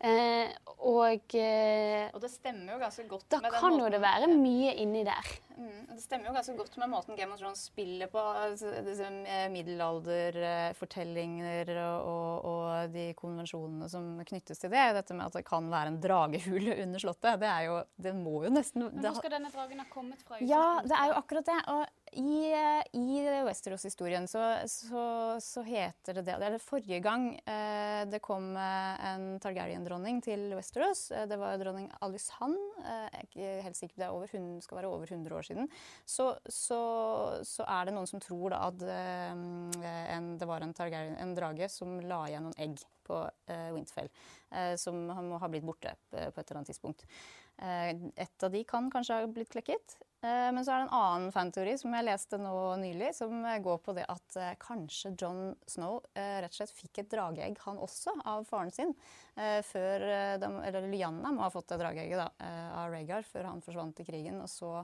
Eh, 0.00 0.48
og 0.88 1.34
eh, 1.36 2.08
Og 2.14 2.22
det 2.22 2.30
stemmer 2.32 2.72
jo 2.72 2.78
ganske 2.80 3.04
godt 3.04 3.26
da 3.28 3.36
med 3.42 3.52
den 3.52 3.60
kan 3.60 3.74
jo 3.76 3.84
det 3.92 3.98
være 4.00 4.30
mye 4.32 4.72
inni 4.80 5.02
der. 5.04 5.26
Mm, 5.58 5.90
det 5.90 6.00
stemmer 6.00 6.30
jo 6.30 6.32
ganske 6.38 6.54
godt 6.56 6.72
med 6.80 6.88
måten 6.88 7.12
Game 7.18 7.34
of 7.34 7.40
Thrones 7.42 7.66
spiller 7.68 8.08
på. 8.08 8.16
Altså, 8.16 8.80
disse 8.86 9.04
eh, 9.04 9.50
middelalderfortellinger 9.52 11.68
og, 11.82 12.08
og, 12.08 12.44
og 12.48 12.88
de 12.94 13.12
konvensjonene 13.18 13.90
som 13.92 14.06
knyttes 14.24 14.56
til 14.62 14.72
det. 14.72 14.86
Dette 14.96 15.12
med 15.18 15.26
at 15.28 15.36
det 15.36 15.44
kan 15.50 15.68
være 15.68 15.92
en 15.92 16.00
dragehule 16.00 16.80
under 16.86 16.98
slottet. 17.04 17.36
Det 17.44 17.50
er 17.50 17.62
jo 17.68 17.76
Det 18.00 18.14
må 18.16 18.40
jo 18.46 18.50
nesten 18.56 18.88
Men 18.88 19.04
hvor 19.04 19.20
skal 19.20 19.36
denne 19.36 19.52
dragen 19.52 19.84
ha 19.84 19.86
kommet 19.92 20.24
fra? 20.24 20.40
ja, 20.40 20.80
det 20.80 20.96
er 20.96 21.12
jo 21.12 21.18
akkurat 21.20 21.44
det. 21.52 21.60
Og 21.76 21.84
i, 22.12 22.52
i 22.92 23.20
Westeros-historien 23.46 24.26
så, 24.28 24.40
så, 24.66 25.02
så 25.40 25.62
heter 25.62 26.18
det 26.18 26.24
det 26.26 26.34
Eller 26.34 26.62
forrige 26.62 26.98
gang 27.04 27.28
eh, 27.38 28.02
det 28.10 28.22
kom 28.24 28.50
eh, 28.58 29.04
en 29.12 29.26
Targaryen-dronning 29.42 30.18
til 30.24 30.48
Westeros, 30.56 31.10
eh, 31.14 31.26
det 31.30 31.38
var 31.40 31.58
dronning 31.60 31.86
Alysand, 32.02 32.58
eh, 32.82 33.20
jeg 33.36 33.60
er 33.60 33.64
helt 33.66 33.78
sikker 33.78 33.94
på 33.94 34.02
det, 34.02 34.08
er 34.08 34.16
over, 34.16 34.32
hun 34.34 34.60
skal 34.64 34.80
være 34.80 34.90
over 34.90 35.06
100 35.06 35.36
år 35.36 35.48
siden, 35.50 35.70
så, 36.04 36.32
så, 36.50 36.80
er 37.66 37.86
det 37.86 37.94
noen 37.94 38.10
som 38.10 38.22
tror 38.22 38.56
da 38.56 38.64
at 38.70 38.84
eh, 38.90 39.44
en, 40.16 40.32
det 40.40 40.50
var 40.50 40.66
en, 40.66 40.74
en 40.74 41.36
drage 41.38 41.70
som 41.70 41.98
la 42.02 42.24
igjen 42.28 42.48
noen 42.48 42.58
egg 42.58 42.82
på 43.06 43.22
eh, 43.50 43.70
Winterfell, 43.76 44.10
eh, 44.50 44.74
som 44.80 45.06
må 45.06 45.38
ha 45.38 45.50
blitt 45.52 45.66
borte 45.66 45.94
på 46.10 46.18
et 46.18 46.44
eller 46.44 46.60
annet 46.62 46.72
tidspunkt. 46.72 47.06
Et 47.60 48.44
av 48.46 48.54
de 48.54 48.62
kan 48.64 48.86
kanskje 48.88 49.18
ha 49.20 49.26
blitt 49.28 49.50
klekket. 49.52 49.98
Eh, 50.22 50.52
men 50.52 50.64
så 50.64 50.74
er 50.74 50.82
det 50.82 50.86
en 50.90 50.98
annen 50.98 51.30
fanteori 51.32 51.78
som 51.80 51.94
jeg 51.96 52.04
leste 52.04 52.36
nå 52.40 52.52
nylig, 52.82 53.14
som 53.16 53.40
går 53.64 53.78
på 53.80 53.94
det 53.96 54.04
at 54.12 54.36
eh, 54.36 54.56
kanskje 54.60 55.14
John 55.16 55.54
Snow 55.64 56.02
eh, 56.12 56.42
rett 56.44 56.52
og 56.52 56.58
slett 56.58 56.74
fikk 56.76 57.00
et 57.00 57.14
drageegg, 57.14 57.56
han 57.64 57.80
også, 57.80 58.18
av 58.28 58.44
faren 58.48 58.72
sin. 58.74 58.92
før 59.64 60.02
de, 60.42 60.48
Eller 60.66 60.88
Lyanna 60.90 61.30
må 61.32 61.46
ha 61.46 61.52
fått 61.52 61.70
det 61.70 61.78
drageegget 61.80 62.42
av 62.44 62.90
Rhaegar 62.92 63.24
før 63.24 63.46
han 63.48 63.62
forsvant 63.64 64.02
i 64.02 64.04
krigen. 64.04 64.42
og 64.42 64.50
så 64.50 64.82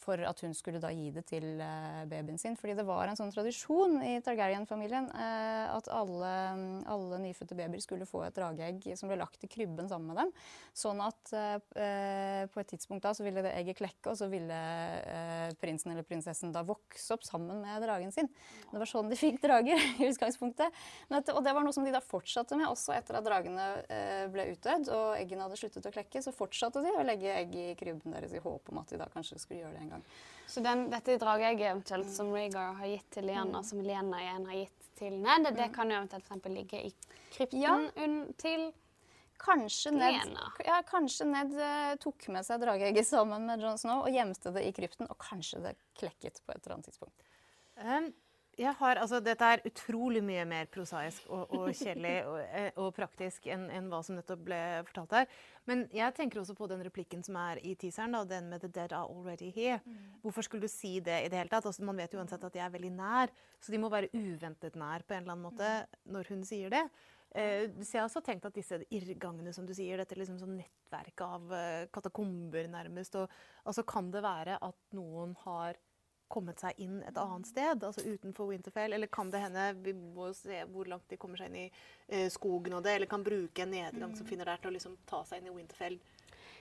for 0.00 0.20
at 0.24 0.40
hun 0.44 0.54
skulle 0.56 0.80
da 0.82 0.90
gi 0.94 1.10
det 1.14 1.24
til 1.28 1.60
eh, 1.60 2.02
babyen 2.08 2.38
sin. 2.40 2.56
Fordi 2.58 2.76
det 2.78 2.86
var 2.88 3.10
en 3.10 3.18
sånn 3.18 3.32
tradisjon 3.34 3.98
i 4.06 4.16
Targaryen-familien 4.24 5.10
eh, 5.12 5.66
at 5.70 5.90
alle, 5.92 6.32
alle 6.90 7.20
nyfødte 7.26 7.58
babyer 7.58 7.82
skulle 7.84 8.08
få 8.08 8.24
et 8.26 8.36
drageegg 8.36 8.88
som 8.98 9.10
ble 9.10 9.20
lagt 9.20 9.44
i 9.44 9.50
krybben 9.50 9.90
sammen 9.90 10.12
med 10.12 10.22
dem. 10.22 10.32
Sånn 10.76 11.02
at 11.04 11.34
eh, 11.36 12.46
på 12.50 12.62
et 12.62 12.70
tidspunkt 12.72 13.04
da 13.04 13.12
så 13.16 13.26
ville 13.26 13.44
det 13.44 13.52
egget 13.58 13.80
klekke, 13.80 14.12
og 14.12 14.18
så 14.18 14.30
ville 14.32 14.60
prinsen 15.60 15.92
eller 15.92 16.06
prinsessen 16.06 16.54
da 16.54 16.62
vokse 16.66 17.14
opp 17.14 17.24
sammen 17.26 17.60
med 17.62 17.84
dragen 17.84 18.12
sin. 18.14 18.28
Det 18.70 18.80
var 18.80 18.88
sånn 18.88 19.10
de 19.10 19.18
fikk 19.18 19.40
drager 19.44 19.80
i 20.00 20.08
utgangspunktet. 20.08 20.80
Dette, 21.10 21.36
og 21.36 21.44
det 21.44 21.54
var 21.56 21.66
noe 21.66 21.76
som 21.76 21.84
de 21.86 21.94
da 21.94 22.02
fortsatte 22.04 22.58
med 22.58 22.70
også 22.70 22.94
etter 22.96 23.18
at 23.18 23.26
dragene 23.26 23.68
ble 24.32 24.48
utdødd 24.54 24.88
og 24.94 25.06
eggene 25.18 25.46
hadde 25.46 25.58
sluttet 25.60 25.88
å 25.88 25.94
klekke. 25.94 26.22
Så 26.24 26.34
fortsatte 26.34 26.82
de 26.84 26.94
å 26.94 27.04
legge 27.06 27.32
egg 27.34 27.56
i 27.56 27.68
krybben 27.78 28.16
deres 28.16 28.34
i 28.36 28.42
håp 28.42 28.72
om 28.72 28.80
at 28.82 28.92
de 28.92 29.00
da 29.00 29.08
kanskje 29.12 29.40
skulle 29.40 29.64
gjøre 29.64 29.76
det 29.76 29.84
en 29.84 29.89
gang. 29.90 30.04
Så 30.50 30.62
den, 30.64 30.88
dette 30.90 31.14
drageegget 31.22 31.68
eventuelt 31.70 32.10
som 32.10 32.32
Rhaegar 32.34 32.74
har 32.80 32.86
gitt 32.90 33.10
til 33.14 33.28
Lyanna, 33.30 33.62
som 33.62 33.82
Lena 33.86 34.18
igjen 34.24 34.46
har 34.50 34.56
gitt 34.64 34.88
til 34.98 35.14
Ned, 35.22 35.46
det 35.56 35.68
kan 35.72 35.90
jo 35.92 35.96
eventuelt 36.00 36.24
for 36.26 36.34
eksempel 36.34 36.56
ligge 36.58 36.80
i 36.88 36.94
krypten 37.32 37.60
Ja. 37.62 37.76
til 38.42 38.72
Kanskje 39.40 39.90
Ned, 39.94 40.18
Lena. 40.26 40.50
ja, 40.66 40.82
kanskje 40.84 41.24
Ned 41.24 41.54
uh, 41.56 41.94
tok 42.02 42.26
med 42.28 42.44
seg 42.44 42.60
drageegget 42.60 43.06
sammen 43.08 43.46
med 43.48 43.62
Jon 43.64 43.78
Snow 43.80 44.02
og 44.04 44.12
gjemte 44.12 44.52
det 44.52 44.66
i 44.68 44.72
krypten, 44.76 45.06
og 45.08 45.16
kanskje 45.22 45.62
det 45.64 45.76
klekket 45.96 46.42
på 46.44 46.52
et 46.52 46.60
eller 46.60 46.74
annet 46.74 46.90
tidspunkt. 46.90 47.22
Um, 47.80 48.10
jeg 48.60 48.72
har, 48.76 48.98
altså, 49.00 49.20
dette 49.24 49.46
er 49.46 49.62
utrolig 49.64 50.20
mye 50.24 50.44
mer 50.48 50.68
prosaisk 50.72 51.28
og, 51.32 51.52
og 51.56 51.70
kjedelig 51.72 52.14
og, 52.28 52.38
eh, 52.44 52.68
og 52.80 52.90
praktisk 52.96 53.46
enn 53.50 53.68
en 53.72 53.88
hva 53.88 54.02
som 54.04 54.18
nettopp 54.18 54.42
ble 54.44 54.58
fortalt 54.90 55.14
her. 55.16 55.30
Men 55.70 55.86
jeg 55.96 56.14
tenker 56.16 56.42
også 56.42 56.56
på 56.58 56.68
den 56.70 56.82
replikken 56.84 57.24
som 57.24 57.38
er 57.40 57.60
i 57.64 57.72
teaseren, 57.80 58.16
da, 58.16 58.24
den 58.28 58.50
med 58.52 58.60
'the 58.60 58.68
dead 58.68 58.92
are 58.92 59.08
already 59.08 59.50
here'. 59.54 59.80
Hvorfor 60.22 60.44
skulle 60.44 60.68
du 60.68 60.72
si 60.72 60.98
det 61.00 61.24
i 61.24 61.28
det 61.28 61.38
hele 61.38 61.48
tatt? 61.48 61.66
Altså, 61.66 61.84
man 61.84 61.96
vet 61.96 62.12
jo 62.12 62.20
uansett 62.20 62.44
at 62.44 62.52
de 62.52 62.60
er 62.60 62.74
veldig 62.74 62.92
nær, 62.92 63.32
så 63.60 63.72
de 63.72 63.78
må 63.78 63.88
være 63.88 64.12
uventet 64.12 64.76
nær 64.76 65.06
på 65.08 65.14
en 65.14 65.22
eller 65.22 65.32
annen 65.32 65.48
måte 65.48 65.86
når 66.04 66.28
hun 66.28 66.44
sier 66.44 66.70
det. 66.70 66.84
Eh, 67.30 67.70
så 67.80 67.94
jeg 67.94 68.00
har 68.02 68.08
også 68.08 68.24
tenkt 68.26 68.44
at 68.44 68.54
disse 68.54 68.80
irrgangene, 68.90 69.52
som 69.54 69.66
du 69.66 69.72
sier, 69.72 70.00
dette 70.00 70.18
liksom 70.18 70.38
sånn 70.40 70.56
nettverket 70.58 71.22
av 71.22 71.52
eh, 71.54 71.86
katakomber 71.94 72.66
nærmest, 72.68 73.14
og 73.14 73.30
altså 73.64 73.84
kan 73.86 74.10
det 74.10 74.24
være 74.24 74.58
at 74.60 74.80
noen 74.98 75.36
har 75.44 75.78
kommet 76.30 76.62
seg 76.62 76.78
inn 76.80 77.00
et 77.08 77.18
annet 77.18 77.48
sted, 77.50 77.82
altså 77.84 78.04
utenfor 78.06 78.48
Winterfell? 78.52 78.94
Eller 78.96 79.10
kan 79.12 79.30
det 79.32 79.42
hende 79.42 79.66
vi 79.84 79.92
må 79.98 80.30
se 80.36 80.62
hvor 80.70 80.88
langt 80.90 81.08
de 81.10 81.18
kommer 81.20 81.40
seg 81.42 81.50
inn 81.50 81.64
i 81.64 81.70
eh, 82.08 82.28
skogen 82.32 82.78
og 82.78 82.84
det, 82.86 82.94
eller 82.98 83.10
kan 83.10 83.24
bruke 83.26 83.64
en 83.66 83.74
nedgang 83.74 84.14
som 84.16 84.26
finner 84.28 84.48
der 84.52 84.62
til 84.62 84.70
å 84.70 84.76
liksom 84.78 84.96
ta 85.10 85.24
seg 85.28 85.42
inn 85.42 85.50
i 85.52 85.56
Winterfell? 85.58 85.98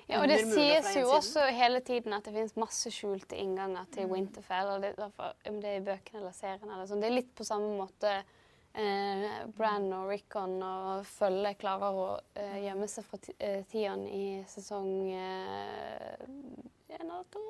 Ja, 0.10 0.24
og 0.24 0.28
det 0.32 0.40
sies 0.50 0.88
jo 0.98 1.06
også 1.14 1.44
hele 1.54 1.84
tiden 1.86 2.16
at 2.18 2.26
det 2.26 2.34
finnes 2.34 2.56
masse 2.58 2.90
skjulte 2.90 3.38
innganger 3.38 3.86
til 3.94 4.08
Winterfell. 4.10 4.72
og 4.74 4.82
det, 4.82 4.96
er 4.96 5.04
derfor, 5.04 5.36
Om 5.52 5.60
det 5.62 5.70
er 5.70 5.82
i 5.84 5.86
bøkene 5.86 6.24
eller 6.24 6.34
serien 6.34 6.66
eller 6.72 6.88
sånn. 6.90 7.04
Det 7.04 7.12
er 7.12 7.18
litt 7.20 7.30
på 7.38 7.46
samme 7.46 7.70
måte 7.78 8.16
eh, 8.74 9.28
Bran 9.54 9.86
og 9.94 10.10
Rickon 10.10 10.56
og 10.66 11.06
Følge 11.06 11.52
klarer 11.62 12.02
å 12.02 12.08
eh, 12.34 12.58
gjemme 12.66 12.90
seg 12.90 13.06
fra 13.06 13.22
ti- 13.22 13.38
eh, 13.38 13.62
Tion 13.70 14.08
i 14.10 14.24
sesong 14.50 14.90
én 15.14 16.98
eller 17.00 17.30
to? 17.30 17.46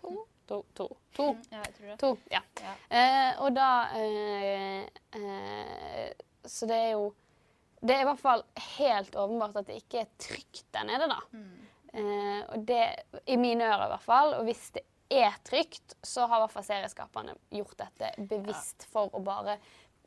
To? 0.00 0.14
To. 0.52 0.60
to. 0.76 0.86
to. 1.16 1.26
Ja, 1.48 1.62
jeg 1.64 1.74
tror 1.78 1.88
det. 1.88 1.96
To, 2.02 2.12
ja. 2.32 2.42
Ja. 2.60 2.76
Eh, 2.92 3.40
og 3.40 3.54
da 3.56 3.68
eh, 3.96 4.84
eh, 5.16 6.08
Så 6.44 6.68
det 6.68 6.76
er 6.76 6.90
jo 6.92 7.06
Det 7.80 7.94
er 7.96 8.04
i 8.04 8.08
hvert 8.10 8.20
fall 8.20 8.44
helt 8.78 9.16
åpenbart 9.16 9.56
at 9.62 9.70
det 9.70 9.80
ikke 9.80 10.04
er 10.04 10.10
trygt 10.20 10.66
der 10.74 10.84
nede, 10.86 11.08
da. 11.10 11.16
Eh, 11.92 12.42
og 12.54 12.66
det, 12.68 12.84
I 13.26 13.36
mine 13.36 13.66
ører, 13.66 13.88
i 13.88 13.92
hvert 13.96 14.04
fall. 14.04 14.34
Og 14.38 14.44
hvis 14.46 14.68
det 14.76 14.84
er 15.12 15.34
trygt, 15.44 15.96
så 16.02 16.28
har 16.28 16.38
i 16.38 16.44
hvert 16.44 16.54
fall 16.54 16.64
serieskaperne 16.68 17.34
gjort 17.52 17.74
dette 17.82 18.12
bevisst 18.30 18.86
for 18.92 19.10
å 19.12 19.20
bare 19.24 19.58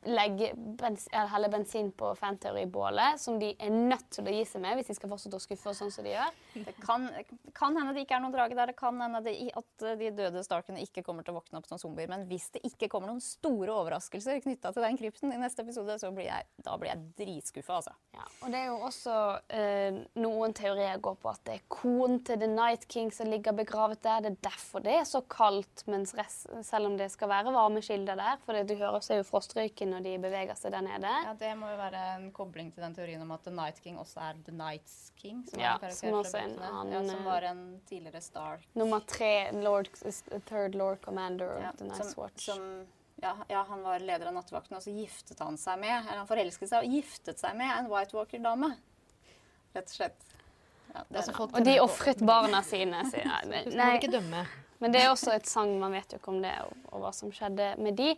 legge 0.04 0.52
bens 0.56 1.08
helle 1.12 1.48
bensin 1.50 1.88
på 1.92 2.12
fanteoribålet, 2.18 3.18
som 3.20 3.38
de 3.40 3.52
er 3.58 3.70
nødt 3.72 4.08
til 4.14 4.26
å 4.28 4.34
gi 4.34 4.44
seg 4.46 4.62
med 4.62 4.76
hvis 4.78 4.90
de 4.90 4.94
skal 4.98 5.10
fortsette 5.10 5.38
å 5.38 5.42
skuffe 5.42 5.70
oss 5.72 5.80
sånn 5.82 5.90
som 5.94 6.04
de 6.06 6.12
gjør. 6.12 6.36
Det 6.66 6.74
kan, 6.82 7.08
kan 7.56 7.76
hende 7.78 7.94
det 7.96 8.04
ikke 8.04 8.16
er 8.18 8.22
noen 8.22 8.34
drage 8.34 8.54
der. 8.58 8.70
Det 8.70 8.76
kan 8.78 9.00
hende 9.02 9.22
det, 9.24 9.34
i- 9.40 9.50
at 9.56 9.86
de 9.98 10.10
døde 10.14 10.42
Starkene 10.46 10.82
ikke 10.84 11.02
kommer 11.06 11.24
til 11.26 11.34
å 11.34 11.40
våkne 11.40 11.58
opp 11.58 11.66
som 11.66 11.78
zombier. 11.78 12.08
Men 12.08 12.26
hvis 12.28 12.50
det 12.54 12.62
ikke 12.68 12.88
kommer 12.92 13.08
noen 13.10 13.20
store 13.24 13.72
overraskelser 13.74 14.40
knytta 14.44 14.72
til 14.76 14.82
den 14.86 14.98
krypten 15.00 15.32
i 15.34 15.40
neste 15.40 15.64
episode, 15.64 15.98
så 15.98 16.12
blir 16.14 16.28
jeg, 16.30 16.46
da 16.62 16.76
blir 16.78 16.92
jeg 16.92 17.02
dritskuffa, 17.18 17.80
altså. 17.80 17.94
Ja, 18.14 18.26
og 18.42 18.50
det 18.54 18.60
er 18.62 18.66
jo 18.70 18.78
også 18.86 19.16
eh, 19.50 19.98
Noen 20.22 20.54
teorier 20.56 20.98
går 21.02 21.16
på 21.20 21.30
at 21.30 21.42
det 21.44 21.54
er 21.58 21.66
konen 21.68 22.22
til 22.24 22.38
The 22.40 22.46
Night 22.48 22.86
King 22.88 23.10
som 23.12 23.26
ligger 23.30 23.52
begravet 23.56 24.00
der. 24.02 24.20
Det 24.24 24.32
er 24.32 24.40
derfor 24.50 24.80
det 24.84 24.94
er 25.00 25.04
så 25.08 25.20
kaldt, 25.28 25.84
mens 25.90 26.14
rest, 26.16 26.46
selv 26.64 26.86
om 26.86 26.96
det 26.96 27.10
skal 27.12 27.28
være 27.28 27.52
varmekilder 27.54 28.16
der. 28.16 28.38
For 28.46 28.52
det, 28.56 28.66
du 28.70 28.74
hører 28.80 29.00
så 29.04 29.14
er 29.16 29.20
jo 29.22 29.28
frostrøyken 29.28 29.85
når 29.90 30.02
de 30.06 30.12
beveger 30.22 30.58
seg 30.58 30.72
der 30.74 30.84
nede. 30.84 31.12
Ja, 31.26 31.32
Det 31.38 31.52
må 31.58 31.68
jo 31.70 31.76
være 31.80 32.02
en 32.16 32.26
kobling 32.36 32.72
til 32.74 32.82
den 32.84 32.94
teorien 32.96 33.22
om 33.22 33.30
at 33.36 33.44
The 33.46 33.52
Night 33.54 33.80
King 33.84 33.98
også 34.02 34.20
er 34.28 34.40
The 34.46 34.54
Nights 34.56 34.96
King. 35.16 35.44
Som, 35.48 35.60
Ja, 35.62 35.76
er 35.82 35.94
som 35.96 36.18
også 36.18 36.36
er 36.40 36.48
en 36.50 36.58
annen, 36.58 36.92
ja, 36.92 37.02
som 37.10 37.20
eh, 37.22 37.26
var 37.30 37.46
en 37.50 37.62
tidligere 37.88 38.20
Stark. 38.24 38.66
Nummer 38.74 39.00
tre, 39.06 39.32
Lord, 39.52 39.88
third 40.50 40.74
Lord 40.74 41.00
Commander 41.04 41.56
of 41.56 41.62
Ja, 41.62 41.72
The 41.78 41.88
Night's 41.88 42.12
som, 42.12 42.22
Watch. 42.22 42.44
som, 42.50 42.86
ja, 43.22 43.34
ja, 43.48 43.64
han 43.68 43.82
var 43.82 43.98
leder 44.00 44.26
av 44.28 44.34
nattevakten, 44.34 44.76
og 44.76 44.82
så 44.82 44.92
giftet 44.92 45.40
han 45.40 45.56
seg 45.58 45.80
med 45.80 45.96
eller 46.02 46.18
han 46.24 46.28
forelsket 46.28 46.68
seg 46.68 46.84
og 46.84 46.98
giftet 46.98 47.40
seg 47.40 47.56
med 47.56 47.72
en 47.78 47.90
White 47.92 48.16
Walker-dame. 48.16 48.74
Rett 49.76 49.90
og 49.90 49.96
slett. 49.98 50.22
Ja, 50.94 51.02
det 51.08 51.18
Altså, 51.18 51.32
folk 51.36 51.56
og 51.56 51.64
de 51.64 51.80
ofret 51.80 52.22
barna 52.24 52.62
sine. 52.64 53.02
sier 53.10 53.26
må 53.26 53.76
nei, 53.76 54.46
men 54.78 54.92
det 54.92 55.02
er 55.02 55.10
også 55.10 55.32
et 55.36 55.48
sang, 55.48 55.78
man 55.80 55.94
vet 55.96 56.12
jo 56.12 56.18
ikke 56.20 56.32
om 56.34 56.42
det 56.44 56.52
og, 56.64 56.74
og 56.92 57.04
hva 57.04 57.12
som 57.16 57.32
skjedde 57.32 57.72
med 57.80 57.96
de. 57.96 58.10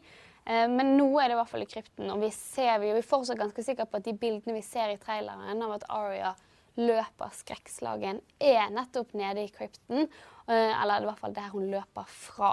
Eh, 0.48 0.66
men 0.68 0.94
noe 0.96 1.20
er 1.20 1.28
det 1.28 1.36
i 1.36 1.40
hvert 1.42 1.50
fall 1.52 1.64
i 1.64 1.68
krypten. 1.68 2.10
Og 2.14 2.22
vi 2.22 2.32
ser 2.34 2.80
vi, 2.82 2.92
er 2.94 3.06
fortsatt 3.06 3.40
ganske 3.40 3.64
sikre 3.64 3.88
på 3.88 4.00
at 4.00 4.08
de 4.08 4.16
bildene 4.16 4.56
vi 4.56 4.64
ser 4.64 4.94
i 4.94 5.00
traileren 5.00 5.64
av 5.64 5.76
at 5.76 5.88
Aria 5.92 6.34
løper 6.78 7.32
skrekkslagen, 7.34 8.20
er 8.38 8.68
nettopp 8.70 9.12
nede 9.18 9.44
i 9.44 9.52
krypten. 9.52 10.06
Eh, 10.48 10.72
eller 10.72 11.02
i 11.02 11.10
hvert 11.10 11.20
fall 11.20 11.36
der 11.36 11.50
hun 11.52 11.68
løper 11.72 12.08
fra. 12.08 12.52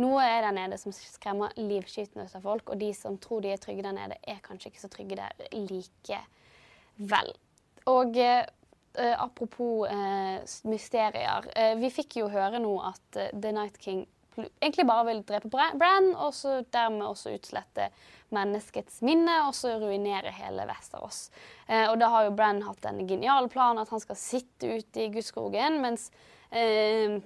Noe 0.00 0.24
er 0.24 0.44
der 0.44 0.54
nede 0.56 0.78
som 0.80 0.94
skremmer 0.94 1.54
livskytende 1.58 2.26
ut 2.26 2.36
av 2.36 2.44
folk, 2.44 2.72
og 2.72 2.80
de 2.80 2.90
som 2.96 3.18
tror 3.20 3.44
de 3.44 3.52
er 3.54 3.60
trygge 3.60 3.84
der 3.84 3.96
nede, 3.96 4.18
er 4.22 4.40
kanskje 4.44 4.70
ikke 4.70 4.82
så 4.82 4.92
trygge 4.92 5.18
der 5.20 5.34
likevel. 5.54 7.34
Og 7.90 8.16
eh, 8.20 8.44
apropos 9.16 9.86
mysterier. 10.66 11.46
Vi 11.78 11.92
fikk 11.94 12.18
jo 12.20 12.30
høre 12.32 12.58
nå 12.60 12.72
at 12.90 13.20
The 13.30 13.52
Night 13.54 13.78
King 13.80 14.02
egentlig 14.36 14.86
bare 14.88 15.06
vil 15.10 15.22
drepe 15.26 15.50
Bran, 15.50 16.12
og 16.14 16.34
så 16.36 16.60
dermed 16.72 17.06
også 17.06 17.34
utslette 17.36 17.90
menneskets 18.34 19.00
minne, 19.06 19.40
og 19.48 19.54
så 19.58 19.74
ruinere 19.80 20.32
hele 20.34 20.66
Vesterås. 20.68 21.24
Eh, 21.66 21.86
og 21.90 21.98
da 22.00 22.10
har 22.12 22.28
jo 22.28 22.36
Bran 22.38 22.62
hatt 22.66 22.86
en 22.88 23.02
genial 23.08 23.50
plan 23.50 23.80
at 23.80 23.90
han 23.90 24.02
skal 24.02 24.18
sitte 24.18 24.78
ute 24.78 25.04
i 25.04 25.10
Gudskogen, 25.14 25.80
mens 25.82 26.10
eh, 26.50 27.18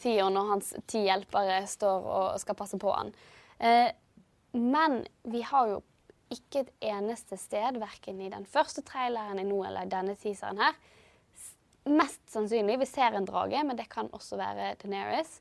Theon 0.00 0.38
og 0.40 0.54
hans 0.54 0.72
ti 0.88 1.04
hjelpere 1.04 1.60
står 1.68 2.08
og 2.08 2.40
skal 2.40 2.56
passe 2.56 2.80
på 2.80 2.94
han. 2.94 3.12
Eh, 3.58 3.90
men 4.56 5.02
vi 5.28 5.44
har 5.44 5.74
jo 5.74 5.82
ikke 6.32 6.64
et 6.64 6.72
eneste 6.88 7.36
sted, 7.38 7.76
verken 7.78 8.18
i 8.24 8.32
den 8.32 8.48
første 8.50 8.82
traileren 8.86 9.38
i 9.38 9.46
nå 9.46 9.60
eller 9.68 9.86
i 9.86 9.92
denne 9.92 10.16
teaseren 10.18 10.58
her, 10.58 10.78
mest 11.86 12.24
sannsynlig 12.32 12.80
Vi 12.80 12.88
ser 12.90 13.14
en 13.14 13.28
drage, 13.28 13.60
men 13.62 13.78
det 13.78 13.86
kan 13.92 14.08
også 14.16 14.38
være 14.40 14.74
Deneris 14.82 15.36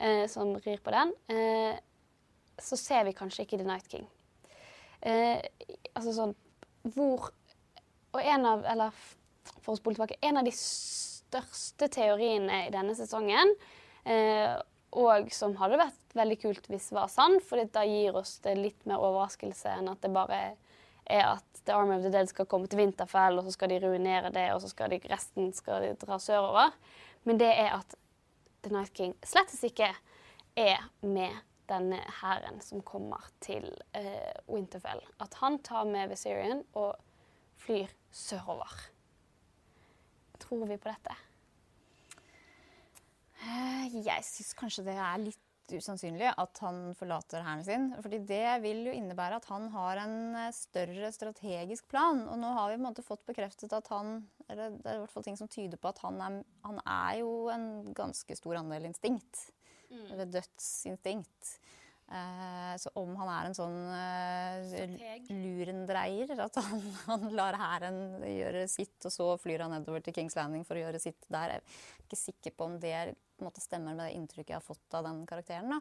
eh, 0.00 0.24
som 0.32 0.54
rir 0.64 0.80
på 0.82 0.94
den. 0.94 1.12
Eh, 1.28 1.76
så 2.60 2.76
ser 2.76 3.04
vi 3.04 3.16
kanskje 3.16 3.44
ikke 3.44 3.60
The 3.60 3.68
Night 3.68 3.88
King. 3.92 4.08
Eh, 5.00 5.40
altså 5.94 6.12
sånn 6.12 6.34
Hvor 6.92 7.30
Og 8.12 8.18
en 8.20 8.42
av 8.44 8.66
Eller 8.68 8.92
for 9.62 9.72
å 9.72 9.78
spole 9.78 9.96
tilbake 9.96 10.18
En 10.20 10.36
av 10.36 10.44
de 10.44 10.52
største 10.52 11.88
teoriene 11.88 12.66
i 12.66 12.72
denne 12.74 12.92
sesongen, 12.98 13.54
eh, 14.04 14.58
og 14.98 15.30
som 15.32 15.54
hadde 15.60 15.78
vært 15.78 16.16
veldig 16.18 16.36
kult 16.42 16.66
hvis 16.66 16.88
det 16.90 16.96
var 16.96 17.12
sann, 17.12 17.38
for 17.40 17.62
da 17.70 17.84
gir 17.86 18.18
oss 18.18 18.40
det 18.42 18.56
litt 18.58 18.88
mer 18.90 18.98
overraskelse 18.98 19.76
enn 19.78 19.92
at 19.92 20.02
det 20.02 20.10
bare 20.10 20.40
er 21.06 21.24
at 21.28 21.62
The 21.62 21.76
Army 21.76 22.00
of 22.00 22.02
the 22.02 22.10
Dead 22.10 22.26
skal 22.32 22.48
komme 22.50 22.66
til 22.66 22.80
Winterfell, 22.82 23.38
og 23.38 23.46
så 23.46 23.54
skal 23.54 23.70
de 23.70 23.78
ruinere 23.84 24.32
det, 24.34 24.48
og 24.56 24.64
så 24.64 24.72
skal 24.72 24.90
de, 24.90 24.98
resten 25.10 25.52
skal 25.54 25.86
de 25.86 25.94
dra 26.02 26.18
sørover. 26.18 26.74
Men 27.28 27.38
det 27.38 27.52
er 27.54 27.76
at 27.76 27.94
The 28.62 28.72
Night 28.74 28.92
King 28.96 29.14
slettes 29.24 29.62
ikke 29.66 29.88
er 30.58 30.84
med 31.06 31.38
denne 31.70 32.00
hæren 32.20 32.60
som 32.64 32.82
kommer 32.82 33.28
til 33.40 33.66
uh, 33.96 34.32
Winterfell. 34.50 35.02
At 35.20 35.36
han 35.40 35.60
tar 35.62 35.86
med 35.88 36.10
Viserion 36.10 36.64
og 36.74 36.96
flyr 37.60 37.92
sørover. 38.12 38.74
Tror 40.40 40.66
vi 40.66 40.76
på 40.80 40.90
dette? 40.90 41.16
Eh, 43.40 44.00
jeg 44.04 44.24
syns 44.26 44.56
kanskje 44.58 44.84
det 44.90 44.96
er 45.00 45.22
litt 45.22 45.49
usannsynlig 45.78 46.30
at 46.30 46.60
han 46.64 46.94
forlater 46.98 47.44
hæren 47.46 47.64
sin. 47.64 47.86
fordi 48.02 48.18
det 48.28 48.62
vil 48.64 48.84
jo 48.88 48.94
innebære 48.96 49.40
at 49.40 49.48
han 49.50 49.68
har 49.74 50.02
en 50.04 50.34
eh, 50.42 50.52
større 50.56 51.12
strategisk 51.14 51.88
plan. 51.88 52.26
Og 52.28 52.38
nå 52.40 52.52
har 52.56 52.70
vi 52.70 52.76
på 52.76 52.80
en 52.80 52.88
måte 52.88 53.06
fått 53.06 53.26
bekreftet 53.28 53.72
at 53.76 53.88
han 53.94 54.26
Eller 54.50 54.74
det 54.74 54.86
er 54.90 54.96
i 54.98 55.02
hvert 55.04 55.12
fall 55.12 55.22
ting 55.22 55.36
som 55.38 55.48
tyder 55.48 55.78
på 55.78 55.92
at 55.92 56.00
han 56.02 56.16
er, 56.26 56.40
han 56.66 56.80
er 56.82 57.20
jo 57.20 57.34
en 57.54 57.92
ganske 57.94 58.34
stor 58.34 58.56
andel 58.58 58.88
instinkt. 58.88 59.44
Mm. 59.90 60.06
Eller 60.10 60.32
dødsinstinkt. 60.38 61.52
Eh, 62.10 62.76
så 62.82 62.90
om 62.98 63.12
han 63.20 63.28
er 63.30 63.46
en 63.46 63.54
sånn 63.54 63.76
eh, 63.94 64.94
lurendreier, 65.30 66.32
at 66.42 66.56
han, 66.58 66.80
han 67.10 67.28
lar 67.38 67.58
hæren 67.60 68.00
gjøre 68.26 68.64
sitt, 68.70 68.98
og 69.06 69.14
så 69.14 69.28
flyr 69.38 69.66
han 69.66 69.76
nedover 69.76 70.02
til 70.02 70.16
Kings 70.16 70.34
Landing 70.38 70.66
for 70.66 70.78
å 70.78 70.82
gjøre 70.82 71.02
sitt 71.02 71.28
der, 71.30 71.54
jeg 71.54 71.62
er 71.62 72.08
ikke 72.08 72.18
sikker 72.18 72.56
på 72.56 72.66
om 72.66 72.80
det 72.82 72.96
måte 73.40 73.62
stemmer 73.62 73.94
med 73.94 74.02
det 74.02 74.16
inntrykket 74.18 74.56
jeg 74.56 74.58
har 74.58 74.66
fått 74.66 74.98
av 74.98 75.06
den 75.06 75.22
karakteren. 75.28 75.76
da. 75.76 75.80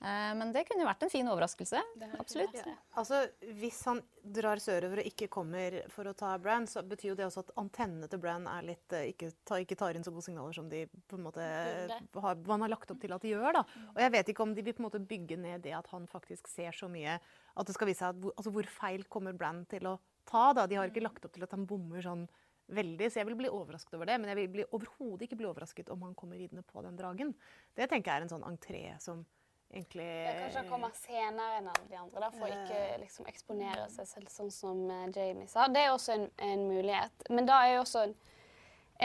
Eh, 0.00 0.34
men 0.34 0.48
det 0.54 0.62
kunne 0.64 0.80
jo 0.80 0.88
vært 0.88 1.02
en 1.04 1.12
fin 1.12 1.28
overraskelse. 1.28 1.80
Absolutt. 2.16 2.54
Ja. 2.56 2.72
Altså, 3.00 3.18
Hvis 3.60 3.82
han 3.84 4.00
drar 4.24 4.60
sørover 4.62 5.02
og 5.02 5.08
ikke 5.10 5.28
kommer 5.32 5.76
for 5.92 6.08
å 6.08 6.14
ta 6.16 6.30
Brann, 6.40 6.64
så 6.70 6.80
betyr 6.86 7.10
jo 7.10 7.16
det 7.18 7.26
også 7.26 7.42
at 7.44 7.52
antennene 7.60 8.08
til 8.08 8.22
Brann 8.22 8.46
er 8.48 8.70
eh, 8.72 9.10
ikke, 9.12 9.28
ikke, 9.60 9.76
tar 9.76 9.98
inn 9.98 10.06
så 10.06 10.12
gode 10.14 10.24
signaler 10.24 10.56
som 10.56 10.70
de 10.72 10.86
på 10.88 11.18
en 11.18 11.26
måte 11.26 11.44
har, 11.44 12.40
man 12.48 12.64
har 12.64 12.72
lagt 12.72 12.92
opp 12.94 13.00
til 13.02 13.12
at 13.12 13.26
de 13.26 13.34
gjør. 13.34 13.60
da. 13.60 13.64
Og 13.92 14.00
jeg 14.00 14.14
vet 14.16 14.32
ikke 14.32 14.46
om 14.46 14.54
de 14.56 14.64
vil 14.64 14.76
på 14.76 14.80
en 14.84 14.88
måte 14.88 15.02
bygge 15.04 15.36
ned 15.40 15.66
det 15.66 15.74
at 15.76 15.90
han 15.92 16.08
faktisk 16.08 16.48
ser 16.48 16.72
så 16.76 16.88
mye 16.88 17.18
at 17.20 17.68
det 17.68 17.76
skal 17.76 17.90
vise 17.90 18.00
seg 18.00 18.14
at, 18.14 18.30
altså, 18.38 18.52
hvor 18.54 18.70
feil 18.72 19.04
kommer 19.12 19.36
Brann 19.36 19.66
til 19.68 19.84
å 19.90 19.98
ta. 20.24 20.54
da. 20.56 20.64
De 20.64 20.78
har 20.80 20.88
ikke 20.88 21.04
lagt 21.04 21.28
opp 21.28 21.36
til 21.36 21.44
at 21.44 21.52
han 21.52 21.68
bommer 21.68 22.00
sånn 22.04 22.24
veldig, 22.70 23.10
så 23.10 23.20
jeg 23.20 23.28
vil 23.28 23.36
bli 23.36 23.50
overrasket 23.52 23.98
over 23.98 24.08
det. 24.08 24.16
Men 24.22 24.32
jeg 24.32 24.48
vil 24.48 24.64
overhodet 24.70 25.26
ikke 25.26 25.42
bli 25.42 25.50
overrasket 25.50 25.92
om 25.92 26.08
han 26.08 26.16
kommer 26.16 26.40
ridende 26.40 26.64
på 26.64 26.80
den 26.86 26.96
dragen. 26.96 27.34
Det 27.76 27.90
tenker 27.90 28.14
jeg 28.14 28.22
er 28.22 28.26
en 28.28 28.32
sånn 28.32 28.48
entré 28.48 28.82
som 29.02 29.26
egentlig 29.72 30.06
ja, 30.06 30.34
Kanskje 30.40 30.62
han 30.62 30.70
kommer 30.70 30.94
senere 30.98 31.58
enn 31.60 31.68
alle 31.70 31.88
de 31.88 31.98
andre, 31.98 32.22
da, 32.24 32.30
for 32.34 32.46
å 32.46 32.52
ikke 32.54 32.80
liksom, 33.04 33.26
eksponere 33.30 33.86
seg 33.92 34.08
selv, 34.10 34.30
sånn 34.32 34.52
som 34.54 34.82
uh, 34.90 35.06
Jamie 35.14 35.48
sa. 35.50 35.68
Det 35.70 35.84
er 35.84 35.92
også 35.94 36.16
en, 36.16 36.28
en, 36.46 36.64
mulighet. 36.70 37.26
Men 37.30 37.48
da 37.48 37.60
er 37.64 37.76
jo 37.76 37.84
også 37.84 38.06
en, 38.08 38.16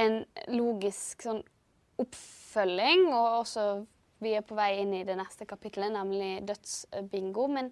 en 0.05 0.21
logisk 0.53 1.25
sånn 1.27 1.43
oppfølging, 2.01 3.07
og 3.13 3.41
også 3.41 3.65
vi 4.23 4.33
er 4.35 4.45
på 4.47 4.57
vei 4.57 4.71
inn 4.81 4.93
i 4.95 5.05
det 5.07 5.17
neste 5.19 5.47
kapittelet, 5.47 5.93
nemlig 5.93 6.39
dødsbingo. 6.47 7.47
Men 7.51 7.71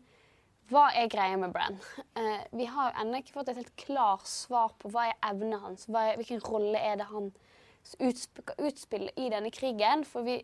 hva 0.72 0.90
er 0.95 1.11
greia 1.11 1.40
med 1.40 1.53
Bran? 1.56 1.80
Uh, 2.18 2.40
vi 2.53 2.70
har 2.70 2.94
ennå 3.02 3.24
ikke 3.24 3.40
fått 3.40 3.52
et 3.52 3.61
helt 3.64 3.76
klart 3.80 4.30
svar 4.30 4.76
på 4.80 4.94
hva 4.94 5.10
er 5.10 5.20
evnen 5.32 5.57
hans. 5.65 5.90
Er, 5.90 6.15
hvilken 6.20 6.44
rolle 6.45 6.80
er 6.80 7.02
det 7.02 7.10
han 7.10 7.34
utspiller 7.99 9.11
i 9.20 9.30
denne 9.34 9.52
krigen? 9.52 10.06
For 10.07 10.26
vi, 10.28 10.40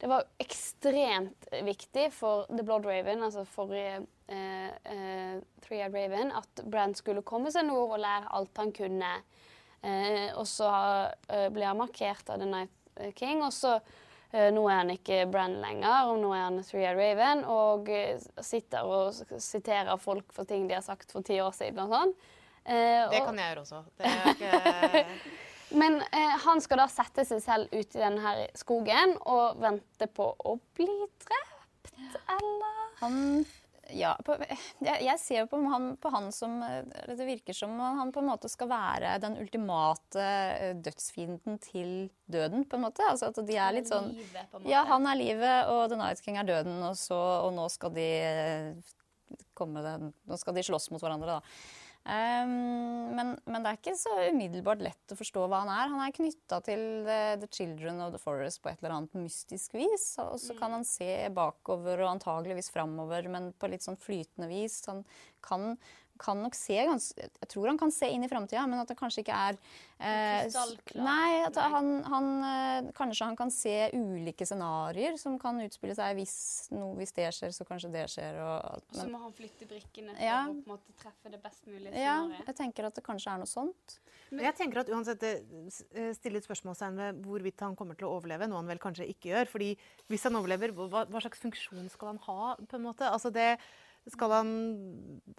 det 0.00 0.10
var 0.10 0.26
ekstremt 0.42 1.48
viktig 1.66 2.10
for 2.14 2.46
The 2.50 2.64
Blood 2.66 2.86
Raven, 2.88 3.24
altså 3.26 3.46
forrige 3.48 4.02
uh, 4.30 4.70
uh, 4.92 5.36
Three-Eyed 5.64 5.94
Raven, 5.94 6.32
at 6.36 6.64
Bran 6.64 6.94
skulle 6.98 7.24
komme 7.26 7.52
seg 7.54 7.68
nord 7.68 7.96
og 7.96 8.02
lære 8.04 8.32
alt 8.38 8.62
han 8.62 8.74
kunne. 8.76 9.12
og 10.34 10.46
så 10.48 10.68
ble 11.52 11.66
han 11.68 11.78
markert 11.78 12.30
av 12.32 12.40
The 12.40 12.46
Night 12.48 13.14
King. 13.14 13.42
og 13.44 13.52
så 13.52 13.76
Eh, 14.36 14.50
nå 14.52 14.64
er 14.68 14.80
han 14.82 14.90
ikke 14.90 15.20
Bran 15.30 15.54
lenger, 15.62 16.10
og 16.10 16.18
nå 16.20 16.32
er 16.34 16.42
han 16.48 16.58
Three-Eyed 16.60 16.98
Raven 16.98 17.44
og 17.48 17.90
eh, 17.92 18.18
sitter 18.42 18.84
og 18.84 19.14
siterer 19.42 19.94
folk 20.02 20.34
for 20.34 20.48
ting 20.48 20.66
de 20.68 20.76
har 20.76 20.84
sagt 20.84 21.14
for 21.14 21.24
ti 21.26 21.38
år 21.40 21.54
siden 21.56 21.84
og 21.86 21.94
sånn. 21.94 22.14
Eh, 22.66 23.06
det 23.12 23.22
kan 23.22 23.38
jeg 23.38 23.52
gjøre 23.52 23.62
også. 23.64 23.84
Ikke... 24.34 25.04
Men 25.76 26.00
eh, 26.00 26.34
han 26.46 26.62
skal 26.64 26.80
da 26.80 26.88
sette 26.90 27.26
seg 27.28 27.42
selv 27.44 27.74
ut 27.74 27.96
i 27.96 28.00
denne 28.00 28.32
skogen 28.56 29.16
og 29.28 29.60
vente 29.60 30.08
på 30.08 30.30
å 30.32 30.56
bli 30.76 30.96
drept, 31.26 31.92
eller? 32.32 32.82
Han 33.02 33.22
ja, 33.94 34.16
på, 34.26 34.34
jeg, 34.42 34.96
jeg, 35.04 35.18
ser 35.22 35.38
jo 35.44 35.46
på 35.52 35.60
han, 35.70 35.92
på 36.02 36.10
han, 36.10 36.32
som 36.34 36.56
Det 36.58 37.26
virker 37.28 37.54
som 37.54 37.76
han 37.78 38.10
på 38.10 38.18
en 38.18 38.28
måte 38.32 38.48
skal 38.50 38.70
være 38.72 39.12
den 39.22 39.36
ultimate 39.38 40.22
eh, 40.22 40.72
dødsfienden 40.82 41.60
til 41.62 41.92
døden, 42.26 42.64
på 42.66 42.78
en 42.78 42.86
måte. 42.88 43.06
Altså 43.06 43.30
at 43.30 43.38
de 43.46 43.58
er 43.60 43.76
litt 43.76 43.90
sånn 43.90 44.10
Ja, 44.66 44.82
han 44.90 45.06
er 45.06 45.20
livet, 45.20 45.70
og 45.70 45.86
The 45.92 46.00
Night 46.00 46.24
King 46.24 46.40
er 46.40 46.48
døden, 46.48 46.80
og, 46.82 46.96
så, 46.98 47.18
og 47.46 47.54
nå 47.54 47.68
skal 47.72 47.94
de 47.94 48.10
komme 49.56 49.84
den, 49.86 50.10
Nå 50.26 50.38
skal 50.40 50.56
de 50.56 50.66
slåss 50.66 50.90
mot 50.90 51.02
hverandre, 51.02 51.38
da. 51.38 51.84
Um, 52.06 53.10
men, 53.18 53.32
men, 53.50 53.64
det 53.64 53.70
er 53.70 53.78
ikke 53.80 53.96
så 53.98 54.12
umiddelbart 54.30 54.82
lett 54.84 55.10
å 55.10 55.18
forstå 55.18 55.42
hva 55.50 55.64
han 55.64 55.72
er. 55.74 55.90
Han 55.90 56.02
er 56.04 56.14
knytta 56.14 56.60
til 56.68 56.82
the, 57.06 57.18
the, 57.42 57.48
Children 57.50 57.98
of 58.04 58.12
the 58.14 58.20
Forest 58.22 58.60
på 58.62 58.70
et 58.70 58.78
eller 58.78 58.94
annet 58.94 59.16
mystisk 59.18 59.74
vis. 59.74 60.12
Og 60.22 60.38
så 60.38 60.54
kan 60.58 60.76
han 60.76 60.86
se 60.86 61.10
bakover 61.34 62.04
og 62.04 62.12
antageligvis 62.12 62.70
framover, 62.70 63.26
men 63.32 63.50
på 63.58 63.72
litt 63.72 63.82
sånn 63.86 63.98
flytende 63.98 64.46
vis. 64.52 64.78
Han 64.86 65.02
kan 65.42 65.74
kan 66.20 66.40
nok 66.42 66.56
se 66.56 66.76
Jeg 66.76 67.48
tror 67.50 67.70
han 67.70 67.78
kan 67.80 67.92
se 67.94 68.08
inn 68.12 68.24
i 68.24 68.30
framtida, 68.30 68.64
men 68.68 68.82
at 68.82 68.90
det 68.90 68.96
kanskje 68.98 69.22
ikke 69.24 69.36
er 69.36 69.58
eh, 69.98 70.48
Nei, 70.98 71.42
at 71.46 71.58
han, 71.60 71.90
han, 72.06 72.30
eh, 72.50 72.90
kanskje 72.96 73.28
han 73.30 73.38
kan 73.38 73.52
se 73.54 73.74
ulike 73.96 74.46
scenarioer 74.48 75.18
som 75.20 75.38
kan 75.40 75.60
utspille 75.64 75.96
seg. 75.98 76.16
Hvis, 76.18 76.36
no, 76.74 76.92
hvis 76.98 77.14
det 77.16 77.28
skjer, 77.36 77.54
så 77.54 77.68
kanskje 77.68 77.92
det 77.94 78.06
skjer. 78.12 78.40
Og, 78.42 78.82
og 78.82 78.98
så 79.00 79.08
må 79.10 79.22
han 79.22 79.36
flytte 79.36 79.68
brikkene 79.70 80.16
for 80.16 80.26
ja. 80.26 80.42
å 80.44 80.52
på 80.52 80.58
en 80.58 80.74
måte 80.74 80.98
treffe 81.00 81.32
det 81.32 81.42
best 81.44 81.64
mulige 81.68 81.92
scenarioet. 81.94 82.36
Ja, 82.40 82.48
jeg 82.50 82.60
tenker 82.62 82.90
at 82.90 82.98
det 82.98 83.06
kanskje 83.06 83.34
er 83.36 83.42
noe 83.44 83.50
sånt. 83.50 83.98
Men 84.32 84.48
jeg 84.48 84.56
tenker 84.58 84.82
at 84.82 84.90
uansett 84.90 85.22
det 85.22 85.32
eh, 85.94 86.10
stiller 86.16 86.42
seg 86.42 86.50
spørsmålstegn 86.50 86.98
ved 86.98 87.20
hvorvidt 87.26 87.62
han 87.62 87.76
kommer 87.78 87.98
til 87.98 88.08
å 88.08 88.16
overleve, 88.16 88.48
noe 88.50 88.58
han 88.62 88.70
vel 88.70 88.82
kanskje 88.82 89.06
ikke 89.12 89.30
gjør. 89.30 89.50
fordi 89.50 89.72
hvis 90.10 90.26
han 90.26 90.38
overlever, 90.38 90.74
hva, 90.74 91.04
hva 91.06 91.22
slags 91.22 91.42
funksjon 91.42 91.90
skal 91.92 92.14
han 92.14 92.22
ha? 92.26 92.54
på 92.58 92.78
en 92.78 92.86
måte? 92.86 93.06
Altså 93.06 93.30
det 93.34 93.56
han 94.14 94.50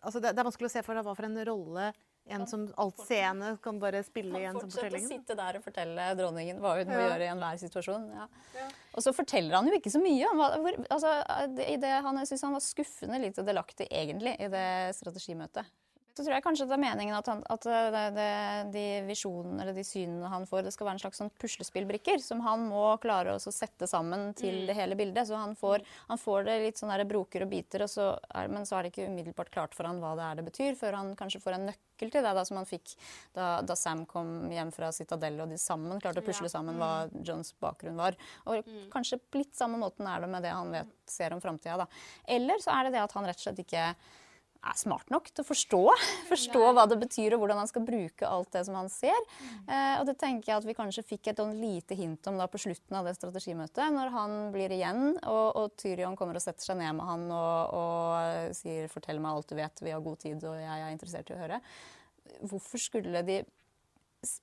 altså 0.02 0.19
det, 0.19 0.34
det, 0.34 0.41
er 0.41 0.48
vanskelig 0.48 0.69
å 0.69 0.76
se 0.76 0.84
for 0.85 0.98
deg 0.98 1.07
hva 1.07 1.15
for 1.18 1.27
en 1.27 1.39
rolle 1.48 1.91
en 2.27 2.48
som 2.48 2.65
altseende 2.76 3.53
kan 3.64 3.80
bare 3.80 4.02
spille 4.03 4.39
i 4.41 4.48
en 4.48 4.57
sånn 4.57 4.72
fortelling. 4.72 5.06
Han 5.06 5.07
fortsetter 5.07 5.15
å 5.15 5.22
sitte 5.23 5.38
der 5.39 5.60
og 5.60 5.64
fortelle 5.64 6.07
dronningen 6.19 6.60
hva 6.60 6.73
hun 6.76 6.91
må 6.91 6.99
gjøre 6.99 7.23
i 7.23 7.30
enhver 7.31 7.61
situasjon. 7.61 8.07
Ja. 8.18 8.27
Ja. 8.57 8.68
Og 8.98 9.06
så 9.06 9.14
forteller 9.15 9.56
han 9.56 9.69
jo 9.69 9.77
ikke 9.77 9.94
så 9.94 10.02
mye. 10.03 10.27
Han, 10.27 10.41
var, 10.41 10.57
hvor, 10.64 10.80
altså, 10.98 11.14
det, 11.56 11.94
han, 12.07 12.19
jeg 12.19 12.31
syns 12.31 12.45
han 12.49 12.57
var 12.57 12.65
skuffende 12.65 13.22
lite 13.23 13.45
delaktig 13.48 13.88
egentlig 13.88 14.35
i 14.44 14.49
det 14.52 14.68
strategimøtet. 14.99 15.72
Så 16.18 16.23
tror 16.26 16.34
jeg 16.34 16.44
kanskje 16.45 16.65
det 16.65 16.73
er 16.73 16.81
meningen 16.81 17.14
at, 17.14 17.27
han, 17.30 17.44
at 17.53 17.65
det, 17.68 18.03
det, 18.15 18.30
de 18.73 18.85
visjonene 19.06 19.61
eller 19.61 19.77
de 19.77 19.84
synene 19.85 20.31
han 20.31 20.48
får, 20.49 20.64
det 20.65 20.73
skal 20.73 20.88
være 20.88 20.98
en 20.98 21.03
slags 21.03 21.22
sånn 21.22 21.30
puslespillbrikker 21.38 22.22
som 22.23 22.41
han 22.41 22.65
må 22.72 22.88
klare 23.03 23.35
å 23.38 23.53
sette 23.53 23.85
sammen 23.89 24.31
til 24.38 24.64
det 24.65 24.76
hele 24.77 24.98
bildet. 24.98 25.30
Så 25.30 25.38
han 25.38 25.53
får, 25.60 25.85
han 26.10 26.22
får 26.22 26.48
det 26.49 26.57
litt 26.65 26.81
sånn 26.81 26.95
broker 27.07 27.45
og 27.45 27.52
biter, 27.52 27.85
og 27.85 27.91
så 27.91 28.10
er, 28.34 28.49
men 28.49 28.65
så 28.65 28.80
er 28.80 28.88
det 28.88 28.94
ikke 28.95 29.07
umiddelbart 29.11 29.53
klart 29.53 29.77
for 29.77 29.85
han 29.85 30.02
hva 30.02 30.15
det 30.18 30.26
er 30.26 30.41
det 30.41 30.48
betyr, 30.49 30.80
før 30.80 30.98
han 30.98 31.14
kanskje 31.19 31.44
får 31.44 31.60
en 31.60 31.69
nøkkel 31.69 32.11
til 32.14 32.26
det 32.26 32.35
da, 32.39 32.45
som 32.48 32.57
han 32.60 32.69
fikk 32.69 32.98
da, 33.38 33.48
da 33.61 33.77
Sam 33.77 34.06
kom 34.10 34.52
hjem 34.53 34.73
fra 34.73 34.91
Citadel 34.95 35.41
og 35.45 35.53
de 35.53 35.61
sammen 35.61 36.02
klarte 36.02 36.23
å 36.23 36.26
pusle 36.26 36.49
sammen 36.52 36.81
hva 36.81 36.91
Johns 37.22 37.53
bakgrunn 37.61 37.99
var. 38.02 38.18
Og 38.49 38.65
kanskje 38.94 39.22
litt 39.38 39.53
samme 39.57 39.80
måten 39.81 40.10
er 40.10 40.26
det 40.26 40.31
med 40.34 40.45
det 40.45 40.53
han 40.56 40.73
vet, 40.73 40.95
ser 41.06 41.35
om 41.35 41.44
framtida. 41.44 41.85
Eller 42.26 42.64
så 42.64 42.73
er 42.73 42.88
det 42.88 42.98
det 42.98 43.06
at 43.06 43.14
han 43.18 43.30
rett 43.30 43.39
og 43.39 43.48
slett 43.49 43.68
ikke 43.68 43.91
er 44.68 44.80
smart 44.80 45.10
nok 45.14 45.30
til 45.31 45.44
å 45.44 45.48
forstå, 45.48 45.81
forstå 46.30 46.64
hva 46.76 46.85
det 46.89 46.99
betyr 47.02 47.35
og 47.35 47.44
hvordan 47.44 47.61
han 47.61 47.69
skal 47.69 47.85
bruke 47.88 48.27
alt 48.27 48.52
det 48.56 48.64
som 48.68 48.77
han 48.77 48.91
ser. 48.91 49.18
Eh, 49.65 49.95
og 49.99 50.06
det 50.10 50.18
tenker 50.22 50.52
jeg 50.52 50.61
at 50.61 50.68
vi 50.68 50.77
kanskje 50.77 51.06
fikk 51.07 51.31
et 51.31 51.41
sånn 51.41 51.56
lite 51.60 51.98
hint 51.98 52.27
om 52.30 52.39
da 52.39 52.49
på 52.52 52.61
slutten 52.61 52.99
av 52.99 53.07
det 53.07 53.15
strategimøtet, 53.18 53.91
når 53.95 54.14
han 54.15 54.38
blir 54.56 54.73
igjen 54.76 55.03
og, 55.18 55.45
og 55.60 55.76
Tyrion 55.80 56.18
kommer 56.19 56.39
og 56.39 56.44
setter 56.44 56.72
seg 56.72 56.80
ned 56.81 56.98
med 56.99 57.07
han 57.07 57.27
og, 57.31 57.77
og 57.81 58.57
sier 58.57 58.89
'fortell 58.91 59.22
meg 59.23 59.34
alt 59.34 59.52
du 59.52 59.57
vet, 59.60 59.84
vi 59.84 59.94
har 59.94 60.03
god 60.03 60.19
tid 60.23 60.44
og 60.48 60.57
jeg 60.60 60.81
er 60.81 60.94
interessert 60.94 61.31
i 61.31 61.38
å 61.38 61.41
høre'. 61.44 61.61
Hvorfor 62.44 62.81
skulle 62.81 63.23
de 63.26 63.41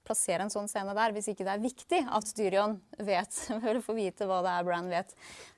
plassere 0.07 0.45
en 0.45 0.53
sånn 0.53 0.69
scene 0.71 0.95
der 0.97 1.15
hvis 1.15 1.29
ikke 1.33 1.45
det 1.47 1.55
er 1.57 1.63
viktig 1.63 2.01
at 2.17 2.31
Tyrion 2.37 2.79
vet, 2.99 3.41
eller 3.57 3.83
får 3.85 3.99
vite 3.99 4.29
hva 4.31 4.41
det 4.47 4.55
er 4.55 4.69
Bran 4.69 4.91
vet? 4.93 5.15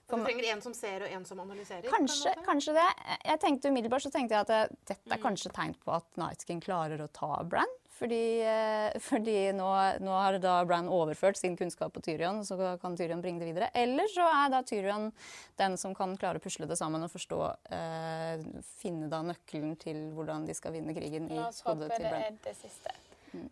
Så 0.07 0.19
du 0.20 0.23
trenger 0.23 0.51
en 0.53 0.62
som 0.62 0.74
ser 0.77 1.03
og 1.03 1.15
en 1.16 1.24
som 1.27 1.41
analyserer? 1.43 1.89
Kanskje, 1.91 2.35
kanskje 2.47 2.77
det. 2.77 2.87
Jeg 3.27 3.41
tenkte 3.43 3.73
umiddelbart 3.73 4.07
så 4.07 4.12
tenkte 4.15 4.37
jeg 4.37 4.47
at 4.47 4.77
dette 4.87 5.16
er 5.16 5.23
kanskje 5.23 5.51
tegn 5.55 5.74
på 5.83 5.97
at 5.97 6.07
Night 6.20 6.47
King 6.47 6.62
klarer 6.62 7.03
å 7.03 7.09
ta 7.11 7.43
Bran. 7.43 7.73
Fordi, 7.97 8.43
eh, 8.45 8.99
fordi 9.01 9.53
nå, 9.57 9.66
nå 10.05 10.16
har 10.20 10.37
da 10.39 10.59
Bran 10.69 10.91
overført 10.93 11.39
sin 11.41 11.57
kunnskap 11.57 11.95
på 11.95 12.03
Tyrion, 12.05 12.43
så 12.45 12.77
kan 12.83 12.97
Tyrion 12.97 13.23
bringe 13.24 13.41
det 13.41 13.49
videre. 13.49 13.70
Eller 13.74 14.11
så 14.12 14.27
er 14.28 14.53
da 14.53 14.61
Tyrion 14.69 15.09
den 15.57 15.78
som 15.81 15.97
kan 15.97 16.12
klare 16.20 16.39
å 16.39 16.45
pusle 16.45 16.69
det 16.69 16.77
sammen 16.77 17.07
og 17.07 17.12
forstå 17.15 17.41
eh, 17.73 18.45
Finne 18.77 19.09
da 19.11 19.23
nøkkelen 19.24 19.74
til 19.81 20.11
hvordan 20.15 20.45
de 20.47 20.55
skal 20.55 20.77
vinne 20.77 20.95
krigen 20.95 21.31
i 21.33 21.41
La 21.41 21.49
oss 21.49 21.65
hodet 21.65 21.89
håpe 21.89 21.99
til 22.03 22.11
det 22.12 22.23
er 22.28 22.41
det 22.45 22.57
siste. 22.61 22.93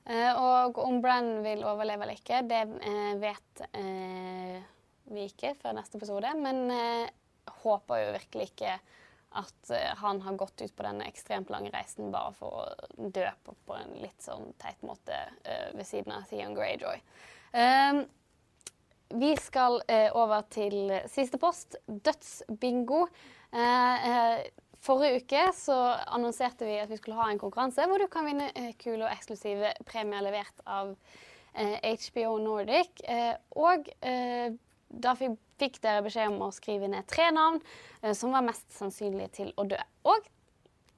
Eh, 0.05 0.39
og 0.39 0.79
om 0.79 1.01
Bran 1.03 1.39
vil 1.45 1.65
overleve 1.67 2.05
eller 2.05 2.21
ikke, 2.21 2.45
det 2.49 2.63
eh, 2.85 3.17
vet 3.21 3.65
eh, 3.73 4.74
vi 5.13 5.29
ikke 5.29 5.55
før 5.61 5.77
neste 5.79 5.99
episode. 6.01 6.31
Men 6.41 6.67
eh, 6.73 7.09
håper 7.65 8.05
jo 8.05 8.13
virkelig 8.19 8.51
ikke 8.53 8.79
at 9.35 9.71
eh, 9.71 9.93
han 10.01 10.21
har 10.23 10.39
gått 10.39 10.63
ut 10.63 10.75
på 10.77 10.87
denne 10.87 11.07
ekstremt 11.11 11.51
lange 11.53 11.73
reisen 11.75 12.13
bare 12.15 12.35
for 12.39 12.61
å 12.63 13.09
dø 13.15 13.27
på, 13.45 13.55
på 13.67 13.79
en 13.79 13.97
litt 14.03 14.23
sånn 14.23 14.53
teit 14.63 14.83
måte 14.87 15.17
eh, 15.43 15.71
ved 15.75 15.87
siden 15.89 16.15
av 16.15 16.29
Theon 16.31 16.55
Greyjoy. 16.57 17.01
Um, 17.55 18.05
vi 19.15 19.35
skal 19.39 19.81
eh, 19.91 20.09
over 20.17 20.47
til 20.51 20.91
siste 21.11 21.39
post, 21.39 21.77
dødsbingo. 21.87 23.05
Eh, 23.55 24.47
forrige 24.83 25.21
uke 25.23 25.45
så 25.55 25.77
annonserte 26.17 26.67
vi 26.67 26.81
at 26.83 26.91
vi 26.91 26.99
skulle 26.99 27.19
ha 27.21 27.29
en 27.31 27.39
konkurranse 27.41 27.87
hvor 27.89 28.03
du 28.03 28.09
kan 28.11 28.27
vinne 28.27 28.51
kule 28.81 29.05
og 29.05 29.13
eksklusive 29.13 29.71
premier 29.87 30.25
levert 30.25 30.67
av 30.67 30.97
HBO 31.55 32.35
Nordic. 32.43 33.05
Og 33.55 33.87
da 35.03 35.15
fikk, 35.19 35.39
fikk 35.61 35.81
dere 35.85 36.05
beskjed 36.05 36.33
om 36.33 36.47
å 36.47 36.53
skrive 36.55 36.91
ned 36.91 37.07
tre 37.11 37.31
navn 37.35 37.61
eh, 38.03 38.13
som 38.17 38.35
var 38.35 38.47
mest 38.47 38.67
sannsynlige 38.75 39.33
til 39.41 39.53
å 39.61 39.67
dø. 39.69 39.81
Og 40.11 40.29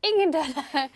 ingen 0.07 0.35
døde 0.35 0.87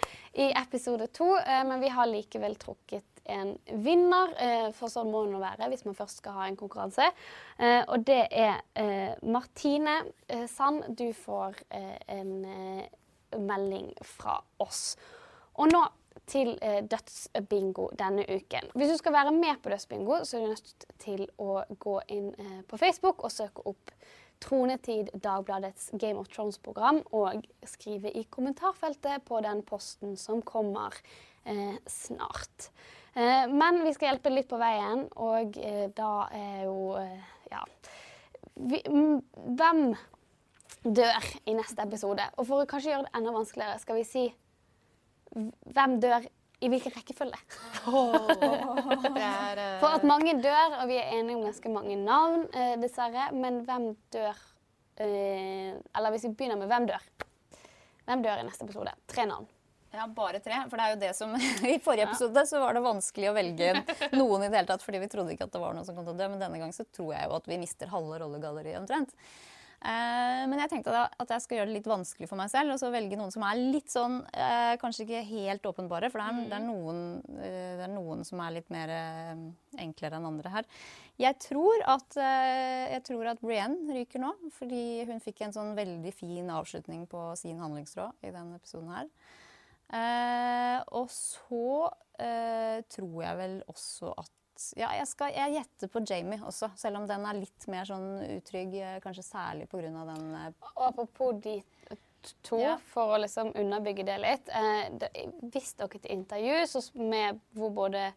i 0.45 0.51
episode 0.59 1.11
to, 1.17 1.33
eh, 1.41 1.63
men 1.69 1.83
vi 1.83 1.93
har 1.93 2.11
likevel 2.11 2.57
trukket 2.61 3.07
en 3.31 3.53
vinner, 3.85 4.33
eh, 4.43 4.69
for 4.75 4.91
sånn 4.91 5.11
må 5.13 5.23
det 5.29 5.43
være 5.43 5.71
hvis 5.71 5.85
man 5.87 5.99
først 5.99 6.23
skal 6.23 6.39
ha 6.39 6.49
en 6.49 6.59
konkurranse. 6.59 7.11
Og 7.61 8.07
det 8.09 8.23
er 8.33 8.63
Martine 9.23 10.01
Sand. 10.51 10.97
Du 10.97 11.13
får 11.15 11.61
en 11.71 12.33
melding 13.37 13.93
fra 14.03 14.41
oss. 14.65 14.97
Og 15.61 15.69
nå 15.71 15.85
til 16.31 16.55
eh, 16.63 16.81
dødsbingo 16.87 17.91
denne 17.99 18.25
uken. 18.29 18.71
Hvis 18.79 18.95
du 18.95 18.97
skal 19.01 19.17
være 19.17 19.35
med 19.35 19.61
på 19.63 19.73
dødsbingo, 19.73 20.23
så 20.25 20.39
er 20.39 20.47
du 20.47 20.55
nødt 20.55 20.89
til 21.03 21.27
å 21.43 21.63
gå 21.83 21.97
inn 22.15 22.31
eh, 22.39 22.61
på 22.71 22.79
Facebook 22.81 23.25
og 23.27 23.35
søke 23.35 23.67
opp 23.71 23.95
Tronetid, 24.41 25.11
Dagbladets 25.21 25.91
Game 26.01 26.19
of 26.19 26.31
Thrones-program, 26.33 27.03
og 27.13 27.45
skrive 27.69 28.13
i 28.17 28.25
kommentarfeltet 28.33 29.27
på 29.29 29.41
den 29.45 29.61
posten 29.69 30.17
som 30.17 30.41
kommer 30.43 30.97
eh, 31.45 31.77
snart. 31.87 32.71
Eh, 33.15 33.47
men 33.51 33.83
vi 33.85 33.93
skal 33.95 34.13
hjelpe 34.15 34.33
litt 34.33 34.49
på 34.51 34.61
veien, 34.61 35.05
og 35.21 35.59
eh, 35.61 35.89
da 35.97 36.15
er 36.37 36.65
jo 36.69 36.95
eh, 37.01 37.19
Ja. 37.51 37.65
Vi, 38.61 38.81
hvem 38.85 39.95
dør 40.85 41.27
i 41.49 41.55
neste 41.57 41.83
episode? 41.83 42.27
Og 42.37 42.47
for 42.49 42.63
å 42.63 42.69
kanskje 42.69 42.93
gjøre 42.93 43.07
det 43.07 43.17
enda 43.17 43.33
vanskeligere, 43.35 43.81
skal 43.81 43.97
vi 43.97 44.05
si 44.05 44.25
hvem 45.31 45.97
dør 46.03 46.27
i 46.61 46.69
hvilken 46.69 46.93
rekkefølge? 46.93 47.39
Oh. 47.89 48.13
er, 49.17 49.61
For 49.81 49.95
at 49.97 50.05
mange 50.05 50.35
dør, 50.43 50.77
og 50.83 50.91
vi 50.91 50.99
er 51.01 51.15
enige 51.17 51.39
om 51.39 51.47
ganske 51.47 51.73
mange 51.73 51.97
navn, 51.97 52.45
eh, 52.53 52.75
dessverre. 52.81 53.31
Men 53.33 53.63
hvem 53.65 53.95
dør 54.13 54.37
eh, 55.01 55.73
Eller 55.97 56.13
hvis 56.13 56.29
vi 56.29 56.35
begynner 56.35 56.61
med 56.61 56.69
hvem 56.69 56.91
dør? 56.91 57.07
Hvem 58.05 58.27
dør 58.27 58.43
i 58.43 58.45
neste 58.49 58.67
episode? 58.67 58.93
Tre 59.09 59.25
navn. 59.31 59.49
Ja, 59.91 60.05
bare 60.07 60.39
tre. 60.39 60.61
For 60.71 60.79
det 60.79 60.85
er 60.85 60.93
jo 60.93 61.01
det 61.01 61.13
som 61.19 61.33
I 61.73 61.79
forrige 61.83 62.11
episode 62.11 62.45
så 62.47 62.61
var 62.63 62.77
det 62.77 62.85
vanskelig 62.85 63.31
å 63.31 63.37
velge 63.37 63.73
noen 64.13 64.45
i 64.45 64.51
det 64.51 64.61
hele 64.61 64.69
tatt, 64.69 64.85
fordi 64.85 65.01
vi 65.03 65.09
trodde 65.11 65.35
ikke 65.35 65.49
at 65.49 65.55
det 65.55 65.63
var 65.63 65.75
noen 65.75 65.89
som 65.89 65.97
kom 65.97 66.07
til 66.07 66.15
å 66.15 66.21
dø. 66.21 66.29
Men 66.31 66.43
denne 66.43 66.61
gang 66.61 66.75
så 66.77 66.87
tror 66.87 67.15
jeg 67.17 67.31
jo 67.31 67.39
at 67.41 67.49
vi 67.51 67.59
mister 67.63 67.91
halve 67.91 68.21
rollegalleriet 68.23 68.79
omtrent. 68.83 69.17
Eh, 69.81 70.43
men 70.51 70.61
jeg 70.61 70.71
tenkte 70.75 70.93
da 70.93 71.07
at 71.09 71.31
jeg 71.33 71.45
skal 71.45 71.57
gjøre 71.57 71.71
det 71.71 71.77
litt 71.79 71.89
vanskelig 71.89 72.29
for 72.29 72.37
meg 72.37 72.51
selv 72.53 72.75
og 72.75 72.81
så 72.83 72.91
velge 72.93 73.17
noen 73.17 73.33
som 73.33 73.47
er 73.49 73.57
litt 73.57 73.89
sånn 73.89 74.19
eh, 74.29 74.75
Kanskje 74.81 75.07
ikke 75.07 75.23
helt 75.31 75.69
åpenbare, 75.71 76.11
for 76.13 76.21
det 76.21 76.27
er, 76.29 76.51
det 76.51 76.59
er, 76.59 76.67
noen, 76.67 77.01
eh, 77.39 77.73
det 77.81 77.87
er 77.87 77.95
noen 77.95 78.27
som 78.29 78.43
er 78.45 78.59
litt 78.59 78.69
mer 78.73 78.93
enklere 79.81 80.21
enn 80.21 80.29
andre 80.29 80.53
her. 80.53 80.69
Jeg 81.21 81.37
tror 81.41 81.85
at, 81.89 82.17
jeg 82.17 83.03
tror 83.05 83.29
at 83.33 83.43
Brienne 83.45 83.93
ryker 83.93 84.23
nå, 84.23 84.31
fordi 84.57 85.05
hun 85.09 85.21
fikk 85.21 85.43
en 85.45 85.53
sånn 85.53 85.75
veldig 85.77 86.13
fin 86.17 86.49
avslutning 86.53 87.05
på 87.09 87.27
sin 87.41 87.61
handlingstråd 87.61 88.25
i 88.25 88.33
denne 88.33 88.57
episoden 88.61 88.93
her. 88.95 89.11
Eh, 89.91 90.79
og 90.95 91.09
så 91.11 91.89
eh, 92.23 92.79
tror 92.87 93.17
jeg 93.25 93.39
vel 93.41 93.57
også 93.73 94.13
at 94.23 94.31
Ja, 94.77 94.91
jeg, 94.99 95.07
skal, 95.09 95.33
jeg 95.37 95.55
gjetter 95.59 95.91
på 95.93 96.03
Jamie 96.09 96.41
også, 96.47 96.71
selv 96.79 97.01
om 97.01 97.07
den 97.09 97.25
er 97.27 97.39
litt 97.41 97.67
mer 97.73 97.89
sånn 97.89 98.09
utrygg, 98.39 98.75
eh, 98.81 98.99
kanskje 99.05 99.25
særlig 99.27 99.69
pga. 99.73 99.89
den 100.13 100.35
eh, 100.35 100.51
Og 100.77 100.83
apropos 100.91 101.33
de 101.43 101.61
to, 102.45 102.59
Ja. 102.61 102.75
for 102.93 103.15
å 103.17 103.21
liksom 103.23 103.55
underbygge 103.57 104.05
det 104.05 104.19
litt. 104.21 104.49
Eh, 104.53 105.25
hvis 105.55 105.73
dere 105.79 105.97
et 105.97 106.11
intervju 106.13 106.67
så, 106.69 106.83
med 107.01 107.41
hvor 107.57 107.71
både 107.73 108.13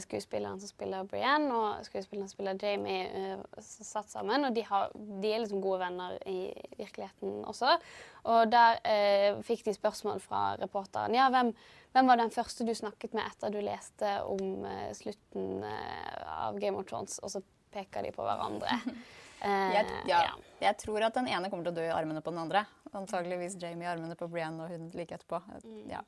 skuespilleren 0.00 0.56
som 0.60 0.70
spiller 0.70 1.04
Brienne 1.04 1.52
og 1.52 1.82
skuespilleren 1.84 2.28
som 2.30 2.38
spiller 2.38 2.56
Jamie 2.62 3.36
satt 3.60 4.08
sammen, 4.08 4.46
og 4.48 4.54
de, 4.56 4.62
har, 4.64 4.88
de 4.94 5.32
er 5.34 5.42
liksom 5.42 5.60
gode 5.60 5.82
venner 5.82 6.14
i 6.24 6.38
virkeligheten 6.78 7.42
også. 7.44 7.74
Og 8.32 8.50
der 8.54 8.78
eh, 8.88 9.42
fikk 9.44 9.66
de 9.66 9.74
spørsmål 9.76 10.22
fra 10.24 10.54
reporteren. 10.62 11.12
Ja, 11.18 11.28
hvem, 11.34 11.52
hvem 11.92 12.08
var 12.08 12.20
den 12.20 12.32
første 12.32 12.64
du 12.64 12.72
snakket 12.76 13.16
med 13.16 13.26
etter 13.28 13.52
du 13.52 13.60
leste 13.64 14.12
om 14.28 14.64
eh, 14.68 14.92
slutten 14.96 15.64
eh, 15.68 16.22
av 16.46 16.60
Game 16.60 16.80
of 16.80 16.88
Thrones? 16.88 17.18
Og 17.20 17.34
så 17.34 17.42
peker 17.72 18.06
de 18.06 18.14
på 18.14 18.28
hverandre. 18.28 18.78
Eh, 19.42 19.72
jeg, 19.74 19.86
ja, 20.06 20.20
jeg 20.62 20.76
tror 20.78 21.02
at 21.02 21.16
den 21.16 21.26
ene 21.26 21.48
kommer 21.50 21.66
til 21.66 21.72
å 21.72 21.78
dø 21.80 21.86
i 21.88 21.90
armene 21.90 22.20
på 22.22 22.30
den 22.30 22.44
andre. 22.44 22.60
Antageligvis 22.94 23.56
Jamie 23.58 23.88
i 23.88 23.90
armene 23.90 24.14
på 24.14 24.28
Brienne 24.30 24.62
og 24.62 24.70
hun 24.70 24.84
like 24.94 25.16
etterpå. 25.16 25.40
Ja. 25.90 25.98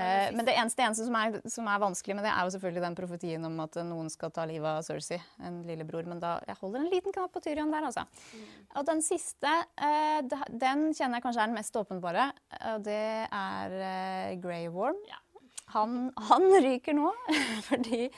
Eh, 0.00 0.28
men 0.32 0.46
det 0.46 0.54
eneste, 0.56 0.82
eneste 0.84 1.04
som, 1.06 1.16
er, 1.18 1.40
som 1.50 1.68
er 1.68 1.80
vanskelig 1.82 2.16
med 2.16 2.24
det, 2.24 2.32
er 2.32 2.46
jo 2.46 2.52
selvfølgelig 2.54 2.84
den 2.86 2.98
profetien 2.98 3.46
om 3.46 3.56
at 3.64 3.78
noen 3.86 4.10
skal 4.12 4.32
ta 4.34 4.46
livet 4.48 4.68
av 4.70 4.84
Cersei, 4.86 5.20
en 5.44 5.60
lillebror. 5.66 6.06
Men 6.08 6.22
da, 6.22 6.36
jeg 6.48 6.58
holder 6.62 6.84
en 6.84 6.92
liten 6.92 7.16
knapp 7.16 7.34
på 7.34 7.42
Tyrion 7.44 7.72
der, 7.74 7.88
altså. 7.90 8.06
Og 8.78 8.86
den 8.88 9.02
siste, 9.04 9.56
eh, 9.80 10.20
den 10.24 10.86
kjenner 10.94 11.18
jeg 11.18 11.26
kanskje 11.26 11.44
er 11.44 11.50
den 11.50 11.58
mest 11.58 11.80
åpenbare. 11.80 12.30
Og 12.74 12.86
det 12.86 13.02
er 13.26 13.76
eh, 13.90 14.38
Grey 14.40 14.70
Worm. 14.72 15.00
Han, 15.74 16.10
han 16.30 16.46
ryker 16.62 16.96
nå 16.96 17.10
fordi 17.68 18.08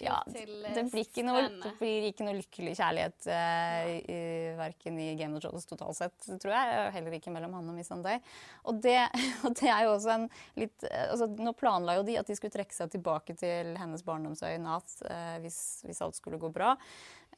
ja, 0.00 0.18
det 0.26 0.84
blir 0.90 1.04
ikke 1.04 1.24
noe, 1.26 1.44
det 1.62 1.72
blir 1.78 2.08
ikke 2.08 2.26
noe 2.26 2.36
lykkelig 2.38 2.74
kjærlighet 2.78 3.28
uh, 3.30 3.90
i, 4.10 4.18
verken 4.58 4.98
i 5.02 5.08
Game 5.18 5.36
of 5.38 5.44
Thrones 5.44 5.68
totalt 5.70 5.98
sett, 5.98 6.28
tror 6.42 6.54
jeg. 6.54 6.92
Heller 6.96 7.18
ikke 7.18 7.34
mellom 7.34 7.56
han 7.58 7.70
og 7.70 7.78
Miss 7.78 7.90
Sunday. 7.92 8.20
Og 8.68 8.80
det, 8.84 8.98
og 9.46 9.56
det 9.60 9.70
er 9.70 9.86
jo 9.86 9.96
også 9.96 10.14
en 10.14 10.28
litt 10.60 10.86
eh, 10.90 11.10
altså, 11.10 11.28
Nå 11.34 11.54
planla 11.58 11.98
jo 11.98 12.06
de 12.06 12.18
at 12.20 12.30
de 12.30 12.36
skulle 12.38 12.54
trekke 12.54 12.76
seg 12.76 12.92
tilbake 12.94 13.36
til 13.38 13.74
hennes 13.80 14.04
barndomsøy 14.06 14.56
Nath 14.62 15.02
uh, 15.06 15.36
hvis, 15.44 15.58
hvis 15.86 16.02
alt 16.04 16.18
skulle 16.18 16.40
gå 16.42 16.50
bra. 16.54 16.74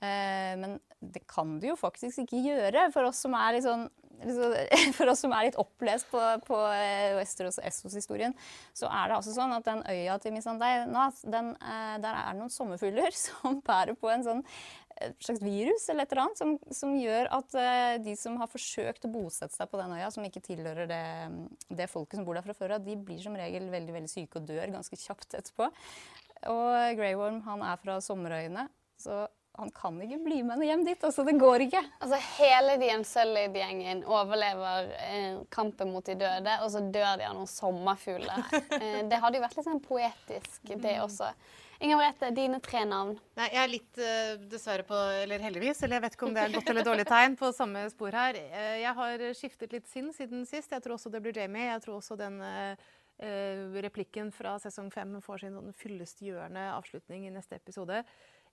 Eh, 0.01 0.57
men 0.61 0.79
det 1.01 1.23
kan 1.29 1.57
de 1.61 1.71
jo 1.71 1.77
faktisk 1.79 2.25
ikke 2.25 2.43
gjøre. 2.45 2.89
For 2.95 3.09
oss 3.09 3.23
som 3.25 3.37
er 3.39 3.57
litt 3.57 3.67
sånn 3.67 3.87
For 4.97 5.11
oss 5.13 5.23
som 5.25 5.35
er 5.37 5.49
litt 5.49 5.59
opplest 5.61 6.09
på, 6.13 6.23
på 6.47 6.63
eh, 6.73 7.17
Westeros 7.19 7.61
og 7.61 7.69
Essos-historien, 7.69 8.35
så 8.77 8.89
er 8.89 9.11
det 9.11 9.19
altså 9.19 9.35
sånn 9.37 9.55
at 9.57 9.67
den 9.67 9.85
øya 9.91 10.17
til 10.23 10.35
Missandei, 10.37 10.73
den, 10.87 11.53
der 11.61 12.11
er 12.11 12.33
det 12.33 12.41
noen 12.41 12.53
sommerfugler 12.53 13.15
som 13.27 13.61
bærer 13.67 13.97
på 13.99 14.11
en 14.13 14.27
sånn 14.27 14.45
et 14.97 15.13
slags 15.21 15.43
virus 15.45 15.91
eller 15.93 16.07
et 16.07 16.13
eller 16.15 16.23
annet 16.23 16.39
som, 16.41 16.53
som 16.73 16.95
gjør 16.97 17.27
at 17.37 17.57
de 18.01 18.15
som 18.17 18.39
har 18.41 18.49
forsøkt 18.49 19.05
å 19.05 19.11
bosette 19.13 19.53
seg 19.53 19.69
på 19.69 19.77
den 19.77 19.93
øya, 19.93 20.09
som 20.09 20.25
ikke 20.25 20.41
tilhører 20.41 20.89
det, 20.89 21.03
det 21.69 21.91
folket 21.93 22.17
som 22.17 22.25
bor 22.25 22.39
der 22.39 22.47
fra 22.47 22.57
før 22.57 22.79
av, 22.79 22.87
de 22.87 22.97
blir 22.97 23.21
som 23.21 23.37
regel 23.37 23.69
veldig 23.75 23.93
veldig 23.99 24.09
syke 24.09 24.41
og 24.41 24.49
dør 24.49 24.73
ganske 24.73 24.97
kjapt 25.03 25.37
etterpå. 25.37 25.69
Og 26.49 26.97
Grey 26.97 27.13
Worm 27.19 27.43
han 27.45 27.65
er 27.69 27.77
fra 27.83 27.99
sommerøyene, 28.05 28.67
så 28.97 29.27
han 29.59 29.71
kan 29.75 29.99
ikke 30.03 30.19
bli 30.25 30.41
med 30.43 30.57
henne 30.57 30.69
hjem 30.69 30.85
dit. 30.87 31.05
altså 31.05 31.25
Det 31.25 31.37
går 31.41 31.67
ikke. 31.67 31.83
Altså 32.05 32.19
Hele 32.37 32.77
de 32.81 32.91
Unsullied-gjengen 32.97 34.03
overlever 34.05 34.91
eh, 35.01 35.39
kampen 35.53 35.93
mot 35.95 36.07
de 36.07 36.17
døde, 36.21 36.57
og 36.63 36.73
så 36.73 36.83
dør 36.85 37.21
de 37.21 37.29
av 37.29 37.37
noen 37.37 37.51
sommerfugler. 37.51 38.51
eh, 38.81 39.05
det 39.09 39.21
hadde 39.23 39.41
jo 39.41 39.45
vært 39.47 39.57
litt 39.59 39.69
sånn 39.69 39.85
poetisk, 39.85 40.75
det 40.75 40.99
også. 41.05 41.31
Inger 41.81 41.99
Merete, 42.01 42.31
dine 42.33 42.61
tre 42.65 42.87
navn. 42.89 43.17
Nei, 43.37 43.49
Jeg 43.53 43.61
er 43.61 43.69
litt 43.69 43.99
uh, 44.01 44.45
dessverre 44.49 44.85
på, 44.89 44.97
eller 45.23 45.43
heldigvis, 45.45 45.83
eller 45.85 45.99
jeg 45.99 46.05
vet 46.07 46.15
ikke 46.17 46.29
om 46.29 46.37
det 46.37 46.45
er 46.47 46.55
godt 46.55 46.71
eller 46.73 46.87
dårlig 46.87 47.05
tegn, 47.09 47.37
på 47.37 47.51
samme 47.53 47.83
spor 47.93 48.17
her. 48.17 48.39
Uh, 48.49 48.77
jeg 48.81 48.95
har 49.01 49.25
skiftet 49.37 49.75
litt 49.77 49.91
sinn 49.91 50.09
siden 50.17 50.47
sist. 50.49 50.73
Jeg 50.73 50.85
tror 50.85 50.97
også 50.97 51.13
det 51.13 51.21
blir 51.25 51.37
Jamie. 51.37 51.69
Jeg 51.69 51.83
tror 51.85 51.99
også 51.99 52.17
den 52.17 52.41
uh, 52.41 52.73
replikken 53.85 54.33
fra 54.33 54.57
sesong 54.61 54.89
fem 54.93 55.19
får 55.25 55.45
sin 55.45 55.57
sånn 55.57 55.77
fyllestgjørende 55.77 56.65
avslutning 56.79 57.29
i 57.29 57.35
neste 57.35 57.61
episode. 57.61 58.03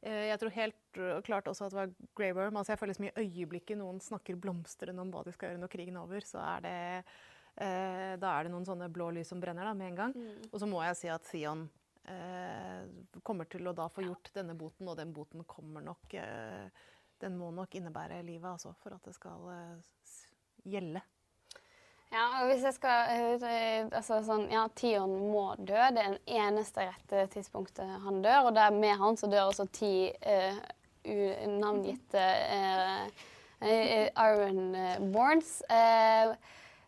Jeg 0.03 0.35
tror 0.39 0.51
helt 0.51 0.97
klart 1.23 1.47
også 1.47 1.67
at 1.67 1.71
det 1.71 1.77
var 1.79 1.91
Grey 2.17 2.33
Worm. 2.35 2.57
Altså 2.59 2.73
jeg 2.73 2.79
føler 2.81 2.91
liksom 2.91 3.05
I 3.07 3.21
øyeblikket 3.23 3.79
noen 3.79 4.01
snakker 4.03 4.35
blomstrende 4.35 4.99
om 4.99 5.13
hva 5.13 5.21
de 5.23 5.31
skal 5.31 5.53
gjøre 5.53 5.61
når 5.61 5.71
krigen 5.71 5.95
er 5.95 6.03
over, 6.03 6.25
så 6.27 6.41
er 6.43 6.65
det, 6.65 6.73
da 8.19 8.33
er 8.33 8.43
det 8.43 8.51
noen 8.51 8.67
sånne 8.67 8.89
blå 8.91 9.07
lys 9.15 9.31
som 9.31 9.39
brenner 9.39 9.69
da, 9.69 9.71
med 9.79 9.93
en 9.93 10.01
gang. 10.01 10.17
Mm. 10.17 10.49
Og 10.49 10.59
så 10.59 10.67
må 10.67 10.83
jeg 10.83 10.99
si 10.99 11.11
at 11.13 11.29
Sion 11.29 11.63
eh, 12.09 12.83
kommer 13.23 13.47
til 13.49 13.67
å 13.67 13.75
da 13.75 13.87
få 13.91 14.03
gjort 14.05 14.31
denne 14.35 14.55
boten, 14.59 14.89
og 14.89 14.99
den 14.99 15.13
boten 15.15 15.45
kommer 15.47 15.83
nok 15.85 16.17
eh, 16.19 16.67
Den 17.23 17.37
må 17.39 17.51
nok 17.55 17.75
innebære 17.79 18.23
livet, 18.27 18.49
altså, 18.49 18.73
for 18.83 18.95
at 18.97 19.05
det 19.07 19.15
skal 19.15 19.45
eh, 19.53 19.91
gjelde. 20.67 21.03
Ja, 22.13 22.27
og 22.39 22.51
hvis 22.51 22.61
jeg 22.61 22.75
skal 22.75 23.09
eh, 23.41 23.87
altså 23.89 24.19
sånn, 24.25 24.45
ja, 24.53 24.67
Tion 24.77 25.15
må 25.31 25.47
dø. 25.57 25.79
Det 25.95 26.03
er 26.03 26.13
det 26.13 26.37
eneste 26.37 26.85
rette 26.85 27.25
tidspunktet 27.33 27.89
han 28.05 28.21
dør. 28.21 28.49
Og 28.49 28.53
det 28.53 28.67
er 28.67 28.77
med 28.77 28.95
han 29.01 29.17
så 29.17 29.29
dør 29.31 29.49
også 29.49 29.65
ti 29.73 30.11
uh, 30.13 30.59
navngitte 31.49 32.27
uh, 32.53 33.07
uh, 33.65 34.07
Iron 34.29 35.09
Borns. 35.09 35.57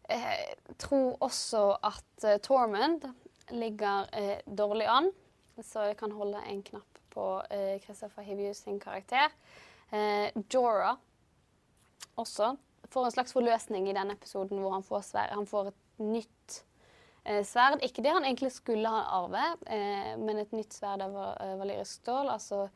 Jeg 0.06 0.78
tror 0.78 1.18
også 1.26 1.64
at 1.90 2.28
Tormund 2.46 3.08
ligger 3.50 4.10
eh, 4.14 4.38
dårlig 4.58 4.88
an, 4.90 5.10
så 5.64 5.90
jeg 5.90 5.98
kan 5.98 6.12
holde 6.12 6.42
en 6.50 6.62
knapp 6.64 7.02
på 7.14 7.26
eh, 7.52 7.82
Christopher 7.84 8.24
Hivius 8.24 8.64
sin 8.66 8.80
karakter. 8.80 9.34
Eh, 9.92 10.30
Jorah 10.54 10.98
også 12.16 12.56
får 12.96 13.10
en 13.10 13.18
slags 13.18 13.36
forløsning 13.36 13.90
i 13.90 13.98
denne 13.98 14.16
episoden 14.16 14.64
hvor 14.64 14.78
han 14.78 14.86
får, 14.86 15.06
sverd. 15.12 15.36
han 15.36 15.50
får 15.50 15.72
et 15.72 16.02
nytt 16.02 16.58
eh, 17.24 17.44
sverd. 17.46 17.84
Ikke 17.86 18.04
det 18.06 18.16
han 18.16 18.26
egentlig 18.26 18.54
skulle 18.56 18.92
ha 18.92 19.06
arve, 19.20 19.46
eh, 19.68 20.14
men 20.22 20.42
et 20.42 20.56
nytt 20.56 20.76
sverd 20.76 21.04
av 21.06 21.16
uh, 21.16 21.56
Valerisk 21.62 22.02
stål. 22.02 22.32
altså 22.34 22.68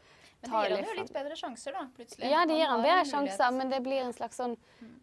men 0.41 0.51
det 0.51 0.59
gir 0.69 0.75
han 0.77 0.87
jo 0.87 1.01
litt 1.01 1.11
bedre 1.11 1.35
sjanser, 1.35 1.73
da, 1.75 1.81
plutselig. 1.95 2.29
Ja, 2.31 2.45
det 2.47 2.55
gir 2.55 2.69
han 2.71 2.83
bedre 2.83 3.01
sjanser, 3.09 3.49
men 3.51 3.71
det 3.73 3.81
blir 3.83 4.05
en 4.05 4.13
slags 4.15 4.39
sånn 4.39 4.55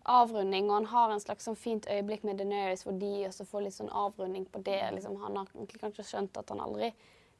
avrunding, 0.08 0.70
og 0.70 0.78
han 0.78 0.86
har 0.88 1.12
en 1.12 1.20
slags 1.20 1.44
sånn 1.44 1.58
fint 1.60 1.88
øyeblikk 1.92 2.24
med 2.24 2.40
Deneris 2.40 2.86
hvor 2.86 2.96
de 2.96 3.10
også 3.28 3.44
får 3.50 3.66
litt 3.66 3.76
sånn 3.76 3.92
avrunding 3.92 4.46
på 4.48 4.62
det. 4.64 4.80
Liksom, 4.96 5.18
han 5.20 5.36
har 5.42 5.50
kanskje 5.82 6.06
skjønt 6.08 6.40
at 6.40 6.54
han 6.54 6.62
aldri 6.64 6.88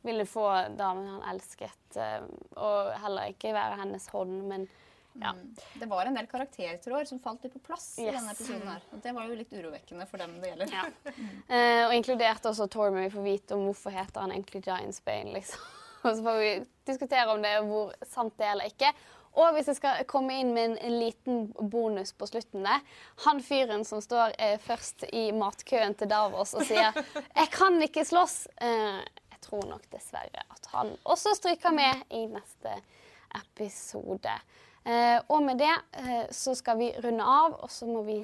ville 0.05 0.27
få 0.29 0.45
damen 0.77 1.09
han 1.15 1.25
elsket, 1.33 1.97
eh, 1.97 2.27
og 2.61 2.93
heller 3.01 3.33
ikke 3.33 3.55
være 3.57 3.81
hennes 3.81 4.11
hånd, 4.13 4.43
men 4.51 4.69
ja. 5.21 5.33
Mm. 5.33 5.57
Det 5.81 5.89
var 5.91 6.07
en 6.07 6.19
del 6.19 6.29
karaktertråder 6.31 7.09
som 7.09 7.21
falt 7.23 7.45
litt 7.47 7.55
på 7.57 7.63
plass 7.71 7.89
yes. 7.99 8.07
i 8.07 8.13
denne 8.13 8.35
episoden. 8.35 8.69
her. 8.69 8.85
Og 8.93 9.03
det 9.05 9.15
var 9.17 9.27
jo 9.31 9.39
litt 9.39 9.53
urovekkende 9.57 10.07
for 10.11 10.23
dem 10.23 10.37
det 10.43 10.53
gjelder. 10.53 10.73
Ja. 10.77 10.87
Uh, 11.51 11.83
og 11.89 11.97
inkludert 11.97 12.49
også 12.49 12.69
Tormy 12.73 13.07
Vi 13.07 13.15
får 13.17 13.27
vite 13.27 13.59
om 13.59 13.67
hvorfor 13.69 13.95
heter 13.95 14.25
han 14.25 14.35
egentlig 14.35 14.65
Giant 14.67 14.97
Spain, 14.97 15.33
liksom. 15.37 15.67
Og 16.07 16.13
så 16.15 16.23
får 16.23 16.39
vi 16.39 16.51
diskutere 16.87 17.33
om 17.33 17.43
det 17.43 17.51
er 17.57 17.65
hvor 17.67 17.95
sant 18.07 18.37
det 18.39 18.47
er 18.47 18.55
eller 18.55 18.71
ikke. 18.71 18.93
Og 19.37 19.53
hvis 19.53 19.69
jeg 19.69 19.79
skal 19.79 20.05
komme 20.09 20.39
inn 20.41 20.55
med 20.57 20.79
en 20.81 20.97
liten 21.01 21.43
bonus 21.71 22.15
på 22.17 22.29
slutten 22.31 22.65
der 22.65 22.81
Han 23.27 23.43
fyren 23.45 23.85
som 23.85 24.01
står 24.01 24.33
eh, 24.41 24.57
først 24.63 25.05
i 25.13 25.29
matkøen 25.37 25.97
til 25.99 26.09
Davos 26.09 26.55
og 26.57 26.65
sier 26.69 26.97
'Jeg 27.37 27.51
kan 27.53 27.81
ikke 27.83 28.07
slåss', 28.09 28.47
Uh, 28.57 29.05
jeg 29.37 29.41
tror 29.45 29.67
nok 29.69 29.83
dessverre 29.93 30.43
at 30.51 30.69
han 30.73 30.97
også 31.05 31.35
stryker 31.37 31.71
med 31.71 32.01
i 32.11 32.25
neste 32.27 32.73
episode. 33.37 34.33
Eh, 34.87 35.19
og 35.29 35.43
med 35.43 35.59
det 35.59 35.75
eh, 35.99 36.27
så 36.31 36.55
skal 36.55 36.79
vi 36.79 36.93
runde 37.03 37.27
av, 37.27 37.59
og 37.59 37.71
så 37.75 37.89
må 37.91 38.05
vi 38.07 38.21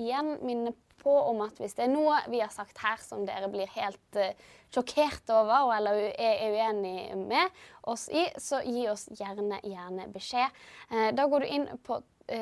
igjen 0.00 0.38
minne 0.40 0.72
på 1.02 1.12
om 1.28 1.42
at 1.44 1.58
hvis 1.60 1.76
det 1.76 1.84
er 1.84 1.92
noe 1.92 2.16
vi 2.32 2.40
har 2.40 2.52
sagt 2.52 2.80
her 2.80 2.96
som 3.04 3.26
dere 3.28 3.50
blir 3.52 3.68
helt 3.76 4.18
uh, 4.18 4.32
sjokkert 4.74 5.28
over 5.30 5.70
eller 5.76 6.00
er 6.18 6.40
uenig 6.50 7.12
med 7.20 7.60
oss 7.86 8.08
i, 8.08 8.24
så 8.42 8.62
gi 8.64 8.88
oss 8.90 9.04
gjerne, 9.14 9.60
gjerne 9.62 10.08
beskjed. 10.10 10.56
Da 11.14 11.28
går 11.30 11.44
du 11.44 11.52
inn 11.52 11.68
på 11.86 12.00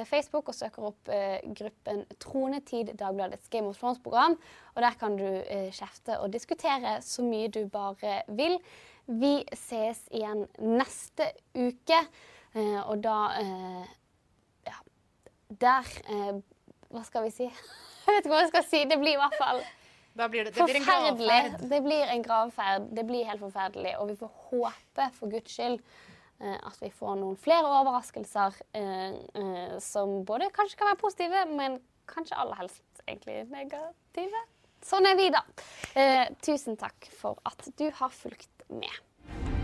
Facebook 0.08 0.48
og 0.48 0.56
søker 0.56 0.86
opp 0.88 1.10
gruppen 1.58 2.06
Tronetid, 2.22 2.94
Dagbladets 2.96 3.52
Game 3.52 3.68
of 3.68 3.76
Thrones-program. 3.76 4.38
Og 4.72 4.80
der 4.80 4.96
kan 4.96 5.18
du 5.20 5.28
kjefte 5.76 6.16
og 6.24 6.32
diskutere 6.32 6.96
så 7.04 7.26
mye 7.26 7.52
du 7.52 7.66
bare 7.68 8.22
vil. 8.32 8.56
Vi 9.04 9.34
ses 9.52 10.06
igjen 10.08 10.46
neste 10.64 11.28
uke, 11.52 12.00
og 12.54 13.00
da 13.02 13.18
Ja, 14.64 14.76
der 15.60 15.88
Hva 16.88 17.02
skal 17.06 17.26
vi 17.26 17.32
si? 17.34 17.48
Jeg 18.04 18.12
vet 18.12 18.26
ikke 18.26 18.34
hva 18.34 18.42
jeg 18.42 18.50
skal 18.52 18.64
si. 18.68 18.80
Det 18.84 18.98
blir 19.00 19.16
i 19.16 19.20
hvert 19.20 19.36
fall 19.40 19.62
blir 20.14 20.44
det, 20.44 20.54
det 20.54 20.64
blir 20.64 20.80
forferdelig. 20.80 21.68
det 21.70 21.80
blir 21.82 22.10
en 22.10 22.22
gravferd. 22.22 22.88
Det 22.96 23.04
blir 23.06 23.24
helt 23.26 23.40
forferdelig. 23.40 23.96
Og 23.98 24.08
vi 24.08 24.16
får 24.16 24.30
håpe, 24.50 25.08
for 25.18 25.30
guds 25.30 25.56
skyld, 25.56 25.80
eh, 26.40 26.54
at 26.54 26.78
vi 26.82 26.90
får 26.94 27.16
noen 27.18 27.36
flere 27.36 27.72
overraskelser 27.80 28.60
eh, 28.78 29.18
eh, 29.42 29.76
som 29.82 30.20
både 30.26 30.50
kanskje 30.54 30.78
kan 30.78 30.92
være 30.92 31.02
positive, 31.02 31.44
men 31.50 31.80
kanskje 32.10 32.38
aller 32.38 32.62
helst 32.62 33.04
egentlig 33.08 33.42
negative. 33.50 34.46
Sånn 34.84 35.08
er 35.08 35.16
vi, 35.16 35.30
da. 35.32 35.40
tusen 36.44 36.76
takk 36.76 37.08
for 37.16 37.40
at 37.48 37.70
du 37.80 37.88
har 37.88 38.12
fulgt 38.12 38.66
med. 38.68 39.63